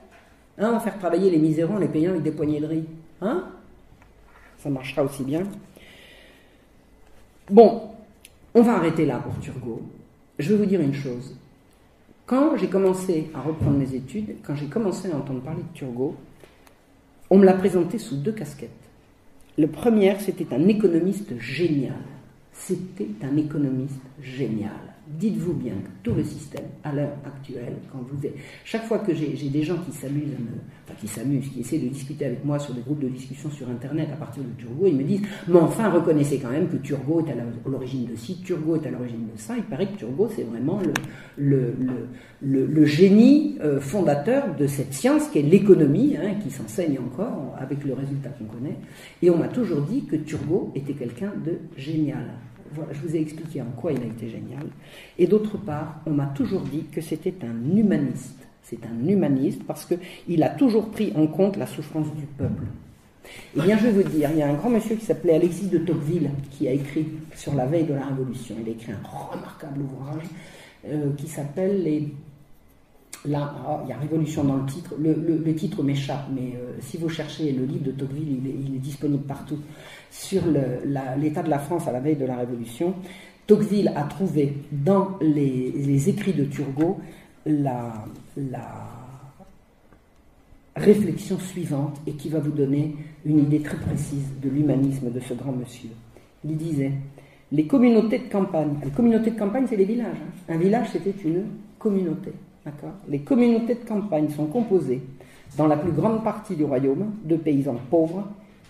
hein, 0.57 0.79
faire 0.79 0.97
travailler 0.97 1.29
les 1.29 1.39
misérants, 1.39 1.77
les 1.77 1.89
payants 1.89 2.11
avec 2.11 2.23
des 2.23 2.31
poignées 2.31 2.61
de 2.61 2.67
riz. 2.67 2.85
Hein 3.21 3.49
Ça 4.59 4.69
marchera 4.69 5.03
aussi 5.03 5.25
bien. 5.25 5.43
Bon, 7.51 7.81
on 8.53 8.61
va 8.61 8.75
arrêter 8.75 9.05
là 9.05 9.19
pour 9.19 9.37
Turgot. 9.41 9.81
Je 10.37 10.49
vais 10.49 10.57
vous 10.57 10.65
dire 10.65 10.81
une 10.81 10.93
chose. 10.93 11.35
Quand 12.25 12.57
j'ai 12.57 12.67
commencé 12.67 13.29
à 13.33 13.41
reprendre 13.41 13.77
mes 13.77 13.93
études, 13.93 14.37
quand 14.43 14.55
j'ai 14.55 14.65
commencé 14.65 15.11
à 15.11 15.15
entendre 15.15 15.41
parler 15.41 15.61
de 15.61 15.77
Turgot, 15.77 16.15
on 17.29 17.37
me 17.37 17.45
l'a 17.45 17.53
présenté 17.53 17.97
sous 17.97 18.15
deux 18.17 18.31
casquettes. 18.31 18.69
Le 19.57 19.67
premier, 19.67 20.17
c'était 20.19 20.53
un 20.53 20.67
économiste 20.67 21.39
génial. 21.39 21.93
C'était 22.51 23.07
un 23.23 23.37
économiste 23.37 24.01
génial. 24.21 24.94
Dites-vous 25.07 25.53
bien 25.53 25.73
que 25.73 25.90
tout 26.02 26.15
le 26.15 26.23
système, 26.23 26.65
à 26.84 26.91
l'heure 26.91 27.14
actuelle, 27.23 27.76
quand 27.91 27.99
vous 28.11 28.26
êtes, 28.26 28.36
chaque 28.64 28.86
fois 28.86 28.98
que 28.98 29.14
j'ai 29.14 29.49
des 29.49 29.61
gens 29.61 29.77
qui 29.77 29.91
s'amusent, 29.91 30.34
qui 30.99 31.07
s'amusent, 31.07 31.48
qui 31.49 31.60
essaient 31.60 31.77
de 31.77 31.90
discuter 31.90 32.26
avec 32.26 32.44
moi 32.44 32.57
sur 32.57 32.73
des 32.73 32.82
groupes 32.82 33.02
de 33.02 33.10
discussion 33.10 33.52
sur 33.52 33.69
Internet 33.69 34.10
à 34.11 34.15
partir 34.15 34.41
de 34.41 34.49
Turgot, 34.57 34.88
ils 34.88 34.95
me 34.95 35.03
disent, 35.03 35.22
mais 35.48 35.60
enfin, 35.60 35.91
reconnaissez 35.91 36.40
quand 36.40 36.49
même 36.49 36.68
que 36.69 36.77
Turgot 36.77 37.23
est 37.23 37.32
à 37.32 37.36
l'origine 37.69 38.06
de 38.06 38.15
ci, 38.15 38.41
Turgot 38.41 38.77
est 38.77 38.88
à 38.88 38.90
l'origine 38.90 39.27
de 39.32 39.40
ça. 39.40 39.53
Il 39.56 39.64
paraît 39.64 39.88
que 39.88 39.98
Turgot, 39.98 40.30
c'est 40.36 40.44
vraiment 40.44 40.82
le, 41.38 42.86
génie 42.86 43.57
euh, 43.61 43.80
fondateur 43.80 44.56
de 44.56 44.65
cette 44.65 44.94
science 44.94 45.27
qui 45.27 45.38
est 45.38 45.44
l'économie, 45.44 46.18
hein, 46.18 46.34
qui 46.44 46.49
s'enseigne 46.49 46.98
encore 46.98 47.56
avec 47.60 47.86
le 47.86 47.94
résultat 47.94 48.30
qu'on 48.30 48.45
connaît. 48.45 48.77
Et 49.22 49.30
on 49.30 49.38
m'a 49.38 49.49
toujours 49.49 49.82
dit 49.82 50.06
que 50.06 50.15
Turgot 50.15 50.72
était 50.73 50.94
quelqu'un 50.94 51.34
de 51.45 51.60
génial 51.77 52.26
je 52.91 52.99
vous 53.02 53.15
ai 53.15 53.19
expliqué 53.19 53.61
en 53.61 53.72
quoi 53.76 53.91
il 53.91 54.02
a 54.02 54.06
été 54.06 54.30
génial. 54.30 54.68
Et 55.18 55.27
d'autre 55.27 55.57
part, 55.57 56.02
on 56.06 56.11
m'a 56.11 56.27
toujours 56.27 56.61
dit 56.61 56.85
que 56.91 57.02
c'était 57.02 57.35
un 57.43 57.76
humaniste. 57.77 58.39
C'est 58.64 58.80
un 58.85 59.07
humaniste 59.07 59.64
parce 59.65 59.85
qu'il 59.85 60.43
a 60.43 60.49
toujours 60.49 60.89
pris 60.89 61.14
en 61.15 61.27
compte 61.27 61.57
la 61.57 61.68
souffrance 61.68 62.07
du 62.15 62.26
peuple. 62.26 62.64
Eh 63.57 63.61
bien, 63.61 63.77
je 63.77 63.88
vais 63.88 64.03
vous 64.03 64.10
dire, 64.10 64.30
il 64.31 64.39
y 64.39 64.41
a 64.41 64.49
un 64.49 64.53
grand 64.53 64.69
monsieur 64.69 64.95
qui 64.95 65.06
s'appelait 65.06 65.35
Alexis 65.35 65.68
de 65.68 65.80
Tocqueville 65.80 66.30
qui 66.52 66.68
a 66.68 66.72
écrit 66.72 67.07
sur 67.35 67.56
la 67.56 67.65
veille 67.65 67.85
de 67.85 67.93
la 67.93 68.06
Révolution. 68.06 68.56
Il 68.61 68.68
a 68.68 68.72
écrit 68.72 68.91
un 68.91 69.07
remarquable 69.07 69.81
ouvrage 69.81 70.26
euh, 70.88 71.11
qui 71.18 71.27
s'appelle 71.27 71.84
les 71.84 72.14
Là, 73.27 73.56
ah, 73.65 73.81
il 73.85 73.89
y 73.89 73.93
a 73.93 73.97
Révolution 73.97 74.43
dans 74.43 74.57
le 74.57 74.65
titre. 74.65 74.93
Le, 74.99 75.56
titre 75.56 75.81
m'échappe, 75.84 76.27
mais 76.34 76.53
euh, 76.56 76.77
si 76.81 76.97
vous 76.97 77.10
cherchez 77.10 77.52
le 77.52 77.65
livre 77.65 77.85
de 77.85 77.91
Tocqueville, 77.91 78.39
il 78.45 78.76
est 78.76 78.80
disponible 78.80 79.23
partout 79.23 79.60
sur 80.15 80.43
l'état 81.18 81.43
de 81.43 81.49
la 81.49 81.60
France 81.60 81.88
à 81.88 81.91
la 81.91 81.99
veille 81.99 82.15
de 82.15 82.26
la 82.26 82.38
Révolution, 82.38 82.93
Tocqueville 83.47 83.91
a 83.95 84.03
trouvé 84.03 84.57
dans 84.72 85.18
les, 85.22 86.10
écrits 86.10 86.34
de 86.34 86.45
Turgot 86.45 86.99
la, 87.45 87.93
réflexion 90.76 91.39
suivante 91.39 92.02
et 92.06 92.14
qui 92.14 92.27
va 92.27 92.39
vous 92.39 92.52
donner 92.52 92.95
une 93.26 93.39
idée 93.39 93.61
très 93.61 93.77
précise 93.77 94.26
de 94.41 94.49
l'humanisme 94.49 95.10
de 95.10 95.19
ce 95.22 95.34
grand 95.34 95.53
monsieur. 95.53 95.89
Il 96.43 96.57
disait 96.57 96.91
les 97.52 97.65
communautés 97.65 98.19
de 98.19 98.30
campagne, 98.30 98.76
les 98.84 98.91
communautés 98.91 99.31
de 99.31 99.39
campagne 99.39 99.65
c'est 99.69 99.77
les 99.77 99.85
villages. 99.85 100.18
Hein. 100.22 100.53
Un 100.53 100.57
village 100.57 100.89
c'était 100.91 101.15
une 101.23 101.45
communauté. 101.80 102.34
Les 103.07 103.19
communautés 103.19 103.75
de 103.75 103.87
campagne 103.87 104.29
sont 104.29 104.47
composées, 104.47 105.01
dans 105.57 105.67
la 105.67 105.77
plus 105.77 105.91
grande 105.91 106.23
partie 106.23 106.55
du 106.55 106.63
royaume, 106.63 107.13
de 107.23 107.35
paysans 107.35 107.79
pauvres, 107.89 108.27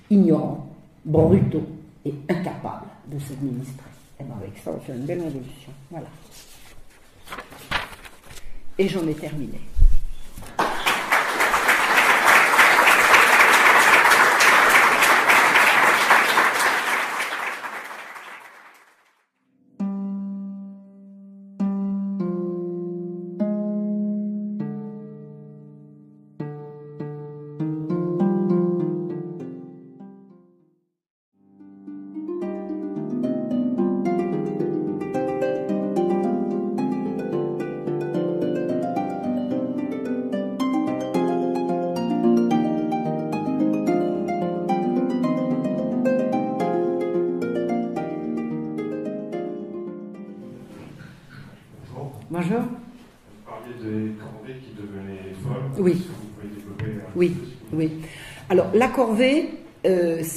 ignorants, 0.09 0.67
brutaux 1.03 1.63
et 2.03 2.13
incapables 2.29 2.87
de 3.11 3.17
s'administrer. 3.19 3.89
Et 4.19 4.23
bien 4.23 4.35
avec 4.39 4.57
ça, 4.57 4.71
on 4.75 4.79
fait 4.79 4.93
une 4.93 5.05
belle 5.05 5.21
révolution. 5.21 5.71
Voilà. 5.89 6.07
Et 8.77 8.87
j'en 8.87 9.07
ai 9.07 9.13
terminé. 9.13 9.59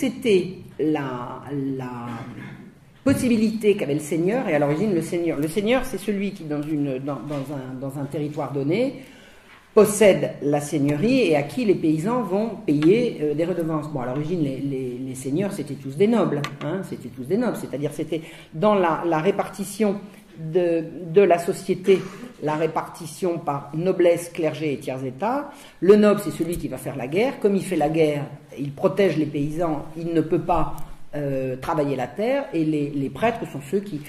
C'était 0.08 0.48
la, 0.78 1.42
possibilité 3.04 3.74
qu'avait 3.74 3.94
le 3.94 4.00
seigneur, 4.00 4.48
et 4.48 4.54
à 4.54 4.58
l'origine 4.58 4.94
le 4.94 5.00
seigneur. 5.00 5.38
Le 5.38 5.48
seigneur, 5.48 5.84
c'est 5.86 5.98
celui 5.98 6.32
qui, 6.32 6.44
dans, 6.44 6.58
un, 6.60 8.04
territoire 8.04 8.52
donné, 8.52 9.02
possède 9.72 10.32
la 10.42 10.60
seigneurie 10.60 11.20
et 11.20 11.36
à 11.36 11.42
qui 11.42 11.64
les 11.64 11.74
paysans 11.74 12.22
vont 12.22 12.50
payer 12.66 13.18
euh, 13.22 13.34
des 13.34 13.44
redevances. 13.44 13.88
Bon, 13.88 14.00
à 14.00 14.06
l'origine, 14.06 14.42
les, 14.42 15.14
seigneurs, 15.14 15.52
c'était 15.52 15.74
tous 15.74 15.96
des 15.96 16.06
nobles, 16.06 16.42
hein, 16.62 16.82
c'était 16.88 17.08
tous 17.08 17.24
des 17.24 17.36
nobles, 17.36 17.56
c'est-à-dire 17.56 17.92
c'était 17.92 18.22
dans 18.52 18.74
la 18.74 19.18
répartition 19.18 19.96
de, 20.38 20.84
de, 21.12 21.20
la 21.20 21.38
société, 21.38 22.00
la 22.42 22.54
répartition 22.54 23.38
par 23.38 23.70
noblesse, 23.74 24.30
clergé 24.30 24.72
et 24.72 24.78
tiers 24.78 25.04
état. 25.04 25.50
Le 25.80 25.96
noble, 25.96 26.20
c'est 26.22 26.30
celui 26.30 26.58
qui 26.58 26.68
va 26.68 26.78
faire 26.78 26.96
la 26.96 27.08
guerre. 27.08 27.40
Comme 27.40 27.56
il 27.56 27.64
fait 27.64 27.76
la 27.76 27.88
guerre, 27.88 28.24
il 28.58 28.72
protège 28.72 29.16
les 29.16 29.26
paysans, 29.26 29.86
il 29.96 30.12
ne 30.12 30.20
peut 30.20 30.40
pas 30.40 30.76
euh, 31.16 31.56
travailler 31.56 31.96
la 31.96 32.06
terre, 32.06 32.44
et 32.52 32.64
les, 32.64 33.10
prêtres 33.10 33.50
sont 33.50 33.60
ceux 33.70 33.80
qui, 33.80 34.00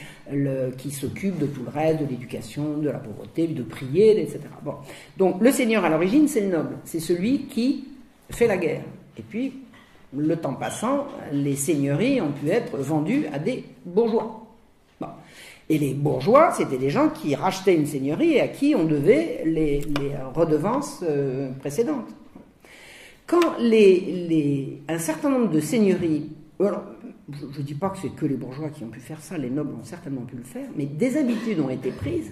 qui 0.77 0.91
s'occupent 0.91 1.39
de 1.39 1.47
tout 1.47 1.63
le 1.63 1.69
reste, 1.69 2.01
de 2.01 2.05
l'éducation, 2.05 2.77
de 2.77 2.89
la 2.89 2.99
pauvreté, 2.99 3.47
de 3.47 3.63
prier, 3.63 4.21
etc. 4.21 4.41
Bon. 4.63 4.75
Donc 5.17 5.41
le 5.41 5.51
seigneur 5.51 5.85
à 5.85 5.89
l'origine, 5.89 6.27
c'est 6.27 6.41
le 6.41 6.49
noble, 6.49 6.75
c'est 6.83 6.99
celui 6.99 7.45
qui 7.45 7.87
fait 8.29 8.47
la 8.47 8.57
guerre. 8.57 8.81
Et 9.17 9.21
puis, 9.21 9.53
le 10.15 10.35
temps 10.35 10.53
passant, 10.53 11.07
les 11.31 11.55
seigneuries 11.55 12.19
ont 12.21 12.31
pu 12.31 12.49
être 12.49 12.77
vendues 12.77 13.27
à 13.33 13.39
des 13.39 13.63
bourgeois. 13.85 14.48
Et 15.69 15.77
les 15.77 15.93
bourgeois, 15.93 16.51
c'était 16.51 16.77
des 16.77 16.89
gens 16.89 17.09
qui 17.09 17.35
rachetaient 17.35 17.75
une 17.75 17.85
seigneurie 17.85 18.33
et 18.33 18.41
à 18.41 18.47
qui 18.47 18.73
on 18.75 18.85
devait 18.85 19.43
les, 19.45 19.81
redevances 20.33 21.03
euh, 21.07 21.51
précédentes. 21.59 22.09
Quand 23.27 23.57
un 23.59 24.97
certain 24.97 25.29
nombre 25.29 25.51
de 25.51 25.59
seigneuries 25.59 26.29
je 26.59 27.59
ne 27.59 27.63
dis 27.63 27.73
pas 27.73 27.89
que 27.89 27.97
c'est 27.97 28.09
que 28.09 28.25
les 28.25 28.35
bourgeois 28.35 28.69
qui 28.69 28.83
ont 28.83 28.89
pu 28.89 28.99
faire 28.99 29.21
ça, 29.21 29.37
les 29.37 29.49
nobles 29.49 29.73
ont 29.79 29.83
certainement 29.83 30.21
pu 30.21 30.35
le 30.35 30.43
faire, 30.43 30.67
mais 30.75 30.85
des 30.85 31.17
habitudes 31.17 31.59
ont 31.59 31.69
été 31.69 31.91
prises 31.91 32.31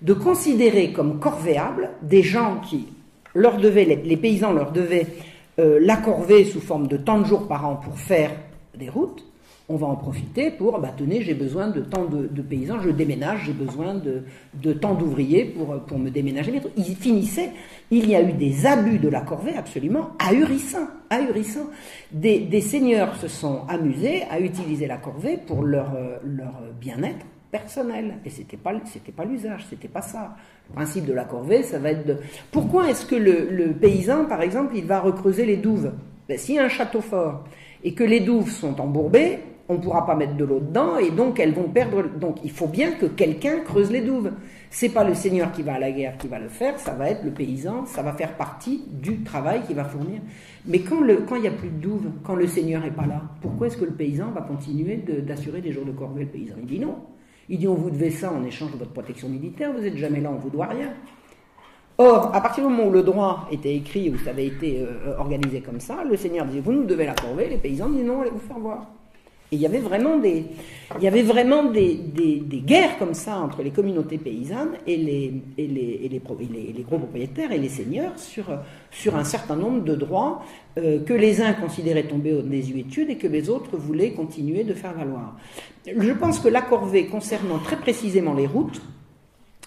de 0.00 0.14
considérer 0.14 0.92
comme 0.92 1.18
corvéables 1.18 1.90
des 2.02 2.22
gens 2.22 2.60
qui 2.60 2.86
leur 3.34 3.58
devaient, 3.58 3.84
les, 3.84 4.16
paysans 4.16 4.52
leur 4.52 4.72
devaient 4.72 5.06
euh, 5.58 5.78
la 5.82 5.96
corvée 5.96 6.44
sous 6.44 6.60
forme 6.60 6.86
de 6.86 6.96
tant 6.96 7.20
de 7.20 7.26
jours 7.26 7.48
par 7.48 7.66
an 7.66 7.76
pour 7.76 7.98
faire 7.98 8.30
des 8.76 8.88
routes, 8.88 9.24
on 9.70 9.76
va 9.76 9.86
en 9.86 9.96
profiter 9.96 10.50
pour, 10.50 10.78
bah 10.78 10.92
tenez, 10.96 11.22
j'ai 11.22 11.34
besoin 11.34 11.68
de 11.68 11.80
tant 11.82 12.06
de, 12.06 12.42
paysans, 12.42 12.80
je 12.80 12.88
déménage, 12.88 13.42
j'ai 13.44 13.52
besoin 13.52 13.94
de, 13.94 14.72
tant 14.72 14.94
d'ouvriers 14.94 15.44
pour, 15.44 15.98
me 15.98 16.08
déménager. 16.08 16.60
Ils 16.76 16.96
finissaient, 16.96 17.50
il 17.90 18.08
y 18.08 18.16
a 18.16 18.22
eu 18.22 18.32
des 18.32 18.64
abus 18.64 18.98
de 18.98 19.08
la 19.08 19.20
corvée 19.20 19.54
absolument 19.54 20.12
ahurissants, 20.18 20.88
ahurissants. 21.10 21.68
Des, 22.12 22.60
seigneurs 22.62 23.16
se 23.16 23.28
sont 23.28 23.62
amusés 23.68 24.22
à 24.30 24.40
utiliser 24.40 24.86
la 24.86 24.96
corvée 24.96 25.36
pour 25.36 25.62
leur, 25.62 25.94
leur 26.24 26.62
bien-être 26.80 27.26
personnel. 27.50 28.14
Et 28.24 28.30
c'était 28.30 28.56
pas, 28.56 28.72
pas 29.16 29.24
l'usage, 29.24 29.66
c'était 29.68 29.88
pas 29.88 30.02
ça. 30.02 30.36
Le 30.70 30.76
principe 30.76 31.04
de 31.04 31.12
la 31.12 31.24
corvée, 31.24 31.62
ça 31.62 31.78
va 31.78 31.90
être 31.90 32.06
de... 32.06 32.16
Pourquoi 32.50 32.88
est-ce 32.90 33.04
que 33.04 33.16
le, 33.16 33.50
le 33.50 33.72
paysan, 33.72 34.24
par 34.24 34.40
exemple, 34.40 34.74
il 34.76 34.84
va 34.84 35.00
recreuser 35.00 35.44
les 35.44 35.56
douves? 35.56 35.92
Ben, 36.28 36.38
S'il 36.38 36.56
y 36.56 36.58
a 36.58 36.64
un 36.64 36.68
château 36.68 37.00
fort 37.00 37.44
et 37.84 37.92
que 37.92 38.04
les 38.04 38.20
douves 38.20 38.50
sont 38.50 38.80
embourbées, 38.80 39.38
on 39.68 39.74
ne 39.74 39.78
pourra 39.78 40.06
pas 40.06 40.14
mettre 40.14 40.34
de 40.34 40.44
l'eau 40.44 40.60
dedans 40.60 40.96
et 40.98 41.10
donc 41.10 41.38
elles 41.38 41.52
vont 41.52 41.68
perdre. 41.68 42.04
Donc 42.18 42.38
il 42.42 42.50
faut 42.50 42.66
bien 42.66 42.92
que 42.92 43.06
quelqu'un 43.06 43.60
creuse 43.60 43.90
les 43.90 44.00
douves. 44.00 44.32
C'est 44.70 44.88
pas 44.90 45.04
le 45.04 45.14
seigneur 45.14 45.52
qui 45.52 45.62
va 45.62 45.74
à 45.74 45.78
la 45.78 45.90
guerre 45.90 46.16
qui 46.18 46.28
va 46.28 46.38
le 46.38 46.48
faire, 46.48 46.78
ça 46.78 46.92
va 46.92 47.08
être 47.08 47.24
le 47.24 47.30
paysan, 47.30 47.86
ça 47.86 48.02
va 48.02 48.12
faire 48.12 48.36
partie 48.36 48.84
du 48.90 49.22
travail 49.22 49.62
qu'il 49.62 49.76
va 49.76 49.84
fournir. 49.84 50.20
Mais 50.66 50.80
quand 50.80 51.04
il 51.06 51.16
quand 51.26 51.40
n'y 51.40 51.48
a 51.48 51.52
plus 51.52 51.70
de 51.70 51.80
douves, 51.80 52.10
quand 52.22 52.34
le 52.34 52.46
seigneur 52.46 52.84
est 52.84 52.90
pas 52.90 53.06
là, 53.06 53.22
pourquoi 53.40 53.66
est-ce 53.66 53.78
que 53.78 53.86
le 53.86 53.92
paysan 53.92 54.30
va 54.30 54.42
continuer 54.42 54.96
d'assurer 54.96 55.60
des 55.60 55.72
jours 55.72 55.86
de 55.86 55.92
corvée? 55.92 56.24
Le 56.24 56.28
paysan, 56.28 56.54
il 56.60 56.66
dit 56.66 56.80
non. 56.80 56.96
Il 57.48 57.58
dit 57.58 57.68
on 57.68 57.74
vous 57.74 57.90
devait 57.90 58.10
ça 58.10 58.30
en 58.30 58.44
échange 58.44 58.72
de 58.72 58.76
votre 58.76 58.92
protection 58.92 59.28
militaire, 59.28 59.72
vous 59.72 59.80
n'êtes 59.80 59.96
jamais 59.96 60.20
là, 60.20 60.30
on 60.30 60.38
vous 60.38 60.50
doit 60.50 60.66
rien. 60.66 60.92
Or, 61.96 62.34
à 62.34 62.40
partir 62.40 62.64
du 62.64 62.70
moment 62.70 62.88
où 62.88 62.92
le 62.92 63.02
droit 63.02 63.48
était 63.50 63.74
écrit, 63.74 64.08
où 64.10 64.18
ça 64.18 64.30
avait 64.30 64.46
été 64.46 64.82
euh, 64.82 65.16
organisé 65.18 65.60
comme 65.60 65.80
ça, 65.80 66.04
le 66.04 66.16
seigneur 66.16 66.46
disait 66.46 66.60
vous 66.60 66.72
nous 66.72 66.84
devez 66.84 67.06
la 67.06 67.14
corvée, 67.14 67.48
les 67.48 67.56
paysans 67.56 67.88
disaient 67.88 68.04
non, 68.04 68.20
allez 68.20 68.30
vous 68.30 68.38
faire 68.38 68.58
voir. 68.58 68.86
Il 69.50 69.58
y 69.58 69.66
avait 69.66 69.80
vraiment 69.80 70.18
des, 70.18 70.44
guerres 72.66 72.98
comme 72.98 73.14
ça 73.14 73.38
entre 73.38 73.62
les 73.62 73.70
communautés 73.70 74.18
paysannes 74.18 74.76
et 74.86 74.96
les, 74.96 76.20
gros 76.84 76.98
propriétaires 76.98 77.50
et 77.52 77.58
les 77.58 77.70
seigneurs 77.70 78.12
sur, 78.18 78.50
un 79.14 79.24
certain 79.24 79.56
nombre 79.56 79.84
de 79.84 79.94
droits 79.94 80.44
euh, 80.76 81.02
que 81.02 81.14
les 81.14 81.40
uns 81.40 81.54
considéraient 81.54 82.06
tomber 82.06 82.38
en 82.38 82.42
désuétude 82.42 83.08
et 83.08 83.16
que 83.16 83.26
les 83.26 83.48
autres 83.48 83.78
voulaient 83.78 84.12
continuer 84.12 84.64
de 84.64 84.74
faire 84.74 84.92
valoir. 84.92 85.36
Je 85.86 86.12
pense 86.12 86.40
que 86.40 86.48
la 86.48 86.60
corvée 86.60 87.06
concernant 87.06 87.58
très 87.58 87.76
précisément 87.76 88.34
les 88.34 88.46
routes, 88.46 88.82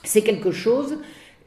c'est 0.04 0.22
quelque 0.22 0.52
chose 0.52 1.00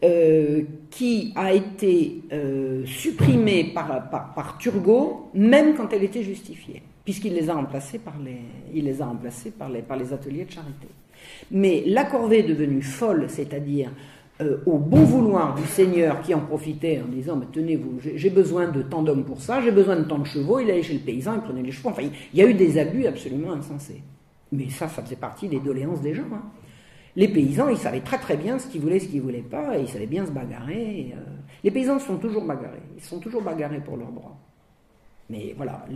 euh, 0.04 0.62
qui 0.90 1.32
a 1.34 1.52
été 1.52 2.22
euh, 2.32 2.84
supprimé 2.86 3.72
par, 3.74 4.10
par, 4.10 4.58
Turgot, 4.58 5.30
même 5.34 5.74
quand 5.74 5.92
elle 5.92 6.04
était 6.04 6.22
justifiée 6.22 6.82
puisqu'il 7.04 7.34
les 7.34 7.50
a 7.50 7.54
remplacés 7.54 7.98
par 7.98 8.14
les, 8.24 8.38
il 8.74 8.84
les 8.84 9.02
a 9.02 9.06
remplacés 9.06 9.50
par 9.50 9.68
les, 9.68 9.82
par 9.82 9.96
les 9.96 10.12
ateliers 10.12 10.44
de 10.44 10.50
charité. 10.50 10.88
Mais 11.50 11.84
la 11.86 12.04
corvée 12.04 12.42
devenue 12.42 12.82
folle, 12.82 13.26
c'est-à-dire 13.28 13.90
euh, 14.40 14.58
au 14.66 14.78
bon 14.78 15.04
vouloir 15.04 15.54
du 15.54 15.64
Seigneur 15.64 16.20
qui 16.22 16.34
en 16.34 16.40
profitait 16.40 17.00
en 17.04 17.08
disant 17.08 17.36
mais 17.36 17.46
tenez 17.52 17.76
vous 17.76 18.00
j'ai 18.00 18.30
besoin 18.30 18.66
de 18.66 18.82
tant 18.82 19.00
d'hommes 19.00 19.24
pour 19.24 19.40
ça 19.40 19.60
j'ai 19.60 19.70
besoin 19.70 19.94
de 19.94 20.02
tant 20.02 20.18
de 20.18 20.26
chevaux 20.26 20.58
il 20.58 20.68
allait 20.72 20.82
chez 20.82 20.94
le 20.94 20.98
paysan 20.98 21.36
il 21.36 21.40
prenait 21.42 21.62
les 21.62 21.70
chevaux 21.70 21.90
enfin 21.90 22.02
il 22.02 22.36
y 22.36 22.42
a 22.42 22.46
eu 22.48 22.54
des 22.54 22.76
abus 22.76 23.06
absolument 23.06 23.52
insensés 23.52 24.02
mais 24.50 24.68
ça 24.70 24.88
ça 24.88 25.04
faisait 25.04 25.14
partie 25.14 25.46
des 25.46 25.60
doléances 25.60 26.00
des 26.00 26.14
gens 26.14 26.24
hein. 26.34 26.42
Les 27.16 27.28
paysans 27.28 27.68
ils 27.68 27.78
savaient 27.78 28.00
très 28.00 28.18
très 28.18 28.36
bien 28.36 28.58
ce 28.58 28.66
qu'ils 28.66 28.80
voulaient 28.80 28.98
ce 28.98 29.08
qu'ils 29.08 29.22
voulaient 29.22 29.42
pas 29.42 29.78
et 29.78 29.82
ils 29.82 29.88
savaient 29.88 30.06
bien 30.06 30.26
se 30.26 30.30
bagarrer 30.30 31.14
euh. 31.16 31.20
les 31.62 31.70
paysans 31.70 31.98
sont 31.98 32.16
toujours 32.16 32.44
bagarrés 32.44 32.82
ils 32.96 33.02
sont 33.02 33.18
toujours 33.18 33.42
bagarrés 33.42 33.80
pour 33.80 33.96
leurs 33.96 34.12
droits 34.12 34.36
mais 35.30 35.54
voilà, 35.56 35.86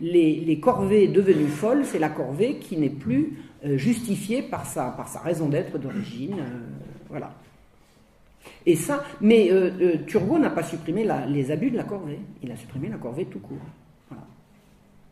les, 0.00 0.58
corvées 0.58 1.06
devenues 1.06 1.48
folles, 1.48 1.84
c'est 1.84 1.98
la 1.98 2.08
corvée 2.08 2.56
qui 2.56 2.78
n'est 2.78 2.88
plus 2.88 3.36
euh, 3.62 3.76
justifiée 3.76 4.40
par 4.40 4.64
sa, 4.64 4.96
raison 5.22 5.50
d'être 5.50 5.78
d'origine. 5.78 6.36
Euh, 6.40 6.60
voilà. 7.10 7.30
Et 8.64 8.76
ça, 8.76 9.04
mais 9.20 9.50
Turgot 10.06 10.38
n'a 10.38 10.48
pas 10.48 10.62
supprimé 10.62 11.06
les 11.28 11.50
abus 11.50 11.70
de 11.70 11.76
la 11.76 11.84
corvée. 11.84 12.20
Il 12.42 12.50
a 12.50 12.56
supprimé 12.56 12.88
la 12.88 12.96
corvée 12.96 13.26
tout 13.26 13.38
court. 13.38 13.58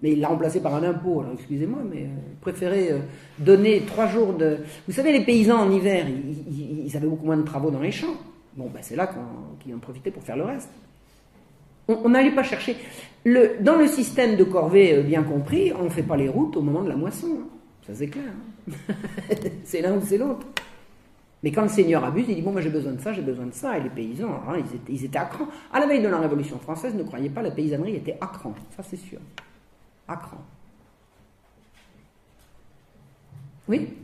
Mais 0.02 0.12
il 0.12 0.20
l'a 0.20 0.28
remplacé 0.28 0.60
par 0.60 0.74
un 0.74 0.82
impôt. 0.84 1.20
Alors 1.20 1.32
excusez-moi, 1.34 1.80
mais 1.90 2.02
il 2.02 2.36
préférait 2.40 3.00
donner 3.38 3.82
trois 3.86 4.06
jours 4.06 4.32
de. 4.32 4.58
Vous 4.86 4.94
savez, 4.94 5.12
les 5.12 5.24
paysans 5.24 5.58
en 5.58 5.70
hiver, 5.70 6.06
ils, 6.08 6.96
avaient 6.96 7.08
beaucoup 7.08 7.26
moins 7.26 7.36
de 7.36 7.42
travaux 7.42 7.70
dans 7.70 7.80
les 7.80 7.90
champs. 7.90 8.16
Bon, 8.56 8.70
ben 8.72 8.80
c'est 8.82 8.96
là 8.96 9.10
qu'ils 9.60 9.74
en 9.74 9.78
profitaient 9.78 10.10
pour 10.10 10.22
faire 10.22 10.36
le 10.36 10.44
reste. 10.44 10.70
On 11.88 12.10
n'allait 12.10 12.34
pas 12.34 12.42
chercher. 12.42 12.76
Le, 13.24 13.56
dans 13.60 13.76
le 13.76 13.86
système 13.86 14.36
de 14.36 14.44
corvée 14.44 14.94
euh, 14.94 15.02
bien 15.02 15.22
compris, 15.22 15.72
on 15.78 15.84
ne 15.84 15.88
fait 15.88 16.02
pas 16.02 16.16
les 16.16 16.28
routes 16.28 16.56
au 16.56 16.60
moment 16.60 16.82
de 16.82 16.88
la 16.88 16.96
moisson. 16.96 17.28
Hein. 17.40 17.48
Ça 17.86 17.94
c'est 17.94 18.08
clair. 18.08 18.24
Hein. 18.70 18.72
c'est 19.64 19.80
l'un 19.80 19.96
ou 19.96 20.00
c'est 20.04 20.18
l'autre. 20.18 20.46
Mais 21.42 21.50
quand 21.50 21.62
le 21.62 21.68
seigneur 21.68 22.04
abuse, 22.04 22.26
il 22.28 22.34
dit 22.34 22.42
Bon, 22.42 22.52
moi 22.52 22.60
j'ai 22.60 22.68
besoin 22.68 22.92
de 22.92 23.00
ça, 23.00 23.12
j'ai 23.12 23.22
besoin 23.22 23.46
de 23.46 23.54
ça. 23.54 23.78
Et 23.78 23.82
les 23.82 23.88
paysans, 23.88 24.40
hein, 24.46 24.56
ils, 24.58 24.76
étaient, 24.76 25.06
ils 25.06 25.16
à 25.16 25.24
cran. 25.24 25.46
À 25.72 25.80
la 25.80 25.86
veille 25.86 26.02
de 26.02 26.08
la 26.08 26.18
Révolution 26.18 26.58
française, 26.58 26.94
ne 26.94 27.02
croyez 27.04 27.30
pas, 27.30 27.42
la 27.42 27.50
paysannerie 27.50 27.96
était 27.96 28.18
à 28.20 28.26
cran. 28.26 28.54
Ça 28.76 28.82
c'est 28.82 28.96
sûr. 28.96 29.18
À 30.08 30.16
cran. 30.16 30.38
Oui? 33.68 33.94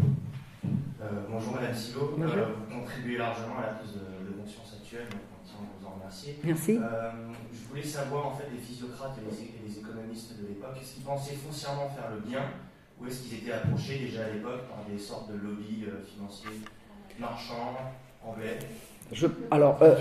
Euh, 0.00 1.26
Bonjour 1.28 1.52
Madame 1.52 1.74
Silo. 1.74 2.16
Euh, 2.18 2.46
vous 2.56 2.74
contribuez 2.74 3.18
largement 3.18 3.58
à 3.58 3.66
la 3.66 3.72
prise 3.74 3.92
de, 3.92 4.26
de 4.26 4.32
conscience 4.40 4.76
actuelle 4.80 5.08
Merci. 6.42 6.78
Euh, 6.80 7.10
je 7.52 7.68
voulais 7.68 7.82
savoir, 7.82 8.28
en 8.28 8.36
fait, 8.36 8.46
les 8.50 8.58
physiocrates 8.58 9.16
et 9.18 9.68
les, 9.68 9.78
économistes 9.78 10.40
de 10.40 10.46
l'époque, 10.46 10.76
est-ce 10.80 10.94
qu'ils 10.94 11.02
pensaient 11.02 11.34
foncièrement 11.34 11.88
faire 11.90 12.10
le 12.14 12.20
bien 12.20 12.44
ou 12.98 13.06
est-ce 13.06 13.22
qu'ils 13.22 13.38
étaient 13.38 13.52
approchés 13.52 13.98
déjà 13.98 14.24
à 14.24 14.30
l'époque 14.30 14.68
par 14.68 14.84
des 14.88 14.98
sortes 14.98 15.30
de 15.30 15.36
lobbies 15.36 15.84
financiers 16.06 16.60
marchands, 17.18 17.76
anglais? 18.22 18.58
Alors, 19.50 19.78
euh, 19.82 19.94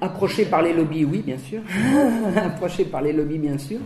approchés 0.00 0.44
par 0.44 0.62
les 0.62 0.72
lobbies, 0.72 1.04
oui, 1.04 1.22
bien 1.24 1.38
sûr. 1.38 1.60
approchés 2.36 2.84
par 2.84 3.02
les 3.02 3.12
lobbies, 3.12 3.38
bien 3.38 3.58
sûr. 3.58 3.78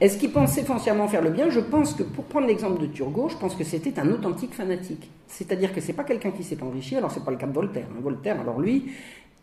Est-ce 0.00 0.18
qu'ils 0.18 0.32
pensaient 0.32 0.64
foncièrement 0.64 1.06
faire 1.06 1.22
le 1.22 1.30
bien? 1.30 1.50
Je 1.50 1.60
pense 1.60 1.94
que, 1.94 2.02
pour 2.02 2.24
prendre 2.24 2.46
l'exemple 2.46 2.80
de 2.80 2.86
Turgot, 2.86 3.28
je 3.28 3.36
pense 3.36 3.54
que 3.54 3.64
c'était 3.64 3.98
un 3.98 4.10
authentique 4.10 4.52
fanatique. 4.52 5.08
C'est-à-dire 5.28 5.72
que 5.72 5.80
c'est 5.80 5.92
pas 5.92 6.04
quelqu'un 6.04 6.32
qui 6.32 6.42
s'est 6.42 6.60
enrichi, 6.62 6.96
alors 6.96 7.12
c'est 7.12 7.24
pas 7.24 7.30
le 7.30 7.36
cas 7.36 7.46
de 7.46 7.52
Voltaire. 7.52 7.86
Hein. 7.90 8.00
Voltaire, 8.02 8.40
alors 8.40 8.60
lui, 8.60 8.86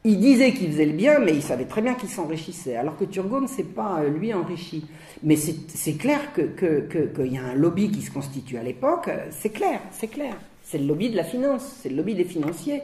il 0.04 0.20
disait 0.20 0.52
qu'il 0.52 0.70
faisait 0.72 0.86
le 0.86 0.94
bien, 0.94 1.20
mais 1.20 1.34
il 1.34 1.42
savait 1.42 1.66
très 1.66 1.82
bien 1.82 1.94
qu'il 1.94 2.10
s'enrichissait. 2.10 2.76
Alors 2.76 2.98
que 2.98 3.06
Turgot 3.06 3.40
ne 3.40 3.48
s'est 3.48 3.64
pas, 3.64 4.02
euh, 4.02 4.10
lui, 4.10 4.34
enrichi. 4.34 4.86
Mais 5.24 5.36
c'est 5.36 5.94
clair 5.94 6.34
qu'il 6.34 6.54
que, 6.54 7.26
y 7.26 7.38
a 7.38 7.44
un 7.44 7.56
lobby 7.56 7.90
qui 7.90 8.02
se 8.02 8.12
constitue 8.12 8.58
à 8.58 8.64
l'époque, 8.64 9.10
c'est 9.30 9.52
clair, 9.52 9.80
c'est 9.92 10.08
clair. 10.08 10.36
C'est 10.64 10.80
le 10.80 10.86
lobby 10.86 11.10
de 11.10 11.16
la 11.16 11.24
finance, 11.24 11.80
c'est 11.82 11.90
le 11.90 11.96
lobby 11.96 12.16
des 12.16 12.24
financiers. 12.24 12.82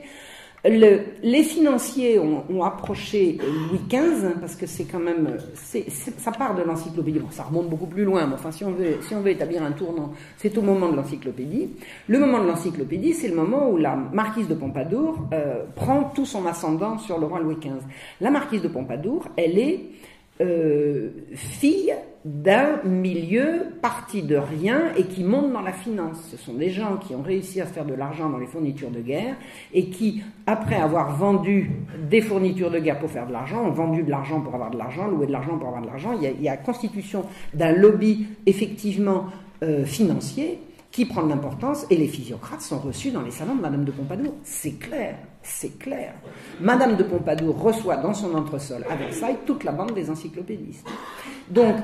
Les 0.70 1.44
financiers 1.44 2.20
ont, 2.20 2.64
approché 2.64 3.38
Louis 3.70 3.80
XV, 3.88 4.40
parce 4.40 4.56
que 4.56 4.66
c'est 4.66 4.86
quand 4.86 5.00
même, 5.00 5.38
ça 6.18 6.32
part 6.32 6.56
de 6.56 6.64
l'encyclopédie, 6.64 7.20
bon, 7.20 7.30
ça 7.32 7.44
remonte 7.44 7.70
beaucoup 7.70 7.86
plus 7.86 8.04
loin, 8.04 8.26
mais 8.28 8.34
enfin, 8.34 8.52
si 8.52 8.66
on 8.66 8.72
veut, 8.72 8.98
si 9.02 9.16
on 9.16 9.22
veut 9.22 9.32
établir 9.32 9.64
un 9.64 9.72
tournant, 9.72 10.12
c'est 10.38 10.58
au 10.58 10.62
moment 10.62 10.90
de 10.90 10.96
l'encyclopédie. 10.96 11.70
Le 12.08 12.20
moment 12.20 12.42
de 12.42 12.48
l'encyclopédie, 12.48 13.14
c'est 13.14 13.28
le 13.28 13.36
moment 13.36 13.70
où 13.70 13.78
la 13.78 13.96
marquise 13.96 14.48
de 14.48 14.56
Pompadour 14.56 15.28
euh, 15.34 15.64
prend 15.76 16.06
tout 16.16 16.26
son 16.26 16.46
ascendant 16.46 16.98
sur 16.98 17.20
le 17.20 17.26
roi 17.26 17.40
Louis 17.40 17.56
XV. 17.56 17.80
La 18.22 18.32
marquise 18.32 18.62
de 18.62 18.68
Pompadour, 18.68 19.26
elle 19.38 19.58
est 19.58 19.82
euh, 20.42 21.10
fille 21.34 21.94
d'un 22.28 22.82
milieu 22.84 23.68
parti 23.82 24.22
de 24.22 24.36
rien 24.36 24.94
et 24.98 25.06
qui 25.06 25.24
monte 25.24 25.54
dans 25.54 25.62
la 25.62 25.72
finance. 25.72 26.18
Ce 26.30 26.36
sont 26.36 26.56
des 26.56 26.70
gens 26.70 26.98
qui 26.98 27.16
ont 27.16 27.22
réussi 27.22 27.62
à 27.62 27.66
faire 27.66 27.86
de 27.86 27.94
l'argent 27.94 28.30
dans 28.30 28.38
les 28.38 28.48
fournitures 28.48 28.92
de 28.92 29.00
guerre 29.00 29.38
et 29.74 29.90
qui, 29.90 30.22
après 30.46 30.76
avoir 30.76 31.16
vendu 31.16 31.72
des 32.10 32.20
fournitures 32.20 32.70
de 32.70 32.80
guerre 32.80 33.00
pour 33.00 33.10
faire 33.10 33.28
de 33.28 33.32
l'argent, 33.32 33.64
ont 33.64 33.72
vendu 33.72 34.04
de 34.04 34.12
l'argent 34.12 34.42
pour 34.42 34.54
avoir 34.54 34.72
de 34.72 34.78
l'argent, 34.78 35.08
loué 35.08 35.26
de 35.26 35.32
l'argent 35.32 35.58
pour 35.58 35.70
avoir 35.70 35.82
de 35.82 35.88
l'argent. 35.88 36.20
Il, 36.22 36.44
y 36.44 36.50
a, 36.50 36.58
constitution 36.58 37.24
d'un 37.54 37.72
lobby 37.72 38.28
effectivement 38.46 39.28
euh, 39.64 39.86
financier 39.86 40.60
qui 40.92 41.06
prend 41.06 41.24
de 41.24 41.30
l'importance 41.30 41.86
et 41.90 41.96
les 41.96 42.08
physiocrates 42.08 42.62
sont 42.62 42.80
reçus 42.80 43.12
dans 43.12 43.22
les 43.22 43.32
salons 43.32 43.56
de 43.56 43.62
Madame 43.62 43.86
de 43.86 43.92
Pompadour. 43.92 44.34
C'est 44.44 44.78
clair, 44.78 45.16
c'est 45.48 45.80
clair. 45.80 46.14
Madame 46.60 46.98
de 46.98 47.04
Pompadour 47.04 47.60
reçoit 47.60 47.98
dans 47.98 48.14
son 48.14 48.36
entresol 48.36 48.86
à 48.90 48.96
Versailles 48.96 49.38
toute 49.46 49.64
la 49.64 49.72
bande 49.72 49.94
des 49.94 50.10
encyclopédistes. 50.10 50.88
Donc, 51.50 51.76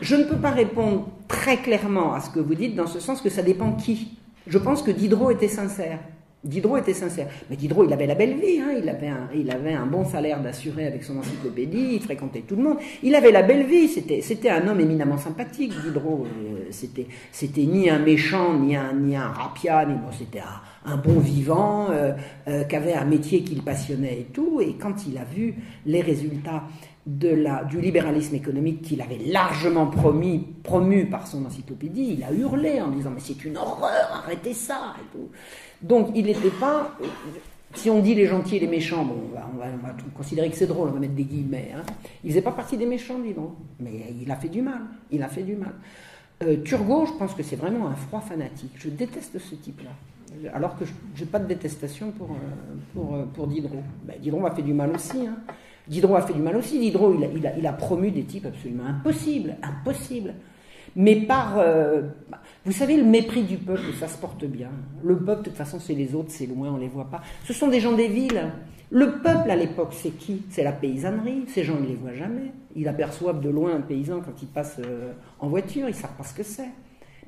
je 0.00 0.14
ne 0.16 0.24
peux 0.24 0.36
pas 0.36 0.50
répondre 0.50 1.08
très 1.26 1.56
clairement 1.56 2.14
à 2.14 2.20
ce 2.20 2.30
que 2.30 2.40
vous 2.40 2.54
dites 2.54 2.76
dans 2.76 2.86
ce 2.86 3.00
sens 3.00 3.20
que 3.20 3.30
ça 3.30 3.42
dépend 3.42 3.72
qui. 3.72 4.18
Je 4.46 4.58
pense 4.58 4.82
que 4.82 4.90
Diderot 4.90 5.30
était 5.30 5.48
sincère. 5.48 5.98
Diderot 6.46 6.78
était 6.78 6.94
sincère. 6.94 7.28
Mais 7.50 7.56
Diderot, 7.56 7.84
il 7.84 7.92
avait 7.92 8.06
la 8.06 8.14
belle 8.14 8.34
vie, 8.34 8.60
hein. 8.60 8.72
il, 9.34 9.50
avait 9.50 9.72
un, 9.74 9.86
bon 9.86 10.04
salaire 10.04 10.40
d'assuré 10.40 10.86
avec 10.86 11.02
son 11.02 11.18
encyclopédie, 11.18 11.94
il 11.94 12.00
fréquentait 12.00 12.42
tout 12.42 12.56
le 12.56 12.62
monde. 12.62 12.78
Il 13.02 13.14
avait 13.14 13.32
la 13.32 13.42
belle 13.42 13.66
vie, 13.66 13.88
c'était, 13.88 14.50
un 14.50 14.66
homme 14.68 14.80
éminemment 14.80 15.18
sympathique, 15.18 15.72
Diderot. 15.84 16.26
Euh, 16.26 16.68
c'était, 16.70 17.62
ni 17.62 17.90
un 17.90 17.98
méchant, 17.98 18.54
ni 18.58 18.76
un, 18.76 18.92
ni 18.94 19.16
un 19.16 19.28
rapia, 19.28 19.84
ni 19.84 19.94
bon, 19.94 20.12
c'était 20.16 20.42
un, 20.84 20.96
bon 20.96 21.18
vivant, 21.18 21.88
euh, 21.90 22.12
euh, 22.48 22.64
qui 22.64 22.76
avait 22.76 22.94
un 22.94 23.04
métier 23.04 23.42
qu'il 23.42 23.62
passionnait 23.62 24.20
et 24.20 24.26
tout. 24.32 24.60
Et 24.60 24.74
quand 24.74 25.06
il 25.06 25.18
a 25.18 25.24
vu 25.24 25.54
les 25.84 26.00
résultats 26.00 26.62
du 27.06 27.80
libéralisme 27.80 28.34
économique 28.34 28.82
qu'il 28.82 29.00
avait 29.00 29.20
largement 29.26 29.86
promu 29.86 31.06
par 31.06 31.26
son 31.28 31.44
encyclopédie, 31.44 32.16
il 32.18 32.24
a 32.24 32.32
hurlé 32.32 32.80
en 32.80 32.90
disant 32.90 33.10
Mais 33.14 33.20
c'est 33.20 33.44
une 33.44 33.56
horreur, 33.56 34.24
arrêtez 34.24 34.52
ça. 34.52 34.94
Donc 35.82 36.08
il 36.14 36.26
n'était 36.26 36.50
pas. 36.50 36.96
Si 37.74 37.90
on 37.90 38.00
dit 38.00 38.14
les 38.14 38.26
gentils 38.26 38.56
et 38.56 38.60
les 38.60 38.66
méchants, 38.66 39.04
bon, 39.04 39.16
on 39.30 39.34
va, 39.34 39.46
on 39.54 39.86
va, 39.86 39.94
considérer 40.16 40.48
que 40.48 40.56
c'est 40.56 40.66
drôle, 40.66 40.88
on 40.88 40.92
va 40.92 41.00
mettre 41.00 41.14
des 41.14 41.24
guillemets. 41.24 41.72
Hein. 41.76 41.82
Il 42.24 42.30
faisait 42.30 42.40
pas 42.40 42.52
partie 42.52 42.78
des 42.78 42.86
méchants, 42.86 43.18
dis. 43.18 43.34
Mais 43.80 44.14
il 44.18 44.30
a 44.30 44.36
fait 44.36 44.48
du 44.48 44.62
mal. 44.62 44.80
Il 45.10 45.22
a 45.22 45.28
fait 45.28 45.42
du 45.42 45.56
mal. 45.56 45.74
Euh, 46.42 46.62
Turgot, 46.62 47.06
je 47.06 47.12
pense 47.12 47.34
que 47.34 47.42
c'est 47.42 47.56
vraiment 47.56 47.88
un 47.88 47.94
froid 47.94 48.20
fanatique. 48.20 48.72
Je 48.76 48.88
déteste 48.88 49.38
ce 49.38 49.54
type-là. 49.54 49.90
Alors 50.52 50.76
que 50.78 50.84
je 50.84 51.20
n'ai 51.20 51.26
pas 51.26 51.38
de 51.38 51.46
détestation 51.46 52.10
pour, 52.12 52.30
euh, 52.30 52.34
pour, 52.94 53.14
euh, 53.14 53.24
pour 53.32 53.46
Diderot. 53.46 53.82
Ben, 54.04 54.16
Diderot 54.20 54.40
m'a 54.40 54.50
fait 54.50 54.62
du 54.62 54.74
mal 54.74 54.94
aussi. 54.94 55.26
Hein. 55.26 55.36
Diderot 55.88 56.16
a 56.16 56.22
fait 56.22 56.34
du 56.34 56.42
mal 56.42 56.56
aussi. 56.56 56.78
Diderot, 56.78 57.14
il 57.14 57.24
a, 57.24 57.28
il 57.28 57.46
a, 57.46 57.56
il 57.56 57.66
a 57.66 57.72
promu 57.72 58.10
des 58.10 58.24
types 58.24 58.46
absolument 58.46 58.84
impossibles. 58.86 59.56
Impossibles 59.62 60.34
mais 60.96 61.16
par, 61.16 61.58
euh, 61.58 62.02
vous 62.64 62.72
savez, 62.72 62.96
le 62.96 63.04
mépris 63.04 63.42
du 63.42 63.58
peuple, 63.58 63.92
ça 64.00 64.08
se 64.08 64.16
porte 64.16 64.44
bien. 64.46 64.70
Le 65.04 65.16
peuple, 65.16 65.42
de 65.42 65.48
toute 65.50 65.56
façon, 65.56 65.78
c'est 65.78 65.94
les 65.94 66.14
autres, 66.14 66.30
c'est 66.30 66.46
loin, 66.46 66.72
on 66.72 66.78
les 66.78 66.88
voit 66.88 67.10
pas. 67.10 67.20
Ce 67.44 67.52
sont 67.52 67.68
des 67.68 67.80
gens 67.80 67.92
des 67.92 68.08
villes. 68.08 68.50
Le 68.90 69.18
peuple, 69.18 69.50
à 69.50 69.56
l'époque, 69.56 69.92
c'est 69.92 70.10
qui? 70.10 70.42
C'est 70.48 70.64
la 70.64 70.72
paysannerie. 70.72 71.44
Ces 71.48 71.64
gens, 71.64 71.74
ils 71.78 71.82
ne 71.82 71.88
les 71.88 71.94
voient 71.96 72.14
jamais. 72.14 72.50
Ils 72.74 72.88
aperçoivent 72.88 73.40
de 73.40 73.50
loin 73.50 73.76
un 73.76 73.82
paysan 73.82 74.20
quand 74.20 74.40
il 74.40 74.48
passe 74.48 74.78
euh, 74.80 75.12
en 75.38 75.48
voiture, 75.48 75.86
ils 75.88 75.94
savent 75.94 76.16
pas 76.16 76.24
ce 76.24 76.34
que 76.34 76.42
c'est. 76.42 76.70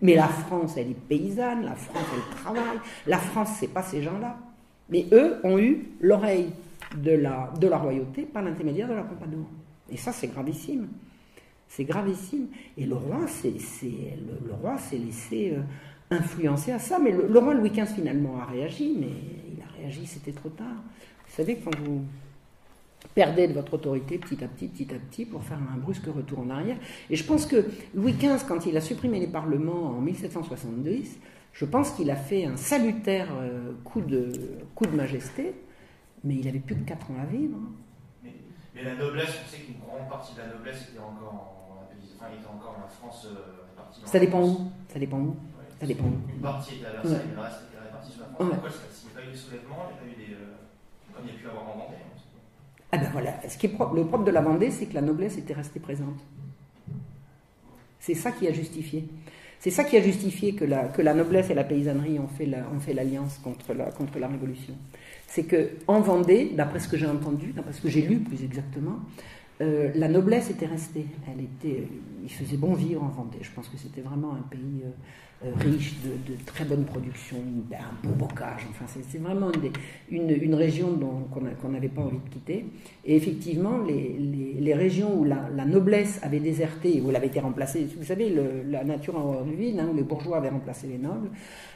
Mais 0.01 0.15
la 0.15 0.29
France, 0.29 0.75
elle 0.77 0.91
est 0.91 1.01
paysanne, 1.09 1.65
la 1.65 1.75
France, 1.75 2.07
elle 2.15 2.37
travaille. 2.37 2.79
La 3.07 3.19
France, 3.19 3.51
c'est 3.59 3.69
pas 3.69 3.83
ces 3.83 4.03
gens-là. 4.03 4.37
Mais 4.89 5.07
eux 5.13 5.37
ont 5.45 5.59
eu 5.59 5.89
l'oreille 6.01 6.51
de 6.97 7.11
la, 7.11 7.53
de 7.61 7.69
la 7.69 7.77
royauté 7.77 8.23
par 8.23 8.43
l'intermédiaire 8.43 8.89
de 8.89 8.95
la 8.95 9.03
Pompadour. 9.03 9.47
Et 9.91 9.97
ça, 9.97 10.13
c'est 10.13 10.29
gravissime. 10.29 10.89
C'est 11.69 11.85
gravissime. 11.85 12.49
Et 12.77 12.87
le 12.87 12.95
roi 12.95 13.27
s'est 13.29 13.51
laissé 13.51 14.15
euh, 15.53 15.63
influencer 16.11 16.73
à 16.73 16.79
ça. 16.79 16.99
Mais 16.99 17.13
le, 17.13 17.39
roi 17.39 17.55
Louis 17.55 17.71
XV 17.71 17.87
finalement 17.87 18.41
a 18.41 18.47
réagi, 18.47 18.97
mais 18.99 19.13
il 19.55 19.63
a 19.63 19.81
réagi, 19.81 20.07
c'était 20.07 20.33
trop 20.33 20.51
tard. 20.51 20.83
Vous 21.27 21.35
savez, 21.35 21.57
quand 21.57 21.77
vous 21.81 22.03
perdez 23.15 23.49
de 23.49 23.53
votre 23.53 23.75
autorité 23.75 24.19
petit 24.19 24.43
à 24.43 24.49
petit, 24.49 24.69
petit 24.69 24.95
à 24.95 24.99
petit, 24.99 25.25
pour 25.25 25.43
faire 25.43 25.59
un 25.75 25.77
brusque 25.77 26.07
retour 26.07 26.41
en 26.41 26.51
arrière. 26.51 26.77
Et 27.11 27.17
je 27.17 27.25
pense 27.25 27.47
que 27.47 27.67
Louis 27.95 28.13
XV, 28.13 28.45
quand 28.47 28.67
il 28.67 28.77
a 28.77 28.81
supprimé 28.81 29.21
les 29.21 29.27
parlements 29.27 29.97
en 29.97 30.01
1770, 30.01 31.19
je 31.53 31.65
pense 31.65 31.91
qu'il 31.91 32.11
a 32.11 32.17
fait 32.17 32.45
un 32.45 32.57
salutaire 32.57 33.29
euh, 33.41 33.73
coup, 33.85 34.01
de, 34.01 34.33
majesté, 34.93 35.55
mais 36.25 36.37
il 36.37 36.49
avait 36.49 36.61
plus 36.61 36.77
de 36.77 36.85
4 36.85 37.11
ans 37.11 37.17
à 37.21 37.27
vivre. 37.27 37.59
Mais, 38.23 38.85
la 38.85 38.95
noblesse, 38.95 39.35
on 39.45 39.51
sait 39.51 39.63
qu'une 39.63 39.81
grande 39.81 40.09
partie 40.09 40.35
de 40.35 40.39
la 40.39 40.49
noblesse 40.49 40.89
était 40.89 41.01
encore 41.01 41.35
en 41.35 41.58
enfin, 42.19 42.31
il 42.33 42.41
était 42.41 42.49
encore 42.49 42.77
en 42.85 42.89
France 42.89 43.27
euh, 43.27 44.05
Ça 44.05 44.19
dépend 44.19 44.43
où 44.43 44.71
Ça 44.93 44.99
dépend 44.99 45.19
où 45.19 45.37
Ça 45.81 45.87
dépend 45.87 46.05
où 46.05 46.17
Une 46.35 46.41
partie 46.41 46.75
était 46.77 46.87
à 46.87 46.91
Versailles, 46.93 47.21
mais 47.29 47.35
le 47.35 47.41
reste 47.41 47.61
était 47.71 47.83
réparti 47.83 48.13
sur 48.13 48.21
la 48.21 48.27
France. 48.27 48.49
Pourquoi 48.51 48.71
S'il 48.71 49.09
n'y 49.09 49.15
a 49.15 49.21
pas 49.21 49.27
eu 49.27 49.33
des 49.33 49.39
soulèvements, 49.39 49.91
il 49.91 50.09
n'y 50.09 50.13
a 50.13 50.17
pas 50.17 50.23
eu 50.23 50.27
des. 50.27 50.33
Euh, 50.35 51.15
comme 51.15 51.25
il 51.27 51.33
y 51.33 51.37
a 51.37 51.39
pu 51.39 51.47
avoir 51.47 51.63
en 51.63 51.79
Vendée. 51.79 51.97
Hein, 51.97 52.19
ah 52.91 52.97
ben 52.97 53.11
voilà, 53.13 53.49
ce 53.49 53.59
qui 53.59 53.67
est 53.67 53.71
propre, 53.71 53.95
le 53.95 54.07
propre 54.07 54.25
de 54.25 54.31
la 54.31 54.41
Vendée, 54.41 54.71
c'est 54.71 54.87
que 54.87 54.95
la 54.95 55.03
noblesse 55.03 55.37
était 55.37 55.53
restée 55.53 55.81
présente. 55.81 56.19
C'est 58.01 58.15
ça 58.15 58.33
qui 58.33 58.49
a 58.49 58.53
justifié. 58.53 59.07
C'est 59.61 59.71
ça 59.71 59.85
qui 59.85 59.97
a 59.97 60.03
justifié 60.03 60.55
que 60.55 60.65
la, 60.65 60.85
que 60.85 61.03
la 61.03 61.15
noblesse 61.15 61.51
et 61.51 61.55
la 61.55 61.65
paysannerie 61.65 62.19
ont 62.19 62.29
fait, 62.29 62.95
l'alliance 62.95 63.39
contre 63.43 63.75
la, 63.75 63.91
contre 63.91 64.19
la 64.19 64.29
Révolution. 64.29 64.75
C'est 65.27 65.43
que 65.43 65.71
en 65.89 66.01
Vendée, 66.01 66.53
d'après 66.55 66.79
ce 66.79 66.89
que 66.89 66.97
j'ai 66.97 67.07
entendu, 67.07 67.53
d'après 67.53 67.73
ce 67.73 67.83
que 67.83 67.89
j'ai 67.89 68.03
lu 68.03 68.21
plus 68.21 68.43
exactement, 68.45 69.01
euh, 69.61 69.91
la 69.95 70.09
noblesse 70.09 70.51
était 70.51 70.67
restée. 70.67 71.07
Elle 71.27 71.45
était, 71.45 71.89
il 72.23 72.31
faisait 72.31 72.57
bon 72.57 72.75
vivre 72.75 73.03
en 73.03 73.09
Vendée. 73.09 73.39
Je 73.43 73.51
pense 73.51 73.69
que 73.69 73.77
c'était 73.77 74.01
vraiment 74.01 74.33
un 74.33 74.47
pays 74.49 74.83
euh, 74.85 75.47
euh, 75.47 75.53
riche 75.59 75.95
de, 76.03 76.35
très 76.47 76.65
bonne 76.65 76.85
production, 76.85 77.39
un 77.73 78.07
beau 78.07 78.15
bocage. 78.15 78.67
Enfin, 78.71 78.85
c'est 78.87 79.19
vraiment 79.19 79.51
une, 80.11 80.55
région 80.55 80.99
qu'on 81.33 81.69
n'avait 81.69 81.89
pas 81.89 82.03
envie 82.03 82.19
de 82.19 82.31
quitter. 82.31 82.67
Et 83.05 83.17
effectivement, 83.17 83.79
les, 83.79 84.75
régions 84.75 85.19
où 85.19 85.25
la, 85.25 85.65
noblesse 85.65 86.21
avait 86.23 86.41
déserté, 86.41 87.01
où 87.01 87.11
elle 87.11 87.17
avait 87.17 87.27
été 87.27 87.41
remplacée, 87.41 87.89
vous 87.97 88.05
savez, 88.05 88.35
la 88.69 88.85
nature 88.85 89.17
en 89.17 89.23
horreur 89.23 89.45
hein, 89.45 89.89
où 89.93 89.97
les 89.97 90.03
bourgeois 90.03 90.37
avaient 90.37 90.51
remplacé 90.51 90.87
les 90.87 90.99
nobles, 90.99 91.31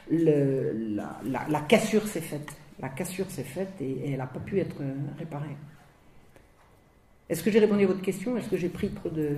la, 0.09 1.61
cassure 1.67 2.07
s'est 2.07 2.21
faite. 2.21 2.55
La 2.81 2.89
cassure 2.89 3.29
s'est 3.29 3.43
faite 3.43 3.73
et 3.81 4.11
elle 4.11 4.17
n'a 4.17 4.25
pas 4.25 4.39
pu 4.39 4.59
être 4.59 4.77
réparée. 5.17 5.55
Est-ce 7.33 7.41
que 7.41 7.49
j'ai 7.49 7.57
répondu 7.57 7.85
à 7.85 7.87
votre 7.87 8.03
question? 8.03 8.37
Est-ce 8.37 8.47
que 8.47 8.57
j'ai 8.57 8.69
pris 8.69 8.89
trop 8.89 9.09
de, 9.09 9.37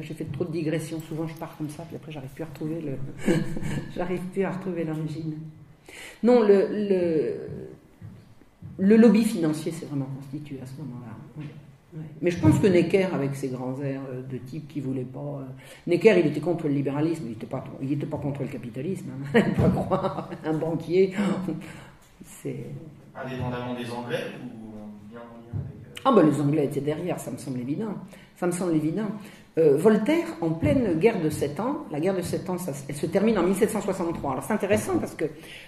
j'ai 0.00 0.14
fait 0.14 0.24
trop 0.24 0.46
de 0.46 0.50
digressions? 0.50 0.98
Souvent, 0.98 1.26
je 1.26 1.34
pars 1.34 1.54
comme 1.58 1.68
ça, 1.68 1.82
puis 1.82 1.94
après, 1.96 2.10
j'arrive 2.10 2.30
plus 2.30 2.42
à 2.42 2.46
retrouver 2.46 2.80
le, 2.80 2.96
j'arrive 3.94 4.22
plus 4.32 4.44
à 4.44 4.52
retrouver 4.52 4.84
l'origine. 4.84 5.34
Non, 6.22 6.40
le, 6.40 7.36
le, 8.78 8.96
lobby 8.96 9.24
financier 9.24 9.72
s'est 9.72 9.84
vraiment 9.84 10.08
constitué 10.18 10.58
à 10.62 10.66
ce 10.66 10.72
moment-là. 10.78 12.02
Mais 12.22 12.30
je 12.30 12.38
pense 12.38 12.58
que 12.60 12.66
Necker, 12.66 13.08
avec 13.12 13.36
ses 13.36 13.48
grands 13.48 13.78
airs 13.82 14.00
euh, 14.10 14.22
de 14.22 14.38
type 14.38 14.66
qui 14.66 14.80
voulait 14.80 15.02
pas. 15.02 15.20
Euh, 15.20 15.44
Necker, 15.86 16.20
il 16.20 16.28
était 16.28 16.40
contre 16.40 16.66
le 16.66 16.72
libéralisme, 16.72 17.24
il 17.26 17.30
n'était 17.32 17.46
pas, 17.46 17.62
il 17.82 17.92
était 17.92 18.06
pas 18.06 18.16
contre 18.16 18.40
le 18.40 18.48
capitalisme. 18.48 19.10
Hein, 19.34 19.42
pas 19.56 19.68
croire, 19.68 20.30
un 20.46 20.54
banquier. 20.54 21.12
C'est. 22.24 22.64
Indépendamment 23.14 23.74
des 23.74 23.90
Anglais 23.90 24.24
ou 24.42 24.67
ah 26.08 26.12
ben 26.14 26.30
les 26.30 26.40
Anglais 26.40 26.64
étaient 26.64 26.80
derrière, 26.80 27.18
ça 27.20 27.30
me 27.30 27.36
semble 27.36 27.60
évident. 27.60 27.94
Ça 28.36 28.46
me 28.46 28.52
semble 28.52 28.74
évident. 28.74 29.08
Euh, 29.58 29.76
Voltaire, 29.76 30.26
en 30.40 30.50
pleine 30.50 30.98
guerre 31.00 31.20
de 31.20 31.28
7 31.28 31.58
ans, 31.58 31.86
la 31.90 31.98
guerre 31.98 32.14
de 32.14 32.22
7 32.22 32.48
ans, 32.48 32.56
elle 32.88 32.94
se 32.94 33.06
termine 33.06 33.36
en 33.38 33.42
1763. 33.42 34.32
Alors 34.32 34.44
c'est 34.44 34.52
intéressant 34.52 34.98
parce 34.98 35.14
que 35.14 35.24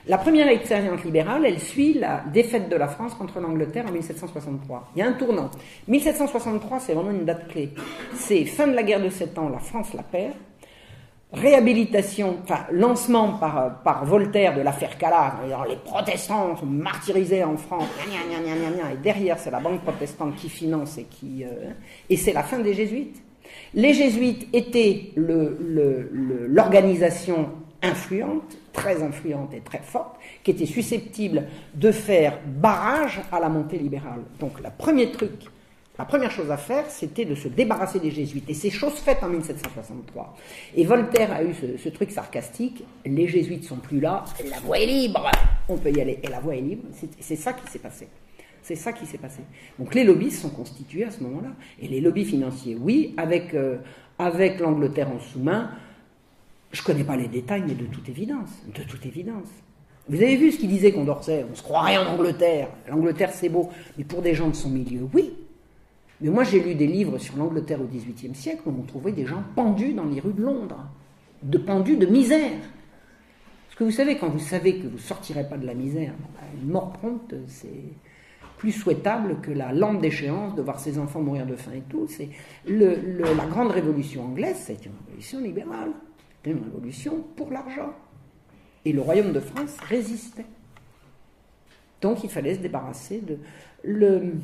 la 0.07 0.17
première 0.17 0.49
expérience 0.49 1.03
libérale, 1.05 1.45
elle 1.45 1.59
suit 1.59 1.95
la 1.95 2.23
défaite 2.33 2.69
de 2.69 2.77
la 2.77 2.87
France 2.87 3.15
contre 3.15 3.41
l'Angleterre 3.41 3.87
en 3.89 3.93
1763. 3.93 4.93
Il 4.95 5.01
y 5.01 5.03
a 5.03 5.09
un 5.09 5.13
tournant. 5.15 5.51
1763, 5.89 6.79
c'est 6.79 6.95
vraiment 6.95 7.11
une 7.11 7.25
date 7.25 7.49
clé. 7.49 7.71
C'est 8.15 8.45
fin 8.45 8.69
de 8.69 8.75
la 8.75 8.85
guerre 8.85 9.03
de 9.03 9.11
7 9.11 9.37
ans, 9.39 9.49
la 9.49 9.59
France 9.59 9.93
la 9.95 10.05
perd 10.05 10.35
réhabilitation, 11.33 12.39
enfin 12.43 12.67
lancement 12.73 13.35
par, 13.35 13.81
par 13.83 14.05
Voltaire 14.05 14.57
de 14.57 14.63
l'affaire 14.63 14.99
Calas, 14.99 15.35
les 15.69 15.77
protestants 15.77 16.57
sont 16.57 16.67
martyrisés 16.67 17.45
en 17.45 17.57
France, 17.57 17.87
et 18.05 18.09
derrière 19.03 19.39
c'est 19.39 19.51
la 19.51 19.61
banque 19.61 19.83
protestante 19.83 20.35
qui 20.37 20.49
finance 20.49 20.99
et 20.99 21.05
qui 21.05 21.45
euh, 21.45 21.71
et 22.09 22.17
c'est 22.17 22.33
la 22.33 22.43
fin 22.43 22.59
des 22.59 22.75
jésuites. 22.75 23.23
Les 23.75 23.95
jésuites 23.95 24.49
étaient 24.53 25.13
l'organisation 25.17 27.51
influente, 27.83 28.59
très 28.73 29.03
influente 29.03 29.55
et 29.55 29.61
très 29.61 29.81
forte, 29.81 30.17
qui 30.43 30.51
était 30.51 30.67
susceptible 30.67 31.45
de 31.75 31.93
faire 31.93 32.39
barrage 32.47 33.21
à 33.33 33.41
la 33.41 33.49
montée 33.49 33.79
libérale. 33.79 34.21
Donc 34.39 34.61
le 34.61 34.69
premier 34.77 35.11
truc, 35.11 35.47
la 36.01 36.07
première 36.07 36.31
chose 36.31 36.51
à 36.51 36.57
faire, 36.57 36.87
c'était 36.89 37.27
de 37.27 37.35
se 37.35 37.47
débarrasser 37.47 38.01
des 38.01 38.11
jésuites. 38.11 38.49
Et 38.49 38.55
c'est 38.55 38.71
chose 38.71 38.95
faite 38.95 39.19
en 39.23 39.29
1763. 39.29 40.35
Et 40.75 40.87
Voltaire 40.87 41.31
a 41.31 41.45
eu 41.45 41.53
ce, 41.53 41.89
truc 41.91 42.11
sarcastique, 42.11 42.83
les 43.05 43.29
jésuites 43.29 43.65
sont 43.65 43.77
plus 43.77 44.01
là, 44.01 44.25
la 44.51 44.61
voie 44.61 44.79
est 44.79 44.87
libre, 44.87 45.31
on 45.69 45.77
peut 45.77 45.91
y 45.91 46.01
aller. 46.01 46.19
Et 46.23 46.29
la 46.29 46.41
voie 46.41 46.57
est 46.57 46.63
libre, 46.63 46.85
c'est 47.21 47.37
ça 47.37 47.53
qui 47.53 47.71
s'est 47.71 47.81
passé. 47.81 48.09
C'est 48.63 48.77
ça 48.77 48.95
qui 48.95 49.05
s'est 49.05 49.19
passé. 49.19 49.43
Donc 49.79 49.95
les 49.95 50.05
lobbies 50.05 50.31
sont 50.31 50.49
constitués 50.49 51.05
à 51.05 51.11
ce 51.11 51.23
moment-là. 51.23 51.51
Et 51.83 51.87
les 51.87 52.01
lobbies 52.01 52.25
financiers, 52.25 52.79
oui, 52.81 53.13
avec, 53.19 53.53
euh, 53.53 53.77
l'Angleterre 54.19 55.11
en 55.11 55.21
sous-main, 55.21 55.71
je 56.73 56.81
ne 56.81 56.87
connais 56.87 57.05
pas 57.05 57.17
les 57.17 57.29
détails, 57.29 57.65
mais 57.67 57.75
de 57.75 57.85
toute 57.85 58.09
évidence, 58.09 58.49
de 58.75 58.85
toute 58.85 59.05
évidence. 59.05 59.49
Vous 60.09 60.17
avez 60.17 60.37
vu 60.37 60.51
ce 60.51 60.59
qu'il 60.59 60.71
disait 60.71 60.93
Condorcet? 60.93 61.45
On 61.53 61.55
se 61.55 61.63
croirait 61.63 61.99
en 61.99 62.07
Angleterre. 62.07 62.69
L'Angleterre, 62.89 63.33
c'est 63.35 63.51
beau. 63.51 63.69
Mais 63.99 64.05
pour 64.05 64.23
des 64.23 64.35
gens 64.35 64.49
de 64.49 64.57
son 64.57 64.71
milieu, 64.71 65.07
oui. 65.13 65.35
Mais 66.21 66.31
moi, 66.31 66.45
j'ai 66.45 66.61
lu 66.63 66.75
des 66.75 66.87
livres 66.87 67.19
sur 67.19 67.37
l'Angleterre 67.37 67.81
au 67.81 67.87
XVIIIe 67.87 68.35
siècle 68.35 68.63
où 68.67 68.75
on 68.79 68.83
trouvait 68.83 69.13
des 69.13 69.27
gens 69.27 69.43
pendus 69.55 69.95
dans 69.95 70.05
les 70.05 70.21
rues 70.21 70.35
de 70.35 70.43
Londres, 70.43 70.87
de 71.43 71.59
pendus 71.59 71.97
de 71.97 72.07
misère. 72.07 72.59
Parce 73.67 73.79
que 73.79 73.85
vous 73.85 73.91
savez, 73.91 74.19
quand 74.19 74.29
vous 74.29 74.39
savez 74.39 74.79
que 74.79 74.87
vous 74.87 74.97
ne 74.97 74.99
sortirez 74.99 75.49
pas 75.49 75.57
de 75.57 75.67
la 75.67 75.75
misère, 75.75 76.13
bah, 76.35 76.47
une 76.63 76.71
mort 76.71 76.93
prompte, 76.93 77.35
c'est 77.47 77.69
plus 78.59 78.73
souhaitable 78.73 79.41
que 79.41 79.51
la 79.51 79.73
lampe 79.73 80.03
d'échéance 80.03 80.55
de 80.55 80.61
voir 80.61 80.79
ses 80.79 80.99
enfants 80.99 81.23
mourir 81.23 81.47
de 81.47 81.57
faim 81.57 81.73
et 81.75 81.83
tout. 81.89 82.07
C'est 82.09 82.29
la 82.67 83.47
grande 83.47 83.71
révolution 83.71 84.27
anglaise, 84.27 84.57
c'est 84.59 84.85
une 84.85 84.93
révolution 85.07 85.41
libérale, 85.41 85.93
c'est 86.45 86.51
une 86.51 86.63
révolution 86.63 87.25
pour 87.37 87.51
l'argent. 87.51 87.95
Et 88.85 88.93
le 88.93 89.01
royaume 89.01 89.33
de 89.33 89.41
France 89.41 89.79
résistait. 89.89 90.45
Donc 92.03 92.23
il 92.23 92.29
fallait 92.29 92.55
se 92.55 92.61
débarrasser 92.61 93.21
de 93.21 93.39
le, 93.83 94.35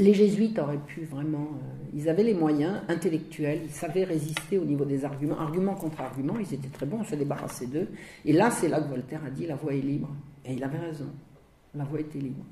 les 0.00 0.14
jésuites 0.14 0.58
auraient 0.58 0.78
pu 0.78 1.04
vraiment, 1.04 1.48
euh, 1.52 1.90
ils 1.94 2.08
avaient 2.08 2.22
les 2.22 2.34
moyens 2.34 2.80
intellectuels, 2.88 3.60
ils 3.64 3.70
savaient 3.70 4.04
résister 4.04 4.58
au 4.58 4.64
niveau 4.64 4.84
des 4.84 5.04
arguments, 5.04 5.38
argument 5.38 5.74
contre 5.74 6.00
argument, 6.00 6.34
ils 6.38 6.54
étaient 6.54 6.68
très 6.68 6.86
bons, 6.86 7.00
on 7.00 7.04
se 7.04 7.14
débarrassait 7.14 7.66
d'eux. 7.66 7.88
Et 8.24 8.32
là, 8.32 8.50
c'est 8.50 8.68
là 8.68 8.80
que 8.80 8.88
Voltaire 8.88 9.20
a 9.24 9.30
dit 9.30 9.46
la 9.46 9.56
voie 9.56 9.74
est 9.74 9.80
libre. 9.80 10.08
Et 10.44 10.54
il 10.54 10.64
avait 10.64 10.78
raison, 10.78 11.06
la 11.74 11.84
voie 11.84 12.00
était 12.00 12.18
libre. 12.18 12.44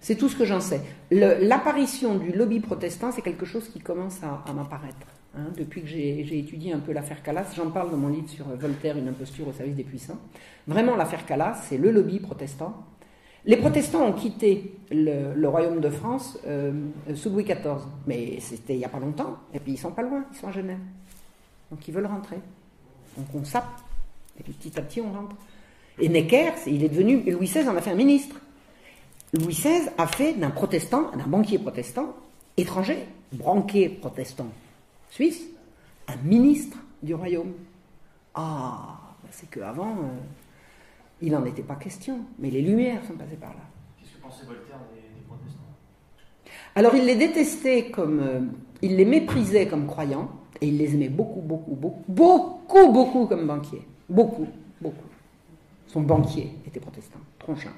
C'est 0.00 0.16
tout 0.16 0.30
ce 0.30 0.36
que 0.36 0.46
j'en 0.46 0.60
sais. 0.60 0.80
L'apparition 1.10 2.16
du 2.16 2.32
lobby 2.32 2.60
protestant, 2.60 3.12
c'est 3.12 3.20
quelque 3.20 3.44
chose 3.44 3.68
qui 3.68 3.80
commence 3.80 4.22
à, 4.22 4.50
m'apparaître. 4.52 4.96
Hein. 5.36 5.52
depuis 5.56 5.82
que 5.82 5.86
j'ai 5.86 6.38
étudié 6.38 6.72
un 6.72 6.80
peu 6.80 6.92
l'affaire 6.92 7.22
Calas, 7.22 7.52
j'en 7.54 7.70
parle 7.70 7.92
dans 7.92 7.96
mon 7.96 8.08
livre 8.08 8.28
sur 8.28 8.46
Voltaire, 8.46 8.96
une 8.96 9.06
imposture 9.06 9.46
au 9.46 9.52
service 9.52 9.76
des 9.76 9.84
puissants. 9.84 10.18
Vraiment, 10.66 10.96
l'affaire 10.96 11.24
Calas, 11.26 11.60
c'est 11.68 11.76
le 11.76 11.90
lobby 11.92 12.18
protestant. 12.18 12.84
Les 13.46 13.56
protestants 13.56 14.04
ont 14.04 14.12
quitté 14.12 14.74
le, 14.90 15.46
royaume 15.46 15.80
de 15.80 15.88
France 15.88 16.38
euh, 16.46 16.72
sous 17.14 17.30
Louis 17.30 17.44
XIV, 17.44 17.80
mais 18.06 18.38
c'était 18.40 18.74
il 18.74 18.78
n'y 18.78 18.84
a 18.84 18.88
pas 18.88 18.98
longtemps, 18.98 19.38
et 19.54 19.60
puis 19.60 19.72
ils 19.72 19.78
sont 19.78 19.92
pas 19.92 20.02
loin, 20.02 20.24
ils 20.32 20.38
sont 20.38 20.48
à 20.48 20.52
Genève. 20.52 20.78
Donc 21.70 21.86
ils 21.88 21.94
veulent 21.94 22.06
rentrer. 22.06 22.36
Donc 23.16 23.26
on 23.34 23.44
sape, 23.44 23.80
et 24.38 24.42
puis 24.42 24.52
petit 24.52 24.78
à 24.78 24.82
petit 24.82 25.00
on 25.00 25.12
rentre. 25.12 25.36
Et 25.98 26.08
Necker, 26.08 26.52
il 26.66 26.84
est 26.84 26.88
devenu, 26.88 27.22
Louis 27.30 27.46
XVI 27.46 27.68
en 27.68 27.76
a 27.76 27.80
fait 27.80 27.90
un 27.90 27.96
ministre. 27.96 28.36
Louis 29.32 29.54
XVI 29.54 29.88
a 29.96 30.06
fait 30.06 30.34
d'un 30.34 30.50
protestant, 30.50 31.10
d'un 31.16 31.26
banquier 31.26 31.58
protestant 31.58 32.14
étranger, 32.56 33.06
banquier 33.32 33.88
protestant 33.88 34.48
suisse, 35.10 35.42
un 36.08 36.16
ministre 36.24 36.76
du 37.02 37.14
royaume. 37.14 37.52
Ah, 38.34 38.98
ben 39.22 39.28
c'est 39.32 39.50
qu'avant, 39.50 39.90
euh, 39.90 40.18
il 41.22 41.32
n'en 41.32 41.44
était 41.44 41.62
pas 41.62 41.76
question, 41.76 42.20
mais 42.38 42.50
les 42.50 42.62
Lumières 42.62 43.04
sont 43.04 43.14
passées 43.14 43.36
par 43.36 43.50
là. 43.50 43.60
Qu'est-ce 43.98 44.16
que 44.16 44.22
pensait 44.22 44.46
Voltaire 44.46 44.78
des, 44.92 45.22
protestants? 45.26 45.60
Alors 46.74 46.94
il 46.94 47.04
les 47.04 47.16
détestait 47.16 47.90
comme. 47.90 48.20
Euh, 48.20 48.40
il 48.82 48.96
les 48.96 49.04
méprisait 49.04 49.66
comme 49.66 49.86
croyants, 49.86 50.30
et 50.60 50.68
il 50.68 50.78
les 50.78 50.94
aimait 50.94 51.08
beaucoup, 51.08 51.40
beaucoup, 51.40 51.74
beaucoup, 51.74 52.04
beaucoup, 52.08 52.92
beaucoup 52.92 53.26
comme 53.26 53.46
banquiers. 53.46 53.86
Beaucoup, 54.08 54.46
beaucoup. 54.80 55.06
Son 55.86 56.00
banquier 56.02 56.52
était 56.66 56.80
protestant, 56.80 57.18
Tronchin. 57.38 57.72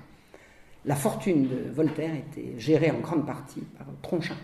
La 0.85 0.97
fortune 0.97 1.49
de 1.49 1.73
Voltaire 1.73 2.15
était 2.15 2.59
gérée 2.59 2.91
en 2.91 3.01
grande 3.01 3.27
partie 3.27 3.61
par 3.79 3.87
Tronchin. 4.03 4.37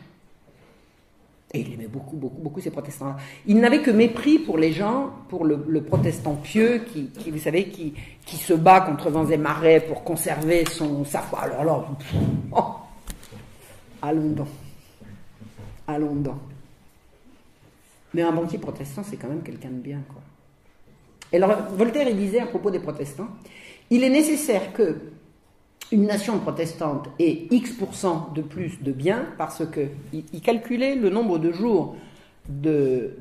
Et 1.55 1.61
il 1.61 1.73
aimait 1.73 1.89
beaucoup, 1.89 2.16
beaucoup, 2.16 2.43
beaucoup 2.43 2.61
ces 2.61 2.70
protestants-là. 2.70 3.16
Il 3.47 3.59
n'avait 3.59 3.81
que 3.81 3.91
mépris 3.91 4.39
pour 4.39 4.59
les 4.59 4.73
gens, 4.73 5.11
pour 5.31 5.47
le, 5.47 5.81
protestant 5.83 6.35
pieux 6.35 6.85
qui, 6.93 7.31
vous 7.31 7.39
savez, 7.39 7.69
qui, 7.69 7.95
qui, 8.27 8.37
se 8.37 8.53
bat 8.53 8.83
contre 8.83 9.09
vents 9.09 9.27
et 9.29 9.39
marais 9.39 9.81
pour 9.81 10.05
conserver 10.05 10.66
son, 10.66 11.05
sa 11.07 11.20
foi. 11.20 11.41
Alors 11.41 11.65
là, 11.65 11.85
oh, 12.53 12.65
allons 14.03 14.31
donc. 14.31 14.49
Allons 15.87 16.15
donc. 16.16 16.41
Mais 18.12 18.23
un 18.23 18.33
banquier 18.33 18.59
protestant, 18.59 19.03
c'est 19.03 19.16
quand 19.16 19.29
même 19.29 19.43
quelqu'un 19.43 19.70
de 19.70 19.81
bien. 19.81 20.03
Et 21.33 21.37
alors, 21.37 21.57
Voltaire, 21.73 22.09
il 22.09 22.16
disait 22.16 22.41
à 22.41 22.47
propos 22.47 22.70
des 22.70 22.79
protestants, 22.79 23.29
il 23.91 24.05
est 24.05 24.11
nécessaire 24.11 24.73
que 24.75 24.97
une 25.90 26.06
nation 26.06 26.39
protestante 26.39 27.09
ait 27.19 27.47
X% 27.51 28.32
de 28.35 28.43
plus 28.43 28.82
de 28.82 28.93
biens 28.93 29.27
parce 29.39 29.62
qu'il 29.66 30.40
calculait 30.43 30.94
le 30.94 31.09
nombre 31.10 31.39
de 31.39 31.51
jours 31.51 31.97
de, 32.49 33.15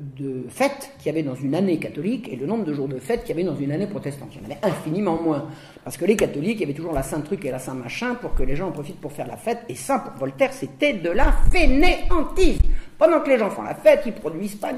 fêtes 0.48 0.92
qu'il 0.98 1.06
y 1.06 1.08
avait 1.10 1.22
dans 1.22 1.34
une 1.34 1.54
année 1.54 1.78
catholique 1.78 2.28
et 2.32 2.36
le 2.36 2.46
nombre 2.46 2.64
de 2.64 2.72
jours 2.72 2.88
de 2.88 2.98
fêtes 2.98 3.24
qu'il 3.24 3.36
y 3.36 3.38
avait 3.38 3.48
dans 3.48 3.56
une 3.56 3.70
année 3.72 3.86
protestante. 3.86 4.30
Il 4.32 4.38
y 4.38 4.40
en 4.40 4.44
avait 4.46 4.60
infiniment 4.62 5.20
moins. 5.20 5.48
Parce 5.84 5.96
que 5.96 6.06
les 6.06 6.16
catholiques, 6.16 6.56
il 6.56 6.60
y 6.60 6.64
avait 6.64 6.74
toujours 6.74 6.92
la 6.92 7.02
saint 7.02 7.20
truc 7.20 7.44
et 7.44 7.50
la 7.50 7.58
saint 7.58 7.74
machin 7.74 8.14
pour 8.14 8.34
que 8.34 8.42
les 8.42 8.56
gens 8.56 8.68
en 8.68 8.72
profitent 8.72 9.00
pour 9.00 9.12
faire 9.12 9.26
la 9.26 9.36
fête. 9.36 9.60
Et 9.68 9.74
ça, 9.74 9.98
pour 9.98 10.14
Voltaire, 10.18 10.52
c'était 10.52 10.94
de 10.94 11.10
la 11.10 11.32
fainéantise. 11.50 12.58
Pendant 12.96 13.20
que 13.20 13.28
les 13.28 13.38
gens 13.38 13.50
font 13.50 13.62
la 13.62 13.74
fête, 13.74 14.02
ils 14.06 14.12
produisent 14.12 14.56
pas. 14.56 14.70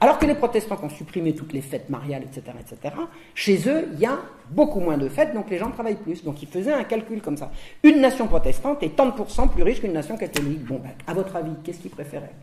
Alors 0.00 0.18
que 0.18 0.26
les 0.26 0.34
protestants 0.34 0.78
ont 0.82 0.90
supprimé 0.90 1.34
toutes 1.34 1.52
les 1.52 1.62
fêtes 1.62 1.88
mariales, 1.88 2.24
etc., 2.24 2.42
etc., 2.60 2.94
chez 3.34 3.56
eux, 3.68 3.88
il 3.94 4.00
y 4.00 4.06
a 4.06 4.18
beaucoup 4.50 4.80
moins 4.80 4.98
de 4.98 5.08
fêtes, 5.08 5.32
donc 5.32 5.48
les 5.50 5.56
gens 5.56 5.70
travaillent 5.70 5.94
plus. 5.94 6.24
Donc 6.24 6.42
ils 6.42 6.48
faisaient 6.48 6.72
un 6.72 6.84
calcul 6.84 7.22
comme 7.22 7.36
ça. 7.36 7.50
Une 7.82 8.00
nation 8.00 8.26
protestante 8.26 8.82
est 8.82 8.96
tant 8.96 9.06
de 9.06 9.12
pourcents 9.12 9.48
plus 9.48 9.62
riche 9.62 9.80
qu'une 9.80 9.92
nation 9.92 10.16
catholique. 10.16 10.64
Bon, 10.64 10.80
ben, 10.82 10.90
à 11.06 11.14
votre 11.14 11.34
avis, 11.36 11.52
qu'est-ce 11.64 11.78
qu'ils 11.78 11.90
préféraient? 11.90 12.34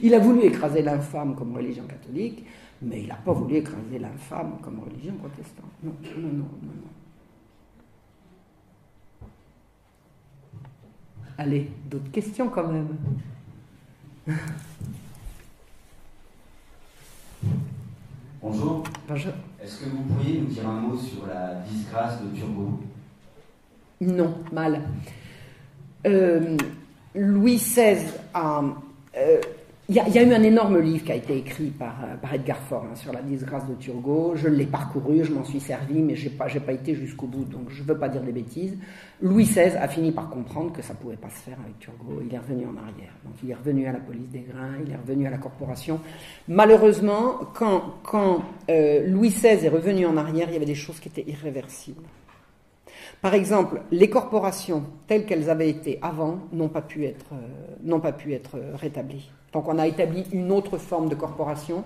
Il 0.00 0.14
a 0.14 0.18
voulu 0.18 0.42
écraser 0.42 0.82
l'infâme 0.82 1.36
comme 1.36 1.54
religion 1.56 1.84
catholique, 1.84 2.44
mais 2.82 3.02
il 3.02 3.08
n'a 3.08 3.14
pas 3.14 3.32
voulu 3.32 3.56
écraser 3.56 3.98
l'infâme 4.00 4.58
comme 4.60 4.80
religion 4.80 5.14
protestante. 5.14 5.70
Non, 5.82 5.94
non, 6.16 6.28
non, 6.28 6.32
non. 6.32 6.48
non. 6.64 6.88
Allez, 11.38 11.70
d'autres 11.88 12.10
questions 12.10 12.48
quand 12.48 12.68
même? 12.68 12.88
Bonjour. 18.42 18.82
Bonjour. 19.08 19.32
Est-ce 19.62 19.84
que 19.84 19.90
vous 19.90 20.02
pourriez 20.02 20.40
nous 20.40 20.46
dire 20.46 20.68
un 20.68 20.80
mot 20.80 20.96
sur 20.96 21.26
la 21.26 21.54
disgrâce 21.60 22.20
de 22.22 22.28
Turgot? 22.36 22.80
Non, 24.00 24.34
mal. 24.52 24.82
Euh, 26.06 26.56
Louis 27.14 27.56
XVI 27.56 27.98
a 28.34 28.62
euh, 29.16 29.40
il 29.88 29.96
y, 29.96 30.18
a 30.18 30.22
eu 30.22 30.32
un 30.32 30.42
énorme 30.42 30.78
livre 30.78 31.04
qui 31.04 31.12
a 31.12 31.16
été 31.16 31.36
écrit 31.36 31.66
par, 31.66 31.96
euh, 32.04 32.34
Edgar 32.34 32.56
Faure 32.56 32.84
hein, 32.84 32.94
sur 32.94 33.12
la 33.12 33.20
disgrâce 33.20 33.68
de 33.68 33.74
Turgot. 33.74 34.34
Je 34.36 34.48
l'ai 34.48 34.64
parcouru, 34.64 35.22
je 35.22 35.32
m'en 35.32 35.44
suis 35.44 35.60
servi, 35.60 36.00
mais 36.00 36.14
je 36.14 36.28
n'ai 36.28 36.34
pas, 36.34 36.72
été 36.72 36.94
jusqu'au 36.94 37.26
bout, 37.26 37.44
donc 37.44 37.68
je 37.68 37.82
ne 37.82 37.88
veux 37.88 37.98
pas 37.98 38.08
dire 38.08 38.22
des 38.22 38.32
bêtises. 38.32 38.78
Louis 39.20 39.44
XVI 39.44 39.76
a 39.76 39.88
fini 39.88 40.12
par 40.12 40.30
comprendre 40.30 40.72
que 40.72 40.80
ça 40.80 40.94
ne 40.94 40.98
pouvait 40.98 41.16
pas 41.16 41.28
se 41.28 41.42
faire 41.42 41.58
avec 41.62 41.78
Turgot. 41.80 42.22
Il 42.24 42.32
est 42.32 42.38
revenu 42.38 42.64
en 42.64 42.76
arrière. 42.76 43.12
Donc 43.24 43.34
il 43.42 43.50
est 43.50 43.54
revenu 43.54 43.86
à 43.86 43.92
la 43.92 43.98
police 43.98 44.30
des 44.30 44.46
grains, 44.48 44.78
il 44.86 44.92
est 44.92 44.96
revenu 44.96 45.26
à 45.26 45.30
la 45.30 45.38
corporation. 45.38 46.00
Malheureusement, 46.48 47.40
quand, 47.52 47.96
quand 48.04 48.44
euh, 48.70 49.06
Louis 49.08 49.28
XVI 49.28 49.66
est 49.66 49.68
revenu 49.68 50.06
en 50.06 50.16
arrière, 50.16 50.46
il 50.48 50.54
y 50.54 50.56
avait 50.56 50.64
des 50.64 50.74
choses 50.74 51.00
qui 51.00 51.08
étaient 51.08 51.28
irréversibles. 51.28 52.04
Par 53.22 53.34
exemple, 53.34 53.82
les 53.92 54.10
corporations 54.10 54.82
telles 55.06 55.24
qu'elles 55.26 55.48
avaient 55.48 55.70
été 55.70 56.00
avant 56.02 56.40
n'ont 56.52 56.68
pas 56.68 56.82
pu 56.82 57.06
être, 57.06 57.26
euh, 57.32 57.98
pas 58.00 58.12
pu 58.12 58.34
être 58.34 58.58
rétablies. 58.74 59.30
Donc 59.52 59.68
on 59.68 59.78
a 59.78 59.86
établi 59.86 60.24
une 60.32 60.50
autre 60.50 60.76
forme 60.76 61.08
de 61.08 61.14
corporation. 61.14 61.84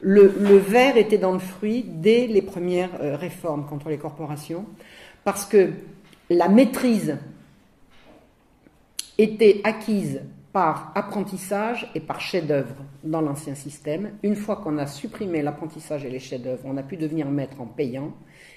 Le, 0.00 0.26
verre 0.56 0.96
était 0.96 1.18
dans 1.18 1.32
le 1.32 1.38
fruit 1.38 1.84
dès 1.86 2.26
les 2.26 2.40
premières 2.40 2.90
euh, 3.02 3.14
réformes 3.14 3.66
contre 3.66 3.90
les 3.90 3.98
corporations, 3.98 4.64
parce 5.22 5.44
que 5.44 5.70
la 6.30 6.48
maîtrise 6.48 7.18
était 9.18 9.60
acquise 9.64 10.22
par 10.54 10.92
apprentissage 10.94 11.90
et 11.94 12.00
par 12.00 12.22
chef-d'œuvre 12.22 12.74
dans 13.04 13.20
l'ancien 13.20 13.54
système. 13.54 14.12
Une 14.22 14.34
fois 14.34 14.56
qu'on 14.56 14.78
a 14.78 14.86
supprimé 14.86 15.42
l'apprentissage 15.42 16.06
et 16.06 16.10
les 16.10 16.18
chefs-d'œuvre, 16.20 16.62
on 16.64 16.78
a 16.78 16.82
pu 16.82 16.96
devenir 16.96 17.28
maître 17.28 17.60
en 17.60 17.66
payant. 17.66 18.14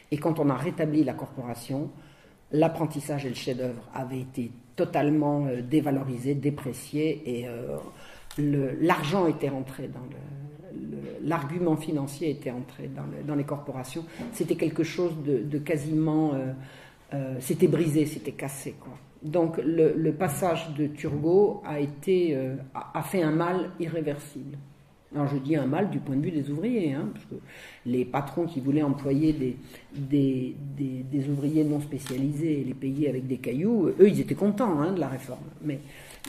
Et 0.10 0.18
quand 0.18 0.40
on 0.40 0.50
a 0.50 0.56
rétabli 0.56 1.04
la 1.04 1.14
corporation, 1.14 1.90
l'apprentissage 2.53 3.25
et 3.25 3.30
le 3.30 3.35
chef-d'œuvre 3.35 3.81
avaient 3.93 4.21
été 4.21 4.51
totalement 4.75 5.45
euh, 5.45 5.61
dévalorisés, 5.61 6.35
dépréciés 6.35 7.21
et 7.25 7.47
euh, 7.47 7.77
l'argent 8.81 9.27
était 9.27 9.49
rentré 9.49 9.88
dans 9.88 9.99
l'argument 11.21 11.75
financier 11.77 12.31
était 12.31 12.51
entré 12.51 12.89
dans, 13.27 13.35
les 13.35 13.43
corporations. 13.43 14.03
C'était 14.31 14.55
quelque 14.55 14.84
chose 14.84 15.13
de, 15.23 15.57
quasiment, 15.59 16.31
c'était 17.39 17.67
brisé, 17.67 18.07
c'était 18.07 18.31
cassé. 18.31 18.73
Donc 19.21 19.57
le, 19.63 20.11
passage 20.11 20.73
de 20.73 20.88
Turgot 20.88 21.61
a 21.63 21.80
été 21.80 22.35
a 22.73 23.03
fait 23.03 23.21
un 23.21 23.31
mal 23.31 23.69
irréversible. 23.80 24.57
Alors 25.15 25.27
je 25.27 25.38
dis 25.38 25.56
un 25.56 25.68
mal 25.68 25.91
du 25.91 25.99
point 25.99 26.15
de 26.15 26.22
vue 26.22 26.31
des 26.31 26.49
ouvriers, 26.49 26.94
hein, 26.94 27.07
parce 27.14 27.26
que 27.26 27.35
les 27.85 28.03
patrons 28.03 28.45
qui 28.45 28.60
voulaient 28.60 28.81
employer 28.81 29.57
des, 29.94 30.56
ouvriers 31.30 31.64
non 31.64 31.80
spécialisés 31.81 32.61
et 32.61 32.64
les 32.64 32.73
payer 32.73 33.10
avec 33.10 33.27
des 33.27 33.38
cailloux, 33.38 33.90
eux 33.99 34.10
ils 34.10 34.19
étaient 34.19 34.34
contents 34.34 34.80
hein, 34.81 34.91
de 34.91 34.99
la 34.99 35.07
réforme. 35.07 35.44
Mais 35.64 35.80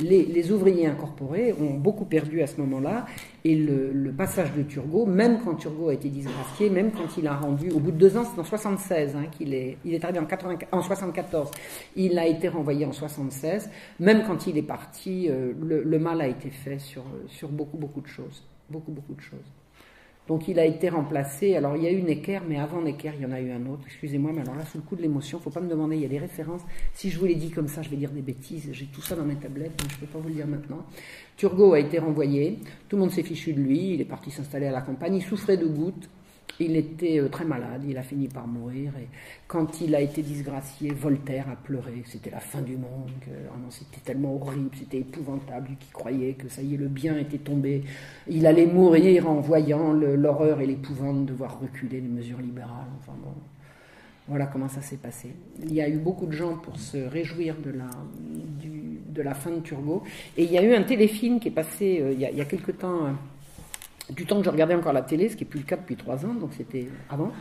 les, 0.02 0.52
ouvriers 0.52 0.86
incorporés 0.86 1.54
ont 1.54 1.74
beaucoup 1.74 2.04
perdu 2.04 2.42
à 2.42 2.46
ce 2.46 2.60
moment-là, 2.60 3.06
et 3.44 3.54
le, 3.54 4.12
passage 4.14 4.52
de 4.52 4.62
Turgot, 4.62 5.06
même 5.06 5.38
quand 5.42 5.54
Turgot 5.54 5.88
a 5.88 5.94
été 5.94 6.10
disgracié, 6.10 6.68
même 6.68 6.90
quand 6.92 7.16
il 7.16 7.26
a 7.26 7.34
rendu, 7.34 7.70
au 7.70 7.80
bout 7.80 7.90
de 7.90 7.96
deux 7.96 8.16
ans, 8.18 8.24
c'est 8.24 8.38
en 8.38 8.44
76 8.44 9.16
hein, 9.16 9.24
qu'il 9.30 9.54
est, 9.54 9.78
il 9.86 9.94
est 9.94 10.04
arrivé 10.04 10.18
en, 10.18 10.26
80, 10.26 10.56
en 10.72 10.82
74, 10.82 11.50
il 11.96 12.18
a 12.18 12.26
été 12.26 12.48
renvoyé 12.48 12.84
en 12.84 12.92
76, 12.92 13.70
même 13.98 14.24
quand 14.26 14.46
il 14.46 14.58
est 14.58 14.62
parti, 14.62 15.28
euh, 15.30 15.52
le, 15.62 15.98
mal 15.98 16.20
a 16.20 16.28
été 16.28 16.50
fait 16.50 16.78
sur 16.78 17.48
beaucoup, 17.48 17.78
beaucoup 17.78 18.02
de 18.02 18.08
choses 18.08 18.42
beaucoup, 18.70 18.92
beaucoup 18.92 19.14
de 19.14 19.20
choses. 19.20 19.52
Donc 20.26 20.48
il 20.48 20.58
a 20.58 20.64
été 20.64 20.88
remplacé. 20.88 21.54
Alors 21.54 21.76
il 21.76 21.82
y 21.82 21.86
a 21.86 21.92
eu 21.92 22.02
Necker, 22.02 22.40
mais 22.48 22.58
avant 22.58 22.80
Necker, 22.80 23.12
il 23.16 23.22
y 23.22 23.26
en 23.26 23.32
a 23.32 23.40
eu 23.40 23.50
un 23.50 23.66
autre. 23.66 23.82
Excusez-moi, 23.86 24.32
mais 24.34 24.40
alors 24.40 24.54
là, 24.54 24.64
sous 24.64 24.78
le 24.78 24.84
coup 24.84 24.96
de 24.96 25.02
l'émotion, 25.02 25.38
faut 25.38 25.50
pas 25.50 25.60
me 25.60 25.68
demander, 25.68 25.96
il 25.96 26.02
y 26.02 26.06
a 26.06 26.08
des 26.08 26.18
références. 26.18 26.62
Si 26.94 27.10
je 27.10 27.18
vous 27.18 27.26
les 27.26 27.34
dis 27.34 27.50
comme 27.50 27.68
ça, 27.68 27.82
je 27.82 27.90
vais 27.90 27.96
dire 27.96 28.10
des 28.10 28.22
bêtises. 28.22 28.70
J'ai 28.72 28.86
tout 28.86 29.02
ça 29.02 29.16
dans 29.16 29.24
mes 29.24 29.36
tablettes, 29.36 29.76
donc 29.78 29.90
je 29.90 29.96
ne 29.96 30.00
peux 30.00 30.06
pas 30.06 30.18
vous 30.18 30.28
le 30.28 30.34
dire 30.34 30.46
maintenant. 30.46 30.86
Turgot 31.36 31.74
a 31.74 31.80
été 31.80 31.98
renvoyé. 31.98 32.58
Tout 32.88 32.96
le 32.96 33.02
monde 33.02 33.10
s'est 33.10 33.22
fichu 33.22 33.52
de 33.52 33.60
lui. 33.60 33.94
Il 33.94 34.00
est 34.00 34.06
parti 34.06 34.30
s'installer 34.30 34.66
à 34.66 34.72
la 34.72 34.80
campagne. 34.80 35.16
Il 35.16 35.22
souffrait 35.22 35.58
de 35.58 35.66
gouttes. 35.66 36.08
Il 36.60 36.76
était 36.76 37.18
euh, 37.18 37.28
très 37.28 37.44
malade, 37.44 37.82
il 37.88 37.96
a 37.98 38.02
fini 38.02 38.28
par 38.28 38.46
mourir. 38.46 38.92
Et 39.00 39.08
quand 39.48 39.80
il 39.80 39.94
a 39.94 40.00
été 40.00 40.22
disgracié, 40.22 40.90
Voltaire 40.92 41.46
a 41.50 41.56
pleuré, 41.56 42.02
c'était 42.06 42.30
la 42.30 42.40
fin 42.40 42.60
du 42.62 42.76
monde, 42.76 43.10
oh 43.28 43.70
c'était 43.70 44.00
tellement 44.04 44.34
horrible, 44.36 44.70
c'était 44.78 44.98
épouvantable, 44.98 45.68
lui 45.68 45.76
qui 45.76 45.90
croyait 45.90 46.34
que 46.34 46.48
ça 46.48 46.62
y 46.62 46.74
est, 46.74 46.76
le 46.76 46.88
bien 46.88 47.18
était 47.18 47.38
tombé. 47.38 47.82
Il 48.28 48.46
allait 48.46 48.66
mourir 48.66 49.28
en 49.28 49.40
voyant 49.40 49.92
l'horreur 49.92 50.60
et 50.60 50.66
l'épouvante 50.66 51.26
de 51.26 51.32
voir 51.32 51.60
reculer 51.60 52.00
les 52.00 52.08
mesures 52.08 52.40
libérales. 52.40 52.86
Enfin 53.00 53.16
bon, 53.22 53.34
voilà 54.28 54.46
comment 54.46 54.68
ça 54.68 54.80
s'est 54.80 54.96
passé. 54.96 55.34
Il 55.62 55.74
y 55.74 55.82
a 55.82 55.88
eu 55.88 55.98
beaucoup 55.98 56.26
de 56.26 56.32
gens 56.32 56.56
pour 56.56 56.78
se 56.78 56.96
réjouir 56.96 57.56
de 57.62 57.70
la, 57.70 57.90
de 59.14 59.22
la 59.22 59.34
fin 59.34 59.50
de 59.50 59.60
Turgot. 59.60 60.02
Et 60.36 60.44
il 60.44 60.52
y 60.52 60.58
a 60.58 60.62
eu 60.62 60.74
un 60.74 60.82
téléfilm 60.82 61.40
qui 61.40 61.48
est 61.48 61.52
passé 61.52 61.98
euh, 62.00 62.12
il, 62.12 62.20
y 62.20 62.24
a, 62.24 62.30
il 62.30 62.38
y 62.38 62.40
a 62.40 62.46
quelque 62.46 62.72
temps. 62.72 63.14
Du 64.10 64.26
temps 64.26 64.38
que 64.38 64.44
je 64.44 64.50
regardais 64.50 64.74
encore 64.74 64.92
la 64.92 65.02
télé, 65.02 65.28
ce 65.28 65.36
qui 65.36 65.44
n'est 65.44 65.50
plus 65.50 65.60
le 65.60 65.66
cas 65.66 65.76
depuis 65.76 65.96
trois 65.96 66.26
ans, 66.26 66.34
donc 66.34 66.50
c'était 66.56 66.88
avant. 67.08 67.32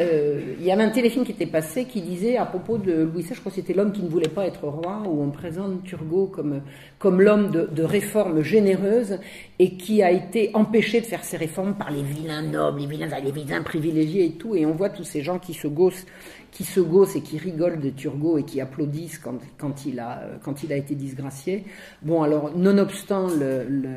Euh, 0.00 0.54
il 0.58 0.64
y 0.64 0.72
avait 0.72 0.82
un 0.82 0.90
téléfilm 0.90 1.24
qui 1.24 1.30
était 1.30 1.46
passé 1.46 1.84
qui 1.84 2.02
disait 2.02 2.36
à 2.36 2.46
propos 2.46 2.78
de 2.78 3.04
Louis 3.04 3.22
XVI, 3.22 3.34
je 3.34 3.40
crois 3.40 3.50
que 3.50 3.56
c'était 3.56 3.74
l'homme 3.74 3.92
qui 3.92 4.02
ne 4.02 4.08
voulait 4.08 4.28
pas 4.28 4.44
être 4.44 4.66
roi, 4.66 5.02
où 5.06 5.22
on 5.22 5.30
présente 5.30 5.84
Turgot 5.84 6.26
comme, 6.26 6.62
comme 6.98 7.20
l'homme 7.20 7.50
de, 7.50 7.68
de 7.70 7.82
réformes 7.84 8.42
généreuses 8.42 9.18
et 9.60 9.76
qui 9.76 10.02
a 10.02 10.10
été 10.10 10.50
empêché 10.54 11.00
de 11.00 11.06
faire 11.06 11.22
ses 11.22 11.36
réformes 11.36 11.74
par 11.74 11.92
les 11.92 12.02
vilains 12.02 12.42
nobles, 12.42 12.80
les 12.80 12.86
vilains, 12.86 13.20
les 13.20 13.30
vilains 13.30 13.62
privilégiés 13.62 14.24
et 14.24 14.32
tout. 14.32 14.56
Et 14.56 14.66
on 14.66 14.72
voit 14.72 14.88
tous 14.90 15.04
ces 15.04 15.22
gens 15.22 15.38
qui 15.38 15.54
se 15.54 15.68
gossent, 15.68 16.06
qui 16.50 16.64
se 16.64 16.80
gossent 16.80 17.14
et 17.14 17.20
qui 17.20 17.38
rigolent 17.38 17.80
de 17.80 17.90
Turgot 17.90 18.38
et 18.38 18.42
qui 18.42 18.60
applaudissent 18.60 19.18
quand, 19.18 19.38
quand, 19.58 19.86
il, 19.86 20.00
a, 20.00 20.22
quand 20.42 20.64
il 20.64 20.72
a 20.72 20.76
été 20.76 20.96
disgracié. 20.96 21.66
Bon, 22.02 22.24
alors, 22.24 22.50
nonobstant 22.56 23.28
le, 23.28 23.62
le, 23.68 23.90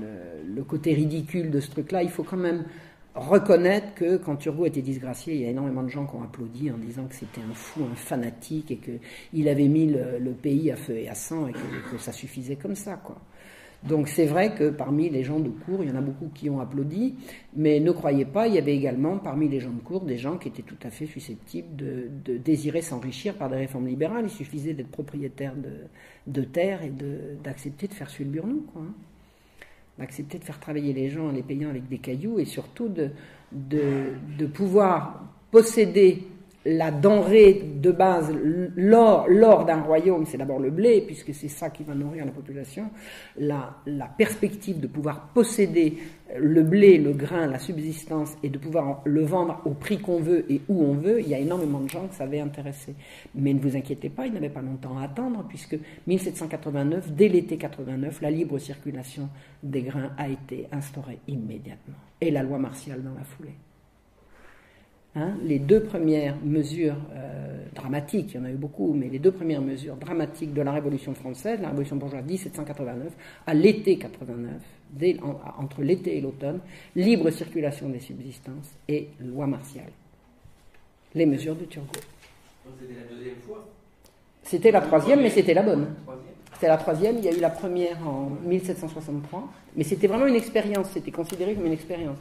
le, 0.00 0.54
le 0.54 0.62
côté 0.62 0.94
ridicule 0.94 1.50
de 1.50 1.58
ce 1.58 1.70
truc-là, 1.70 2.04
il 2.04 2.10
faut 2.10 2.22
quand 2.22 2.36
même 2.36 2.64
reconnaître 3.16 3.94
que 3.94 4.16
quand 4.18 4.36
Turgot 4.36 4.66
était 4.66 4.82
disgracié, 4.82 5.34
il 5.34 5.40
y 5.40 5.44
a 5.46 5.48
énormément 5.48 5.82
de 5.82 5.88
gens 5.88 6.06
qui 6.06 6.14
ont 6.14 6.22
applaudi 6.22 6.70
en 6.70 6.76
disant 6.76 7.06
que 7.06 7.14
c'était 7.14 7.40
un 7.40 7.54
fou, 7.54 7.82
un 7.90 7.94
fanatique 7.94 8.70
et 8.70 8.78
qu'il 8.78 9.48
avait 9.48 9.68
mis 9.68 9.86
le, 9.86 10.32
pays 10.32 10.70
à 10.70 10.76
feu 10.76 10.98
et 10.98 11.08
à 11.08 11.14
sang 11.14 11.48
et 11.48 11.52
que, 11.52 11.98
ça 11.98 12.12
suffisait 12.12 12.56
comme 12.56 12.74
ça. 12.74 12.96
Quoi. 12.96 13.16
Donc 13.84 14.08
c'est 14.08 14.26
vrai 14.26 14.54
que 14.54 14.68
parmi 14.68 15.08
les 15.08 15.22
gens 15.22 15.40
de 15.40 15.48
cour, 15.48 15.82
il 15.82 15.88
y 15.88 15.92
en 15.92 15.96
a 15.96 16.00
beaucoup 16.00 16.28
qui 16.34 16.50
ont 16.50 16.60
applaudi, 16.60 17.14
mais 17.56 17.80
ne 17.80 17.90
croyez 17.90 18.26
pas, 18.26 18.48
il 18.48 18.54
y 18.54 18.58
avait 18.58 18.76
également 18.76 19.18
parmi 19.18 19.48
les 19.48 19.60
gens 19.60 19.72
de 19.72 19.80
cour 19.80 20.02
des 20.02 20.18
gens 20.18 20.36
qui 20.36 20.48
étaient 20.48 20.62
tout 20.62 20.78
à 20.82 20.90
fait 20.90 21.06
susceptibles 21.06 21.74
de, 21.74 22.36
désirer 22.36 22.82
s'enrichir 22.82 23.34
par 23.34 23.48
des 23.48 23.56
réformes 23.56 23.86
libérales. 23.86 24.24
Il 24.26 24.30
suffisait 24.30 24.74
d'être 24.74 24.90
propriétaire 24.90 25.54
de, 25.56 25.72
de 26.26 26.44
terre 26.44 26.82
et 26.82 26.92
d'accepter 27.42 27.88
de, 27.88 27.94
faire 27.94 28.10
suivre 28.10 28.30
le 28.30 28.40
burnou. 28.40 28.66
Quoi. 28.72 28.82
D'accepter 29.98 30.38
de 30.38 30.44
faire 30.44 30.60
travailler 30.60 30.92
les 30.92 31.08
gens 31.08 31.28
en 31.28 31.32
les 31.32 31.42
payant 31.42 31.70
avec 31.70 31.88
des 31.88 31.98
cailloux 31.98 32.38
et 32.38 32.44
surtout 32.44 32.88
de, 32.88 33.10
de, 33.52 34.46
pouvoir 34.46 35.24
posséder 35.50 36.22
la 36.66 36.90
denrée 36.90 37.62
de 37.80 37.92
base, 37.92 38.34
l'or, 38.74 39.26
l'or 39.28 39.64
d'un 39.64 39.82
royaume, 39.82 40.26
c'est 40.26 40.36
d'abord 40.36 40.58
le 40.58 40.70
blé, 40.70 41.00
puisque 41.00 41.32
c'est 41.32 41.48
ça 41.48 41.70
qui 41.70 41.84
va 41.84 41.94
nourrir 41.94 42.24
la 42.24 42.32
population, 42.32 42.90
la, 43.38 43.76
perspective 44.18 44.80
de 44.80 44.88
pouvoir 44.88 45.28
posséder 45.28 45.98
le 46.36 46.62
blé, 46.64 46.98
le 46.98 47.12
grain, 47.12 47.46
la 47.46 47.60
subsistance, 47.60 48.36
et 48.42 48.48
de 48.48 48.58
pouvoir 48.58 49.02
le 49.04 49.24
vendre 49.24 49.62
au 49.64 49.70
prix 49.70 49.98
qu'on 49.98 50.18
veut 50.18 50.44
et 50.50 50.60
où 50.68 50.82
on 50.82 50.94
veut, 50.94 51.20
il 51.20 51.28
y 51.28 51.34
a 51.34 51.38
énormément 51.38 51.78
de 51.78 51.88
gens 51.88 52.08
que 52.08 52.16
ça 52.16 52.24
avait 52.24 52.40
intéressé. 52.40 52.94
Mais 53.36 53.54
ne 53.54 53.60
vous 53.60 53.76
inquiétez 53.76 54.08
pas, 54.08 54.26
il 54.26 54.32
n'avait 54.32 54.48
pas 54.48 54.62
longtemps 54.62 54.98
à 54.98 55.04
attendre, 55.04 55.44
puisque 55.48 55.78
1789, 56.08 57.12
dès 57.12 57.28
l'été 57.28 57.58
89, 57.58 58.20
la 58.22 58.30
libre 58.32 58.58
circulation 58.58 59.28
des 59.62 59.82
grains 59.82 60.10
a 60.18 60.28
été 60.28 60.66
instaurée 60.72 61.20
immédiatement. 61.28 61.94
Et 62.20 62.32
la 62.32 62.42
loi 62.42 62.58
martiale 62.58 63.04
dans 63.04 63.14
la 63.14 63.24
foulée. 63.24 63.54
Hein, 65.16 65.38
les 65.42 65.58
deux 65.58 65.82
premières 65.82 66.36
mesures 66.44 66.96
euh, 67.14 67.56
dramatiques, 67.74 68.34
il 68.34 68.36
y 68.36 68.38
en 68.38 68.44
a 68.44 68.50
eu 68.50 68.56
beaucoup, 68.56 68.92
mais 68.92 69.08
les 69.08 69.18
deux 69.18 69.32
premières 69.32 69.62
mesures 69.62 69.96
dramatiques 69.96 70.52
de 70.52 70.60
la 70.60 70.72
Révolution 70.72 71.14
française, 71.14 71.58
la 71.62 71.68
Révolution 71.68 71.96
bourgeoise 71.96 72.24
1789, 72.26 73.14
à 73.46 73.54
l'été 73.54 73.96
89, 73.96 74.52
entre 75.58 75.80
l'été 75.80 76.18
et 76.18 76.20
l'automne, 76.20 76.60
libre 76.94 77.30
circulation 77.30 77.88
des 77.88 78.00
subsistances 78.00 78.76
et 78.88 79.08
loi 79.20 79.46
martiale. 79.46 79.90
Les 81.14 81.24
mesures 81.24 81.56
de 81.56 81.64
Turgot. 81.64 81.88
C'était 82.78 82.92
la 82.92 83.16
deuxième 83.16 83.36
fois? 83.36 83.66
C'était 84.42 84.70
la 84.70 84.82
troisième, 84.82 85.22
mais 85.22 85.30
c'était 85.30 85.54
la 85.54 85.62
bonne. 85.62 85.94
C'était 86.56 86.68
la 86.68 86.78
troisième, 86.78 87.18
il 87.18 87.24
y 87.26 87.28
a 87.28 87.32
eu 87.32 87.40
la 87.40 87.50
première 87.50 87.98
en 88.08 88.30
1763, 88.46 89.46
mais 89.76 89.84
c'était 89.84 90.06
vraiment 90.06 90.26
une 90.26 90.36
expérience, 90.36 90.88
c'était 90.90 91.10
considéré 91.10 91.54
comme 91.54 91.66
une 91.66 91.72
expérience. 91.74 92.16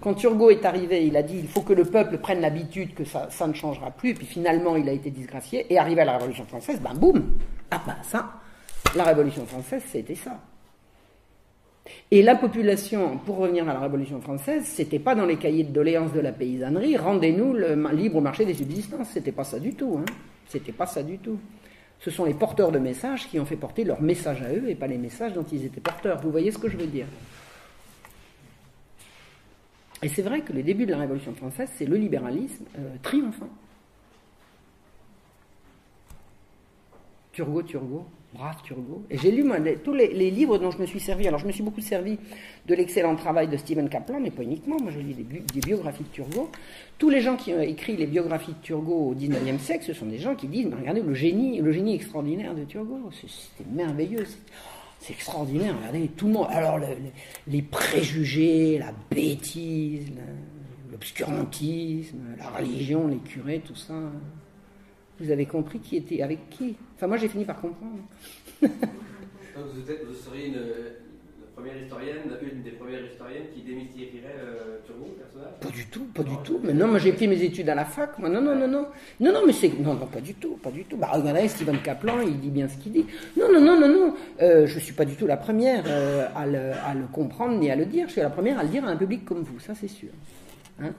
Quand 0.00 0.14
Turgot 0.14 0.48
est 0.48 0.64
arrivé, 0.64 1.06
il 1.06 1.14
a 1.18 1.22
dit 1.22 1.36
il 1.36 1.46
faut 1.46 1.60
que 1.60 1.74
le 1.74 1.84
peuple 1.84 2.16
prenne 2.16 2.40
l'habitude 2.40 2.94
que 2.94 3.04
ça, 3.04 3.28
ne 3.46 3.52
changera 3.52 3.90
plus, 3.90 4.12
et 4.12 4.14
puis 4.14 4.24
finalement 4.24 4.76
il 4.76 4.88
a 4.88 4.92
été 4.92 5.10
disgracié, 5.10 5.66
et 5.68 5.76
arrivé 5.76 6.00
à 6.00 6.06
la 6.06 6.12
Révolution 6.14 6.46
française, 6.46 6.80
ben 6.80 6.94
boum. 6.94 7.36
Ah 7.70 7.82
ben 7.86 7.96
ça, 8.04 8.32
la 8.96 9.04
Révolution 9.04 9.44
française 9.44 9.82
c'était 9.86 10.14
ça. 10.14 10.40
Et 12.10 12.22
la 12.22 12.36
population, 12.36 13.18
pour 13.18 13.36
revenir 13.36 13.68
à 13.68 13.74
la 13.74 13.80
Révolution 13.80 14.18
française, 14.22 14.64
c'était 14.64 14.98
pas 14.98 15.14
dans 15.14 15.26
les 15.26 15.36
cahiers 15.36 15.64
de 15.64 15.72
doléances 15.72 16.14
de 16.14 16.20
la 16.20 16.32
paysannerie, 16.32 16.96
rendez-nous 16.96 17.52
le 17.52 17.74
libre 17.92 18.22
marché 18.22 18.46
des 18.46 18.54
subsistances, 18.54 19.08
c'était 19.12 19.32
pas 19.32 19.44
ça 19.44 19.58
du 19.58 19.74
tout, 19.74 19.98
hein. 20.00 20.06
C'était 20.48 20.72
pas 20.72 20.86
ça 20.86 21.02
du 21.02 21.18
tout 21.18 21.38
ce 22.04 22.10
sont 22.10 22.26
les 22.26 22.34
porteurs 22.34 22.70
de 22.70 22.78
messages 22.78 23.30
qui 23.30 23.40
ont 23.40 23.46
fait 23.46 23.56
porter 23.56 23.82
leur 23.82 24.02
message 24.02 24.42
à 24.42 24.52
eux 24.52 24.68
et 24.68 24.74
pas 24.74 24.86
les 24.86 24.98
messages 24.98 25.32
dont 25.32 25.46
ils 25.50 25.64
étaient 25.64 25.80
porteurs. 25.80 26.20
Vous 26.20 26.30
voyez 26.30 26.50
ce 26.50 26.58
que 26.58 26.68
je 26.68 26.76
veux 26.76 26.86
dire? 26.86 27.06
Et 30.02 30.08
c'est 30.08 30.20
vrai 30.20 30.42
que 30.42 30.52
les 30.52 30.62
débuts 30.62 30.84
de 30.84 30.90
la 30.90 30.98
Révolution 30.98 31.34
française, 31.34 31.70
c'est 31.76 31.86
le 31.86 31.96
libéralisme 31.96 32.66
euh, 32.78 32.96
triomphant. 33.02 33.48
Turgot, 37.32 37.62
Turgot, 37.62 38.06
brave 38.34 38.60
Turgot. 38.62 39.04
Et 39.10 39.18
j'ai 39.18 39.30
lu 39.30 39.44
tous 39.84 39.94
les, 39.94 40.30
livres 40.30 40.58
dont 40.58 40.70
je 40.70 40.78
me 40.78 40.86
suis 40.86 41.00
servi. 41.00 41.26
Alors 41.28 41.40
je 41.40 41.46
me 41.46 41.52
suis 41.52 41.62
beaucoup 41.62 41.80
servi 41.80 42.18
de 42.66 42.74
l'excellent 42.74 43.14
travail 43.16 43.48
de 43.48 43.56
Stephen 43.56 43.88
Kaplan, 43.88 44.20
mais 44.20 44.30
pas 44.30 44.42
uniquement. 44.42 44.76
Moi 44.82 44.90
je 44.90 44.98
lis 44.98 45.14
des, 45.14 45.60
biographies 45.60 46.02
de 46.02 46.08
Turgot. 46.08 46.50
Tous 46.98 47.10
les 47.10 47.20
gens 47.20 47.36
qui 47.36 47.52
ont 47.52 47.60
écrit 47.60 47.96
les 47.96 48.06
biographies 48.06 48.52
de 48.52 48.62
Turgot 48.62 49.10
au 49.10 49.14
XIXe 49.14 49.62
siècle, 49.62 49.84
ce 49.84 49.92
sont 49.92 50.06
des 50.06 50.18
gens 50.18 50.34
qui 50.34 50.48
disent 50.48 50.68
regardez 50.76 51.00
le 51.00 51.14
génie, 51.14 51.60
le 51.60 51.72
génie 51.72 51.94
extraordinaire 51.94 52.54
de 52.54 52.64
Turgot. 52.64 53.10
C'était 53.12 53.70
merveilleux. 53.70 54.26
C'est 54.98 55.12
extraordinaire. 55.12 55.74
Regardez 55.78 56.08
tout 56.08 56.26
le 56.26 56.32
monde. 56.32 56.48
Alors 56.50 56.80
les 57.46 57.62
préjugés, 57.62 58.78
la 58.78 58.92
bêtise, 59.10 60.10
l'obscurantisme, 60.90 62.18
la 62.38 62.48
religion, 62.50 63.06
les 63.06 63.18
curés, 63.18 63.62
tout 63.64 63.76
ça. 63.76 63.94
Vous 65.24 65.30
avez 65.30 65.46
compris 65.46 65.78
qui 65.78 65.96
était 65.96 66.20
avec 66.20 66.50
qui 66.50 66.76
Enfin, 66.96 67.06
moi, 67.06 67.16
j'ai 67.16 67.28
fini 67.28 67.46
par 67.46 67.58
comprendre. 67.58 67.98
Donc, 68.62 68.70
vous, 69.72 69.90
êtes, 69.90 70.04
vous 70.06 70.14
seriez 70.14 70.48
une, 70.48 70.60
première 71.56 71.80
historienne, 71.82 72.18
une 72.42 72.62
des 72.62 72.72
premières 72.72 73.04
historiennes 73.06 73.44
qui 73.54 73.62
démystifierait 73.62 74.36
euh, 74.38 74.78
Turgot, 74.84 75.06
le 75.16 75.22
personnage? 75.22 75.60
Pas 75.60 75.68
du 75.70 75.86
tout, 75.86 76.04
pas 76.12 76.22
du 76.24 76.36
tout. 76.44 76.60
Mais 76.62 76.74
non, 76.74 76.88
moi 76.88 76.98
j'ai 76.98 77.12
fait 77.12 77.26
mes 77.26 77.40
études 77.42 77.68
à 77.70 77.74
la 77.74 77.86
fac. 77.86 78.18
Moi, 78.18 78.28
non, 78.28 78.42
non, 78.42 78.54
non, 78.54 78.68
non. 78.68 78.86
Non, 79.20 79.32
non, 79.32 79.46
mais 79.46 79.52
c'est. 79.52 79.68
Non, 79.78 79.94
non, 79.94 80.06
pas 80.06 80.20
du 80.20 80.34
tout, 80.34 80.58
pas 80.62 80.70
du 80.70 80.84
tout. 80.84 80.98
Bah, 80.98 81.10
regardez, 81.12 81.48
Steven 81.48 81.78
Kaplan, 81.78 82.20
il 82.20 82.38
dit 82.40 82.50
bien 82.50 82.68
ce 82.68 82.76
qu'il 82.76 82.92
dit. 82.92 83.06
Non, 83.38 83.46
non, 83.50 83.60
non, 83.60 83.80
non, 83.80 83.88
non. 83.88 84.14
Euh, 84.42 84.66
je 84.66 84.78
suis 84.78 84.92
pas 84.92 85.06
du 85.06 85.14
tout 85.14 85.26
la 85.26 85.38
première 85.38 85.84
euh, 85.86 86.26
à, 86.34 86.44
le, 86.46 86.72
à 86.84 86.92
le 86.92 87.06
comprendre 87.06 87.56
ni 87.56 87.70
à 87.70 87.76
le 87.76 87.86
dire. 87.86 88.08
Je 88.08 88.12
suis 88.12 88.20
la 88.20 88.30
première 88.30 88.58
à 88.58 88.62
le 88.62 88.68
dire 88.68 88.84
à 88.84 88.88
un 88.88 88.96
public 88.96 89.24
comme 89.24 89.42
vous, 89.42 89.58
ça 89.58 89.74
c'est 89.74 89.88
sûr. 89.88 90.10
Hein? 90.82 90.92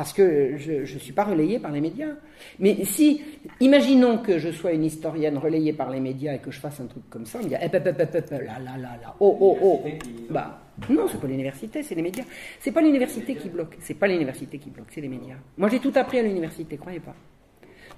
Parce 0.00 0.14
que 0.14 0.56
je 0.56 0.94
ne 0.94 0.98
suis 0.98 1.12
pas 1.12 1.24
relayée 1.24 1.58
par 1.58 1.72
les 1.72 1.82
médias. 1.82 2.14
Mais 2.58 2.86
si, 2.86 3.20
imaginons 3.60 4.16
que 4.16 4.38
je 4.38 4.50
sois 4.50 4.72
une 4.72 4.84
historienne 4.84 5.36
relayée 5.36 5.74
par 5.74 5.90
les 5.90 6.00
médias 6.00 6.32
et 6.32 6.38
que 6.38 6.50
je 6.50 6.58
fasse 6.58 6.80
un 6.80 6.86
truc 6.86 7.02
comme 7.10 7.26
ça, 7.26 7.38
on 7.38 7.44
me 7.44 7.48
dit, 7.50 7.54
eh, 7.60 7.68
là, 7.70 8.58
là, 8.64 8.78
là, 8.78 9.14
oh, 9.20 9.36
oh, 9.38 9.58
oh. 9.62 9.84
Bah, 10.30 10.58
non, 10.88 11.06
c'est 11.06 11.20
pas 11.20 11.26
l'université, 11.26 11.82
c'est 11.82 11.94
les 11.94 12.00
médias. 12.00 12.24
C'est 12.60 12.72
pas 12.72 12.80
l'université 12.80 13.34
qui 13.34 13.50
bloque, 13.50 13.76
c'est 13.78 13.92
pas 13.92 14.08
l'université 14.08 14.56
qui 14.56 14.70
bloque, 14.70 14.86
c'est 14.88 15.02
les 15.02 15.08
médias. 15.08 15.36
Moi, 15.58 15.68
j'ai 15.68 15.80
tout 15.80 15.92
appris 15.94 16.18
à 16.18 16.22
l'université, 16.22 16.78
croyez 16.78 17.00
pas. 17.00 17.14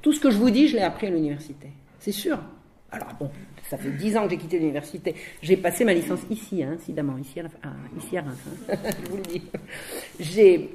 Tout 0.01 0.13
ce 0.13 0.19
que 0.19 0.33
je 0.33 0.39
vous 0.39 0.51
dis, 0.51 0.67
je 0.67 0.75
l'ai 0.75 0.83
appris 0.83 1.07
à 1.07 1.11
l'université. 1.11 1.69
C'est 2.01 2.11
sûr. 2.11 2.37
Alors, 2.91 3.15
bon, 3.21 3.31
ça 3.71 3.79
fait 3.79 3.93
dix 3.93 4.17
ans 4.17 4.25
que 4.25 4.31
j'ai 4.31 4.39
quitté 4.39 4.59
l'université. 4.59 5.15
J'ai 5.41 5.57
passé 5.57 5.85
ma 5.85 5.95
licence 5.95 6.23
ici, 6.31 6.65
hein, 6.65 6.73
incidemment, 6.75 7.17
ici 7.17 7.39
à, 7.39 7.45
la, 7.45 7.49
ah, 7.63 7.69
ici 7.97 8.19
à 8.19 8.23
Reims, 8.23 8.39
hein. 8.69 8.77
je 9.05 9.09
vous 9.09 9.17
le 9.19 9.23
dis. 9.23 9.43
J'ai 10.19 10.69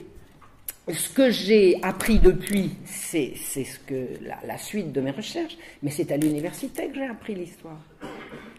ce 0.94 1.10
que 1.10 1.30
j'ai 1.30 1.80
appris 1.84 2.20
depuis, 2.20 2.72
c'est 2.86 3.36
ce 3.36 3.80
que 3.80 4.08
la, 4.22 4.38
la, 4.46 4.58
suite 4.58 4.92
de 4.92 5.02
mes 5.02 5.12
recherches, 5.12 5.58
mais 5.84 5.92
c'est 5.92 6.12
à 6.12 6.18
l'université 6.18 6.88
que 6.88 6.96
j'ai 6.96 7.08
appris 7.08 7.36
l'histoire. 7.36 7.80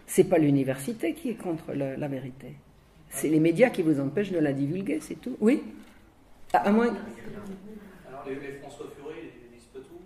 C'est 0.06 0.24
pas 0.24 0.38
l'université 0.38 1.14
qui 1.14 1.30
est 1.30 1.34
contre 1.34 1.72
la 1.72 2.08
vérité. 2.08 2.54
C'est 3.10 3.28
les 3.28 3.40
médias 3.40 3.70
qui 3.70 3.82
vous 3.82 4.00
empêchent 4.00 4.30
de 4.30 4.38
la 4.38 4.52
divulguer, 4.52 4.98
c'est 5.00 5.20
tout. 5.20 5.36
Oui? 5.40 5.62
À, 6.52 6.58
à, 6.58 6.72
moins. 6.72 6.86
Alors 6.86 8.24
les, 8.26 8.34
les 8.34 8.52
François 8.60 8.86
Furet, 8.96 9.14
ils 9.22 9.56
disent 9.56 9.68
pas 9.72 9.80
tout, 9.80 10.00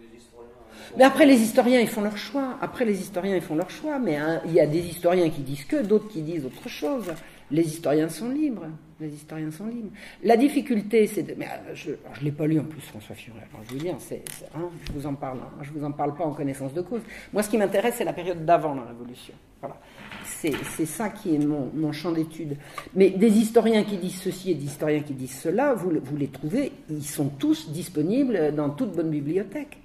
les 0.00 0.18
historiens. 0.18 0.50
Mais 0.96 1.04
après, 1.04 1.26
les 1.26 1.40
historiens, 1.40 1.80
ils 1.80 1.88
font 1.88 2.02
leur 2.02 2.16
choix. 2.16 2.56
Après, 2.60 2.84
les 2.84 3.00
historiens, 3.00 3.36
ils 3.36 3.42
font 3.42 3.56
leur 3.56 3.70
choix. 3.70 3.98
Mais 3.98 4.16
hein, 4.16 4.40
il 4.46 4.52
y 4.52 4.60
a 4.60 4.66
des 4.66 4.80
historiens 4.86 5.30
qui 5.30 5.42
disent 5.42 5.64
que, 5.64 5.82
d'autres 5.82 6.08
qui 6.08 6.22
disent 6.22 6.46
autre 6.46 6.68
chose. 6.68 7.12
Les 7.54 7.62
historiens 7.62 8.08
sont 8.08 8.30
libres. 8.30 8.66
Les 8.98 9.14
historiens 9.14 9.52
sont 9.52 9.66
libres. 9.66 9.90
La 10.24 10.36
difficulté, 10.36 11.06
c'est 11.06 11.22
de. 11.22 11.34
Mais 11.36 11.46
euh, 11.46 11.72
je 11.74 11.90
ne 11.90 12.24
l'ai 12.24 12.32
pas 12.32 12.48
lu 12.48 12.58
en 12.58 12.64
plus, 12.64 12.80
François 12.80 13.14
Furet. 13.14 13.46
Je 13.70 13.76
dire, 13.76 13.94
c'est, 14.00 14.24
hein, 14.56 14.68
je 14.88 14.92
vous 14.92 15.06
en 15.06 15.14
parle. 15.14 15.38
Hein, 15.38 15.62
je 15.62 15.70
vous 15.70 15.84
en 15.84 15.92
parle 15.92 16.16
pas 16.16 16.24
en 16.24 16.32
connaissance 16.32 16.74
de 16.74 16.80
cause. 16.80 17.02
Moi, 17.32 17.44
ce 17.44 17.50
qui 17.50 17.56
m'intéresse, 17.56 17.94
c'est 17.98 18.04
la 18.04 18.12
période 18.12 18.44
d'avant 18.44 18.74
la 18.74 18.82
Révolution. 18.82 19.34
Voilà. 19.60 19.76
C'est, 20.24 20.84
ça 20.84 21.10
qui 21.10 21.36
est 21.36 21.38
mon, 21.38 21.70
mon 21.72 21.92
champ 21.92 22.10
d'étude. 22.10 22.56
Mais 22.96 23.10
des 23.10 23.30
historiens 23.30 23.84
qui 23.84 23.98
disent 23.98 24.20
ceci 24.20 24.50
et 24.50 24.54
des 24.54 24.64
historiens 24.64 25.02
qui 25.02 25.14
disent 25.14 25.38
cela, 25.38 25.74
vous, 25.74 25.92
vous 26.02 26.16
les 26.16 26.28
trouvez, 26.28 26.72
ils 26.90 27.04
sont 27.04 27.28
tous 27.28 27.70
disponibles 27.70 28.52
dans 28.54 28.70
toute 28.70 28.96
bonne 28.96 29.10
bibliothèque. 29.10 29.78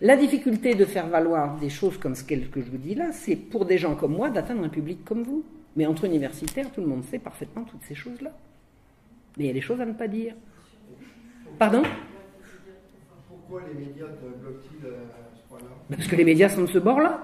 La 0.00 0.16
difficulté 0.16 0.74
de 0.74 0.86
faire 0.86 1.06
valoir 1.06 1.58
des 1.58 1.68
choses 1.68 1.98
comme 1.98 2.14
ce 2.14 2.24
que 2.24 2.34
je 2.34 2.70
vous 2.70 2.78
dis 2.78 2.94
là, 2.94 3.12
c'est 3.12 3.36
pour 3.36 3.66
des 3.66 3.76
gens 3.76 3.94
comme 3.94 4.16
moi 4.16 4.30
d'atteindre 4.30 4.64
un 4.64 4.68
public 4.70 5.04
comme 5.04 5.22
vous. 5.22 5.44
Mais 5.76 5.86
entre 5.86 6.04
universitaires, 6.04 6.70
tout 6.72 6.80
le 6.80 6.86
monde 6.86 7.04
sait 7.04 7.18
parfaitement 7.18 7.64
toutes 7.64 7.82
ces 7.84 7.94
choses-là. 7.94 8.30
Mais 9.36 9.44
il 9.44 9.46
y 9.46 9.50
a 9.50 9.54
des 9.54 9.60
choses 9.60 9.80
à 9.80 9.86
ne 9.86 9.92
pas 9.92 10.08
dire. 10.08 10.34
Pardon? 11.58 11.82
Pourquoi 13.28 13.62
les 13.68 13.86
médias 13.86 14.06
bloquent-ils 14.06 14.86
à 14.86 15.36
ce 15.36 15.48
point-là? 15.48 15.66
Parce 15.88 16.06
que 16.06 16.16
les 16.16 16.24
médias 16.24 16.48
sont 16.48 16.62
de 16.62 16.68
ce 16.68 16.78
bord-là. 16.78 17.20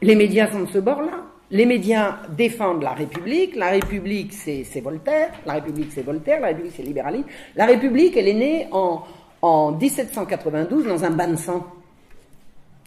Les 0.00 0.16
médias 0.16 0.50
sont 0.50 0.62
de 0.62 0.68
ce 0.68 0.78
bord-là. 0.78 1.24
Les 1.50 1.66
médias 1.66 2.18
défendent 2.36 2.82
la 2.82 2.94
République. 2.94 3.54
La 3.56 3.70
République, 3.70 4.32
c'est 4.32 4.80
Voltaire. 4.80 5.32
La 5.46 5.54
République, 5.54 5.92
c'est 5.92 6.02
Voltaire. 6.02 6.40
La 6.40 6.48
République, 6.48 6.72
c'est 6.74 6.82
libéralisme. 6.82 7.28
La 7.54 7.66
République, 7.66 8.16
elle 8.16 8.28
est 8.28 8.34
née 8.34 8.68
en, 8.72 9.04
en 9.42 9.72
1792 9.72 10.86
dans 10.86 11.04
un 11.04 11.10
bain 11.10 11.28
de 11.28 11.36
sang. 11.36 11.66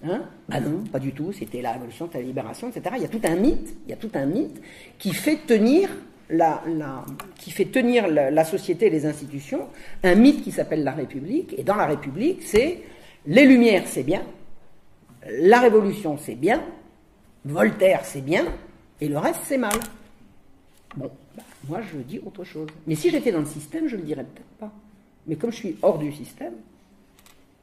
Hein 0.07 0.23
ah 0.51 0.59
non, 0.59 0.83
pas 0.91 0.99
du 0.99 1.11
tout. 1.11 1.31
C'était 1.31 1.61
la 1.61 1.73
révolution, 1.73 2.05
c'était 2.05 2.19
la 2.19 2.25
libération, 2.25 2.69
etc. 2.69 2.95
Il 2.97 3.01
y 3.01 3.05
a 3.05 3.09
tout 3.09 3.21
un 3.23 3.35
mythe. 3.35 3.75
Il 3.85 3.89
y 3.89 3.93
a 3.93 3.97
tout 3.97 4.11
un 4.13 4.25
mythe 4.25 4.61
qui 4.99 5.13
fait 5.13 5.37
tenir 5.47 5.89
la, 6.29 6.63
qui 7.37 7.51
fait 7.51 7.65
tenir 7.65 8.07
la, 8.07 8.45
société 8.45 8.87
et 8.87 8.89
les 8.89 9.05
institutions, 9.05 9.67
un 10.03 10.15
mythe 10.15 10.43
qui 10.43 10.51
s'appelle 10.51 10.83
la 10.83 10.91
République. 10.91 11.55
Et 11.57 11.63
dans 11.63 11.75
la 11.75 11.85
République, 11.85 12.43
c'est 12.43 12.81
les 13.27 13.45
Lumières, 13.45 13.83
c'est 13.85 14.03
bien, 14.03 14.23
la 15.27 15.59
Révolution, 15.59 16.17
c'est 16.17 16.35
bien, 16.35 16.63
Voltaire, 17.43 18.01
c'est 18.03 18.21
bien, 18.21 18.45
et 18.99 19.07
le 19.07 19.17
reste, 19.17 19.41
c'est 19.43 19.57
mal. 19.57 19.77
Bon, 20.95 21.11
bah, 21.37 21.43
moi, 21.67 21.81
je 21.81 21.97
dis 21.99 22.19
autre 22.25 22.43
chose. 22.43 22.67
Mais 22.87 22.95
si 22.95 23.11
j'étais 23.11 23.31
dans 23.31 23.39
le 23.39 23.45
système, 23.45 23.87
je 23.87 23.95
ne 23.95 24.01
le 24.01 24.07
dirais 24.07 24.23
peut-être 24.23 24.57
pas. 24.59 24.71
Mais 25.27 25.35
comme 25.35 25.51
je 25.51 25.57
suis 25.57 25.77
hors 25.81 25.99
du 25.99 26.11
système, 26.11 26.53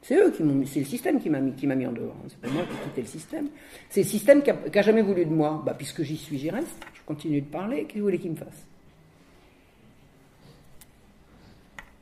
c'est 0.03 0.17
eux 0.17 0.31
qui 0.31 0.43
m'ont 0.43 0.65
c'est 0.65 0.81
le 0.81 0.85
système 0.85 1.19
qui 1.19 1.29
m'a 1.29 1.39
mis, 1.39 1.53
qui 1.53 1.65
m'a 1.65 1.75
mis 1.75 1.87
en 1.87 1.93
dehors. 1.93 2.15
C'est 2.27 2.37
pas 2.37 2.49
moi 2.49 2.63
qui 2.63 2.73
ai 2.73 2.89
quitté 2.89 3.01
le 3.01 3.07
système. 3.07 3.47
C'est 3.89 4.03
le 4.03 4.07
système 4.07 4.43
qui 4.43 4.51
a, 4.51 4.53
qui 4.53 4.77
a 4.77 4.81
jamais 4.81 5.01
voulu 5.01 5.25
de 5.25 5.33
moi. 5.33 5.63
Bah, 5.65 5.73
puisque 5.73 6.03
j'y 6.03 6.17
suis, 6.17 6.37
j'y 6.37 6.49
reste. 6.49 6.85
Je 6.93 7.01
continue 7.05 7.39
de 7.39 7.47
parler. 7.47 7.83
Qu'est-ce 7.83 7.93
que 7.93 7.99
vous 7.99 8.05
voulez 8.05 8.19
qu'il 8.19 8.31
me 8.31 8.35
fasse? 8.35 8.67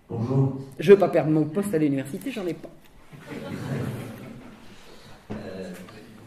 Bonjour. 0.10 0.57
Je 0.80 0.91
veux 0.91 0.99
pas 0.99 1.10
perdre 1.10 1.32
mon 1.32 1.45
poste 1.45 1.73
à 1.73 1.78
l'université, 1.78 2.32
j'en 2.32 2.45
ai 2.48 2.56
pas. 2.56 2.69
Euh, 5.32 5.72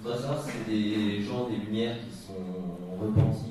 savoir 0.02 0.44
si 0.44 0.52
c'est 0.52 0.72
des 0.72 1.22
gens 1.22 1.48
des 1.48 1.56
Lumières 1.56 1.96
qui 1.98 2.16
sont 2.16 2.32
repentis. 2.98 3.50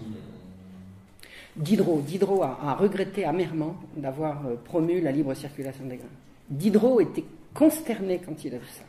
Diderot, 1.56 2.02
Diderot 2.02 2.42
a, 2.42 2.58
a 2.64 2.74
regretté 2.74 3.26
amèrement 3.26 3.76
d'avoir 3.96 4.48
euh, 4.48 4.56
promu 4.56 5.02
la 5.02 5.12
libre 5.12 5.36
circulation 5.36 5.86
des 5.86 5.98
grains. 5.98 6.08
Diderot 6.50 7.00
était 7.02 7.26
consterné 7.54 8.20
quand 8.26 8.44
il 8.44 8.56
a 8.56 8.58
vu 8.58 8.68
ça. 8.68 8.84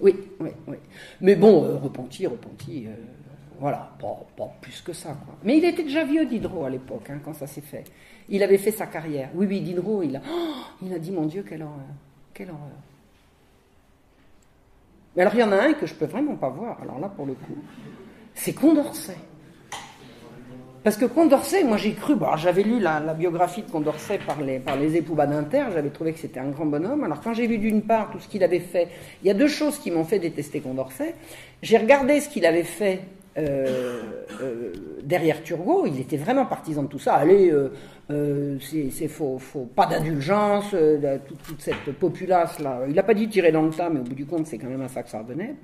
Oui, 0.00 0.14
oui, 0.40 0.50
oui. 0.66 0.76
Mais 1.20 1.34
bon, 1.34 1.64
euh, 1.64 1.76
repenti, 1.76 2.26
repenti, 2.26 2.86
euh, 2.86 2.94
voilà, 3.58 3.90
pas, 4.00 4.56
plus 4.60 4.80
que 4.80 4.92
ça. 4.92 5.16
Mais 5.42 5.58
il 5.58 5.64
était 5.64 5.82
déjà 5.82 6.04
vieux, 6.04 6.26
Diderot, 6.26 6.64
à 6.64 6.70
l'époque, 6.70 7.10
hein, 7.10 7.20
quand 7.24 7.34
ça 7.34 7.46
s'est 7.46 7.60
fait. 7.60 7.84
Il 8.28 8.42
avait 8.42 8.58
fait 8.58 8.70
sa 8.70 8.86
carrière. 8.86 9.30
Oui, 9.34 9.46
oui, 9.46 9.60
Diderot, 9.60 10.02
il 10.02 10.16
a, 10.16 10.22
oh, 10.30 10.54
il 10.82 10.92
a 10.92 10.98
dit, 10.98 11.10
mon 11.10 11.26
Dieu, 11.26 11.44
quelle 11.48 11.62
horreur, 11.62 11.80
quelle 12.32 12.50
horreur. 12.50 12.78
Mais 15.16 15.22
alors, 15.22 15.34
il 15.34 15.40
y 15.40 15.42
en 15.42 15.52
a 15.52 15.56
un 15.56 15.72
que 15.72 15.86
je 15.86 15.94
peux 15.94 16.06
vraiment 16.06 16.36
pas 16.36 16.48
voir, 16.48 16.80
alors 16.80 17.00
là, 17.00 17.08
pour 17.08 17.26
le 17.26 17.34
coup, 17.34 17.58
c'est 18.34 18.52
Condorcet. 18.52 19.16
Parce 20.84 20.96
que 20.96 21.04
Condorcet, 21.04 21.64
moi 21.64 21.76
j'ai 21.76 21.92
cru, 21.92 22.14
bon, 22.14 22.36
j'avais 22.36 22.62
lu 22.62 22.80
la, 22.80 23.00
biographie 23.14 23.62
de 23.62 23.70
Condorcet 23.70 24.18
par 24.26 24.40
les, 24.40 24.58
par 24.58 24.76
les 24.76 24.96
époux 24.96 25.14
Badinter, 25.14 25.64
j'avais 25.72 25.90
trouvé 25.90 26.12
que 26.12 26.18
c'était 26.18 26.40
un 26.40 26.48
grand 26.48 26.66
bonhomme. 26.66 27.04
Alors 27.04 27.20
quand 27.20 27.34
j'ai 27.34 27.46
vu 27.46 27.58
d'une 27.58 27.82
part 27.82 28.10
tout 28.10 28.20
ce 28.20 28.28
qu'il 28.28 28.44
avait 28.44 28.60
fait, 28.60 28.88
il 29.22 29.28
y 29.28 29.30
a 29.30 29.34
deux 29.34 29.48
choses 29.48 29.78
qui 29.78 29.90
m'ont 29.90 30.04
fait 30.04 30.18
détester 30.18 30.60
Condorcet. 30.60 31.14
J'ai 31.62 31.78
regardé 31.78 32.20
ce 32.20 32.28
qu'il 32.28 32.46
avait 32.46 32.62
fait 32.62 33.00
euh, 33.38 34.02
euh, 34.42 34.72
derrière 35.02 35.42
Turgot, 35.42 35.86
il 35.86 36.00
était 36.00 36.16
vraiment 36.16 36.46
partisan 36.46 36.82
de 36.82 36.88
tout 36.88 36.98
ça. 36.98 37.14
Allez, 37.14 37.50
euh, 37.50 37.72
euh 38.10 38.58
c'est 38.60 39.08
faux, 39.08 39.38
faut 39.38 39.64
pas 39.64 39.86
d'indulgence, 39.86 40.70
euh, 40.74 41.18
toute, 41.46 41.60
cette 41.60 41.92
populace 41.98 42.58
là. 42.58 42.80
Il 42.88 42.94
n'a 42.94 43.02
pas 43.02 43.14
dit 43.14 43.28
tirer 43.28 43.52
dans 43.52 43.62
le 43.62 43.70
tas, 43.70 43.90
mais 43.90 44.00
au 44.00 44.02
bout 44.02 44.14
du 44.14 44.26
compte, 44.26 44.46
c'est 44.46 44.58
quand 44.58 44.68
même 44.68 44.82
à 44.82 44.88
ça 44.88 45.02
que 45.02 45.10
ça 45.10 45.20
revenait. 45.20 45.54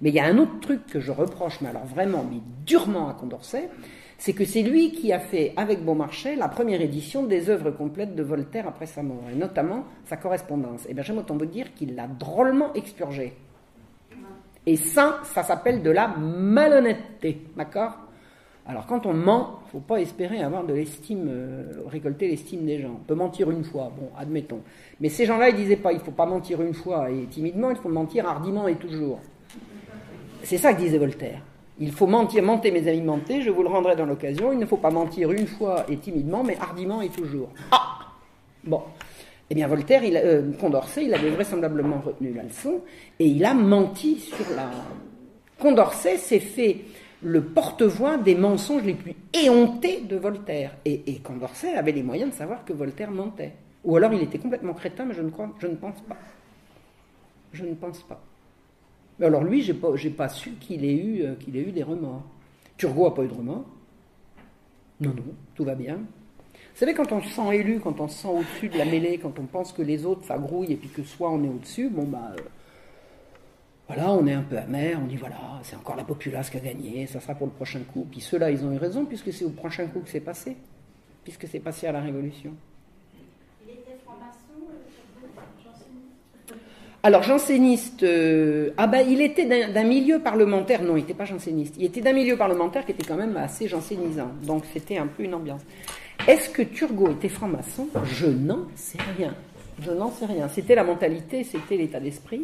Mais 0.00 0.10
il 0.10 0.14
y 0.14 0.20
a 0.20 0.24
un 0.24 0.38
autre 0.38 0.60
truc 0.60 0.86
que 0.86 1.00
je 1.00 1.10
reproche, 1.10 1.60
mais 1.62 1.68
alors 1.68 1.86
vraiment, 1.86 2.24
mais 2.30 2.38
durement 2.66 3.08
à 3.08 3.14
Condorcet, 3.14 3.68
c'est 4.22 4.34
que 4.34 4.44
c'est 4.44 4.62
lui 4.62 4.92
qui 4.92 5.12
a 5.12 5.18
fait, 5.18 5.52
avec 5.56 5.84
Beaumarchais, 5.84 6.36
la 6.36 6.46
première 6.46 6.80
édition 6.80 7.24
des 7.24 7.50
œuvres 7.50 7.72
complètes 7.72 8.14
de 8.14 8.22
Voltaire 8.22 8.68
après 8.68 8.86
sa 8.86 9.02
mort, 9.02 9.24
et 9.32 9.34
notamment 9.34 9.84
sa 10.04 10.16
correspondance. 10.16 10.86
Et 10.88 10.94
bien 10.94 11.02
j'aime 11.02 11.18
autant 11.18 11.36
vous 11.36 11.44
dire 11.44 11.74
qu'il 11.74 11.96
l'a 11.96 12.06
drôlement 12.06 12.72
expurgé. 12.74 13.32
Et 14.64 14.76
ça, 14.76 15.18
ça 15.24 15.42
s'appelle 15.42 15.82
de 15.82 15.90
la 15.90 16.06
malhonnêteté, 16.06 17.48
d'accord? 17.56 17.98
Alors 18.64 18.86
quand 18.86 19.06
on 19.06 19.12
ment, 19.12 19.58
il 19.66 19.70
faut 19.72 19.80
pas 19.80 20.00
espérer 20.00 20.40
avoir 20.40 20.62
de 20.62 20.74
l'estime, 20.74 21.26
euh, 21.26 21.82
récolter 21.88 22.28
l'estime 22.28 22.64
des 22.64 22.78
gens. 22.78 23.00
On 23.00 23.04
peut 23.04 23.16
mentir 23.16 23.50
une 23.50 23.64
fois, 23.64 23.90
bon, 23.98 24.08
admettons. 24.16 24.60
Mais 25.00 25.08
ces 25.08 25.26
gens-là, 25.26 25.48
ils 25.48 25.56
disaient 25.56 25.74
pas, 25.74 25.92
il 25.92 25.98
faut 25.98 26.12
pas 26.12 26.26
mentir 26.26 26.62
une 26.62 26.74
fois 26.74 27.10
et 27.10 27.26
timidement, 27.26 27.70
il 27.70 27.76
faut 27.76 27.88
mentir 27.88 28.28
hardiment 28.28 28.68
et 28.68 28.76
toujours. 28.76 29.18
C'est 30.44 30.58
ça 30.58 30.72
que 30.74 30.78
disait 30.78 30.98
Voltaire. 30.98 31.42
Il 31.80 31.92
faut 31.92 32.06
mentir, 32.06 32.42
menter 32.42 32.70
mes 32.70 32.86
amis, 32.86 33.00
menter, 33.00 33.42
je 33.42 33.50
vous 33.50 33.62
le 33.62 33.68
rendrai 33.68 33.96
dans 33.96 34.06
l'occasion. 34.06 34.52
Il 34.52 34.58
ne 34.58 34.66
faut 34.66 34.76
pas 34.76 34.90
mentir 34.90 35.32
une 35.32 35.46
fois 35.46 35.84
et 35.88 35.96
timidement, 35.96 36.44
mais 36.44 36.56
hardiment 36.58 37.00
et 37.02 37.08
toujours. 37.08 37.48
Ah 37.70 37.98
Bon. 38.64 38.82
Eh 39.50 39.54
bien, 39.54 39.66
Voltaire, 39.66 40.04
il, 40.04 40.16
euh, 40.16 40.52
Condorcet, 40.58 41.04
il 41.04 41.14
avait 41.14 41.30
vraisemblablement 41.30 42.00
retenu 42.00 42.32
la 42.32 42.42
leçon 42.42 42.80
et 43.18 43.26
il 43.26 43.44
a 43.44 43.54
menti 43.54 44.18
sur 44.18 44.46
la. 44.56 44.70
Condorcet 45.58 46.16
s'est 46.16 46.40
fait 46.40 46.78
le 47.22 47.42
porte-voix 47.42 48.16
des 48.16 48.34
mensonges 48.34 48.84
les 48.84 48.94
plus 48.94 49.14
éhontés 49.32 50.00
de 50.00 50.16
Voltaire. 50.16 50.72
Et, 50.84 51.02
et, 51.06 51.18
Condorcet 51.18 51.74
avait 51.74 51.92
les 51.92 52.02
moyens 52.02 52.30
de 52.30 52.36
savoir 52.36 52.64
que 52.64 52.72
Voltaire 52.72 53.10
mentait. 53.10 53.52
Ou 53.84 53.96
alors 53.96 54.12
il 54.12 54.22
était 54.22 54.38
complètement 54.38 54.74
crétin, 54.74 55.04
mais 55.04 55.14
je 55.14 55.22
ne, 55.22 55.30
crois, 55.30 55.50
je 55.58 55.66
ne 55.66 55.76
pense 55.76 56.00
pas. 56.08 56.16
Je 57.52 57.64
ne 57.64 57.74
pense 57.74 58.00
pas. 58.02 58.20
Alors 59.22 59.44
lui, 59.44 59.62
j'ai 59.62 59.74
pas, 59.74 59.90
pas 60.16 60.28
su 60.28 60.52
qu'il 60.52 60.84
ait 60.84 60.94
eu, 60.94 61.22
euh, 61.22 61.34
ait 61.54 61.60
eu 61.60 61.72
des 61.72 61.82
remords. 61.82 62.24
Turgot 62.76 63.06
a 63.06 63.14
pas 63.14 63.22
eu 63.22 63.28
de 63.28 63.34
remords? 63.34 63.64
Non, 65.00 65.10
non, 65.10 65.34
tout 65.54 65.64
va 65.64 65.74
bien. 65.74 65.96
Vous 65.96 66.78
savez, 66.78 66.94
quand 66.94 67.12
on 67.12 67.20
se 67.20 67.28
sent 67.28 67.54
élu, 67.56 67.80
quand 67.80 68.00
on 68.00 68.08
se 68.08 68.22
sent 68.22 68.28
au-dessus 68.28 68.68
de 68.68 68.78
la 68.78 68.84
mêlée, 68.84 69.18
quand 69.18 69.38
on 69.38 69.44
pense 69.44 69.72
que 69.72 69.82
les 69.82 70.04
autres, 70.06 70.24
ça 70.24 70.38
grouille 70.38 70.72
et 70.72 70.76
puis 70.76 70.88
que 70.88 71.02
soit 71.02 71.30
on 71.30 71.42
est 71.44 71.48
au-dessus, 71.48 71.88
bon, 71.88 72.04
bah. 72.04 72.32
euh, 72.36 72.42
voilà, 73.88 74.10
on 74.12 74.26
est 74.26 74.32
un 74.32 74.42
peu 74.42 74.56
amer, 74.56 74.98
on 75.02 75.06
dit 75.06 75.16
voilà, 75.16 75.60
c'est 75.64 75.76
encore 75.76 75.96
la 75.96 76.04
populace 76.04 76.48
qui 76.48 76.56
a 76.56 76.60
gagné, 76.60 77.06
ça 77.06 77.20
sera 77.20 77.34
pour 77.34 77.46
le 77.46 77.52
prochain 77.52 77.80
coup. 77.80 78.06
Puis 78.10 78.20
ceux-là, 78.20 78.50
ils 78.50 78.64
ont 78.64 78.72
eu 78.72 78.78
raison, 78.78 79.04
puisque 79.04 79.32
c'est 79.32 79.44
au 79.44 79.50
prochain 79.50 79.86
coup 79.86 80.00
que 80.00 80.08
c'est 80.08 80.20
passé, 80.20 80.56
puisque 81.24 81.46
c'est 81.46 81.60
passé 81.60 81.86
à 81.88 81.92
la 81.92 82.00
Révolution. 82.00 82.54
Il 83.66 83.74
était 83.74 83.98
franc-maçon, 84.04 84.66
euh, 84.70 85.28
janséniste 85.62 86.54
Alors, 87.04 87.24
janséniste, 87.24 88.04
euh, 88.04 88.70
ah 88.76 88.86
ben, 88.86 89.04
il 89.08 89.20
était 89.20 89.44
d'un 89.44 89.82
milieu 89.82 90.20
parlementaire, 90.20 90.82
non, 90.82 90.96
il 90.96 91.00
n'était 91.00 91.14
pas 91.14 91.24
janséniste, 91.24 91.74
il 91.76 91.86
était 91.86 92.00
d'un 92.00 92.12
milieu 92.12 92.36
parlementaire 92.36 92.84
qui 92.84 92.92
était 92.92 93.02
quand 93.02 93.16
même 93.16 93.36
assez 93.36 93.66
jansénisant, 93.66 94.30
donc 94.46 94.62
c'était 94.72 94.98
un 94.98 95.08
peu 95.08 95.24
une 95.24 95.34
ambiance. 95.34 95.62
Est-ce 96.28 96.48
que 96.50 96.62
Turgot 96.62 97.10
était 97.10 97.28
franc-maçon? 97.28 97.88
Je 98.04 98.28
n'en 98.28 98.68
sais 98.76 98.98
rien. 99.18 99.34
Je 99.80 99.90
n'en 99.90 100.12
sais 100.12 100.26
rien. 100.26 100.48
C'était 100.48 100.76
la 100.76 100.84
mentalité, 100.84 101.42
c'était 101.42 101.76
l'état 101.76 101.98
d'esprit. 101.98 102.42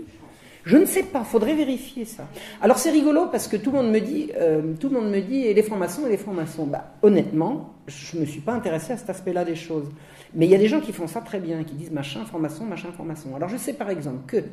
Je 0.69 0.77
ne 0.77 0.85
sais 0.85 1.03
pas, 1.03 1.25
faudrait 1.25 1.55
vérifier 1.55 2.05
ça. 2.05 2.29
Alors 2.61 2.77
c'est 2.77 2.91
rigolo 2.91 3.29
parce 3.33 3.49
que 3.49 3.57
tout 3.57 3.71
le 3.71 3.79
monde 3.79 3.91
me 3.91 4.01
dit, 4.01 4.31
euh, 4.37 4.75
tout 4.79 4.91
le 4.91 5.01
monde 5.01 5.11
me 5.11 5.23
dit, 5.23 5.47
et 5.47 5.55
les 5.55 5.63
francs-maçons 5.63 6.07
et 6.07 6.11
les 6.11 6.19
francs-maçons. 6.19 6.67
Bah, 6.67 6.93
honnêtement, 7.01 7.73
je 7.87 8.17
ne 8.17 8.21
me 8.21 8.27
suis 8.27 8.43
pas 8.43 8.53
intéressé 8.53 8.93
à 8.93 8.99
cet 8.99 9.09
aspect-là 9.09 9.47
des 9.47 9.55
choses. 9.55 9.89
Mais 10.35 10.45
il 10.45 10.51
y 10.51 10.55
a 10.55 10.59
des 10.59 10.69
gens 10.69 10.81
qui 10.81 10.93
font 10.93 11.07
ça 11.07 11.23
très 11.23 11.41
bien, 11.41 11.65
qui 11.65 11.75
disent 11.75 11.91
machin 11.91 12.23
franc-maçon, 12.27 12.67
machin 12.67 12.93
franc-maçon. 12.93 13.35
Alors 13.35 13.49
je 13.49 13.57
sais 13.57 13.73
par 13.73 13.89
exemple 13.89 14.27
que 14.27 14.45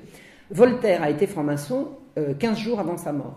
Voltaire 0.52 1.04
a 1.04 1.10
été 1.10 1.28
franc-maçon 1.28 1.90
euh, 2.18 2.34
15 2.34 2.60
jours 2.60 2.80
avant 2.80 2.96
sa 2.96 3.12
mort. 3.12 3.36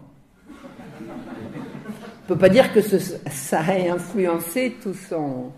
On 1.02 2.28
peut 2.28 2.38
pas 2.38 2.48
dire 2.48 2.72
que 2.72 2.80
ça 2.80 3.76
ait 3.76 3.88
influencé 3.88 4.76
tout 4.80 4.94
son, 4.94 5.50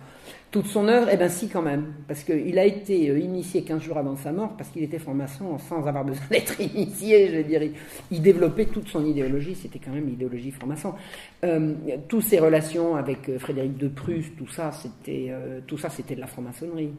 toute 0.51 0.67
son 0.67 0.89
œuvre. 0.89 1.09
Eh 1.13 1.17
bien 1.17 1.29
si 1.29 1.49
quand 1.49 1.63
même, 1.63 1.93
parce 2.09 2.23
qu'il 2.23 2.59
a 2.59 2.65
été 2.65 3.11
euh, 3.11 3.19
initié 3.19 3.63
15 3.63 3.83
jours 3.83 3.99
avant 3.99 4.17
sa 4.17 4.33
mort, 4.33 4.55
parce 4.57 4.71
qu'il 4.71 4.83
était 4.83 4.99
franc-maçon 4.99 5.59
sans 5.59 5.87
avoir 5.87 6.05
besoin 6.05 6.25
d'être 6.31 6.61
initié, 6.61 7.29
je 7.29 7.37
veux 7.37 7.45
dire. 7.45 7.63
Il, 8.11 8.23
développait 8.23 8.67
toute 8.67 8.89
son 8.89 9.05
idéologie, 9.05 9.55
c'était 9.55 9.79
quand 9.79 9.93
même 9.93 10.07
l'idéologie 10.07 10.51
franc-maçon. 10.51 10.95
Euh, 11.45 11.75
toutes 12.09 12.25
ses 12.25 12.39
relations 12.39 12.97
avec 12.97 13.29
euh, 13.29 13.39
Frédéric 13.39 13.77
de 13.77 13.89
Prusse, 13.89 14.27
tout 14.37 14.49
ça, 14.49 14.71
c'était 14.73 15.35
de 16.15 16.21
la 16.21 16.27
franc-maçonnerie. 16.27 16.93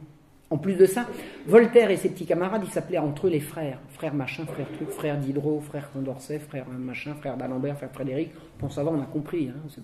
En 0.50 0.58
plus 0.58 0.74
de 0.74 0.84
ça, 0.84 1.06
Voltaire 1.46 1.90
et 1.90 1.96
ses 1.96 2.10
petits 2.10 2.26
camarades, 2.26 2.60
ils 2.62 2.70
s'appelaient 2.70 2.98
entre 2.98 3.26
eux 3.26 3.30
les 3.30 3.40
frères. 3.40 3.78
Frère 3.88 4.12
machin, 4.12 4.44
frère 4.44 4.66
truc, 4.76 4.90
frère 4.90 5.16
Diderot, 5.16 5.60
frère 5.60 5.90
Condorcet, 5.90 6.38
frère 6.40 6.66
machin, 6.68 7.14
frère 7.14 7.38
d'Alembert, 7.38 7.78
frère 7.78 7.90
Frédéric. 7.90 8.32
Bon, 8.60 8.68
ça 8.68 8.84
on 8.84 9.00
a 9.00 9.06
compris. 9.06 9.48
Hein, 9.48 9.80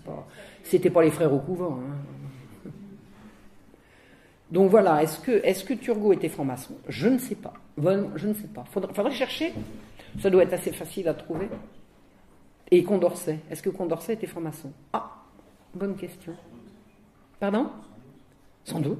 c'était 0.62 0.90
pas 0.90 1.02
les 1.02 1.10
frères 1.10 1.32
au 1.32 1.38
couvent. 1.38 1.78
Hein. 1.80 1.96
Donc 4.50 4.70
voilà, 4.70 5.02
est-ce 5.02 5.18
que, 5.20 5.44
est-ce 5.44 5.64
que 5.64 5.74
Turgot 5.74 6.12
était 6.12 6.28
franc-maçon? 6.28 6.74
Je 6.88 7.08
ne 7.08 7.18
sais 7.18 7.34
pas. 7.34 7.52
Je 7.76 8.28
ne 8.28 8.34
sais 8.34 8.48
pas. 8.52 8.64
Faudrait, 8.70 8.94
faudrait 8.94 9.12
chercher. 9.12 9.52
Ça 10.20 10.30
doit 10.30 10.42
être 10.42 10.54
assez 10.54 10.72
facile 10.72 11.08
à 11.08 11.14
trouver. 11.14 11.48
Et 12.70 12.82
Condorcet, 12.82 13.38
est-ce 13.50 13.62
que 13.62 13.70
Condorcet 13.70 14.14
était 14.14 14.26
franc-maçon? 14.26 14.72
Ah, 14.92 15.10
bonne 15.74 15.96
question. 15.96 16.32
Pardon? 17.40 17.68
Sans 18.64 18.80
doute. 18.80 18.98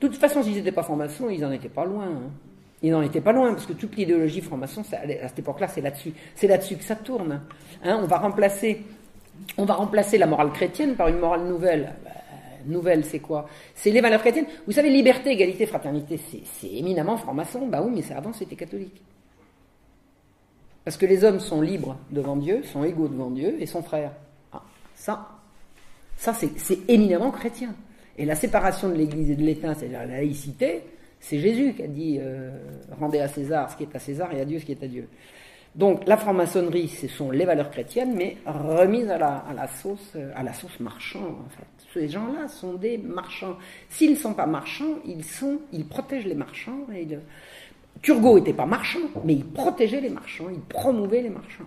De 0.00 0.08
toute 0.08 0.16
façon, 0.16 0.42
s'ils 0.42 0.54
n'étaient 0.54 0.72
pas 0.72 0.82
francs-maçons, 0.82 1.30
ils 1.30 1.40
n'en 1.40 1.50
étaient 1.52 1.68
pas 1.68 1.84
loin. 1.84 2.06
hein. 2.06 2.30
Ils 2.82 2.92
n'en 2.92 3.02
étaient 3.02 3.20
pas 3.20 3.32
loin, 3.32 3.52
parce 3.52 3.66
que 3.66 3.72
toute 3.74 3.96
l'idéologie 3.96 4.40
franc-maçon, 4.40 4.82
à 4.92 5.28
cette 5.28 5.38
époque-là, 5.38 5.68
c'est 5.68 5.80
là-dessus. 5.80 6.12
C'est 6.34 6.46
là-dessus 6.46 6.76
que 6.76 6.84
ça 6.84 6.96
tourne. 6.96 7.40
Hein, 7.84 7.98
on, 8.02 8.06
va 8.06 8.18
remplacer, 8.18 8.84
on 9.58 9.64
va 9.64 9.74
remplacer 9.74 10.18
la 10.18 10.26
morale 10.26 10.50
chrétienne 10.52 10.94
par 10.94 11.08
une 11.08 11.18
morale 11.18 11.44
nouvelle. 11.46 11.94
Nouvelle, 12.66 13.04
c'est 13.04 13.18
quoi 13.20 13.48
C'est 13.74 13.90
les 13.90 14.00
valeurs 14.00 14.20
chrétiennes. 14.20 14.46
Vous 14.66 14.72
savez, 14.72 14.90
liberté, 14.90 15.30
égalité, 15.30 15.66
fraternité, 15.66 16.18
c'est- 16.18 16.66
éminemment 16.68 17.16
franc-maçon. 17.16 17.66
Bah 17.68 17.82
oui, 17.82 17.92
mais 17.94 18.02
c'est- 18.02 18.14
avant, 18.14 18.32
c'était 18.32 18.56
catholique. 18.56 19.00
Parce 20.84 20.96
que 20.96 21.06
les 21.06 21.24
hommes 21.24 21.40
sont 21.40 21.60
libres 21.60 21.96
devant 22.10 22.36
Dieu, 22.36 22.62
sont 22.64 22.84
égaux 22.84 23.08
devant 23.08 23.30
Dieu 23.30 23.56
et 23.60 23.66
sont 23.66 23.82
frères. 23.82 24.12
Ah, 24.52 24.62
ça, 24.94 25.28
ça 26.16 26.32
c'est 26.34 26.88
éminemment 26.88 27.30
chrétien. 27.30 27.74
Et 28.16 28.24
la 28.24 28.34
séparation 28.34 28.88
de 28.88 28.94
l'Église 28.94 29.30
et 29.30 29.36
de 29.36 29.42
l'État, 29.42 29.74
c'est-à-dire 29.74 30.00
la 30.00 30.06
laïcité, 30.06 30.82
c'est 31.20 31.38
Jésus 31.38 31.74
qui 31.74 31.82
a 31.82 31.86
dit 31.86 32.18
euh, 32.20 32.50
rendez 32.98 33.20
à 33.20 33.28
César 33.28 33.70
ce 33.70 33.76
qui 33.76 33.82
est 33.84 33.94
à 33.94 33.98
César 33.98 34.32
et 34.32 34.40
à 34.40 34.44
Dieu 34.44 34.58
ce 34.58 34.64
qui 34.64 34.72
est 34.72 34.82
à 34.82 34.88
Dieu. 34.88 35.06
Donc 35.74 36.06
la 36.06 36.16
franc-maçonnerie, 36.16 36.88
ce 36.88 37.06
sont 37.08 37.30
les 37.30 37.44
valeurs 37.44 37.70
chrétiennes, 37.70 38.14
mais 38.16 38.38
remises 38.46 39.08
à 39.10 39.18
la, 39.18 39.68
sauce, 39.68 40.12
euh, 40.16 40.32
à 40.34 40.42
la 40.42 40.52
sauce 40.52 40.80
marchand. 40.80 41.20
En 41.20 41.48
fait, 41.50 41.79
ces 41.92 42.08
gens-là 42.08 42.48
sont 42.48 42.74
des 42.74 42.98
marchands. 42.98 43.56
S'ils 43.88 44.12
ne 44.12 44.16
sont 44.16 44.34
pas 44.34 44.46
marchands, 44.46 44.98
ils 45.04 45.24
sont, 45.24 45.58
ils 45.72 45.86
protègent 45.86 46.26
les 46.26 46.34
marchands. 46.34 46.86
Et 46.94 47.04
le- 47.04 47.20
Turgot 48.02 48.38
n'était 48.38 48.52
pas 48.54 48.66
marchand, 48.66 49.00
mais 49.24 49.34
il 49.34 49.44
protégeait 49.44 50.00
les 50.00 50.08
marchands, 50.10 50.48
il 50.50 50.60
promouvait 50.60 51.20
les 51.22 51.28
marchands. 51.28 51.64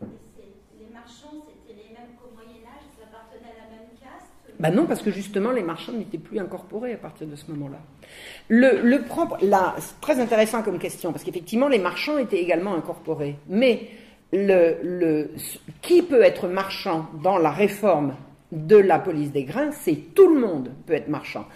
Les 0.00 0.92
marchands, 0.92 1.32
c'était 1.66 1.76
les 1.78 1.88
mêmes 1.94 2.12
qu'au 2.20 2.30
Moyen-Âge, 2.34 2.84
ils 2.96 3.02
appartenaient 3.02 3.50
à 3.50 3.64
la 3.64 3.76
même 3.76 3.88
caste? 4.00 4.30
Ben 4.60 4.70
non, 4.70 4.86
parce 4.86 5.02
que 5.02 5.10
justement, 5.10 5.50
les 5.50 5.62
marchands 5.62 5.92
n'étaient 5.92 6.18
plus 6.18 6.38
incorporés 6.38 6.92
à 6.92 6.98
partir 6.98 7.26
de 7.26 7.34
ce 7.34 7.50
moment-là. 7.50 7.78
Le, 8.48 8.80
le 8.82 9.02
propre, 9.02 9.38
là, 9.42 9.74
c'est 9.78 10.00
très 10.00 10.20
intéressant 10.20 10.62
comme 10.62 10.78
question, 10.78 11.10
parce 11.12 11.24
qu'effectivement, 11.24 11.68
les 11.68 11.78
marchands 11.80 12.18
étaient 12.18 12.40
également 12.40 12.74
incorporés. 12.74 13.36
Mais 13.48 13.88
le, 14.32 14.76
le, 14.82 15.30
qui 15.82 16.02
peut 16.02 16.22
être 16.22 16.46
marchand 16.46 17.06
dans 17.22 17.38
la 17.38 17.50
réforme 17.50 18.14
de 18.52 18.76
la 18.76 18.98
police 18.98 19.32
des 19.32 19.44
grains 19.44 19.70
C'est 19.72 20.14
tout 20.14 20.32
le 20.32 20.40
monde 20.40 20.70
peut 20.86 20.94
être 20.94 21.08
marchand. 21.08 21.46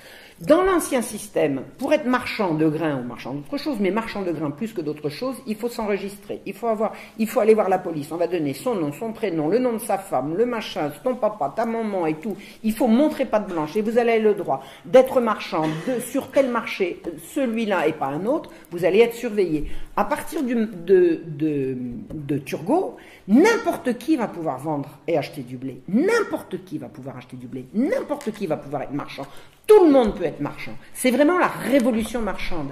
Dans 0.40 0.62
l'ancien 0.62 1.02
système, 1.02 1.64
pour 1.76 1.92
être 1.92 2.06
marchand 2.06 2.54
de 2.54 2.66
grains 2.66 2.98
ou 2.98 3.02
marchand 3.02 3.34
d'autre 3.34 3.58
chose, 3.58 3.76
mais 3.78 3.90
marchand 3.90 4.22
de 4.22 4.32
grains 4.32 4.50
plus 4.50 4.72
que 4.72 4.80
d'autres 4.80 5.10
choses, 5.10 5.36
il 5.46 5.54
faut 5.54 5.68
s'enregistrer. 5.68 6.40
Il 6.46 6.54
faut 6.54 6.68
avoir, 6.68 6.94
il 7.18 7.28
faut 7.28 7.40
aller 7.40 7.52
voir 7.52 7.68
la 7.68 7.78
police. 7.78 8.10
On 8.10 8.16
va 8.16 8.26
donner 8.26 8.54
son 8.54 8.74
nom, 8.74 8.90
son 8.90 9.12
prénom, 9.12 9.48
le 9.48 9.58
nom 9.58 9.74
de 9.74 9.78
sa 9.80 9.98
femme, 9.98 10.34
le 10.38 10.46
machin, 10.46 10.90
ton 11.04 11.14
papa, 11.14 11.52
ta 11.54 11.66
maman 11.66 12.06
et 12.06 12.14
tout. 12.14 12.38
Il 12.62 12.72
faut 12.72 12.86
montrer 12.86 13.26
patte 13.26 13.50
blanche 13.50 13.76
et 13.76 13.82
vous 13.82 13.98
allez 13.98 14.18
le 14.18 14.32
droit 14.32 14.62
d'être 14.86 15.20
marchand 15.20 15.66
de, 15.86 16.00
sur 16.00 16.30
tel 16.30 16.48
marché, 16.48 17.02
celui-là 17.34 17.86
et 17.88 17.92
pas 17.92 18.06
un 18.06 18.24
autre. 18.24 18.50
Vous 18.70 18.86
allez 18.86 19.00
être 19.00 19.16
surveillé. 19.16 19.66
À 19.94 20.06
partir 20.06 20.42
du, 20.42 20.54
de, 20.54 21.20
de, 21.26 21.76
de 22.14 22.38
Turgot, 22.38 22.96
n'importe 23.28 23.98
qui 23.98 24.16
va 24.16 24.26
pouvoir 24.26 24.58
vendre 24.58 24.88
et 25.06 25.18
acheter 25.18 25.42
du 25.42 25.58
blé. 25.58 25.82
N'importe 25.86 26.64
qui 26.64 26.78
va 26.78 26.88
pouvoir 26.88 27.18
acheter 27.18 27.36
du 27.36 27.46
blé. 27.46 27.66
N'importe 27.74 28.30
qui 28.32 28.46
va 28.46 28.56
pouvoir 28.56 28.80
être 28.80 28.94
marchand. 28.94 29.26
Tout 29.70 29.84
le 29.84 29.92
monde 29.92 30.16
peut 30.16 30.24
être 30.24 30.40
marchand. 30.40 30.72
C'est 30.92 31.12
vraiment 31.12 31.38
la 31.38 31.46
révolution 31.46 32.20
marchande. 32.20 32.70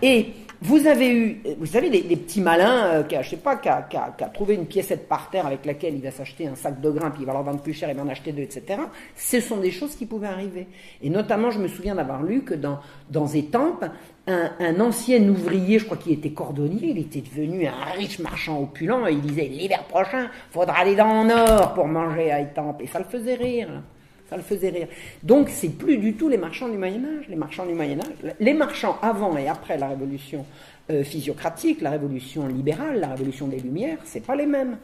Et 0.00 0.28
vous 0.62 0.86
avez 0.86 1.14
eu, 1.14 1.42
vous 1.58 1.66
savez, 1.66 1.90
les, 1.90 2.00
les 2.00 2.16
petits 2.16 2.40
malins, 2.40 2.86
euh, 2.86 3.02
qui 3.02 3.16
a, 3.16 3.22
sais 3.22 3.36
pas, 3.36 3.56
qui 3.56 3.68
a, 3.68 4.08
trouvé 4.32 4.54
une 4.54 4.64
piécette 4.64 5.10
par 5.10 5.28
terre 5.28 5.46
avec 5.46 5.66
laquelle 5.66 5.94
il 5.94 6.00
va 6.00 6.10
s'acheter 6.10 6.46
un 6.46 6.54
sac 6.54 6.80
de 6.80 6.90
grains, 6.90 7.10
puis 7.10 7.24
il 7.24 7.26
va 7.26 7.34
leur 7.34 7.42
vendre 7.42 7.60
plus 7.60 7.74
cher, 7.74 7.90
il 7.90 7.96
va 7.96 8.02
en 8.02 8.08
acheter 8.08 8.32
deux, 8.32 8.44
etc. 8.44 8.80
Ce 9.14 9.40
sont 9.40 9.58
des 9.58 9.70
choses 9.70 9.94
qui 9.94 10.06
pouvaient 10.06 10.28
arriver. 10.28 10.68
Et 11.02 11.10
notamment, 11.10 11.50
je 11.50 11.58
me 11.58 11.68
souviens 11.68 11.96
d'avoir 11.96 12.22
lu 12.22 12.40
que 12.44 12.54
dans, 12.54 13.26
Étampes, 13.26 13.84
un, 14.26 14.50
un 14.58 14.80
ancien 14.80 15.22
ouvrier, 15.28 15.78
je 15.78 15.84
crois 15.84 15.98
qu'il 15.98 16.12
était 16.12 16.30
cordonnier, 16.30 16.92
il 16.92 16.98
était 16.98 17.20
devenu 17.20 17.66
un 17.66 17.92
riche 17.94 18.20
marchand 18.20 18.58
opulent, 18.58 19.06
et 19.06 19.12
il 19.12 19.20
disait, 19.20 19.48
l'hiver 19.48 19.84
prochain, 19.84 20.30
faudra 20.50 20.78
aller 20.78 20.96
dans 20.96 21.24
le 21.24 21.28
nord 21.28 21.74
pour 21.74 21.86
manger 21.86 22.30
à 22.30 22.40
Étampes. 22.40 22.80
Et 22.80 22.86
ça 22.86 23.00
le 23.00 23.04
faisait 23.04 23.34
rire. 23.34 23.82
Ça 24.28 24.36
le 24.36 24.42
faisait 24.42 24.68
rire. 24.68 24.88
Donc, 25.22 25.48
c'est 25.48 25.70
plus 25.70 25.96
du 25.96 26.14
tout 26.14 26.28
les 26.28 26.36
marchands 26.36 26.68
du 26.68 26.76
Moyen-Âge. 26.76 27.28
Les 27.28 27.36
marchands 27.36 27.66
du 27.66 27.74
Moyen-Âge, 27.74 28.34
les 28.38 28.54
marchands 28.54 28.98
avant 29.00 29.36
et 29.36 29.48
après 29.48 29.78
la 29.78 29.88
révolution 29.88 30.44
euh, 30.90 31.02
physiocratique, 31.02 31.80
la 31.80 31.90
révolution 31.90 32.46
libérale, 32.46 33.00
la 33.00 33.08
révolution 33.08 33.48
des 33.48 33.58
Lumières, 33.58 33.98
c'est 34.04 34.24
pas 34.24 34.36
les 34.36 34.46
mêmes. 34.46 34.76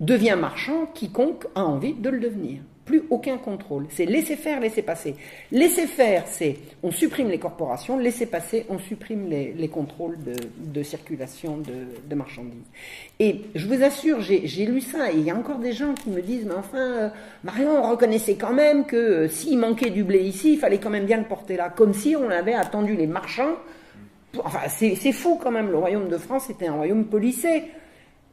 Devient 0.00 0.36
marchand 0.38 0.86
quiconque 0.94 1.46
a 1.54 1.64
envie 1.64 1.94
de 1.94 2.10
le 2.10 2.20
devenir. 2.20 2.60
Plus 2.86 3.02
aucun 3.10 3.36
contrôle. 3.36 3.86
C'est 3.90 4.06
laisser 4.06 4.36
faire, 4.36 4.60
laisser 4.60 4.80
passer. 4.80 5.16
Laisser 5.50 5.86
faire, 5.86 6.22
c'est 6.26 6.56
on 6.84 6.92
supprime 6.92 7.28
les 7.28 7.38
corporations, 7.38 7.98
laisser 7.98 8.26
passer, 8.26 8.64
on 8.68 8.78
supprime 8.78 9.28
les, 9.28 9.52
les 9.52 9.68
contrôles 9.68 10.16
de, 10.56 10.82
circulation 10.84 11.58
de, 11.58 12.14
marchandises. 12.14 12.62
Et 13.18 13.42
je 13.56 13.66
vous 13.66 13.82
assure, 13.82 14.20
j'ai 14.20 14.66
lu 14.66 14.80
ça, 14.80 15.10
et 15.10 15.16
il 15.16 15.22
y 15.22 15.30
a 15.30 15.36
encore 15.36 15.58
des 15.58 15.72
gens 15.72 15.94
qui 15.94 16.10
me 16.10 16.22
disent, 16.22 16.44
mais 16.46 16.54
enfin, 16.54 16.78
euh, 16.78 17.08
Marion, 17.42 17.82
on 17.82 17.90
reconnaissait 17.90 18.36
quand 18.36 18.52
même 18.52 18.86
que 18.86 18.96
euh, 18.96 19.28
s'il 19.28 19.58
manquait 19.58 19.90
du 19.90 20.04
blé 20.04 20.20
ici, 20.20 20.52
il 20.52 20.58
fallait 20.58 20.78
quand 20.78 20.90
même 20.90 21.06
bien 21.06 21.18
le 21.18 21.24
porter 21.24 21.56
là, 21.56 21.68
comme 21.68 21.92
si 21.92 22.14
on 22.14 22.30
avait 22.30 22.54
attendu 22.54 22.94
les 22.94 23.08
marchands. 23.08 23.56
Enfin, 24.44 24.68
c'est 24.68 24.94
c'est 24.94 25.12
fou 25.12 25.40
quand 25.42 25.50
même, 25.50 25.70
le 25.70 25.78
royaume 25.78 26.08
de 26.08 26.18
France 26.18 26.50
était 26.50 26.68
un 26.68 26.74
royaume 26.74 27.06
policé. 27.06 27.64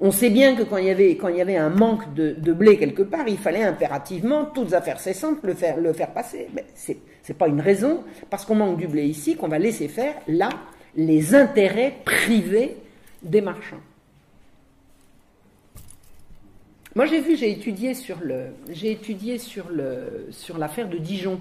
On 0.06 0.12
sait 0.12 0.30
bien 0.30 0.54
que 0.54 0.64
quand 0.64 0.76
il 0.76 0.88
y 0.88 0.90
avait, 0.90 1.56
un 1.56 1.70
manque 1.70 2.14
de, 2.14 2.52
blé 2.52 2.78
quelque 2.78 3.04
part, 3.04 3.26
il 3.26 3.38
fallait 3.38 3.64
impérativement, 3.64 4.44
toutes 4.44 4.74
affaires 4.74 5.00
cessantes, 5.00 5.38
le 5.44 5.54
faire, 5.54 6.12
passer. 6.14 6.50
Mais 6.54 6.66
c'est, 6.76 6.98
c'est 7.22 7.38
pas 7.38 7.48
une 7.48 7.62
raison, 7.62 8.04
parce 8.30 8.44
qu'on 8.44 8.56
manque 8.56 8.78
du 8.78 8.88
blé 8.88 9.06
ici, 9.06 9.38
qu'on 9.38 9.48
va 9.48 9.60
laisser 9.60 9.88
faire, 9.88 10.16
là, 10.28 10.50
les 10.98 11.36
intérêts 11.36 11.96
privés 12.04 12.76
des 13.22 13.40
marchands. 13.40 13.80
Moi, 16.96 17.06
j'ai 17.06 17.22
vu, 17.22 17.38
j'ai 17.38 17.52
étudié 17.52 17.94
sur 17.94 18.20
l'affaire 20.58 20.90
de 20.90 20.98
Dijon, 20.98 21.40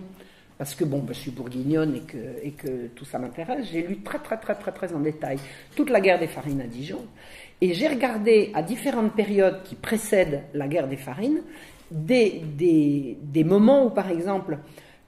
parce 0.62 0.76
que 0.76 0.84
bon, 0.84 0.98
ben, 0.98 1.12
je 1.12 1.18
suis 1.18 1.32
bourguignonne 1.32 2.00
et 2.40 2.52
que, 2.52 2.86
tout 2.94 3.04
ça 3.04 3.18
m'intéresse. 3.18 3.66
J'ai 3.72 3.82
lu 3.82 3.96
très, 4.04 4.20
très, 4.20 4.36
très, 4.36 4.54
très, 4.54 4.70
très 4.70 4.94
en 4.94 5.00
détail 5.00 5.38
toute 5.74 5.90
la 5.90 6.00
guerre 6.00 6.20
des 6.20 6.28
farines 6.28 6.60
à 6.60 6.68
Dijon, 6.68 7.04
et 7.60 7.74
j'ai 7.74 7.88
regardé 7.88 8.52
à 8.54 8.62
différentes 8.62 9.12
périodes 9.12 9.64
qui 9.64 9.74
précèdent 9.74 10.42
la 10.54 10.68
guerre 10.68 10.86
des 10.86 10.96
farines 10.96 11.40
des, 11.90 13.16
moments 13.44 13.86
où, 13.86 13.90
par 13.90 14.08
exemple, 14.08 14.58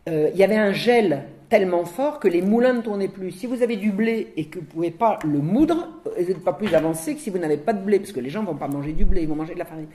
euh, 0.09 0.29
il 0.35 0.41
y 0.41 0.43
avait 0.43 0.57
un 0.57 0.73
gel 0.73 1.23
tellement 1.49 1.85
fort 1.85 2.19
que 2.19 2.27
les 2.27 2.43
moulins 2.43 2.73
ne 2.73 2.81
tournaient 2.81 3.07
plus. 3.07 3.31
Si 3.31 3.47
vous 3.47 3.63
avez 3.63 3.77
du 3.77 3.93
blé 3.93 4.33
et 4.37 4.47
que 4.47 4.59
vous 4.59 4.65
ne 4.65 4.71
pouvez 4.71 4.91
pas 4.91 5.21
le 5.25 5.39
moudre, 5.39 5.89
vous 6.05 6.21
n'êtes 6.21 6.43
pas 6.43 6.55
plus 6.55 6.75
avancé 6.75 7.15
que 7.15 7.21
si 7.21 7.31
vous 7.31 7.39
n'avez 7.39 7.59
pas 7.59 7.75
de 7.75 7.85
blé, 7.85 8.01
parce 8.01 8.11
que 8.11 8.19
les 8.19 8.29
gens 8.29 8.43
ne 8.43 8.49
vont 8.49 8.57
pas 8.57 8.67
manger 8.67 8.93
du 8.93 9.05
blé, 9.05 9.23
ils 9.23 9.29
vont 9.29 9.37
manger 9.37 9.55
de 9.55 9.61
la 9.61 9.67
farine. 9.67 9.87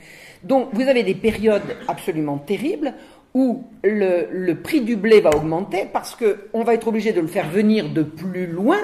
Donc 0.42 0.70
vous 0.72 0.88
avez 0.88 1.02
des 1.02 1.14
périodes 1.14 1.76
absolument 1.86 2.38
terribles 2.38 2.94
où 3.34 3.64
le, 3.84 4.52
prix 4.54 4.80
du 4.80 4.96
blé 4.96 5.20
va 5.20 5.30
augmenter 5.30 5.86
parce 5.92 6.16
qu'on 6.16 6.64
va 6.64 6.74
être 6.74 6.88
obligé 6.88 7.12
de 7.12 7.20
le 7.20 7.26
faire 7.26 7.48
venir 7.48 7.90
de 7.90 8.02
plus 8.02 8.46
loin, 8.46 8.78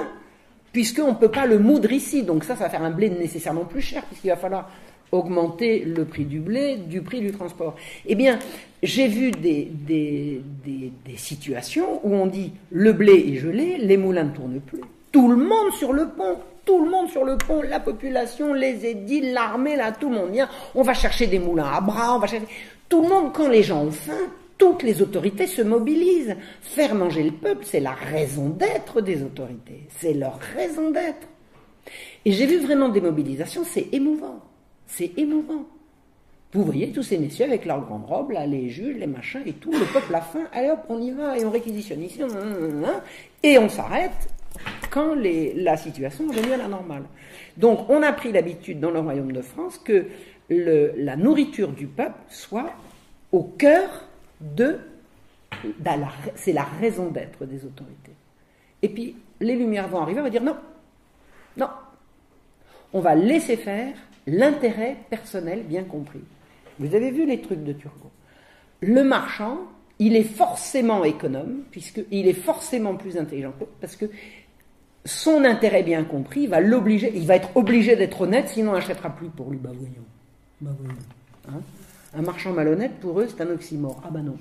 puisqu'on 0.71 1.09
ne 1.09 1.17
peut 1.17 1.31
pas 1.31 1.45
le 1.45 1.59
moudre 1.59 1.91
ici. 1.91 2.23
Donc 2.23 2.43
ça, 2.43 2.55
ça 2.55 2.65
va 2.65 2.69
faire 2.69 2.83
un 2.83 2.91
blé 2.91 3.09
nécessairement 3.09 3.65
plus 3.65 3.81
cher, 3.81 4.03
puisqu'il 4.05 4.29
va 4.29 4.37
falloir 4.37 4.69
augmenter 5.11 5.85
le 5.85 6.05
prix 6.05 6.25
du 6.25 6.39
blé, 6.39 6.77
du 6.77 7.01
prix 7.01 7.21
du 7.21 7.31
transport. 7.31 7.75
Eh 8.05 8.15
bien, 8.15 8.39
j'ai 8.83 9.07
vu 9.07 9.31
des, 9.31 9.69
des 9.87 11.17
situations 11.17 12.01
où 12.03 12.13
on 12.13 12.27
dit 12.27 12.51
le 12.71 12.93
blé 12.93 13.13
est 13.13 13.35
gelé, 13.37 13.77
les 13.77 13.97
moulins 13.97 14.25
ne 14.25 14.31
tournent 14.31 14.59
plus. 14.59 14.81
Tout 15.11 15.29
le 15.29 15.37
monde 15.37 15.71
sur 15.77 15.93
le 15.93 16.09
pont, 16.09 16.37
tout 16.67 16.83
le 16.83 16.91
monde 16.91 17.09
sur 17.09 17.23
le 17.23 17.37
pont, 17.37 17.61
la 17.61 17.79
population, 17.79 18.53
les 18.53 18.85
édiles, 18.85 19.33
l'armée, 19.33 19.77
là, 19.77 19.93
tout 19.93 20.09
le 20.09 20.15
monde 20.15 20.31
vient. 20.31 20.49
On 20.75 20.83
va 20.83 20.93
chercher 20.93 21.25
des 21.25 21.39
moulins 21.39 21.71
à 21.71 21.79
bras, 21.79 22.15
on 22.15 22.19
va 22.19 22.27
chercher. 22.27 22.45
Tout 22.89 23.01
le 23.01 23.09
monde, 23.09 23.33
quand 23.33 23.49
les 23.49 23.63
gens 23.63 23.83
ont 23.83 23.91
faim, 23.91 24.31
toutes 24.57 24.83
les 24.83 25.01
autorités 25.01 25.47
se 25.47 25.61
mobilisent. 25.61 26.35
Faire 26.61 26.95
manger 26.95 27.23
le 27.23 27.31
peuple, 27.31 27.65
c'est 27.65 27.79
la 27.79 27.91
raison 27.91 28.49
d'être 28.49 29.01
des 29.01 29.23
autorités. 29.23 29.87
C'est 29.89 30.13
leur 30.13 30.39
raison 30.55 30.91
d'être. 30.91 31.27
Et 32.25 32.31
j'ai 32.31 32.45
vu 32.45 32.57
vraiment 32.59 32.89
des 32.89 33.01
mobilisations, 33.01 33.63
c'est 33.63 33.87
émouvant. 33.93 34.39
C'est 34.85 35.17
émouvant. 35.17 35.65
Vous 36.53 36.63
voyez 36.63 36.91
tous 36.91 37.03
ces 37.03 37.17
messieurs 37.17 37.45
avec 37.45 37.65
leurs 37.65 37.81
grandes 37.81 38.05
robes, 38.05 38.31
là, 38.31 38.45
les 38.45 38.69
juges, 38.69 38.95
les 38.95 39.07
machins 39.07 39.43
et 39.45 39.53
tout, 39.53 39.71
le 39.71 39.85
peuple 39.93 40.15
a 40.15 40.21
faim, 40.21 40.47
allez 40.53 40.69
hop, 40.69 40.79
on 40.87 41.01
y 41.01 41.11
va 41.11 41.37
et 41.37 41.45
on 41.45 41.51
réquisitionne 41.51 42.01
ici, 42.01 42.21
et 43.43 43.57
on 43.57 43.67
s'arrête 43.67 44.29
quand 44.89 45.13
la 45.13 45.77
situation 45.77 46.25
revenue 46.27 46.53
à 46.53 46.57
la 46.57 46.69
normale. 46.69 47.03
Donc 47.57 47.89
on 47.89 48.01
a 48.01 48.13
pris 48.13 48.31
l'habitude 48.31 48.79
dans 48.79 48.91
le 48.91 48.99
royaume 48.99 49.33
de 49.33 49.41
France 49.41 49.77
que 49.77 50.05
la 50.49 51.15
nourriture 51.15 51.69
du 51.69 51.87
peuple 51.87 52.19
soit 52.29 52.71
au 53.31 53.43
cœur 53.43 54.07
de, 54.39 54.79
c'est 56.35 56.53
la 56.53 56.63
raison 56.63 57.09
d'être 57.09 57.45
des 57.45 57.65
autorités. 57.65 58.13
Et 58.81 58.89
puis 58.89 59.15
les 59.39 59.55
Lumières 59.55 59.87
vont 59.87 60.01
arriver, 60.01 60.19
on 60.19 60.23
va 60.23 60.29
dire 60.29 60.43
non, 60.43 60.57
non, 61.57 61.69
on 62.93 62.99
va 62.99 63.15
laisser 63.15 63.57
faire 63.57 63.93
l'intérêt 64.25 64.97
personnel 65.09 65.63
bien 65.63 65.83
compris. 65.83 66.21
Vous 66.79 66.93
avez 66.95 67.11
vu 67.11 67.25
les 67.25 67.41
trucs 67.41 67.63
de 67.63 67.73
Turgot. 67.73 68.11
Le 68.81 69.03
marchand, 69.03 69.59
il 69.99 70.15
est 70.15 70.23
forcément 70.23 71.03
économe, 71.03 71.63
puisqu'il 71.71 72.27
est 72.27 72.33
forcément 72.33 72.95
plus 72.95 73.17
intelligent, 73.17 73.53
parce 73.81 73.95
que 73.95 74.05
son 75.05 75.43
intérêt 75.43 75.83
bien 75.83 76.03
compris 76.03 76.47
va 76.47 76.59
l'obliger, 76.59 77.11
il 77.15 77.25
va 77.25 77.35
être 77.35 77.55
obligé 77.55 77.95
d'être 77.95 78.21
honnête, 78.21 78.49
sinon 78.49 78.71
on 78.71 78.75
n'achètera 78.75 79.09
plus 79.09 79.29
pour 79.29 79.49
lui. 79.49 79.57
Bah. 79.57 79.71
Bah. 80.61 80.71
Hein 81.49 81.61
un 82.15 82.21
marchand 82.21 82.51
malhonnête, 82.51 82.99
pour 82.99 83.19
eux, 83.19 83.27
c'est 83.27 83.41
un 83.41 83.49
oxymore. 83.49 84.01
Ah 84.05 84.09
bah 84.09 84.21
non. 84.21 84.37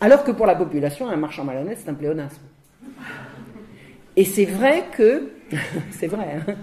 Alors 0.00 0.24
que 0.24 0.30
pour 0.30 0.46
la 0.46 0.54
population, 0.54 1.08
un 1.08 1.16
marchand 1.16 1.44
malhonnête, 1.44 1.78
c'est 1.82 1.90
un 1.90 1.94
pléonasme. 1.94 2.42
Et 4.16 4.24
c'est 4.24 4.44
vrai 4.44 4.86
que, 4.92 5.30
c'est 5.90 6.06
vrai, 6.06 6.40
hein 6.48 6.54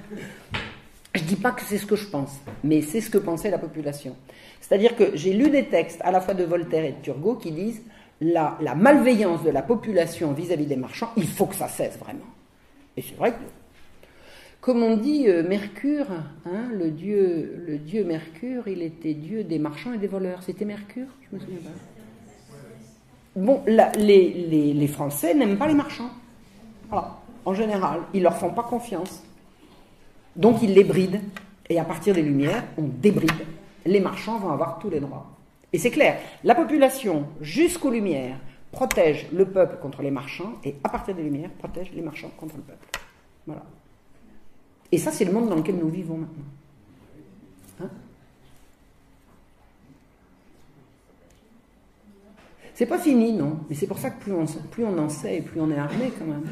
je 1.16 1.22
ne 1.22 1.28
dis 1.28 1.36
pas 1.36 1.52
que 1.52 1.62
c'est 1.62 1.78
ce 1.78 1.86
que 1.86 1.96
je 1.96 2.08
pense, 2.08 2.40
mais 2.64 2.82
c'est 2.82 3.00
ce 3.00 3.10
que 3.10 3.20
pensait 3.20 3.52
la 3.52 3.60
population. 3.60 4.16
C'est-à-dire 4.60 4.96
que 4.96 5.16
j'ai 5.16 5.34
lu 5.34 5.50
des 5.52 5.66
textes 5.66 6.02
à 6.02 6.12
la 6.12 6.20
fois 6.20 6.34
de 6.34 6.44
Voltaire 6.44 6.84
et 6.84 6.94
de 6.94 7.02
Turgot 7.02 7.36
qui 7.36 7.52
disent 7.52 7.84
la, 8.20 8.58
la 8.62 8.74
malveillance 8.74 9.44
de 9.44 9.52
la 9.52 9.62
population 9.62 10.34
vis-à-vis 10.34 10.66
des 10.66 10.76
marchands, 10.76 11.12
il 11.16 11.28
faut 11.28 11.46
que 11.46 11.56
ça 11.56 11.68
cesse 11.68 11.98
vraiment. 12.00 12.26
Et 12.98 13.04
c'est 13.04 13.16
vrai 13.16 13.32
que, 13.32 13.38
comme 14.64 14.82
on 14.82 14.96
dit, 14.96 15.28
euh, 15.28 15.44
Mercure, 15.44 16.06
hein, 16.46 16.70
le, 16.72 16.90
dieu, 16.90 17.66
le 17.68 17.78
dieu 17.78 18.06
Mercure, 18.06 18.70
il 18.70 18.82
était 18.82 19.14
dieu 19.14 19.44
des 19.44 19.60
marchands 19.60 19.92
et 19.92 19.98
des 19.98 20.08
voleurs. 20.08 20.42
C'était 20.42 20.64
Mercure 20.64 21.08
Je 21.30 21.36
me 21.36 21.42
souviens 21.42 21.58
pas. 21.58 21.70
Bon, 23.36 23.62
les, 23.68 24.88
Français 24.88 25.34
n'aiment 25.34 25.58
pas 25.58 25.68
les 25.68 25.74
marchands. 25.74 26.12
En 27.44 27.54
général, 27.54 28.04
ils 28.14 28.24
leur 28.24 28.38
font 28.38 28.52
pas 28.52 28.64
confiance. 28.64 29.22
Donc 30.38 30.62
ils 30.62 30.74
les 30.74 30.86
brident. 30.86 31.20
Et 31.70 31.78
à 31.78 31.84
partir 31.84 32.16
des 32.16 32.22
Lumières, 32.22 32.64
on 32.78 32.84
débride. 32.84 33.46
Les 33.86 34.00
marchands 34.00 34.40
vont 34.40 34.52
avoir 34.52 34.80
tous 34.80 34.90
les 34.90 35.02
droits. 35.02 35.26
Et 35.74 35.78
c'est 35.78 35.92
clair, 35.92 36.20
la 36.46 36.56
population, 36.56 37.26
jusqu'aux 37.42 37.92
Lumières, 37.92 38.38
protège 38.72 39.28
le 39.34 39.44
peuple 39.44 39.76
contre 39.82 40.02
les 40.04 40.12
marchands, 40.12 40.54
et 40.64 40.76
à 40.86 40.90
partir 40.90 41.16
des 41.16 41.24
Lumières, 41.24 41.50
protège 41.50 41.92
les 41.94 42.02
marchands 42.02 42.32
contre 42.38 42.56
le 42.56 42.62
peuple. 42.62 42.88
Voilà. 43.46 43.64
Et 44.94 45.00
ça, 45.00 45.12
c'est 45.12 45.26
le 45.26 45.32
monde 45.32 45.50
dans 45.50 45.56
lequel 45.56 45.78
nous 45.78 45.90
vivons 45.90 46.18
maintenant. 46.18 46.44
Hein 47.82 47.90
c'est 52.76 52.86
pas 52.86 53.00
fini, 53.00 53.34
non, 53.34 53.62
mais 53.68 53.76
c'est 53.76 53.88
pour 53.88 53.98
ça 53.98 54.12
que 54.12 54.22
plus 54.22 54.34
on, 54.34 54.46
plus 54.46 54.86
on 54.86 54.96
en 55.00 55.10
sait 55.10 55.38
et 55.38 55.42
plus 55.42 55.60
on 55.60 55.72
est 55.72 55.80
armé 55.80 56.12
quand 56.20 56.26
même. 56.26 56.46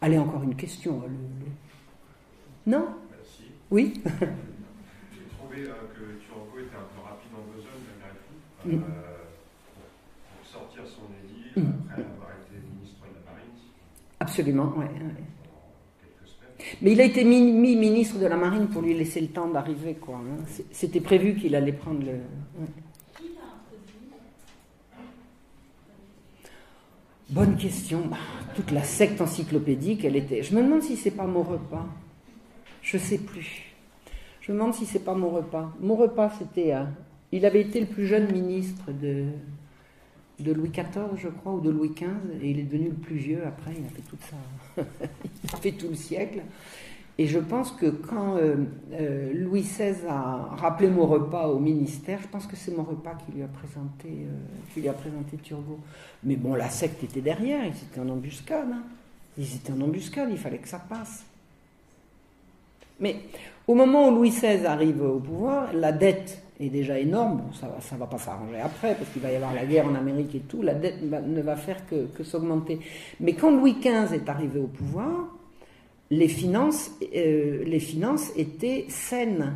Allez, 0.00 0.16
encore 0.16 0.44
une 0.44 0.54
question. 0.54 1.00
Le, 1.00 1.08
le... 1.08 2.70
Non 2.70 2.86
Merci. 3.10 3.42
Oui 3.72 3.94
J'ai 4.04 5.26
trouvé 5.36 5.62
euh, 5.62 5.72
que 5.94 6.22
Turgot 6.24 6.60
était 6.60 6.76
un 6.76 6.86
peu 6.94 7.02
rapide 7.04 7.32
en 7.34 7.42
besogne, 7.56 7.82
malgré 7.98 8.20
tout, 8.22 8.68
euh, 8.68 8.76
Mm. 8.76 8.84
pour, 10.38 10.46
sortir 10.48 10.82
son 10.86 11.10
édit 11.24 11.60
Mm. 11.60 11.72
après 11.90 12.02
avoir 12.02 12.30
été 12.40 12.54
ministre 12.72 13.00
de 13.02 13.14
la 13.16 13.32
Marine 13.32 13.50
Absolument, 14.20 14.72
ouais. 14.78 14.90
Mais 16.82 16.92
il 16.92 17.00
a 17.00 17.04
été 17.04 17.24
mis, 17.24 17.40
ministre 17.76 18.18
de 18.18 18.26
la 18.26 18.36
Marine 18.36 18.68
pour 18.68 18.82
lui 18.82 18.94
laisser 18.94 19.20
le 19.20 19.28
temps 19.28 19.48
d'arriver, 19.48 19.94
quoi. 19.94 20.16
hein. 20.16 20.44
C'était 20.72 21.00
prévu 21.00 21.36
qu'il 21.36 21.54
allait 21.54 21.72
prendre 21.72 22.00
le. 22.00 22.18
Qui 23.16 23.30
Bonne 27.30 27.56
question. 27.56 28.02
Bah, 28.06 28.16
toute 28.54 28.70
la 28.70 28.82
secte 28.82 29.20
encyclopédique, 29.20 30.04
elle 30.04 30.16
était. 30.16 30.42
Je 30.42 30.54
me 30.54 30.62
demande 30.62 30.82
si 30.82 30.96
c'est 30.96 31.10
pas 31.10 31.26
mon 31.26 31.42
repas. 31.42 31.86
Je 32.82 32.98
sais 32.98 33.18
plus. 33.18 33.74
Je 34.40 34.52
me 34.52 34.58
demande 34.58 34.74
si 34.74 34.84
c'est 34.86 35.04
pas 35.04 35.14
mon 35.14 35.30
repas. 35.30 35.72
Mon 35.80 35.96
repas, 35.96 36.30
c'était. 36.38 36.74
euh, 36.74 36.84
il 37.32 37.44
avait 37.46 37.62
été 37.62 37.80
le 37.80 37.86
plus 37.86 38.06
jeune 38.06 38.30
ministre 38.30 38.92
de, 38.92 39.24
de 40.40 40.52
Louis 40.52 40.70
XIV, 40.70 41.16
je 41.16 41.28
crois, 41.28 41.52
ou 41.52 41.60
de 41.60 41.70
Louis 41.70 41.90
XV, 41.90 42.42
et 42.42 42.50
il 42.50 42.58
est 42.58 42.64
devenu 42.64 42.88
le 42.88 42.94
plus 42.94 43.16
vieux 43.16 43.46
après. 43.46 43.72
Il 43.78 43.84
a 43.84 43.88
fait 43.88 44.02
toute 44.08 44.22
ça. 44.22 44.36
il 45.44 45.54
a 45.54 45.56
fait 45.58 45.72
tout 45.72 45.88
le 45.88 45.94
siècle. 45.94 46.42
Et 47.16 47.26
je 47.28 47.38
pense 47.38 47.70
que 47.70 47.86
quand 47.86 48.36
euh, 48.36 48.56
euh, 48.92 49.32
Louis 49.34 49.60
XVI 49.62 49.94
a 50.08 50.48
rappelé 50.56 50.90
mon 50.90 51.06
repas 51.06 51.46
au 51.46 51.60
ministère, 51.60 52.18
je 52.20 52.26
pense 52.26 52.46
que 52.46 52.56
c'est 52.56 52.76
mon 52.76 52.82
repas 52.82 53.14
qui 53.24 53.32
lui 53.32 53.42
a 53.44 53.46
présenté, 53.46 54.08
euh, 54.08 54.80
lui 54.80 54.88
a 54.88 54.92
présenté 54.92 55.36
Turgot. 55.36 55.78
Mais 56.24 56.34
bon, 56.34 56.54
la 56.54 56.68
secte 56.68 57.04
était 57.04 57.20
derrière, 57.20 57.64
ils 57.64 57.70
étaient 57.70 58.00
en 58.00 58.08
embuscade. 58.08 58.68
hein. 58.72 58.82
Ils 59.38 59.54
étaient 59.54 59.72
en 59.72 59.80
embuscade, 59.80 60.28
il 60.30 60.38
fallait 60.38 60.58
que 60.58 60.68
ça 60.68 60.80
passe. 60.80 61.24
Mais 62.98 63.16
au 63.66 63.74
moment 63.74 64.08
où 64.08 64.16
Louis 64.16 64.30
XVI 64.30 64.66
arrive 64.66 65.02
au 65.02 65.20
pouvoir, 65.20 65.72
la 65.72 65.92
dette 65.92 66.42
est 66.60 66.68
déjà 66.68 66.98
énorme. 66.98 67.42
Ça 67.58 67.66
ne 67.94 67.98
va 67.98 68.06
pas 68.06 68.18
s'arranger 68.18 68.60
après, 68.60 68.94
parce 68.94 69.10
qu'il 69.10 69.22
va 69.22 69.30
y 69.32 69.36
avoir 69.36 69.52
la 69.54 69.66
guerre 69.66 69.86
en 69.86 69.94
Amérique 69.94 70.34
et 70.34 70.40
tout. 70.40 70.62
La 70.62 70.74
dette 70.74 71.02
ne 71.02 71.40
va 71.42 71.56
faire 71.56 71.78
que, 71.86 72.22
s'augmenter. 72.22 72.78
Mais 73.20 73.32
quand 73.34 73.50
Louis 73.50 73.76
XV 73.80 74.14
est 74.14 74.28
arrivé 74.28 74.60
au 74.60 74.66
pouvoir, 74.68 75.10
les 76.10 76.28
finances, 76.28 76.90
euh, 77.16 77.64
les 77.64 77.80
finances 77.80 78.30
étaient 78.36 78.84
saines. 78.88 79.54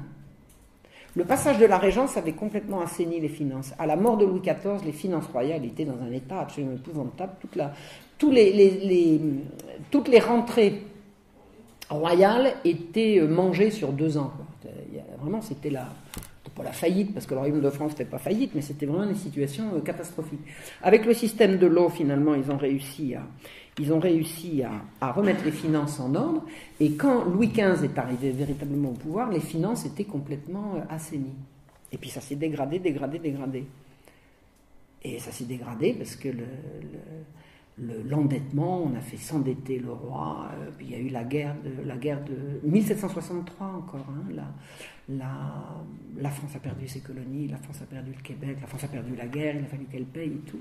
Le 1.15 1.25
passage 1.25 1.59
de 1.59 1.67
la 1.67 1.79
Régence 1.79 2.17
avait 2.17 2.33
complètement 2.33 2.81
assaini 2.81 3.21
les 3.21 3.29
finances. 3.29 3.73
À 3.79 3.87
la 3.87 3.97
mort 3.97 4.17
de 4.17 4.25
Louis 4.25 4.41
XIV, 4.41 4.85
les 4.85 4.93
finances 4.93 5.27
royales 5.27 5.65
étaient 5.65 5.85
dans 5.85 6.01
un 6.03 6.13
état 6.13 6.41
absolument 6.41 6.75
épouvantable. 6.75 7.33
Toute 7.41 7.57
la- 7.57 7.73
les- 8.33 9.21
toutes 9.91 10.09
les 10.09 10.19
rentrées 10.21 10.83
royales 11.91 12.55
étaient 12.65 13.19
euh, 13.21 13.29
mangées 13.29 13.71
sur 13.71 13.93
deux 13.93 14.19
ans. 14.19 14.33
a- 14.65 15.21
Vraiment, 15.23 15.41
c'était 15.43 15.71
la, 15.71 15.87
pas 16.59 16.65
la 16.65 16.73
faillite, 16.73 17.15
parce 17.15 17.27
que 17.27 17.35
le 17.35 17.41
royaume 17.41 17.61
de 17.61 17.71
France 17.71 17.93
n'était 17.93 18.05
pas 18.05 18.19
faillite, 18.19 18.53
mais 18.55 18.61
c'était 18.61 18.87
vraiment 18.87 19.09
une 19.09 19.17
situation 19.17 19.65
euh, 19.75 19.81
catastrophique. 19.81 20.41
Avec 20.83 21.07
le 21.07 21.15
système 21.15 21.59
de 21.59 21.67
l'eau, 21.67 21.89
finalement, 21.89 22.35
ils 22.35 22.51
ont 22.51 22.57
réussi 22.59 23.15
à, 23.15 23.23
ils 23.79 23.93
ont 23.93 24.01
réussi 24.01 24.63
à, 25.01 25.13
remettre 25.13 25.45
les 25.45 25.53
finances 25.53 26.01
en 26.01 26.15
ordre, 26.15 26.45
et 26.81 26.93
quand 26.93 27.25
Louis 27.25 27.49
XV 27.49 27.85
est 27.85 27.99
arrivé 27.99 28.31
véritablement 28.31 28.91
au 28.91 28.95
pouvoir, 28.95 29.31
les 29.31 29.41
finances 29.41 29.87
étaient 29.87 30.05
complètement 30.05 30.75
euh, 30.77 30.81
assainies. 30.95 31.37
Et 31.93 31.97
puis 31.97 32.11
ça 32.11 32.21
s'est 32.21 32.37
dégradé, 32.37 32.79
dégradé, 32.81 33.19
dégradé. 33.19 33.65
Et 35.03 35.19
ça 35.21 35.31
s'est 35.31 35.45
dégradé 35.45 35.95
parce 35.95 36.17
que 36.17 36.29
le- 36.29 36.45
le- 37.81 38.03
l'endettement, 38.09 38.83
on 38.85 38.97
a 38.97 39.01
fait 39.01 39.17
s'endetter 39.17 39.79
le 39.79 39.93
roi, 39.93 40.49
euh, 40.55 40.71
il 40.81 40.91
y 40.91 40.95
a 40.95 40.99
eu 40.99 41.09
la 41.09 41.25
guerre 41.25 41.55
de, 41.65 41.87
la 41.87 41.97
guerre 41.97 42.23
de 42.25 42.61
1763 42.69 43.67
encore. 43.67 44.07
hein, 44.11 44.25
la, 45.09 46.31
France 46.31 46.55
a 46.57 46.59
perdu 46.59 46.87
ses 46.89 47.01
colonies, 47.01 47.49
la 47.49 47.57
France 47.57 47.81
a 47.83 47.87
perdu 47.87 48.13
le 48.15 48.23
Québec, 48.23 48.59
la 48.61 48.67
France 48.67 48.85
a 48.85 48.89
perdu 48.89 49.15
la 49.17 49.27
guerre, 49.27 49.55
il 49.57 49.65
a 49.65 49.67
fallu 49.69 49.85
qu'elle 49.91 50.05
paye 50.05 50.29
et 50.33 50.51
tout. 50.51 50.61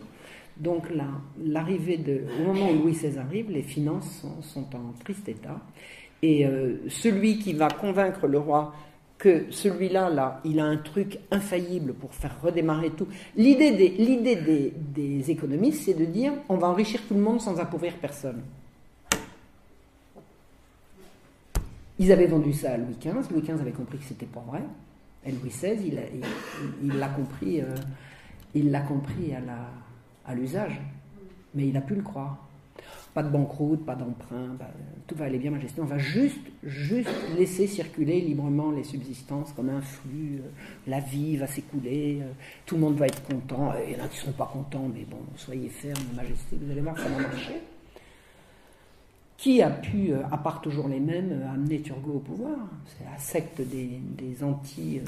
Donc 0.58 0.88
l'arrivée 1.44 1.98
de, 1.98 2.24
au 2.42 2.48
moment 2.48 2.70
où 2.72 2.84
Louis 2.84 2.94
XVI 2.94 3.18
arrive, 3.18 3.52
les 3.52 3.62
finances 3.64 4.22
sont, 4.22 4.42
sont 4.42 4.76
en 4.76 4.94
triste 5.04 5.28
état. 5.30 5.60
Et 6.22 6.46
euh, 6.48 6.78
celui 6.88 7.38
qui 7.40 7.54
va 7.54 7.68
convaincre 7.70 8.26
le 8.28 8.40
roi 8.40 8.74
que 9.18 9.52
celui-là, 9.52 10.10
là, 10.10 10.42
il 10.46 10.60
a 10.60 10.66
un 10.66 10.78
truc 10.78 11.20
infaillible 11.32 11.94
pour 11.94 12.14
faire 12.14 12.40
redémarrer 12.42 12.92
tout. 12.92 13.08
L'idée 13.36 13.72
des, 13.72 15.32
économistes, 15.32 15.84
c'est 15.86 15.94
de 15.94 16.06
dire 16.06 16.34
on 16.50 16.58
va 16.58 16.68
enrichir 16.68 17.02
tout 17.08 17.16
le 17.16 17.22
monde 17.22 17.42
sans 17.42 17.60
appauvrir 17.60 17.96
personne. 17.96 18.42
Ils 22.00 22.12
avaient 22.12 22.28
vendu 22.28 22.54
ça 22.54 22.74
à 22.74 22.78
Louis 22.78 22.96
XV. 23.00 23.32
Louis 23.32 23.42
XV 23.42 23.60
avait 23.60 23.72
compris 23.72 23.98
que 23.98 24.04
c'était 24.04 24.28
pas 24.28 24.44
vrai. 24.48 24.62
Et 25.26 25.32
Louis 25.32 25.50
XVI, 25.50 25.78
il 26.84 26.94
l'a 26.94 27.10
compris, 27.10 27.62
euh, 27.62 27.76
il 28.54 28.70
l'a 28.70 28.82
compris 28.82 29.34
à, 29.34 29.40
la, 29.40 29.72
à 30.28 30.36
l'usage. 30.36 30.80
Mais 31.56 31.68
il 31.68 31.76
a 31.76 31.82
pu 31.82 31.96
le 31.96 32.04
croire. 32.04 32.47
Pas 33.14 33.24
de 33.24 33.30
banqueroute, 33.30 33.84
pas 33.84 33.96
d'emprunt, 33.96 34.56
tout 35.08 35.16
va 35.16 35.26
aller 35.26 35.40
bien, 35.40 35.50
Majesté. 35.50 35.82
On 35.82 35.86
va 35.86 35.98
juste, 35.98 36.38
juste 36.64 37.10
laisser 37.36 37.66
circuler 37.66 38.22
librement 38.22 38.72
les 38.72 38.84
subsistances 38.84 39.54
comme 39.54 39.70
un 39.70 39.82
flux. 39.82 40.40
euh, 40.44 40.50
la 40.86 41.00
vie 41.00 41.36
va 41.38 41.48
s'écouler, 41.48 42.20
euh, 42.22 42.26
tout 42.66 42.76
le 42.76 42.82
monde 42.82 42.96
va 42.96 43.08
être 43.08 43.24
content. 43.24 43.72
Euh, 43.72 43.86
Il 43.88 43.98
y 43.98 44.00
en 44.02 44.06
a 44.06 44.08
qui 44.08 44.18
ne 44.20 44.26
sont 44.32 44.38
pas 44.38 44.50
contents, 44.52 44.88
mais 44.94 45.04
bon, 45.10 45.18
soyez 45.36 45.70
ferme, 45.70 45.98
Majesté, 46.16 46.58
vous 46.62 46.72
allez 46.72 46.82
voir 46.82 46.96
comment 46.96 47.20
marcher. 47.20 47.60
Qui 49.38 49.62
a 49.62 49.70
pu, 49.72 50.14
à 50.14 50.38
part 50.38 50.62
toujours 50.62 50.88
les 50.88 51.00
mêmes, 51.00 51.44
amener 51.54 51.82
Turgot 51.82 52.14
au 52.16 52.20
pouvoir? 52.20 52.58
C'est 52.86 53.04
la 53.06 53.18
secte 53.18 53.62
des, 53.62 54.00
des 54.18 54.44
anti. 54.44 55.00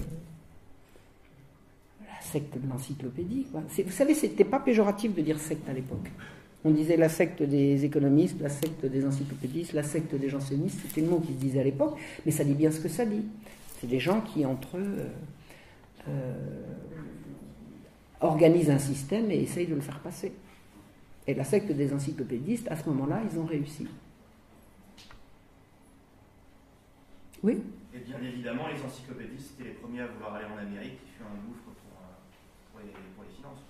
la 2.07 2.21
secte 2.21 2.57
de 2.57 2.67
l'encyclopédie. 2.69 3.47
Vous 3.53 3.91
savez, 3.91 4.13
c'était 4.13 4.43
pas 4.43 4.59
péjoratif 4.59 5.15
de 5.15 5.21
dire 5.21 5.39
secte 5.39 5.67
à 5.69 5.73
l'époque. 5.73 6.09
On 6.65 6.71
disait 6.71 6.97
la 6.97 7.07
secte 7.07 7.41
des 7.41 7.85
économistes, 7.85 8.39
la 8.41 8.49
secte 8.49 8.85
des 8.85 9.05
encyclopédistes, 9.05 9.73
la 9.73 9.83
secte 9.83 10.13
des 10.15 10.27
jansénistes, 10.27 10.79
c'était 10.85 11.01
le 11.01 11.07
mot 11.07 11.19
qui 11.19 11.33
se 11.33 11.37
disait 11.37 11.61
à 11.61 11.63
l'époque, 11.63 11.97
mais 12.25 12.31
ça 12.31 12.43
dit 12.43 12.53
bien 12.53 12.69
ce 12.69 12.81
que 12.81 12.89
ça 12.89 13.05
dit. 13.05 13.23
C'est 13.79 13.87
des 13.87 13.99
gens 13.99 14.19
qui, 14.19 14.45
entre 14.45 14.77
eux, 14.77 14.97
euh, 14.99 15.07
euh, 16.09 16.63
organisent 18.19 18.71
un 18.71 18.79
système 18.79 19.31
et 19.31 19.41
essayent 19.41 19.67
de 19.67 19.75
le 19.75 19.81
faire 19.81 19.99
passer. 19.99 20.33
Et 21.27 21.33
la 21.33 21.45
secte 21.45 21.71
des 21.71 21.93
encyclopédistes, 21.93 22.67
à 22.69 22.75
ce 22.75 22.89
moment-là, 22.89 23.21
ils 23.31 23.39
ont 23.39 23.45
réussi. 23.45 23.87
Oui? 27.41 27.61
Et 27.93 27.99
bien 27.99 28.17
évidemment, 28.21 28.67
les 28.67 28.81
encyclopédistes 28.83 29.53
étaient 29.59 29.69
les 29.69 29.75
premiers 29.75 30.01
à 30.01 30.07
vouloir 30.07 30.33
aller 30.33 30.45
en 30.45 30.57
Amérique, 30.57 30.99
qui 31.05 31.11
fut 31.15 31.23
un 31.23 31.39
gouffre 31.47 31.63
pour, 31.63 32.01
euh, 32.01 32.15
pour, 32.71 32.81
les, 32.81 32.91
pour 33.15 33.23
les 33.23 33.33
finances. 33.33 33.63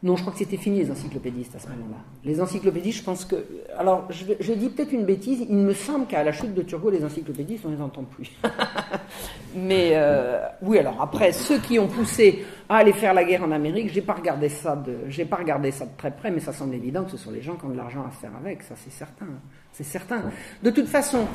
Non, 0.00 0.14
je 0.14 0.22
crois 0.22 0.32
que 0.32 0.38
c'était 0.38 0.56
fini 0.56 0.78
les 0.78 0.90
encyclopédistes 0.92 1.56
à 1.56 1.58
ce 1.58 1.66
moment-là. 1.68 1.96
Les 2.24 2.40
encyclopédistes, 2.40 2.98
je 2.98 3.04
pense 3.04 3.24
que. 3.24 3.34
Alors, 3.76 4.06
je, 4.10 4.26
je 4.38 4.52
dis 4.52 4.68
peut-être 4.68 4.92
une 4.92 5.04
bêtise, 5.04 5.44
il 5.48 5.56
me 5.56 5.74
semble 5.74 6.06
qu'à 6.06 6.22
la 6.22 6.30
chute 6.30 6.54
de 6.54 6.62
Turgot, 6.62 6.90
les 6.90 7.04
encyclopédistes, 7.04 7.64
on 7.66 7.70
ne 7.70 7.76
les 7.76 7.82
entend 7.82 8.04
plus. 8.04 8.30
Mais 9.56 9.90
euh, 9.94 10.46
oui, 10.62 10.78
alors 10.78 11.00
après, 11.00 11.32
ceux 11.32 11.58
qui 11.58 11.80
ont 11.80 11.88
poussé 11.88 12.44
à 12.68 12.76
aller 12.76 12.92
faire 12.92 13.12
la 13.12 13.24
guerre 13.24 13.42
en 13.42 13.50
Amérique, 13.50 13.90
j'ai 13.92 14.02
pas 14.02 14.12
regardé 14.12 14.48
ça 14.48 14.76
de, 14.76 14.98
j'ai 15.08 15.24
pas 15.24 15.36
regardé 15.36 15.72
ça 15.72 15.84
de 15.84 15.90
très 15.96 16.12
près, 16.12 16.30
mais 16.30 16.40
ça 16.40 16.52
semble 16.52 16.74
évident 16.74 17.04
que 17.04 17.10
ce 17.10 17.16
sont 17.16 17.30
les 17.30 17.42
gens 17.42 17.56
qui 17.56 17.64
ont 17.64 17.70
de 17.70 17.76
l'argent 17.76 18.04
à 18.06 18.10
faire 18.10 18.30
avec, 18.38 18.62
ça 18.62 18.74
c'est 18.76 18.92
certain. 18.92 19.26
C'est 19.72 19.84
certain. 19.84 20.22
De 20.62 20.70
toute 20.70 20.86
façon, 20.86 21.26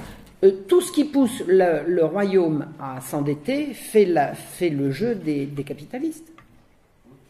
euh, 0.44 0.52
tout 0.68 0.80
ce 0.80 0.92
qui 0.92 1.06
pousse 1.06 1.44
le, 1.48 2.04
royaume 2.04 2.68
à 2.80 3.02
s'endetter 3.02 3.74
fait, 3.74 4.06
le 4.06 4.92
jeu 4.92 5.16
des 5.16 5.48
capitalistes. 5.66 6.33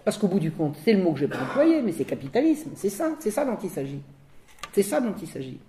Parce 0.03 0.17
qu'au 0.17 0.27
bout 0.27 0.39
du 0.39 0.51
compte, 0.51 0.75
c'est 0.83 0.93
le 0.93 1.01
mot 1.01 1.13
que 1.13 1.19
j'ai 1.19 1.27
pas 1.27 1.41
employé, 1.41 1.81
mais 1.81 1.93
c'est 1.93 2.05
capitalisme. 2.05 2.71
C'est 2.75 2.89
ça, 2.89 3.15
c'est 3.19 3.31
ça 3.31 3.45
dont 3.45 3.57
il 3.63 3.69
s'agit. 3.69 4.01
C'est 4.73 4.83
ça 4.83 4.99
dont 4.99 5.15
il 5.21 5.27
s'agit. 5.27 5.59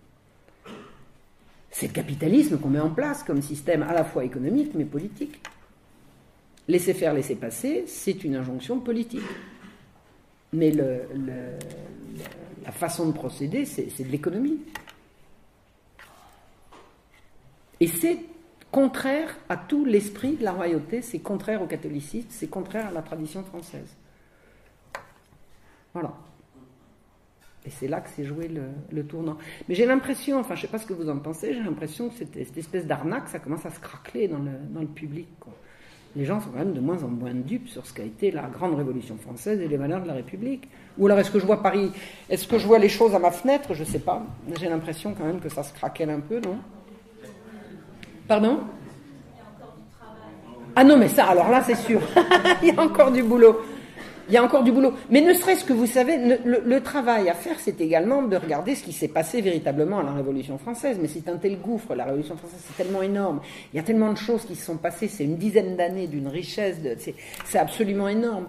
C'est 1.70 1.88
le 1.88 1.92
capitalisme 1.92 2.58
qu'on 2.58 2.70
met 2.70 2.80
en 2.80 2.90
place 2.90 3.22
comme 3.22 3.42
système 3.42 3.82
à 3.82 3.92
la 3.92 4.04
fois 4.04 4.24
économique 4.24 4.72
mais 4.74 4.84
politique. 4.84 5.40
Laisser 6.66 6.94
faire, 6.94 7.12
laisser 7.12 7.34
passer, 7.34 7.84
c'est 7.86 8.24
une 8.24 8.36
injonction 8.36 8.80
politique. 8.80 9.20
Mais 10.52 10.70
la 10.70 12.72
façon 12.72 13.08
de 13.08 13.12
procéder, 13.12 13.64
c'est 13.64 14.02
de 14.02 14.08
l'économie. 14.08 14.60
Et 17.80 17.88
c'est 17.88 18.20
contraire 18.70 19.36
à 19.48 19.56
tout 19.56 19.84
l'esprit 19.84 20.36
de 20.36 20.44
la 20.44 20.52
royauté, 20.52 21.02
c'est 21.02 21.18
contraire 21.18 21.60
au 21.60 21.66
catholicisme, 21.66 22.28
c'est 22.30 22.48
contraire 22.48 22.88
à 22.88 22.92
la 22.92 23.02
tradition 23.02 23.42
française. 23.42 23.96
Voilà. 25.94 26.12
Et 27.66 27.70
c'est 27.70 27.88
là 27.88 28.00
que 28.00 28.10
s'est 28.10 28.24
joué 28.24 28.50
le, 28.92 29.04
tournant. 29.04 29.38
Mais 29.68 29.74
j'ai 29.74 29.86
l'impression, 29.86 30.38
enfin 30.38 30.54
je 30.54 30.60
ne 30.60 30.66
sais 30.66 30.72
pas 30.72 30.78
ce 30.78 30.86
que 30.86 30.92
vous 30.92 31.08
en 31.08 31.18
pensez, 31.18 31.54
j'ai 31.54 31.62
l'impression 31.62 32.10
que 32.10 32.16
cette, 32.16 32.34
cette 32.34 32.58
espèce 32.58 32.86
d'arnaque, 32.86 33.28
ça 33.28 33.38
commence 33.38 33.64
à 33.64 33.70
se 33.70 33.80
craqueler 33.80 34.28
dans 34.28 34.38
le, 34.38 34.86
public. 34.86 35.28
Les 36.14 36.26
gens 36.26 36.40
sont 36.40 36.50
quand 36.50 36.58
même 36.58 36.74
de 36.74 36.80
moins 36.80 37.02
en 37.02 37.08
moins 37.08 37.32
dupes 37.32 37.68
sur 37.68 37.86
ce 37.86 37.94
qu'a 37.94 38.04
été 38.04 38.30
la 38.30 38.42
grande 38.42 38.74
révolution 38.74 39.16
française 39.16 39.60
et 39.60 39.66
les 39.66 39.76
valeurs 39.78 40.02
de 40.02 40.06
la 40.06 40.12
République. 40.14 40.68
Ou 40.98 41.06
alors 41.06 41.18
est-ce 41.18 41.30
que 41.30 41.40
je 41.40 41.46
vois 41.46 41.62
Paris, 41.62 41.90
est-ce 42.28 42.46
que 42.46 42.58
je 42.58 42.66
vois 42.66 42.78
les 42.78 42.90
choses 42.90 43.14
à 43.14 43.18
ma 43.18 43.30
fenêtre? 43.30 43.72
Je 43.72 43.82
ne 43.82 43.88
sais 43.88 43.98
pas. 43.98 44.22
J'ai 44.60 44.68
l'impression 44.68 45.14
quand 45.14 45.24
même 45.24 45.40
que 45.40 45.48
ça 45.48 45.62
se 45.62 45.72
craquelle 45.72 46.10
un 46.10 46.20
peu, 46.20 46.40
non? 46.40 46.58
Pardon? 48.28 48.60
Ah 50.76 50.84
non, 50.84 50.98
mais 50.98 51.08
ça, 51.08 51.26
alors 51.26 51.50
là, 51.50 51.62
c'est 51.62 51.76
sûr. 51.76 52.00
Il 52.62 52.68
y 52.68 52.70
a 52.76 52.80
encore 52.80 53.10
du 53.10 53.22
boulot. 53.22 53.60
Il 54.28 54.34
y 54.34 54.36
a 54.36 54.42
encore 54.42 54.62
du 54.62 54.72
boulot. 54.72 54.92
Mais 55.10 55.20
ne 55.20 55.34
serait-ce 55.34 55.64
que 55.64 55.72
vous 55.72 55.86
savez, 55.86 56.38
le, 56.44 56.80
travail 56.80 57.28
à 57.28 57.34
faire, 57.34 57.56
c'est 57.58 57.80
également 57.80 58.22
de 58.22 58.36
regarder 58.36 58.74
ce 58.74 58.82
qui 58.82 58.92
s'est 58.92 59.08
passé 59.08 59.40
véritablement 59.40 59.98
à 59.98 60.02
la 60.02 60.12
Révolution 60.12 60.58
française. 60.58 60.98
Mais 61.00 61.08
c'est 61.08 61.28
un 61.28 61.36
tel 61.36 61.58
gouffre, 61.58 61.94
la 61.94 62.04
Révolution 62.04 62.36
française, 62.36 62.60
c'est 62.66 62.82
tellement 62.82 63.02
énorme. 63.02 63.40
Il 63.72 63.76
y 63.76 63.80
a 63.80 63.82
tellement 63.82 64.12
de 64.12 64.18
choses 64.18 64.44
qui 64.44 64.56
se 64.56 64.64
sont 64.64 64.76
passées. 64.76 65.08
C'est 65.08 65.24
une 65.24 65.36
dizaine 65.36 65.76
d'années 65.76 66.06
d'une 66.06 66.28
richesse. 66.28 66.76
c'est, 66.98 67.58
absolument 67.58 68.08
énorme. 68.08 68.46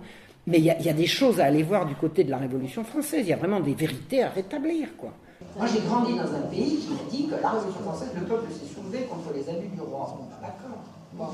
Mais 0.48 0.60
il 0.60 0.66
y, 0.66 0.70
a, 0.70 0.94
des 0.94 1.08
choses 1.08 1.40
à 1.40 1.46
aller 1.46 1.64
voir 1.64 1.88
du 1.88 1.96
côté 1.96 2.24
de 2.24 2.30
la 2.30 2.38
Révolution 2.38 2.84
française. 2.84 3.22
Il 3.22 3.30
y 3.30 3.34
a 3.34 3.38
vraiment 3.38 3.60
des 3.60 3.74
vérités 3.74 4.24
à 4.24 4.30
rétablir, 4.30 4.96
quoi. 4.96 5.12
Moi, 5.58 5.66
j'ai 5.68 5.82
grandi 5.82 6.14
dans 6.14 6.36
un 6.36 6.48
pays 6.50 6.78
qui 6.78 6.90
m'a 6.92 7.10
dit 7.10 7.28
que 7.28 7.42
la 7.42 7.50
Révolution 7.50 7.82
française, 7.82 8.10
le 8.16 8.26
peuple 8.26 8.52
s'est 8.52 8.74
soulevé 8.74 9.06
contre 9.06 9.34
les 9.34 9.50
abus 9.50 9.68
du 9.68 9.82
roi. 9.82 10.16
Bon, 10.18 10.28
d'accord. 10.40 10.84
Bon. 11.14 11.28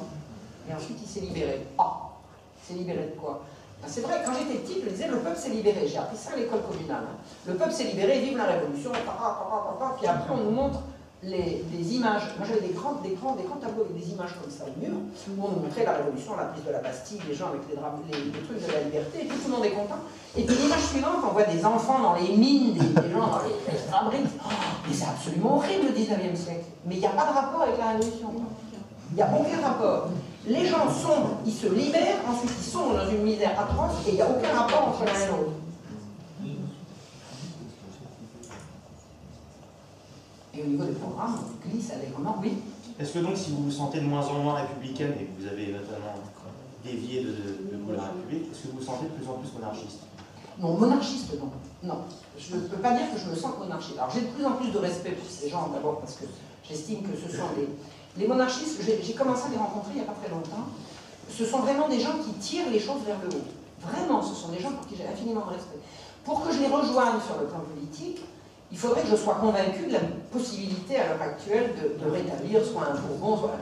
Et 0.69 0.73
ensuite, 0.73 0.97
il 1.01 1.07
s'est 1.07 1.22
libéré. 1.22 1.59
Ah, 1.77 2.09
il 2.57 2.73
s'est 2.73 2.80
libéré 2.80 3.11
de 3.13 3.19
quoi? 3.19 3.43
C'est 3.87 4.01
vrai, 4.01 4.21
quand 4.25 4.31
j'étais 4.33 4.59
petit, 4.59 4.81
je 4.83 4.89
disais 4.89 5.07
le 5.07 5.17
peuple 5.17 5.37
s'est 5.37 5.49
libéré. 5.49 5.87
J'ai 5.87 5.97
appris 5.97 6.17
ça 6.17 6.31
à 6.33 6.35
l'école 6.37 6.61
communale. 6.61 7.03
hein. 7.03 7.17
Le 7.47 7.55
peuple 7.55 7.71
s'est 7.71 7.85
libéré, 7.85 8.19
vive 8.19 8.37
la 8.37 8.45
Révolution. 8.45 8.91
Puis 8.91 10.07
après, 10.07 10.33
on 10.33 10.43
nous 10.43 10.51
montre 10.51 10.79
les, 11.23 11.61
images. 11.93 12.23
Moi, 12.37 12.47
j'avais 12.47 12.67
des 12.67 12.73
grands, 12.73 12.95
des, 13.03 13.11
grands, 13.11 13.35
des 13.35 13.43
grands 13.43 13.57
tableaux 13.57 13.83
avec 13.83 13.97
des 13.97 14.11
images 14.11 14.31
comme 14.41 14.49
ça 14.49 14.65
au 14.65 14.79
mur, 14.79 14.95
où 14.97 15.43
on 15.43 15.49
nous 15.51 15.59
montrait 15.61 15.83
la 15.83 15.93
Révolution, 15.93 16.35
la 16.35 16.45
prise 16.45 16.63
de 16.63 16.71
la 16.71 16.79
Bastille, 16.79 17.19
les 17.27 17.35
gens 17.35 17.47
avec 17.49 17.61
les, 17.69 17.75
les, 17.75 18.31
les 18.31 18.41
trucs 18.41 18.65
de 18.65 18.71
la 18.71 18.81
liberté, 18.81 19.21
et 19.21 19.25
puis 19.25 19.37
tout 19.37 19.49
le 19.49 19.55
monde 19.57 19.65
est 19.65 19.71
content. 19.71 20.01
Et 20.37 20.43
puis 20.43 20.55
l'image 20.55 20.85
suivante, 20.85 21.21
on 21.23 21.33
voit 21.33 21.43
des 21.43 21.63
enfants 21.65 21.99
dans 21.99 22.15
les 22.15 22.35
mines, 22.35 22.73
des, 22.73 23.11
gens 23.11 23.27
dans 23.27 23.41
les, 23.45 23.53
les 23.71 23.77
fabriques. 23.77 24.33
Oh, 24.39 24.49
mais 24.87 24.93
c'est 24.93 25.09
absolument 25.09 25.57
horrible 25.57 25.87
le 25.87 25.93
19e 25.93 26.35
siècle. 26.35 26.65
Mais 26.85 26.95
il 26.95 26.99
n'y 27.01 27.05
a 27.05 27.11
pas 27.11 27.27
de 27.29 27.33
rapport 27.35 27.61
avec 27.63 27.77
la 27.77 27.91
Révolution. 27.91 28.33
Il 29.11 29.15
n'y 29.15 29.21
a 29.21 29.29
aucun 29.29 29.61
rapport. 29.61 30.07
Les 30.47 30.65
gens 30.65 30.89
sombrent, 30.89 31.38
ils 31.45 31.53
se 31.53 31.68
libèrent, 31.68 32.18
ensuite 32.27 32.51
ils 32.57 32.72
sont 32.72 32.93
dans 32.93 33.09
une 33.09 33.23
misère 33.23 33.59
atroce, 33.59 34.05
et 34.07 34.09
il 34.09 34.15
n'y 34.15 34.22
a 34.22 34.30
aucun 34.30 34.53
rapport 34.57 34.88
entre 34.89 35.05
l'un 35.05 35.13
et 35.13 35.27
l'autre. 35.27 35.51
Et 40.53 40.63
au 40.63 40.65
niveau 40.65 40.84
des 40.84 40.93
programmes, 40.93 41.39
on 41.39 41.69
glisse 41.69 41.91
allègrement, 41.91 42.38
oui. 42.41 42.53
Est-ce 42.99 43.13
que 43.13 43.19
donc, 43.19 43.38
si 43.38 43.51
vous 43.51 43.63
vous 43.65 43.72
sentez 43.72 43.99
de 44.01 44.05
moins 44.05 44.26
en 44.26 44.39
moins 44.39 44.55
républicaine, 44.55 45.13
et 45.19 45.26
que 45.26 45.41
vous 45.41 45.47
avez 45.47 45.68
notamment 45.68 46.15
dévié 46.84 47.23
de, 47.23 47.30
de, 47.30 47.91
de 47.91 47.95
la 47.95 48.03
République, 48.03 48.51
est-ce 48.51 48.63
que 48.63 48.68
vous 48.72 48.80
vous 48.80 48.84
sentez 48.84 49.05
de 49.05 49.11
plus 49.11 49.27
en 49.30 49.34
plus 49.34 49.53
monarchiste? 49.53 49.99
Non, 50.59 50.73
monarchiste, 50.73 51.34
non. 51.39 51.51
Non. 51.84 52.01
Je 52.38 52.55
ne 52.55 52.61
peux 52.61 52.77
pas 52.77 52.93
dire 52.93 53.13
que 53.13 53.19
je 53.19 53.30
me 53.30 53.35
sens 53.35 53.51
monarchiste. 53.59 53.97
Alors 53.97 54.11
j'ai 54.11 54.22
de 54.22 54.27
plus 54.27 54.45
en 54.45 54.53
plus 54.53 54.72
de 54.72 54.77
respect 54.80 55.11
pour 55.11 55.30
ces 55.30 55.49
gens, 55.49 55.69
d'abord 55.69 55.99
parce 55.99 56.15
que 56.15 56.26
j'estime 56.68 57.03
que 57.03 57.15
ce 57.15 57.38
sont 57.38 57.45
les, 57.55 57.68
les 58.17 58.27
monarchistes, 58.27 58.81
j'ai 58.83 59.13
commencé 59.13 59.43
à 59.47 59.49
les 59.49 59.57
rencontrer 59.57 59.91
il 59.95 60.01
n'y 60.01 60.01
a 60.01 60.11
pas 60.11 60.17
très 60.21 60.29
longtemps. 60.29 60.67
ce 61.29 61.45
sont 61.45 61.59
vraiment 61.59 61.88
des 61.88 61.99
gens 61.99 62.13
qui 62.23 62.33
tirent 62.33 62.69
les 62.69 62.79
choses 62.79 63.01
vers 63.05 63.17
le 63.23 63.29
haut. 63.29 63.47
Vraiment, 63.81 64.21
ce 64.21 64.35
sont 64.35 64.49
des 64.49 64.59
gens 64.59 64.71
pour 64.71 64.85
qui 64.88 64.95
j'ai 64.95 65.07
infiniment 65.07 65.45
de 65.45 65.53
respect. 65.55 65.79
Pour 66.23 66.45
que 66.45 66.53
je 66.53 66.59
les 66.59 66.67
rejoigne 66.67 67.19
sur 67.25 67.39
le 67.39 67.47
plan 67.47 67.59
politique, 67.59 68.21
il 68.71 68.77
faudrait 68.77 69.01
que 69.01 69.07
je 69.09 69.15
sois 69.15 69.35
convaincu 69.35 69.88
de 69.88 69.93
la 69.93 69.99
possibilité 70.31 70.97
à 70.97 71.07
l'heure 71.07 71.21
actuelle 71.21 71.73
de, 71.75 72.09
rétablir 72.09 72.63
soit 72.63 72.88
un 72.88 72.99
Bourbon, 72.99 73.38
soit... 73.38 73.55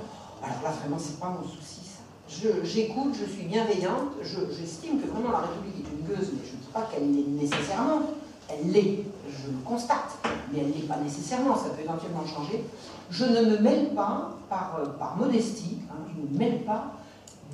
Alors 0.44 0.62
là, 0.64 0.72
vraiment, 0.72 0.98
c'est 1.00 1.20
pas 1.20 1.30
mon 1.30 1.48
souci, 1.48 1.82
ça. 1.84 2.48
J'écoute, 2.64 3.16
je, 3.20 3.26
suis 3.26 3.44
bienveillante, 3.44 4.14
je- 4.22 4.54
j'estime 4.56 5.02
que 5.02 5.08
vraiment 5.08 5.32
la 5.32 5.40
République 5.40 5.86
est 5.86 5.90
une 5.90 6.06
gueuse, 6.08 6.32
mais 6.34 6.46
je 6.46 6.56
ne 6.56 6.62
dis 6.62 6.72
pas 6.74 6.88
qu'elle 6.92 7.12
l'est 7.12 7.28
nécessairement. 7.28 8.02
Elle 8.50 8.72
l'est, 8.72 9.04
je 9.30 9.48
le 9.52 9.58
constate, 9.66 10.18
mais 10.52 10.60
elle 10.60 10.70
n'est 10.70 10.88
pas 10.88 10.98
nécessairement, 10.98 11.56
ça 11.56 11.70
peut 11.70 11.82
éventuellement 11.84 12.26
changer. 12.26 12.64
Je 13.10 13.26
ne 13.26 13.42
me 13.42 13.58
mêle 13.58 13.94
pas, 13.96 14.32
par, 14.50 14.80
euh, 14.80 15.16
modestie, 15.18 15.80
hein, 15.90 15.96
je 16.14 16.22
ne 16.22 16.28
me 16.28 16.38
mêle 16.38 16.64
pas 16.64 16.94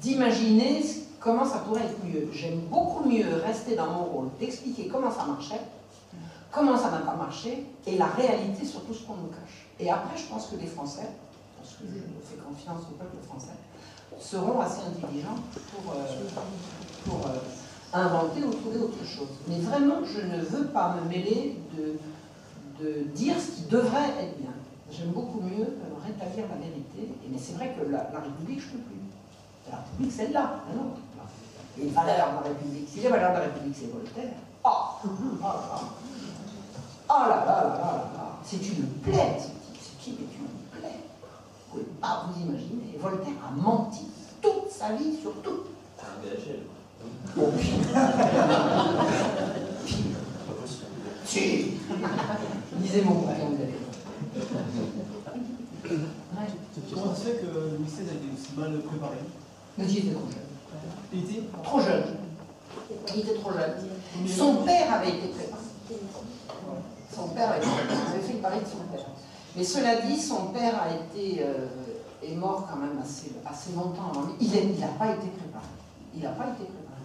d'imaginer 0.01 0.83
comment 1.19 1.45
ça 1.45 1.59
pourrait 1.59 1.83
être 1.83 2.03
mieux. 2.03 2.29
J'aime 2.33 2.59
beaucoup 2.69 3.07
mieux 3.09 3.25
rester 3.43 3.75
dans 3.75 3.87
mon 3.87 4.03
rôle 4.03 4.27
d'expliquer 4.39 4.87
comment 4.87 5.11
ça 5.11 5.25
marchait, 5.25 5.61
comment 6.51 6.77
ça 6.77 6.91
n'a 6.91 6.99
pas 6.99 7.15
marché, 7.15 7.65
et 7.87 7.97
la 7.97 8.07
réalité 8.07 8.65
sur 8.65 8.83
tout 8.83 8.93
ce 8.93 9.03
qu'on 9.03 9.15
nous 9.15 9.29
cache. 9.29 9.67
Et 9.79 9.89
après, 9.89 10.17
je 10.17 10.25
pense 10.25 10.47
que 10.47 10.57
les 10.57 10.67
Français, 10.67 11.09
parce 11.57 11.73
que 11.75 11.85
je 11.87 11.99
fais 12.27 12.37
confiance 12.37 12.81
au 12.91 12.95
peuple 12.95 13.17
français, 13.25 13.55
seront 14.19 14.59
assez 14.59 14.81
intelligents 14.81 15.39
pour, 15.73 15.93
euh, 15.93 17.27
euh, 17.27 17.39
inventer 17.93 18.43
ou 18.43 18.51
trouver 18.51 18.79
autre 18.79 19.03
chose. 19.05 19.27
Mais 19.47 19.59
vraiment, 19.59 19.99
je 20.05 20.21
ne 20.21 20.41
veux 20.41 20.67
pas 20.67 20.95
me 21.01 21.09
mêler 21.09 21.59
de 21.77 23.03
dire 23.15 23.35
ce 23.39 23.51
qui 23.51 23.69
devrait 23.69 24.09
être 24.19 24.37
bien. 24.37 24.51
J'aime 24.97 25.11
beaucoup 25.11 25.41
mieux 25.41 25.63
euh, 25.63 26.05
rétablir 26.05 26.45
la 26.47 26.55
vérité. 26.55 27.15
Mais 27.29 27.37
c'est 27.37 27.53
vrai 27.53 27.75
que 27.77 27.83
la, 27.91 28.09
la 28.13 28.19
République, 28.19 28.61
je 28.61 28.67
ne 28.67 28.71
peux 28.71 28.83
plus. 28.89 29.01
La 29.69 29.77
République, 29.77 30.11
celle-là, 30.11 30.63
la 30.69 30.75
nôtre. 30.75 31.01
Les 31.77 31.89
valeurs 31.89 32.29
de 32.29 32.35
la 32.35 32.41
République. 32.49 32.87
Si 32.87 32.99
les 33.01 33.09
valeurs 33.09 33.31
de 33.33 33.37
la 33.39 33.43
République, 33.45 33.75
c'est 33.77 33.91
Voltaire. 33.91 34.33
Oh, 34.63 34.69
oh 35.03 35.07
là 35.41 35.47
là. 35.47 35.79
Oh 37.09 37.13
là 37.13 37.27
là 37.27 37.45
là 37.45 37.45
là 37.45 37.79
là 37.79 38.11
là. 38.15 38.25
C'est 38.43 38.57
une 38.57 38.87
plaie, 39.03 39.37
ce 39.37 39.47
type. 39.47 39.81
Ce 39.81 40.03
type 40.03 40.19
est 40.21 40.37
une 40.37 40.79
plaie. 40.79 40.99
Vous 41.71 41.79
ne 41.79 41.83
pouvez 41.83 41.95
pas 41.99 42.27
vous 42.27 42.41
imaginer. 42.41 42.95
Et 42.95 42.97
Voltaire 42.97 43.33
a 43.45 43.51
menti 43.51 44.05
toute 44.41 44.69
sa 44.71 44.93
vie 44.93 45.17
sur 45.21 45.33
tout. 45.41 45.63
Pire. 46.21 46.37
Pire. 49.85 50.05
Si. 51.25 51.71
Lisez 52.79 53.01
mon 53.01 53.15
bouquin, 53.15 53.45
vous 53.49 53.55
allez. 53.55 53.84
Comment 56.93 57.13
ça 57.13 57.21
se 57.21 57.27
fait 57.27 57.37
que 57.37 57.45
Louis 57.77 57.85
XVI 57.85 58.09
a 58.09 58.13
été 58.13 58.27
aussi 58.33 58.51
mal 58.57 58.79
préparé 58.81 59.17
Mais 59.77 59.85
il 59.85 59.97
était 59.99 60.11
trop 60.13 60.27
jeune. 60.29 60.41
Il 61.13 61.19
était 61.19 61.41
Trop 61.63 61.79
jeune. 61.79 62.03
Il 63.13 63.19
était 63.21 63.35
trop 63.35 63.51
jeune. 63.51 63.73
Son 64.27 64.55
père 64.63 64.93
avait 64.93 65.09
été 65.09 65.27
préparé. 65.29 65.61
Son 67.13 67.27
père 67.29 67.51
avait, 67.51 67.61
avait 67.65 68.21
fait 68.27 68.33
parler 68.41 68.59
de 68.59 68.65
son 68.65 68.83
père. 68.91 69.05
Mais 69.55 69.63
cela 69.63 70.01
dit, 70.01 70.19
son 70.19 70.47
père 70.47 70.81
a 70.81 70.89
été, 70.89 71.41
euh, 71.41 71.67
est 72.21 72.35
mort 72.35 72.67
quand 72.69 72.77
même 72.77 72.99
assez, 73.01 73.31
assez 73.45 73.71
longtemps 73.73 74.09
avant 74.11 74.23
lui. 74.23 74.33
Il 74.41 74.79
n'a 74.79 74.87
pas 74.87 75.13
été 75.13 75.27
préparé. 75.27 75.65
Il 76.13 76.21
n'a 76.23 76.31
pas 76.31 76.47
été 76.47 76.65
préparé. 76.65 77.03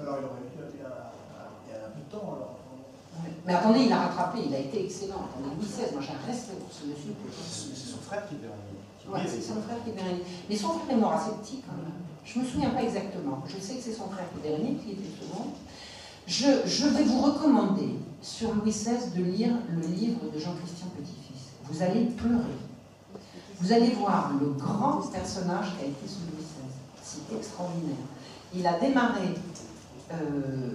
Alors, 0.00 0.18
il 0.20 0.24
aurait 0.24 0.40
pu 0.40 0.76
il 0.76 0.80
y 0.80 0.84
a, 0.84 1.12
il 1.66 1.72
y 1.72 1.74
a 1.74 1.86
un 1.86 1.90
peu 1.90 2.00
de 2.00 2.10
temps, 2.12 2.32
alors. 2.36 2.63
Mais 3.46 3.54
attendez, 3.54 3.80
il 3.84 3.92
a 3.92 4.00
rattrapé, 4.08 4.38
il 4.46 4.54
a 4.54 4.58
été 4.58 4.84
excellent. 4.84 5.28
Louis 5.42 5.66
XVI, 5.66 5.92
moi 5.92 6.00
j'ai 6.02 6.12
un 6.14 6.26
respect 6.26 6.54
pour 6.58 6.72
ce 6.72 6.86
monsieur. 6.86 7.12
C'est 7.52 7.90
son 7.92 7.98
frère 7.98 8.26
qui 8.28 8.36
un- 8.36 9.12
Ouais, 9.12 9.20
c'est 9.26 9.42
son 9.42 9.60
frère 9.60 9.76
qui 9.84 9.90
est 9.90 9.92
dernier. 9.92 10.22
Mais 10.48 10.56
son 10.56 10.68
frère 10.68 10.96
est 10.96 11.00
mort 11.00 11.12
assez 11.12 11.30
petit 11.42 11.60
quand 11.66 11.76
même. 11.76 11.92
Je 12.24 12.38
me 12.38 12.44
souviens 12.44 12.70
pas 12.70 12.82
exactement. 12.82 13.42
Je 13.46 13.60
sais 13.62 13.74
que 13.76 13.82
c'est 13.82 13.92
son 13.92 14.08
frère 14.08 14.24
qui 14.32 14.46
est 14.46 14.50
dernier, 14.50 14.74
qui 14.76 14.92
était 14.92 15.02
le 15.02 15.26
second. 15.26 15.44
Je, 16.26 16.66
je 16.66 16.86
vais 16.88 17.04
vous 17.04 17.20
recommander 17.20 17.96
sur 18.22 18.54
Louis 18.54 18.70
XVI 18.70 19.10
de 19.14 19.22
lire 19.22 19.52
le 19.70 19.86
livre 19.86 20.20
de 20.32 20.38
Jean-Christian 20.38 20.86
Petit-Fils. 20.96 21.52
Vous 21.70 21.82
allez 21.82 22.06
pleurer. 22.16 22.56
Vous 23.60 23.72
allez 23.72 23.90
voir 23.90 24.32
le 24.40 24.48
grand 24.52 25.02
personnage 25.12 25.74
qu'a 25.78 25.84
été 25.86 26.06
ce 26.08 26.20
Louis 26.20 26.40
XVI. 26.40 26.72
C'est 27.02 27.36
extraordinaire. 27.36 27.96
Il 28.54 28.66
a 28.66 28.78
démarré 28.80 29.28
euh, 30.12 30.14
euh, 30.14 30.72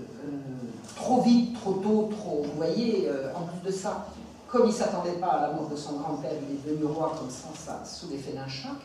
trop 0.96 1.22
vite, 1.22 1.54
trop 1.60 1.74
tôt, 1.74 2.10
trop. 2.12 2.44
Vous 2.44 2.58
voyez, 2.58 3.08
euh, 3.08 3.32
en 3.36 3.42
plus 3.48 3.72
de 3.72 3.76
ça, 3.76 4.08
comme 4.48 4.64
il 4.64 4.70
ne 4.70 4.74
s'attendait 4.74 5.14
pas 5.20 5.28
à 5.28 5.42
la 5.48 5.54
mort 5.54 5.70
de 5.70 5.76
son 5.76 5.94
grand-père, 5.98 6.32
il 6.50 6.56
est 6.56 6.74
devenu 6.76 6.86
roi 6.92 7.16
comme 7.20 7.30
ça, 7.30 7.84
sous 7.86 8.10
l'effet 8.10 8.34
d'un 8.34 8.48
choc. 8.48 8.78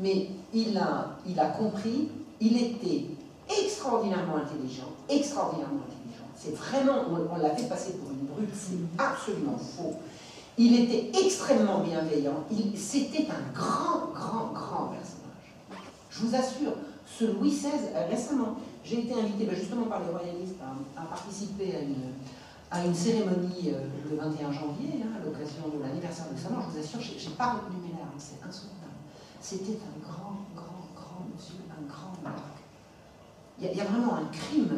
Mais 0.00 0.28
il 0.54 0.76
a, 0.78 1.16
il 1.26 1.38
a 1.40 1.46
compris, 1.46 2.08
il 2.40 2.56
était 2.62 3.06
extraordinairement 3.48 4.36
intelligent, 4.36 4.88
extraordinairement 5.08 5.80
intelligent. 5.88 6.28
C'est 6.36 6.54
vraiment, 6.54 7.02
on, 7.10 7.34
on 7.34 7.38
l'a 7.42 7.50
fait 7.56 7.68
passer 7.68 7.94
pour 7.94 8.10
une 8.12 8.26
brute, 8.26 8.54
c'est 8.54 8.76
absolument 9.02 9.58
faux. 9.58 9.94
Il 10.56 10.74
était 10.82 11.10
extrêmement 11.24 11.80
bienveillant, 11.80 12.44
il- 12.52 12.78
c'était 12.78 13.26
un 13.28 13.52
grand, 13.58 14.12
grand, 14.14 14.52
grand 14.52 14.86
personnage. 14.88 15.82
Je 16.10 16.20
vous 16.24 16.34
assure, 16.34 16.72
ce 17.06 17.24
Louis 17.24 17.50
XVI, 17.50 17.70
récemment, 18.08 18.56
j'ai 18.88 19.00
été 19.00 19.12
invité 19.14 19.44
ben, 19.44 19.54
justement 19.54 19.84
par 19.84 20.00
les 20.00 20.10
royalistes 20.10 20.56
à, 20.96 21.02
participer 21.02 21.74
à 22.70 22.84
une, 22.84 22.94
cérémonie 22.94 23.72
euh, 23.72 23.84
le 24.10 24.16
21 24.16 24.52
janvier, 24.52 25.04
hein, 25.04 25.20
à 25.20 25.24
l'occasion 25.24 25.68
de 25.68 25.82
l'anniversaire 25.82 26.26
de 26.32 26.38
sa 26.38 26.48
mort. 26.48 26.64
Je 26.68 26.78
vous 26.78 26.84
assure, 26.84 27.00
j'ai 27.00 27.18
j'ai 27.18 27.30
pas 27.30 27.54
retenu 27.54 27.76
mes 27.84 27.92
larmes, 27.98 28.16
c'est 28.16 28.40
insoutenable. 28.40 28.96
C'était 29.40 29.78
un 29.84 30.00
grand, 30.00 30.40
grand, 30.56 30.88
grand 30.96 31.24
monsieur, 31.34 31.60
un 31.68 31.84
grand 31.86 32.16
monarque. 32.22 32.60
Il 33.60 33.76
y, 33.76 33.80
a, 33.80 33.84
vraiment 33.84 34.14
un 34.14 34.26
crime 34.32 34.70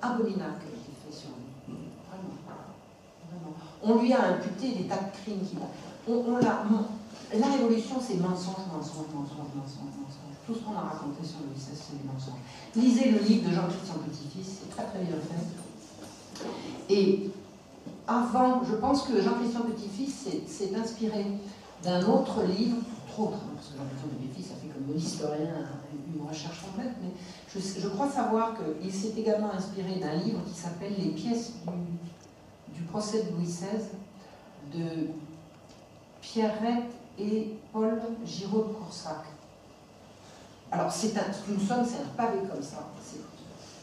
abominable 0.00 0.54
qui 0.60 0.66
a 0.66 0.76
été 0.78 0.92
fait 1.04 1.12
sur 1.12 1.30
lui. 1.30 1.74
Vraiment. 2.08 2.38
Vraiment. 3.28 3.56
On 3.82 4.00
lui 4.00 4.12
a 4.12 4.36
imputé 4.36 4.72
des 4.72 4.84
tas 4.84 4.96
de 4.96 5.10
crimes 5.22 5.44
qu'il 5.44 5.58
a. 5.58 5.68
On, 6.08 6.38
la 6.38 7.46
révolution, 7.46 7.96
c'est 8.00 8.16
mensonge, 8.16 8.66
mensonge, 8.72 9.06
mensonge, 9.14 9.50
mensonge, 9.54 9.94
mensonge. 9.98 10.19
Tout 10.50 10.56
ce 10.58 10.64
qu'on 10.64 10.72
a 10.76 10.80
raconté 10.80 11.24
sur 11.24 11.38
Louis 11.46 11.54
XVI, 11.54 11.76
c'est 11.76 12.02
des 12.02 12.08
mensonges. 12.12 12.40
Lisez 12.74 13.12
le 13.12 13.20
livre 13.20 13.48
de 13.48 13.54
Jean-Christian 13.54 13.94
Petit-Fils, 14.04 14.58
c'est 14.58 14.70
très 14.74 14.82
très 14.84 14.98
bien 15.04 15.14
fait. 15.14 16.42
Et 16.92 17.30
avant, 18.08 18.64
je 18.64 18.74
pense 18.74 19.02
que 19.04 19.22
Jean-Christian 19.22 19.60
Petit-Fils 19.60 20.26
s'est- 20.48 20.74
inspiré 20.74 21.24
d'un 21.84 22.04
autre 22.04 22.42
livre, 22.42 22.78
trop 23.06 23.26
autre, 23.28 23.34
hein, 23.36 23.52
parce 23.54 23.68
que 23.68 23.78
Jean-Christian 23.78 24.08
Petit-Fils 24.18 24.50
a 24.50 24.54
fait 24.56 24.66
comme 24.66 24.96
historien 24.96 25.54
une 26.12 26.28
recherche 26.28 26.62
complète, 26.62 26.94
mais 27.00 27.10
je, 27.54 27.86
crois 27.86 28.10
savoir 28.10 28.54
qu'il 28.80 28.92
s'est 28.92 29.14
également 29.16 29.52
inspiré 29.52 30.00
d'un 30.00 30.14
livre 30.16 30.40
qui 30.52 30.58
s'appelle 30.58 30.94
Les 30.98 31.10
pièces 31.10 31.52
du, 32.68 32.74
du 32.74 32.82
procès 32.88 33.22
de 33.22 33.36
Louis 33.36 33.44
XVI 33.44 33.86
de 34.74 35.10
Pierrette 36.20 36.90
et 37.20 37.54
Paul 37.72 38.00
Giraud 38.24 38.64
de 38.64 38.72
Coursac. 38.74 39.29
Alors, 40.72 40.92
c'est 40.92 41.16
un, 41.18 41.32
somme, 41.32 41.84
c'est 41.84 42.02
un 42.02 42.14
pavé 42.16 42.38
comme 42.48 42.62
ça. 42.62 42.88
C'est 43.02 43.20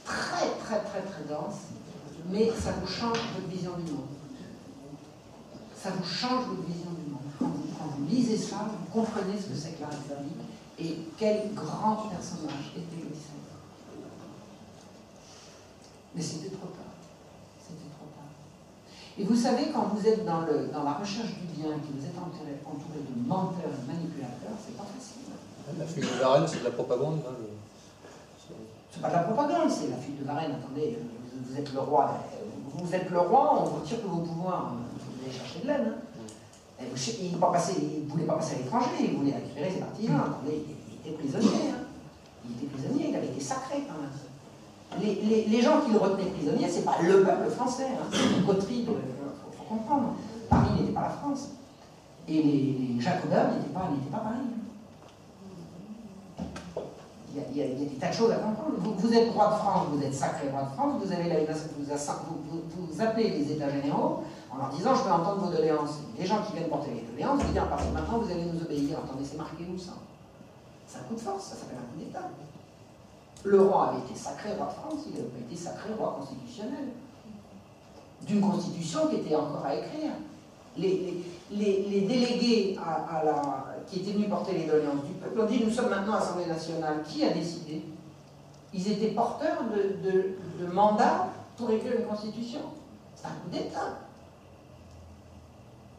très, 0.05 0.49
très, 0.63 0.79
très, 0.83 1.01
très 1.01 1.23
dense, 1.27 1.67
mais 2.29 2.49
ça 2.51 2.71
vous 2.81 2.87
change 2.87 3.19
votre 3.35 3.47
vision 3.49 3.71
du 3.77 3.91
monde. 3.91 4.07
Ça 5.75 5.89
vous 5.91 6.05
change 6.05 6.45
votre 6.45 6.63
vision 6.63 6.91
du 6.91 7.11
monde. 7.11 7.21
Quand 7.39 7.87
vous, 7.97 8.05
lisez 8.05 8.37
ça, 8.37 8.67
vous 8.69 9.01
comprenez 9.01 9.37
ce 9.37 9.47
que 9.47 9.55
c'est 9.55 9.71
que 9.71 9.81
la 9.81 9.87
République 9.87 10.37
et 10.79 10.97
quel 11.17 11.53
grand 11.53 12.07
personnage 12.09 12.71
était 12.75 13.03
XVI. 13.03 13.37
Mais 16.15 16.21
c'était 16.21 16.55
trop 16.55 16.67
tard. 16.67 16.95
C'était 17.59 17.91
trop 17.91 18.07
tard. 18.15 18.31
Et 19.17 19.23
vous 19.23 19.35
savez, 19.35 19.71
quand 19.73 19.93
vous 19.93 20.07
êtes 20.07 20.25
dans, 20.25 20.41
le, 20.41 20.67
dans 20.73 20.83
la 20.83 20.93
recherche 20.93 21.33
du 21.35 21.47
bien 21.59 21.75
et 21.75 21.79
que 21.79 21.93
vous 21.99 22.05
êtes 22.05 22.17
entouré, 22.17 22.57
entouré 22.65 22.99
de 23.03 23.27
menteurs 23.27 23.73
et 23.73 23.81
de 23.81 23.87
manipulateurs, 23.91 24.57
c'est 24.65 24.77
pas 24.77 24.85
facile. 24.85 25.16
La 25.77 25.85
fuite 25.85 26.05
de 26.15 26.21
la 26.21 26.29
reine, 26.33 26.47
c'est 26.47 26.59
de 26.59 26.63
la 26.65 26.71
propagande. 26.71 27.19
hein, 27.27 27.31
le- 27.39 28.55
C'est 28.91 29.01
pas 29.01 29.09
de 29.09 29.13
la 29.13 29.19
propagande, 29.23 29.69
c'est 29.69 29.89
la 29.89 29.97
fuite 29.97 30.19
de 30.19 30.25
Varenne. 30.25 30.55
Attendez, 30.63 30.97
vous, 31.43 31.57
êtes 31.59 31.73
le 31.73 31.79
roi. 31.79 32.11
Vous 32.73 32.95
êtes 32.95 33.09
le 33.09 33.19
roi, 33.19 33.59
on 33.61 33.65
vous 33.65 33.75
retire 33.81 34.01
tous 34.01 34.07
vos 34.09 34.21
pouvoirs. 34.21 34.73
Vous 34.73 35.23
allez 35.25 35.33
chercher 35.37 35.59
de 35.61 35.67
l'aide. 35.67 35.93
hein. 35.93 36.01
Il 36.79 36.85
ne 38.05 38.09
voulait 38.09 38.25
pas 38.25 38.35
passer 38.35 38.55
à 38.55 38.57
l'étranger, 38.59 38.87
il 39.01 39.17
voulait 39.17 39.33
récupérer 39.33 39.71
ses 39.71 39.79
partisans. 39.79 40.15
Attendez, 40.19 40.63
il, 40.67 41.09
était 41.11 41.17
prisonnier. 41.17 41.69
hein. 41.71 41.83
Il 42.45 42.51
était 42.55 42.67
prisonnier, 42.73 43.09
il 43.09 43.15
avait 43.15 43.27
été 43.27 43.41
sacré 43.41 43.83
quand 43.87 43.99
même. 43.99 45.01
Les, 45.03 45.15
les- 45.15 45.45
les 45.45 45.61
gens 45.61 45.81
qui 45.81 45.91
le 45.91 45.97
retenaient 45.97 46.29
prisonnier, 46.31 46.69
c'est 46.69 46.85
pas 46.85 46.95
le 47.03 47.23
peuple 47.23 47.49
français. 47.49 47.87
Hein. 47.91 48.07
C'est 48.11 48.37
une 48.39 48.45
coterie, 48.45 48.79
il 48.81 48.85
faut, 48.85 48.93
faut 49.57 49.63
comprendre. 49.75 50.13
Paris 50.49 50.69
n'était 50.79 50.93
pas 50.93 51.01
la 51.01 51.09
France. 51.09 51.49
Et 52.27 52.41
les, 52.43 52.93
les 52.95 53.01
Jacobins 53.01 53.49
n'étaient 53.51 53.73
pas, 53.73 53.89
pas 54.11 54.17
Paris. 54.23 54.37
Il 57.53 57.57
y, 57.57 57.61
a, 57.61 57.67
des 57.67 57.85
tas 57.99 58.09
de 58.09 58.13
choses 58.13 58.31
à 58.31 58.37
comprendre. 58.37 58.75
Vous, 58.79 59.13
êtes 59.13 59.31
roi 59.31 59.47
de 59.49 59.55
France, 59.55 59.87
vous 59.91 60.01
êtes 60.01 60.13
sacré 60.13 60.49
roi 60.49 60.63
de 60.63 60.69
France, 60.69 61.01
vous, 61.03 61.11
avez 61.11 61.29
la, 61.29 61.39
vous, 61.39 62.37
vous, 62.49 62.87
vous- 62.87 63.01
appelez 63.01 63.29
les 63.29 63.51
États 63.51 63.69
généraux 63.69 64.23
en 64.51 64.57
leur 64.57 64.69
disant 64.69 64.95
je 64.95 65.03
veux 65.03 65.11
entendre 65.11 65.45
vos 65.45 65.51
doléances. 65.51 65.99
Les 66.17 66.25
gens 66.25 66.41
qui 66.41 66.53
viennent 66.53 66.69
porter 66.69 66.91
les 66.95 67.01
doléances, 67.01 67.43
vous 67.43 67.53
de 67.53 67.93
maintenant 67.93 68.17
vous 68.19 68.31
allez 68.31 68.45
nous 68.45 68.61
obéir. 68.61 68.97
Attendez, 68.99 69.23
c'est 69.23 69.37
marqué 69.37 69.65
où 69.71 69.77
ça? 69.77 69.93
C'est 70.87 70.99
un 70.99 71.01
coup 71.01 71.15
de 71.15 71.19
force, 71.19 71.43
ça 71.43 71.55
s'appelle 71.55 71.77
un 71.77 71.93
coup 71.93 71.99
d'État. 71.99 72.29
Le 73.43 73.61
roi 73.61 73.89
avait 73.89 73.99
été 73.99 74.15
sacré 74.15 74.53
roi 74.55 74.67
de 74.67 74.71
France, 74.71 75.05
il 75.07 75.13
n'avait 75.13 75.27
pas 75.27 75.39
été 75.39 75.55
sacré 75.55 75.93
roi 75.97 76.17
constitutionnel. 76.19 76.89
D'une 78.25 78.41
constitution 78.41 79.07
qui 79.09 79.17
était 79.17 79.35
encore 79.35 79.65
à 79.65 79.75
écrire. 79.75 80.11
Les, 80.77 81.23
délégués 81.51 82.77
à 82.77 83.23
la, 83.23 83.76
qui 83.87 83.99
étaient 83.99 84.11
venus 84.11 84.29
porter 84.29 84.53
les 84.53 84.65
doléances 84.65 85.03
du 85.05 85.13
peuple 85.13 85.39
ont 85.39 85.45
dit 85.45 85.63
nous 85.63 85.71
sommes 85.71 85.89
maintenant 85.89 86.15
Assemblée 86.15 86.45
nationale. 86.45 87.03
Qui 87.07 87.23
a 87.23 87.29
décidé? 87.29 87.83
Ils 88.73 88.91
étaient 88.91 89.07
porteurs 89.07 89.63
de, 90.03 90.67
mandats 90.67 91.27
pour 91.55 91.69
écrire 91.71 91.93
une 91.99 92.05
constitution. 92.05 92.59
C'est 93.15 93.27
un 93.27 93.31
coup 93.31 93.49
d'État. 93.51 93.99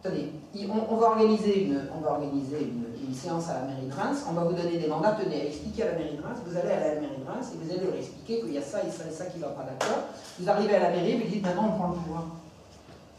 Attendez, 0.05 0.31
il- 0.55 0.71
on, 0.71 0.97
va 0.97 1.09
organiser, 1.09 1.67
une 1.67 3.15
séance 3.15 3.49
à 3.49 3.55
la 3.55 3.61
mairie 3.63 3.87
de 3.87 3.93
Reims, 3.93 4.25
on 4.29 4.33
va 4.33 4.45
vous 4.45 4.53
donner 4.53 4.79
des 4.79 4.87
mandats, 4.87 5.17
tenez, 5.21 5.49
expliquer 5.49 5.85
à 5.85 5.87
la 5.87 5.99
mairie 5.99 6.17
de 6.17 6.23
Reims, 6.23 6.39
vous 6.47 6.57
allez 6.57 6.71
à 6.71 6.95
la 6.95 7.01
mairie 7.01 7.19
de 7.19 7.29
Reims 7.29 7.53
et 7.53 7.65
vous 7.65 7.71
allez 7.73 7.85
leur 7.85 7.95
expliquer 7.95 8.41
qu'il 8.41 8.53
y 8.53 8.59
a 8.59 8.63
ça 8.63 8.85
et 8.85 8.91
ça 8.91 9.05
et 9.09 9.13
ça 9.13 9.27
qui 9.27 9.39
ne 9.39 9.45
va 9.45 9.49
pas 9.51 9.65
d'accord. 9.65 10.05
Vous 10.39 10.49
arrivez 10.49 10.77
à 10.77 10.81
la 10.81 10.91
mairie, 10.91 11.19
vous 11.19 11.29
dites 11.29 11.43
maintenant 11.43 11.73
on 11.75 11.79
prend 11.79 11.89
le 11.89 11.95
pouvoir. 11.95 12.25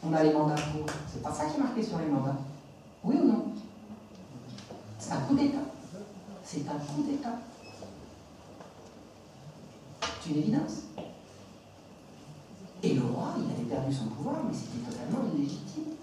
On 0.04 0.14
a 0.14 0.24
les 0.24 0.32
mandats 0.32 0.56
pour. 0.72 0.86
C'est 1.12 1.22
pas 1.22 1.32
ça 1.32 1.46
qui 1.46 1.58
est 1.58 1.64
marqué 1.64 1.84
sur 1.84 1.98
les 1.98 2.06
mandats. 2.06 2.38
Oui 3.04 3.18
ou 3.22 3.28
non? 3.28 3.44
C'est 5.10 5.15
un 5.15 5.22
coup 5.22 5.34
d'État. 5.34 5.57
C'est 6.44 6.69
un 6.69 6.77
coup 6.77 7.02
d'État. 7.02 7.34
C'est 10.22 10.30
une 10.30 10.38
évidence. 10.38 10.73
Et 12.84 12.94
le 12.94 13.02
roi, 13.02 13.34
il 13.40 13.52
avait 13.52 13.68
perdu 13.68 13.91
son 13.91 14.06
pouvoir, 14.06 14.36
mais 14.48 14.53
c'était 14.53 14.88
totalement 14.88 15.27
illégitime. 15.34 15.95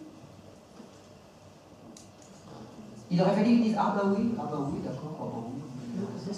Il 3.09 3.23
aurait 3.23 3.37
fallu 3.37 3.45
qu'il 3.45 3.63
dise 3.63 3.77
Ah 3.79 3.95
bah 3.97 4.03
oui, 4.07 4.35
ah 4.37 4.49
bah 4.51 4.59
oui, 4.73 4.81
d'accord, 4.83 5.17
ah 5.21 5.25
bah 5.33 5.45
oui. 5.47 6.35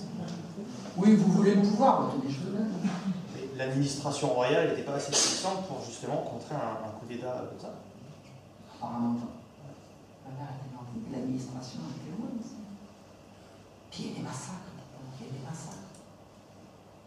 Oui, 0.99 1.17
vous 1.17 1.33
voulez 1.33 1.55
le 1.55 1.63
pouvoir, 1.63 2.03
bah, 2.03 2.13
tenez, 2.21 2.31
je. 2.31 2.41
Mais 3.35 3.57
L'administration 3.57 4.29
royale 4.35 4.69
n'était 4.69 4.83
pas 4.83 4.97
assez 4.97 5.11
puissante 5.11 5.67
pour 5.67 5.83
justement 5.83 6.19
contrer 6.19 6.55
un, 6.55 6.87
un 6.87 6.91
coup 7.01 7.07
d'État 7.09 7.47
comme 7.49 7.59
ça. 7.59 7.75
Apparemment 8.77 9.15
pas. 9.15 9.39
L'administration 11.11 11.81
était 11.97 12.11
loin 12.11 12.38
y 14.07 14.11
des 14.15 14.23
massacres. 14.23 14.71
Il 15.21 15.27
y 15.27 15.29
a 15.29 15.33
des 15.33 15.45
massacres. 15.45 15.91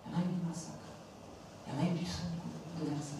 Il 0.05 0.11
y 0.11 0.15
en 0.15 0.17
a 0.17 0.21
eu 0.21 0.27
des 0.27 0.43
massacres. 0.47 0.91
Il 1.65 1.73
y 1.73 1.77
en 1.77 1.79
a 1.79 1.85
eu 1.87 1.93
du 1.97 2.05
sang 2.05 2.29
de 2.79 2.85
Versailles. 2.89 3.17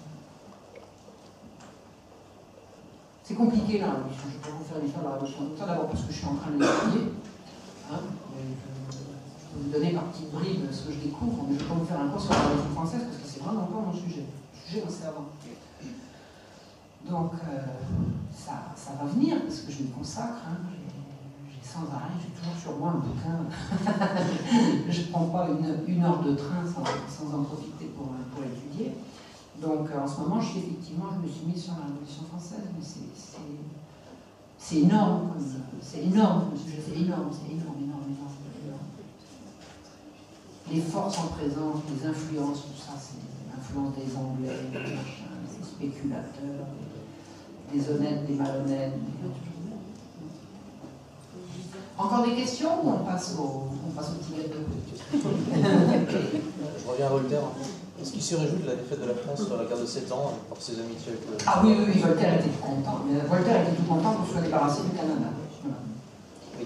C'est 3.24 3.36
compliqué 3.36 3.80
révolution. 3.80 4.24
Je 4.24 4.28
ne 4.28 4.32
vais 4.34 4.40
pas 4.44 4.50
vous 4.58 4.64
faire 4.64 4.80
l'histoire 4.84 5.04
de 5.04 5.10
la 5.10 5.14
révolution 5.16 5.40
comme 5.58 5.68
d'abord 5.68 5.88
parce 5.88 6.04
que 6.04 6.12
je 6.12 6.18
suis 6.18 6.28
en 6.28 6.36
train 6.36 6.52
de 6.52 6.60
l'étudier. 6.60 7.14
Hein, 7.92 8.00
je 8.92 9.58
peux 9.58 9.64
vous 9.64 9.70
donner 9.72 9.92
par 9.94 10.04
petites 10.06 10.32
bribes 10.32 10.72
ce 10.72 10.88
que 10.88 10.94
je 10.94 11.00
découvre, 11.00 11.44
mais 11.48 11.56
je 11.56 11.60
ne 11.60 11.64
vais 11.64 11.70
pas 11.70 11.76
vous 11.76 11.86
faire 11.86 12.00
un 12.00 12.10
cours 12.10 12.22
sur 12.22 12.32
la 12.32 12.40
révolution 12.40 12.72
française 12.72 13.02
parce 13.08 13.18
que 13.24 13.28
c'est 13.28 13.40
vraiment 13.44 13.66
pas 13.68 13.80
mon 13.80 13.94
sujet. 13.94 14.26
Le 14.28 14.60
sujet, 14.60 14.84
c'est 14.90 15.08
avant. 15.08 15.28
Donc, 17.10 17.32
euh, 17.34 17.66
ça, 18.36 18.72
ça 18.76 18.92
va 19.02 19.06
venir 19.10 19.42
parce 19.42 19.62
que 19.62 19.72
je 19.72 19.84
me 19.84 19.88
consacre. 19.90 20.38
hein. 20.48 20.58
Sans 21.72 21.88
arrêt, 21.96 22.12
j'ai 22.20 22.36
toujours 22.36 22.58
sur 22.60 22.76
moi 22.76 22.90
un 22.90 23.00
bouquin. 23.00 23.48
je 24.90 25.02
ne 25.02 25.08
prends 25.08 25.26
pas 25.28 25.48
une, 25.88 26.04
heure 26.04 26.20
de 26.20 26.34
train 26.34 26.66
sans, 26.68 27.34
en 27.34 27.44
profiter 27.44 27.86
pour, 27.96 28.08
pour 28.08 28.44
étudier. 28.44 28.92
Donc, 29.62 29.90
euh, 29.90 30.04
en 30.04 30.08
ce 30.08 30.20
moment, 30.20 30.42
je 30.42 30.58
effectivement, 30.58 31.06
je 31.16 31.26
me 31.26 31.32
suis 31.32 31.46
mise 31.46 31.64
sur 31.64 31.74
la 31.80 31.86
Révolution 31.86 32.24
française, 32.28 32.68
mais 32.76 32.84
c'est- 32.84 34.76
énorme. 34.80 35.32
C'est 35.82 36.04
énorme 36.04 36.52
c'est 36.62 37.00
énorme, 37.00 37.30
c'est 37.32 37.52
énorme, 37.54 37.80
énorme, 37.82 38.08
énorme, 38.12 38.38
énorme. 38.64 38.90
Les 40.70 40.82
forces 40.82 41.20
en 41.20 41.28
présence, 41.28 41.82
les 41.90 42.06
influences, 42.08 42.62
tout 42.64 42.78
ça, 42.78 42.94
c'est 43.00 43.20
l'influence 43.50 43.96
des 43.96 44.16
Anglais, 44.16 44.60
des 44.72 44.78
machins, 44.78 45.40
des 45.58 45.66
spéculateurs, 45.66 46.68
des 47.72 47.90
honnêtes, 47.90 48.28
des 48.28 48.36
malhonnêtes. 48.36 48.94
des- 48.94 49.51
Encore 52.04 52.24
des 52.26 52.34
questions 52.36 52.70
ou 52.84 52.90
on 52.90 53.06
passe 53.06 53.36
au, 53.38 53.64
on 53.88 53.92
passe 53.92 54.10
au 54.10 54.14
petit 54.24 54.42
gâteau 54.42 54.60
Je 55.14 56.90
reviens 56.90 57.06
à 57.06 57.10
Voltaire. 57.10 57.42
Est-ce 58.02 58.12
qu'il 58.14 58.22
se 58.24 58.36
réjouit 58.36 58.64
de 58.64 58.68
la 58.68 58.76
défaite 58.76 59.02
de 59.02 59.06
la 59.08 59.14
France 59.14 59.46
sur 59.46 59.56
la 59.58 59.66
guerre 59.66 59.78
de 59.78 59.86
7 59.86 60.12
ans 60.12 60.34
par 60.50 60.58
ses 60.60 60.74
amitiés 60.80 61.14
avec 61.14 61.22
le. 61.30 61.38
Ah 61.46 61.62
oui, 61.64 61.76
oui, 61.78 61.86
oui, 61.94 62.02
Voltaire 62.02 62.34
était 62.34 62.50
tout 62.50 62.62
content. 62.66 63.02
Mais 63.06 63.20
Voltaire 63.30 63.62
était 63.62 63.76
tout 63.78 63.84
content 63.88 64.14
qu'on 64.14 64.26
soit 64.26 64.42
débarrassé 64.42 64.82
du 64.90 64.98
Canada. 64.98 65.30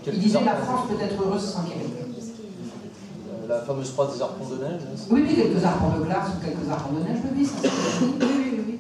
Il 0.08 0.20
disait 0.20 0.44
la 0.46 0.52
arpents- 0.54 0.64
France 0.66 0.88
peut 0.90 1.04
être 1.04 1.22
heureuse 1.22 1.44
sans 1.44 1.64
Québec. 1.64 1.88
euh, 2.00 3.48
La 3.50 3.60
fameuse 3.62 3.92
phrase 3.92 4.16
des 4.16 4.22
arpents 4.22 4.48
de 4.48 4.56
neige. 4.64 4.82
hein, 4.88 4.96
Oui, 5.12 5.24
oui, 5.28 5.36
quelques 5.36 5.64
arpents 5.64 5.92
de 5.98 6.04
glace 6.06 6.28
ou 6.38 6.46
quelques 6.46 6.70
arpents 6.72 6.94
de 6.94 7.00
neige, 7.04 7.20
oui, 7.36 7.46
ça 7.46 7.54
c'est 7.62 7.70
oui, 7.70 8.14
oui, 8.22 8.52
oui, 8.54 8.64
oui. 8.68 8.80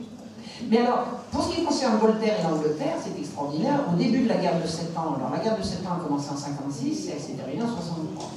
Mais 0.69 0.79
alors, 0.79 1.05
pour 1.31 1.43
ce 1.43 1.55
qui 1.55 1.63
concerne 1.63 1.97
Voltaire 1.97 2.39
et 2.39 2.43
l'Angleterre, 2.43 2.95
c'est 3.03 3.19
extraordinaire. 3.19 3.81
Au 3.91 3.95
début 3.95 4.23
de 4.23 4.29
la 4.29 4.37
guerre 4.37 4.61
de 4.61 4.67
7 4.67 4.97
ans, 4.97 5.15
alors 5.15 5.31
la 5.31 5.43
guerre 5.43 5.57
de 5.57 5.63
7 5.63 5.85
ans 5.85 5.97
a 5.99 6.03
commencé 6.03 6.29
en 6.31 6.37
56 6.37 7.07
et 7.07 7.11
elle 7.11 7.19
s'est 7.19 7.33
terminée 7.33 7.63
en 7.63 7.67
63. 7.67 8.31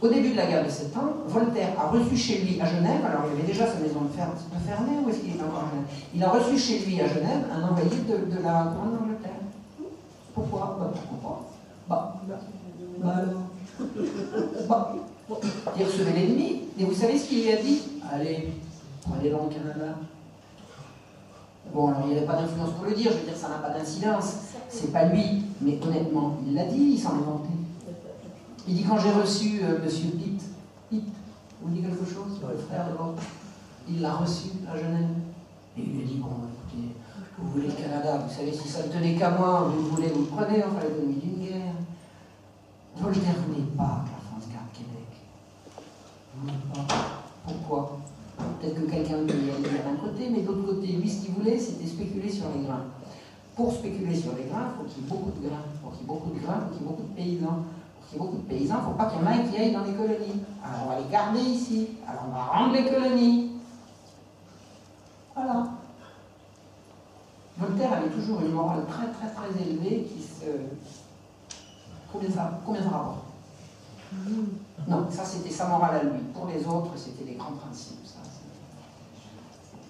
Au 0.00 0.08
début 0.08 0.30
de 0.30 0.36
la 0.36 0.46
guerre 0.46 0.64
de 0.64 0.70
7 0.70 0.96
ans, 0.96 1.12
Voltaire 1.26 1.70
a 1.78 1.88
reçu 1.88 2.16
chez 2.16 2.38
lui 2.38 2.60
à 2.60 2.66
Genève, 2.66 3.04
alors 3.04 3.22
il 3.26 3.38
avait 3.38 3.48
déjà 3.48 3.66
sa 3.66 3.80
maison 3.80 4.02
de 4.02 4.14
ferme, 4.14 4.30
de 4.30 4.68
Ferney, 4.68 4.98
ou 5.04 5.10
est-ce 5.10 5.18
qu'il 5.18 5.30
est 5.30 5.42
encore 5.42 5.64
à 5.64 5.70
Genève? 5.70 5.88
Il 6.14 6.22
a 6.22 6.30
reçu 6.30 6.58
chez 6.58 6.78
lui 6.80 7.00
à 7.00 7.08
Genève 7.08 7.46
un 7.52 7.68
envoyé 7.68 7.90
de, 7.90 8.42
la 8.42 8.70
couronne 8.70 8.96
d'Angleterre. 8.96 9.42
Pourquoi? 10.34 10.76
Bah 10.78 10.92
pourquoi 11.10 11.48
pas 11.88 12.20
Bah, 12.28 12.36
bah 13.02 13.14
alors 13.16 13.42
Bah, 14.68 14.94
il 15.76 15.84
recevait 15.84 16.12
l'ennemi, 16.12 16.62
et 16.78 16.84
vous 16.84 16.94
savez 16.94 17.18
ce 17.18 17.28
qu'il 17.28 17.42
lui 17.42 17.52
a 17.52 17.56
dit? 17.56 17.82
Allez, 18.12 18.50
allez 19.18 19.30
dans 19.30 19.44
le 19.44 19.48
Canada. 19.48 19.96
Bon, 21.72 21.88
alors 21.88 22.02
il 22.04 22.12
n'y 22.12 22.16
avait 22.16 22.26
pas 22.26 22.34
d'influence 22.34 22.70
pour 22.70 22.86
le 22.86 22.94
dire, 22.94 23.12
je 23.12 23.18
veux 23.18 23.24
dire, 23.24 23.36
ça 23.36 23.48
n'a 23.48 23.56
pas 23.56 23.70
d'incidence. 23.70 24.34
C'est 24.68 24.92
pas 24.92 25.04
lui, 25.04 25.44
mais 25.60 25.78
honnêtement, 25.82 26.36
il 26.46 26.54
l'a 26.54 26.64
dit, 26.64 26.92
il 26.94 26.98
s'en 26.98 27.18
est 27.18 27.24
vanté. 27.24 27.48
Il 28.66 28.74
dit 28.74 28.84
quand 28.84 28.98
j'ai 28.98 29.10
reçu 29.10 29.60
euh, 29.62 29.82
Monsieur 29.82 30.10
Pitt, 30.10 30.42
Pitt, 30.90 31.04
vous 31.62 31.70
dit 31.70 31.80
quelque 31.80 32.04
chose, 32.04 32.40
le 32.48 32.58
frère 32.58 32.86
de 32.86 32.92
l'autre, 32.92 33.22
il 33.88 34.00
l'a 34.00 34.14
reçu 34.14 34.48
à 34.70 34.76
Genève. 34.76 35.08
Et 35.76 35.82
il 35.82 35.92
lui 35.92 36.02
a 36.02 36.06
dit, 36.06 36.16
bon, 36.16 36.28
écoutez, 36.28 36.94
vous 37.38 37.50
voulez 37.50 37.68
le 37.68 37.72
Canada, 37.72 38.18
vous 38.18 38.34
savez, 38.34 38.52
si 38.52 38.68
ça 38.68 38.86
ne 38.86 38.92
tenait 38.92 39.14
qu'à 39.14 39.30
moi, 39.30 39.70
vous 39.72 39.82
le 39.82 39.88
voulez, 39.88 40.08
vous 40.08 40.20
le 40.20 40.26
prenez, 40.26 40.62
enfin 40.64 40.80
l'ennemi 40.82 41.14
d'une 41.14 41.46
guerre. 41.46 41.74
Voltaire 42.96 43.34
voulait 43.46 43.66
pas 43.76 44.04
que 44.04 44.10
la 44.10 44.22
France 44.28 44.48
garde 44.52 44.66
Québec. 44.72 45.06
Pas. 46.74 46.94
Pourquoi? 47.46 47.97
Peut-être 48.60 48.74
que 48.74 48.90
quelqu'un 48.90 49.18
lui 49.22 49.50
a 49.50 49.56
dit 49.56 49.78
d'un 49.84 49.96
côté, 49.96 50.30
mais 50.30 50.40
de 50.40 50.46
l'autre 50.48 50.66
côté, 50.66 50.86
lui, 50.88 51.08
ce 51.08 51.24
qu'il 51.24 51.34
voulait, 51.34 51.58
c'était 51.58 51.86
spéculer 51.86 52.30
sur 52.30 52.46
les 52.56 52.64
grains. 52.64 52.84
Pour 53.54 53.72
spéculer 53.72 54.16
sur 54.16 54.34
les 54.36 54.44
grains, 54.44 54.72
il 54.72 54.78
faut 54.78 54.84
qu'il 54.88 55.02
y 55.02 55.06
ait 55.06 55.08
beaucoup 55.08 55.30
de 55.30 55.48
grains. 55.48 55.64
Pour 55.82 55.92
qu'il 55.92 56.00
y 56.00 56.04
ait 56.04 56.06
beaucoup 56.06 56.30
de 56.30 56.40
grains, 56.40 56.60
il 56.62 56.68
faut 56.68 56.74
qu'il 56.74 56.82
y 56.82 56.84
ait 56.84 56.88
beaucoup 56.88 57.02
de 57.02 57.14
paysans. 57.14 57.64
Pour 57.98 58.08
qu'il 58.08 58.12
y 58.12 58.16
ait 58.16 58.24
beaucoup 58.24 58.36
de 58.36 58.48
paysans, 58.48 58.74
il 58.74 58.78
ne 58.78 58.84
faut 58.84 58.98
pas 58.98 59.06
qu'il 59.06 59.20
y 59.20 59.24
en 59.24 59.30
ait 59.30 59.48
qui 59.48 59.56
aillent 59.56 59.72
dans 59.72 59.84
les 59.84 59.92
colonies. 59.92 60.42
Alors 60.64 60.80
on 60.84 60.88
va 60.88 60.98
les 60.98 61.10
garder 61.10 61.40
ici. 61.40 61.88
Alors 62.06 62.22
on 62.28 62.32
va 62.32 62.42
rendre 62.44 62.72
les 62.74 62.84
colonies. 62.84 63.52
Voilà. 65.34 65.68
Voltaire 67.58 67.92
avait 67.92 68.10
toujours 68.10 68.40
une 68.40 68.52
morale 68.52 68.84
très 68.88 69.06
très 69.12 69.28
très 69.34 69.62
élevée 69.62 70.04
qui 70.04 70.22
se. 70.22 70.46
Combien 72.12 72.30
ça, 72.30 72.60
combien 72.64 72.82
ça 72.82 72.90
rapporte? 72.90 73.24
Non, 74.88 75.06
ça 75.10 75.24
c'était 75.24 75.50
sa 75.50 75.66
morale 75.66 75.96
à 75.96 76.02
lui. 76.04 76.20
Pour 76.32 76.46
les 76.46 76.64
autres, 76.66 76.92
c'était 76.96 77.24
les 77.24 77.34
grands 77.34 77.52
principes. 77.52 77.97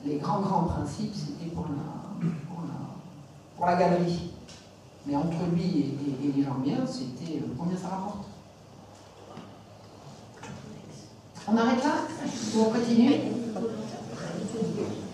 Les 0.04 0.16
grands 0.16 0.40
grands 0.40 0.64
principes, 0.64 1.14
c'était 1.14 1.50
pour 1.50 1.66
la, 1.66 2.28
pour, 3.56 3.66
la, 3.66 3.76
galerie. 3.76 4.30
Mais 5.06 5.16
entre 5.16 5.36
lui 5.54 5.96
et 6.22 6.32
les 6.36 6.44
gens 6.44 6.58
bien, 6.62 6.78
c'était 6.86 7.38
euh, 7.38 7.54
combien 7.58 7.76
ça 7.76 7.88
rapporte? 7.88 8.28
On 11.50 11.56
arrête 11.56 11.82
là? 11.82 11.94
Ou 12.54 12.60
on 12.60 12.70
continue? 12.70 13.14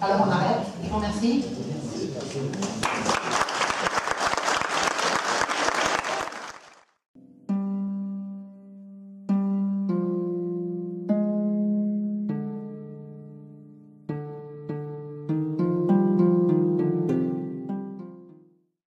Alors 0.00 0.26
on 0.26 0.30
arrête. 0.30 0.66
Je 0.82 0.88
vous 0.88 0.96
remercie. 0.96 1.44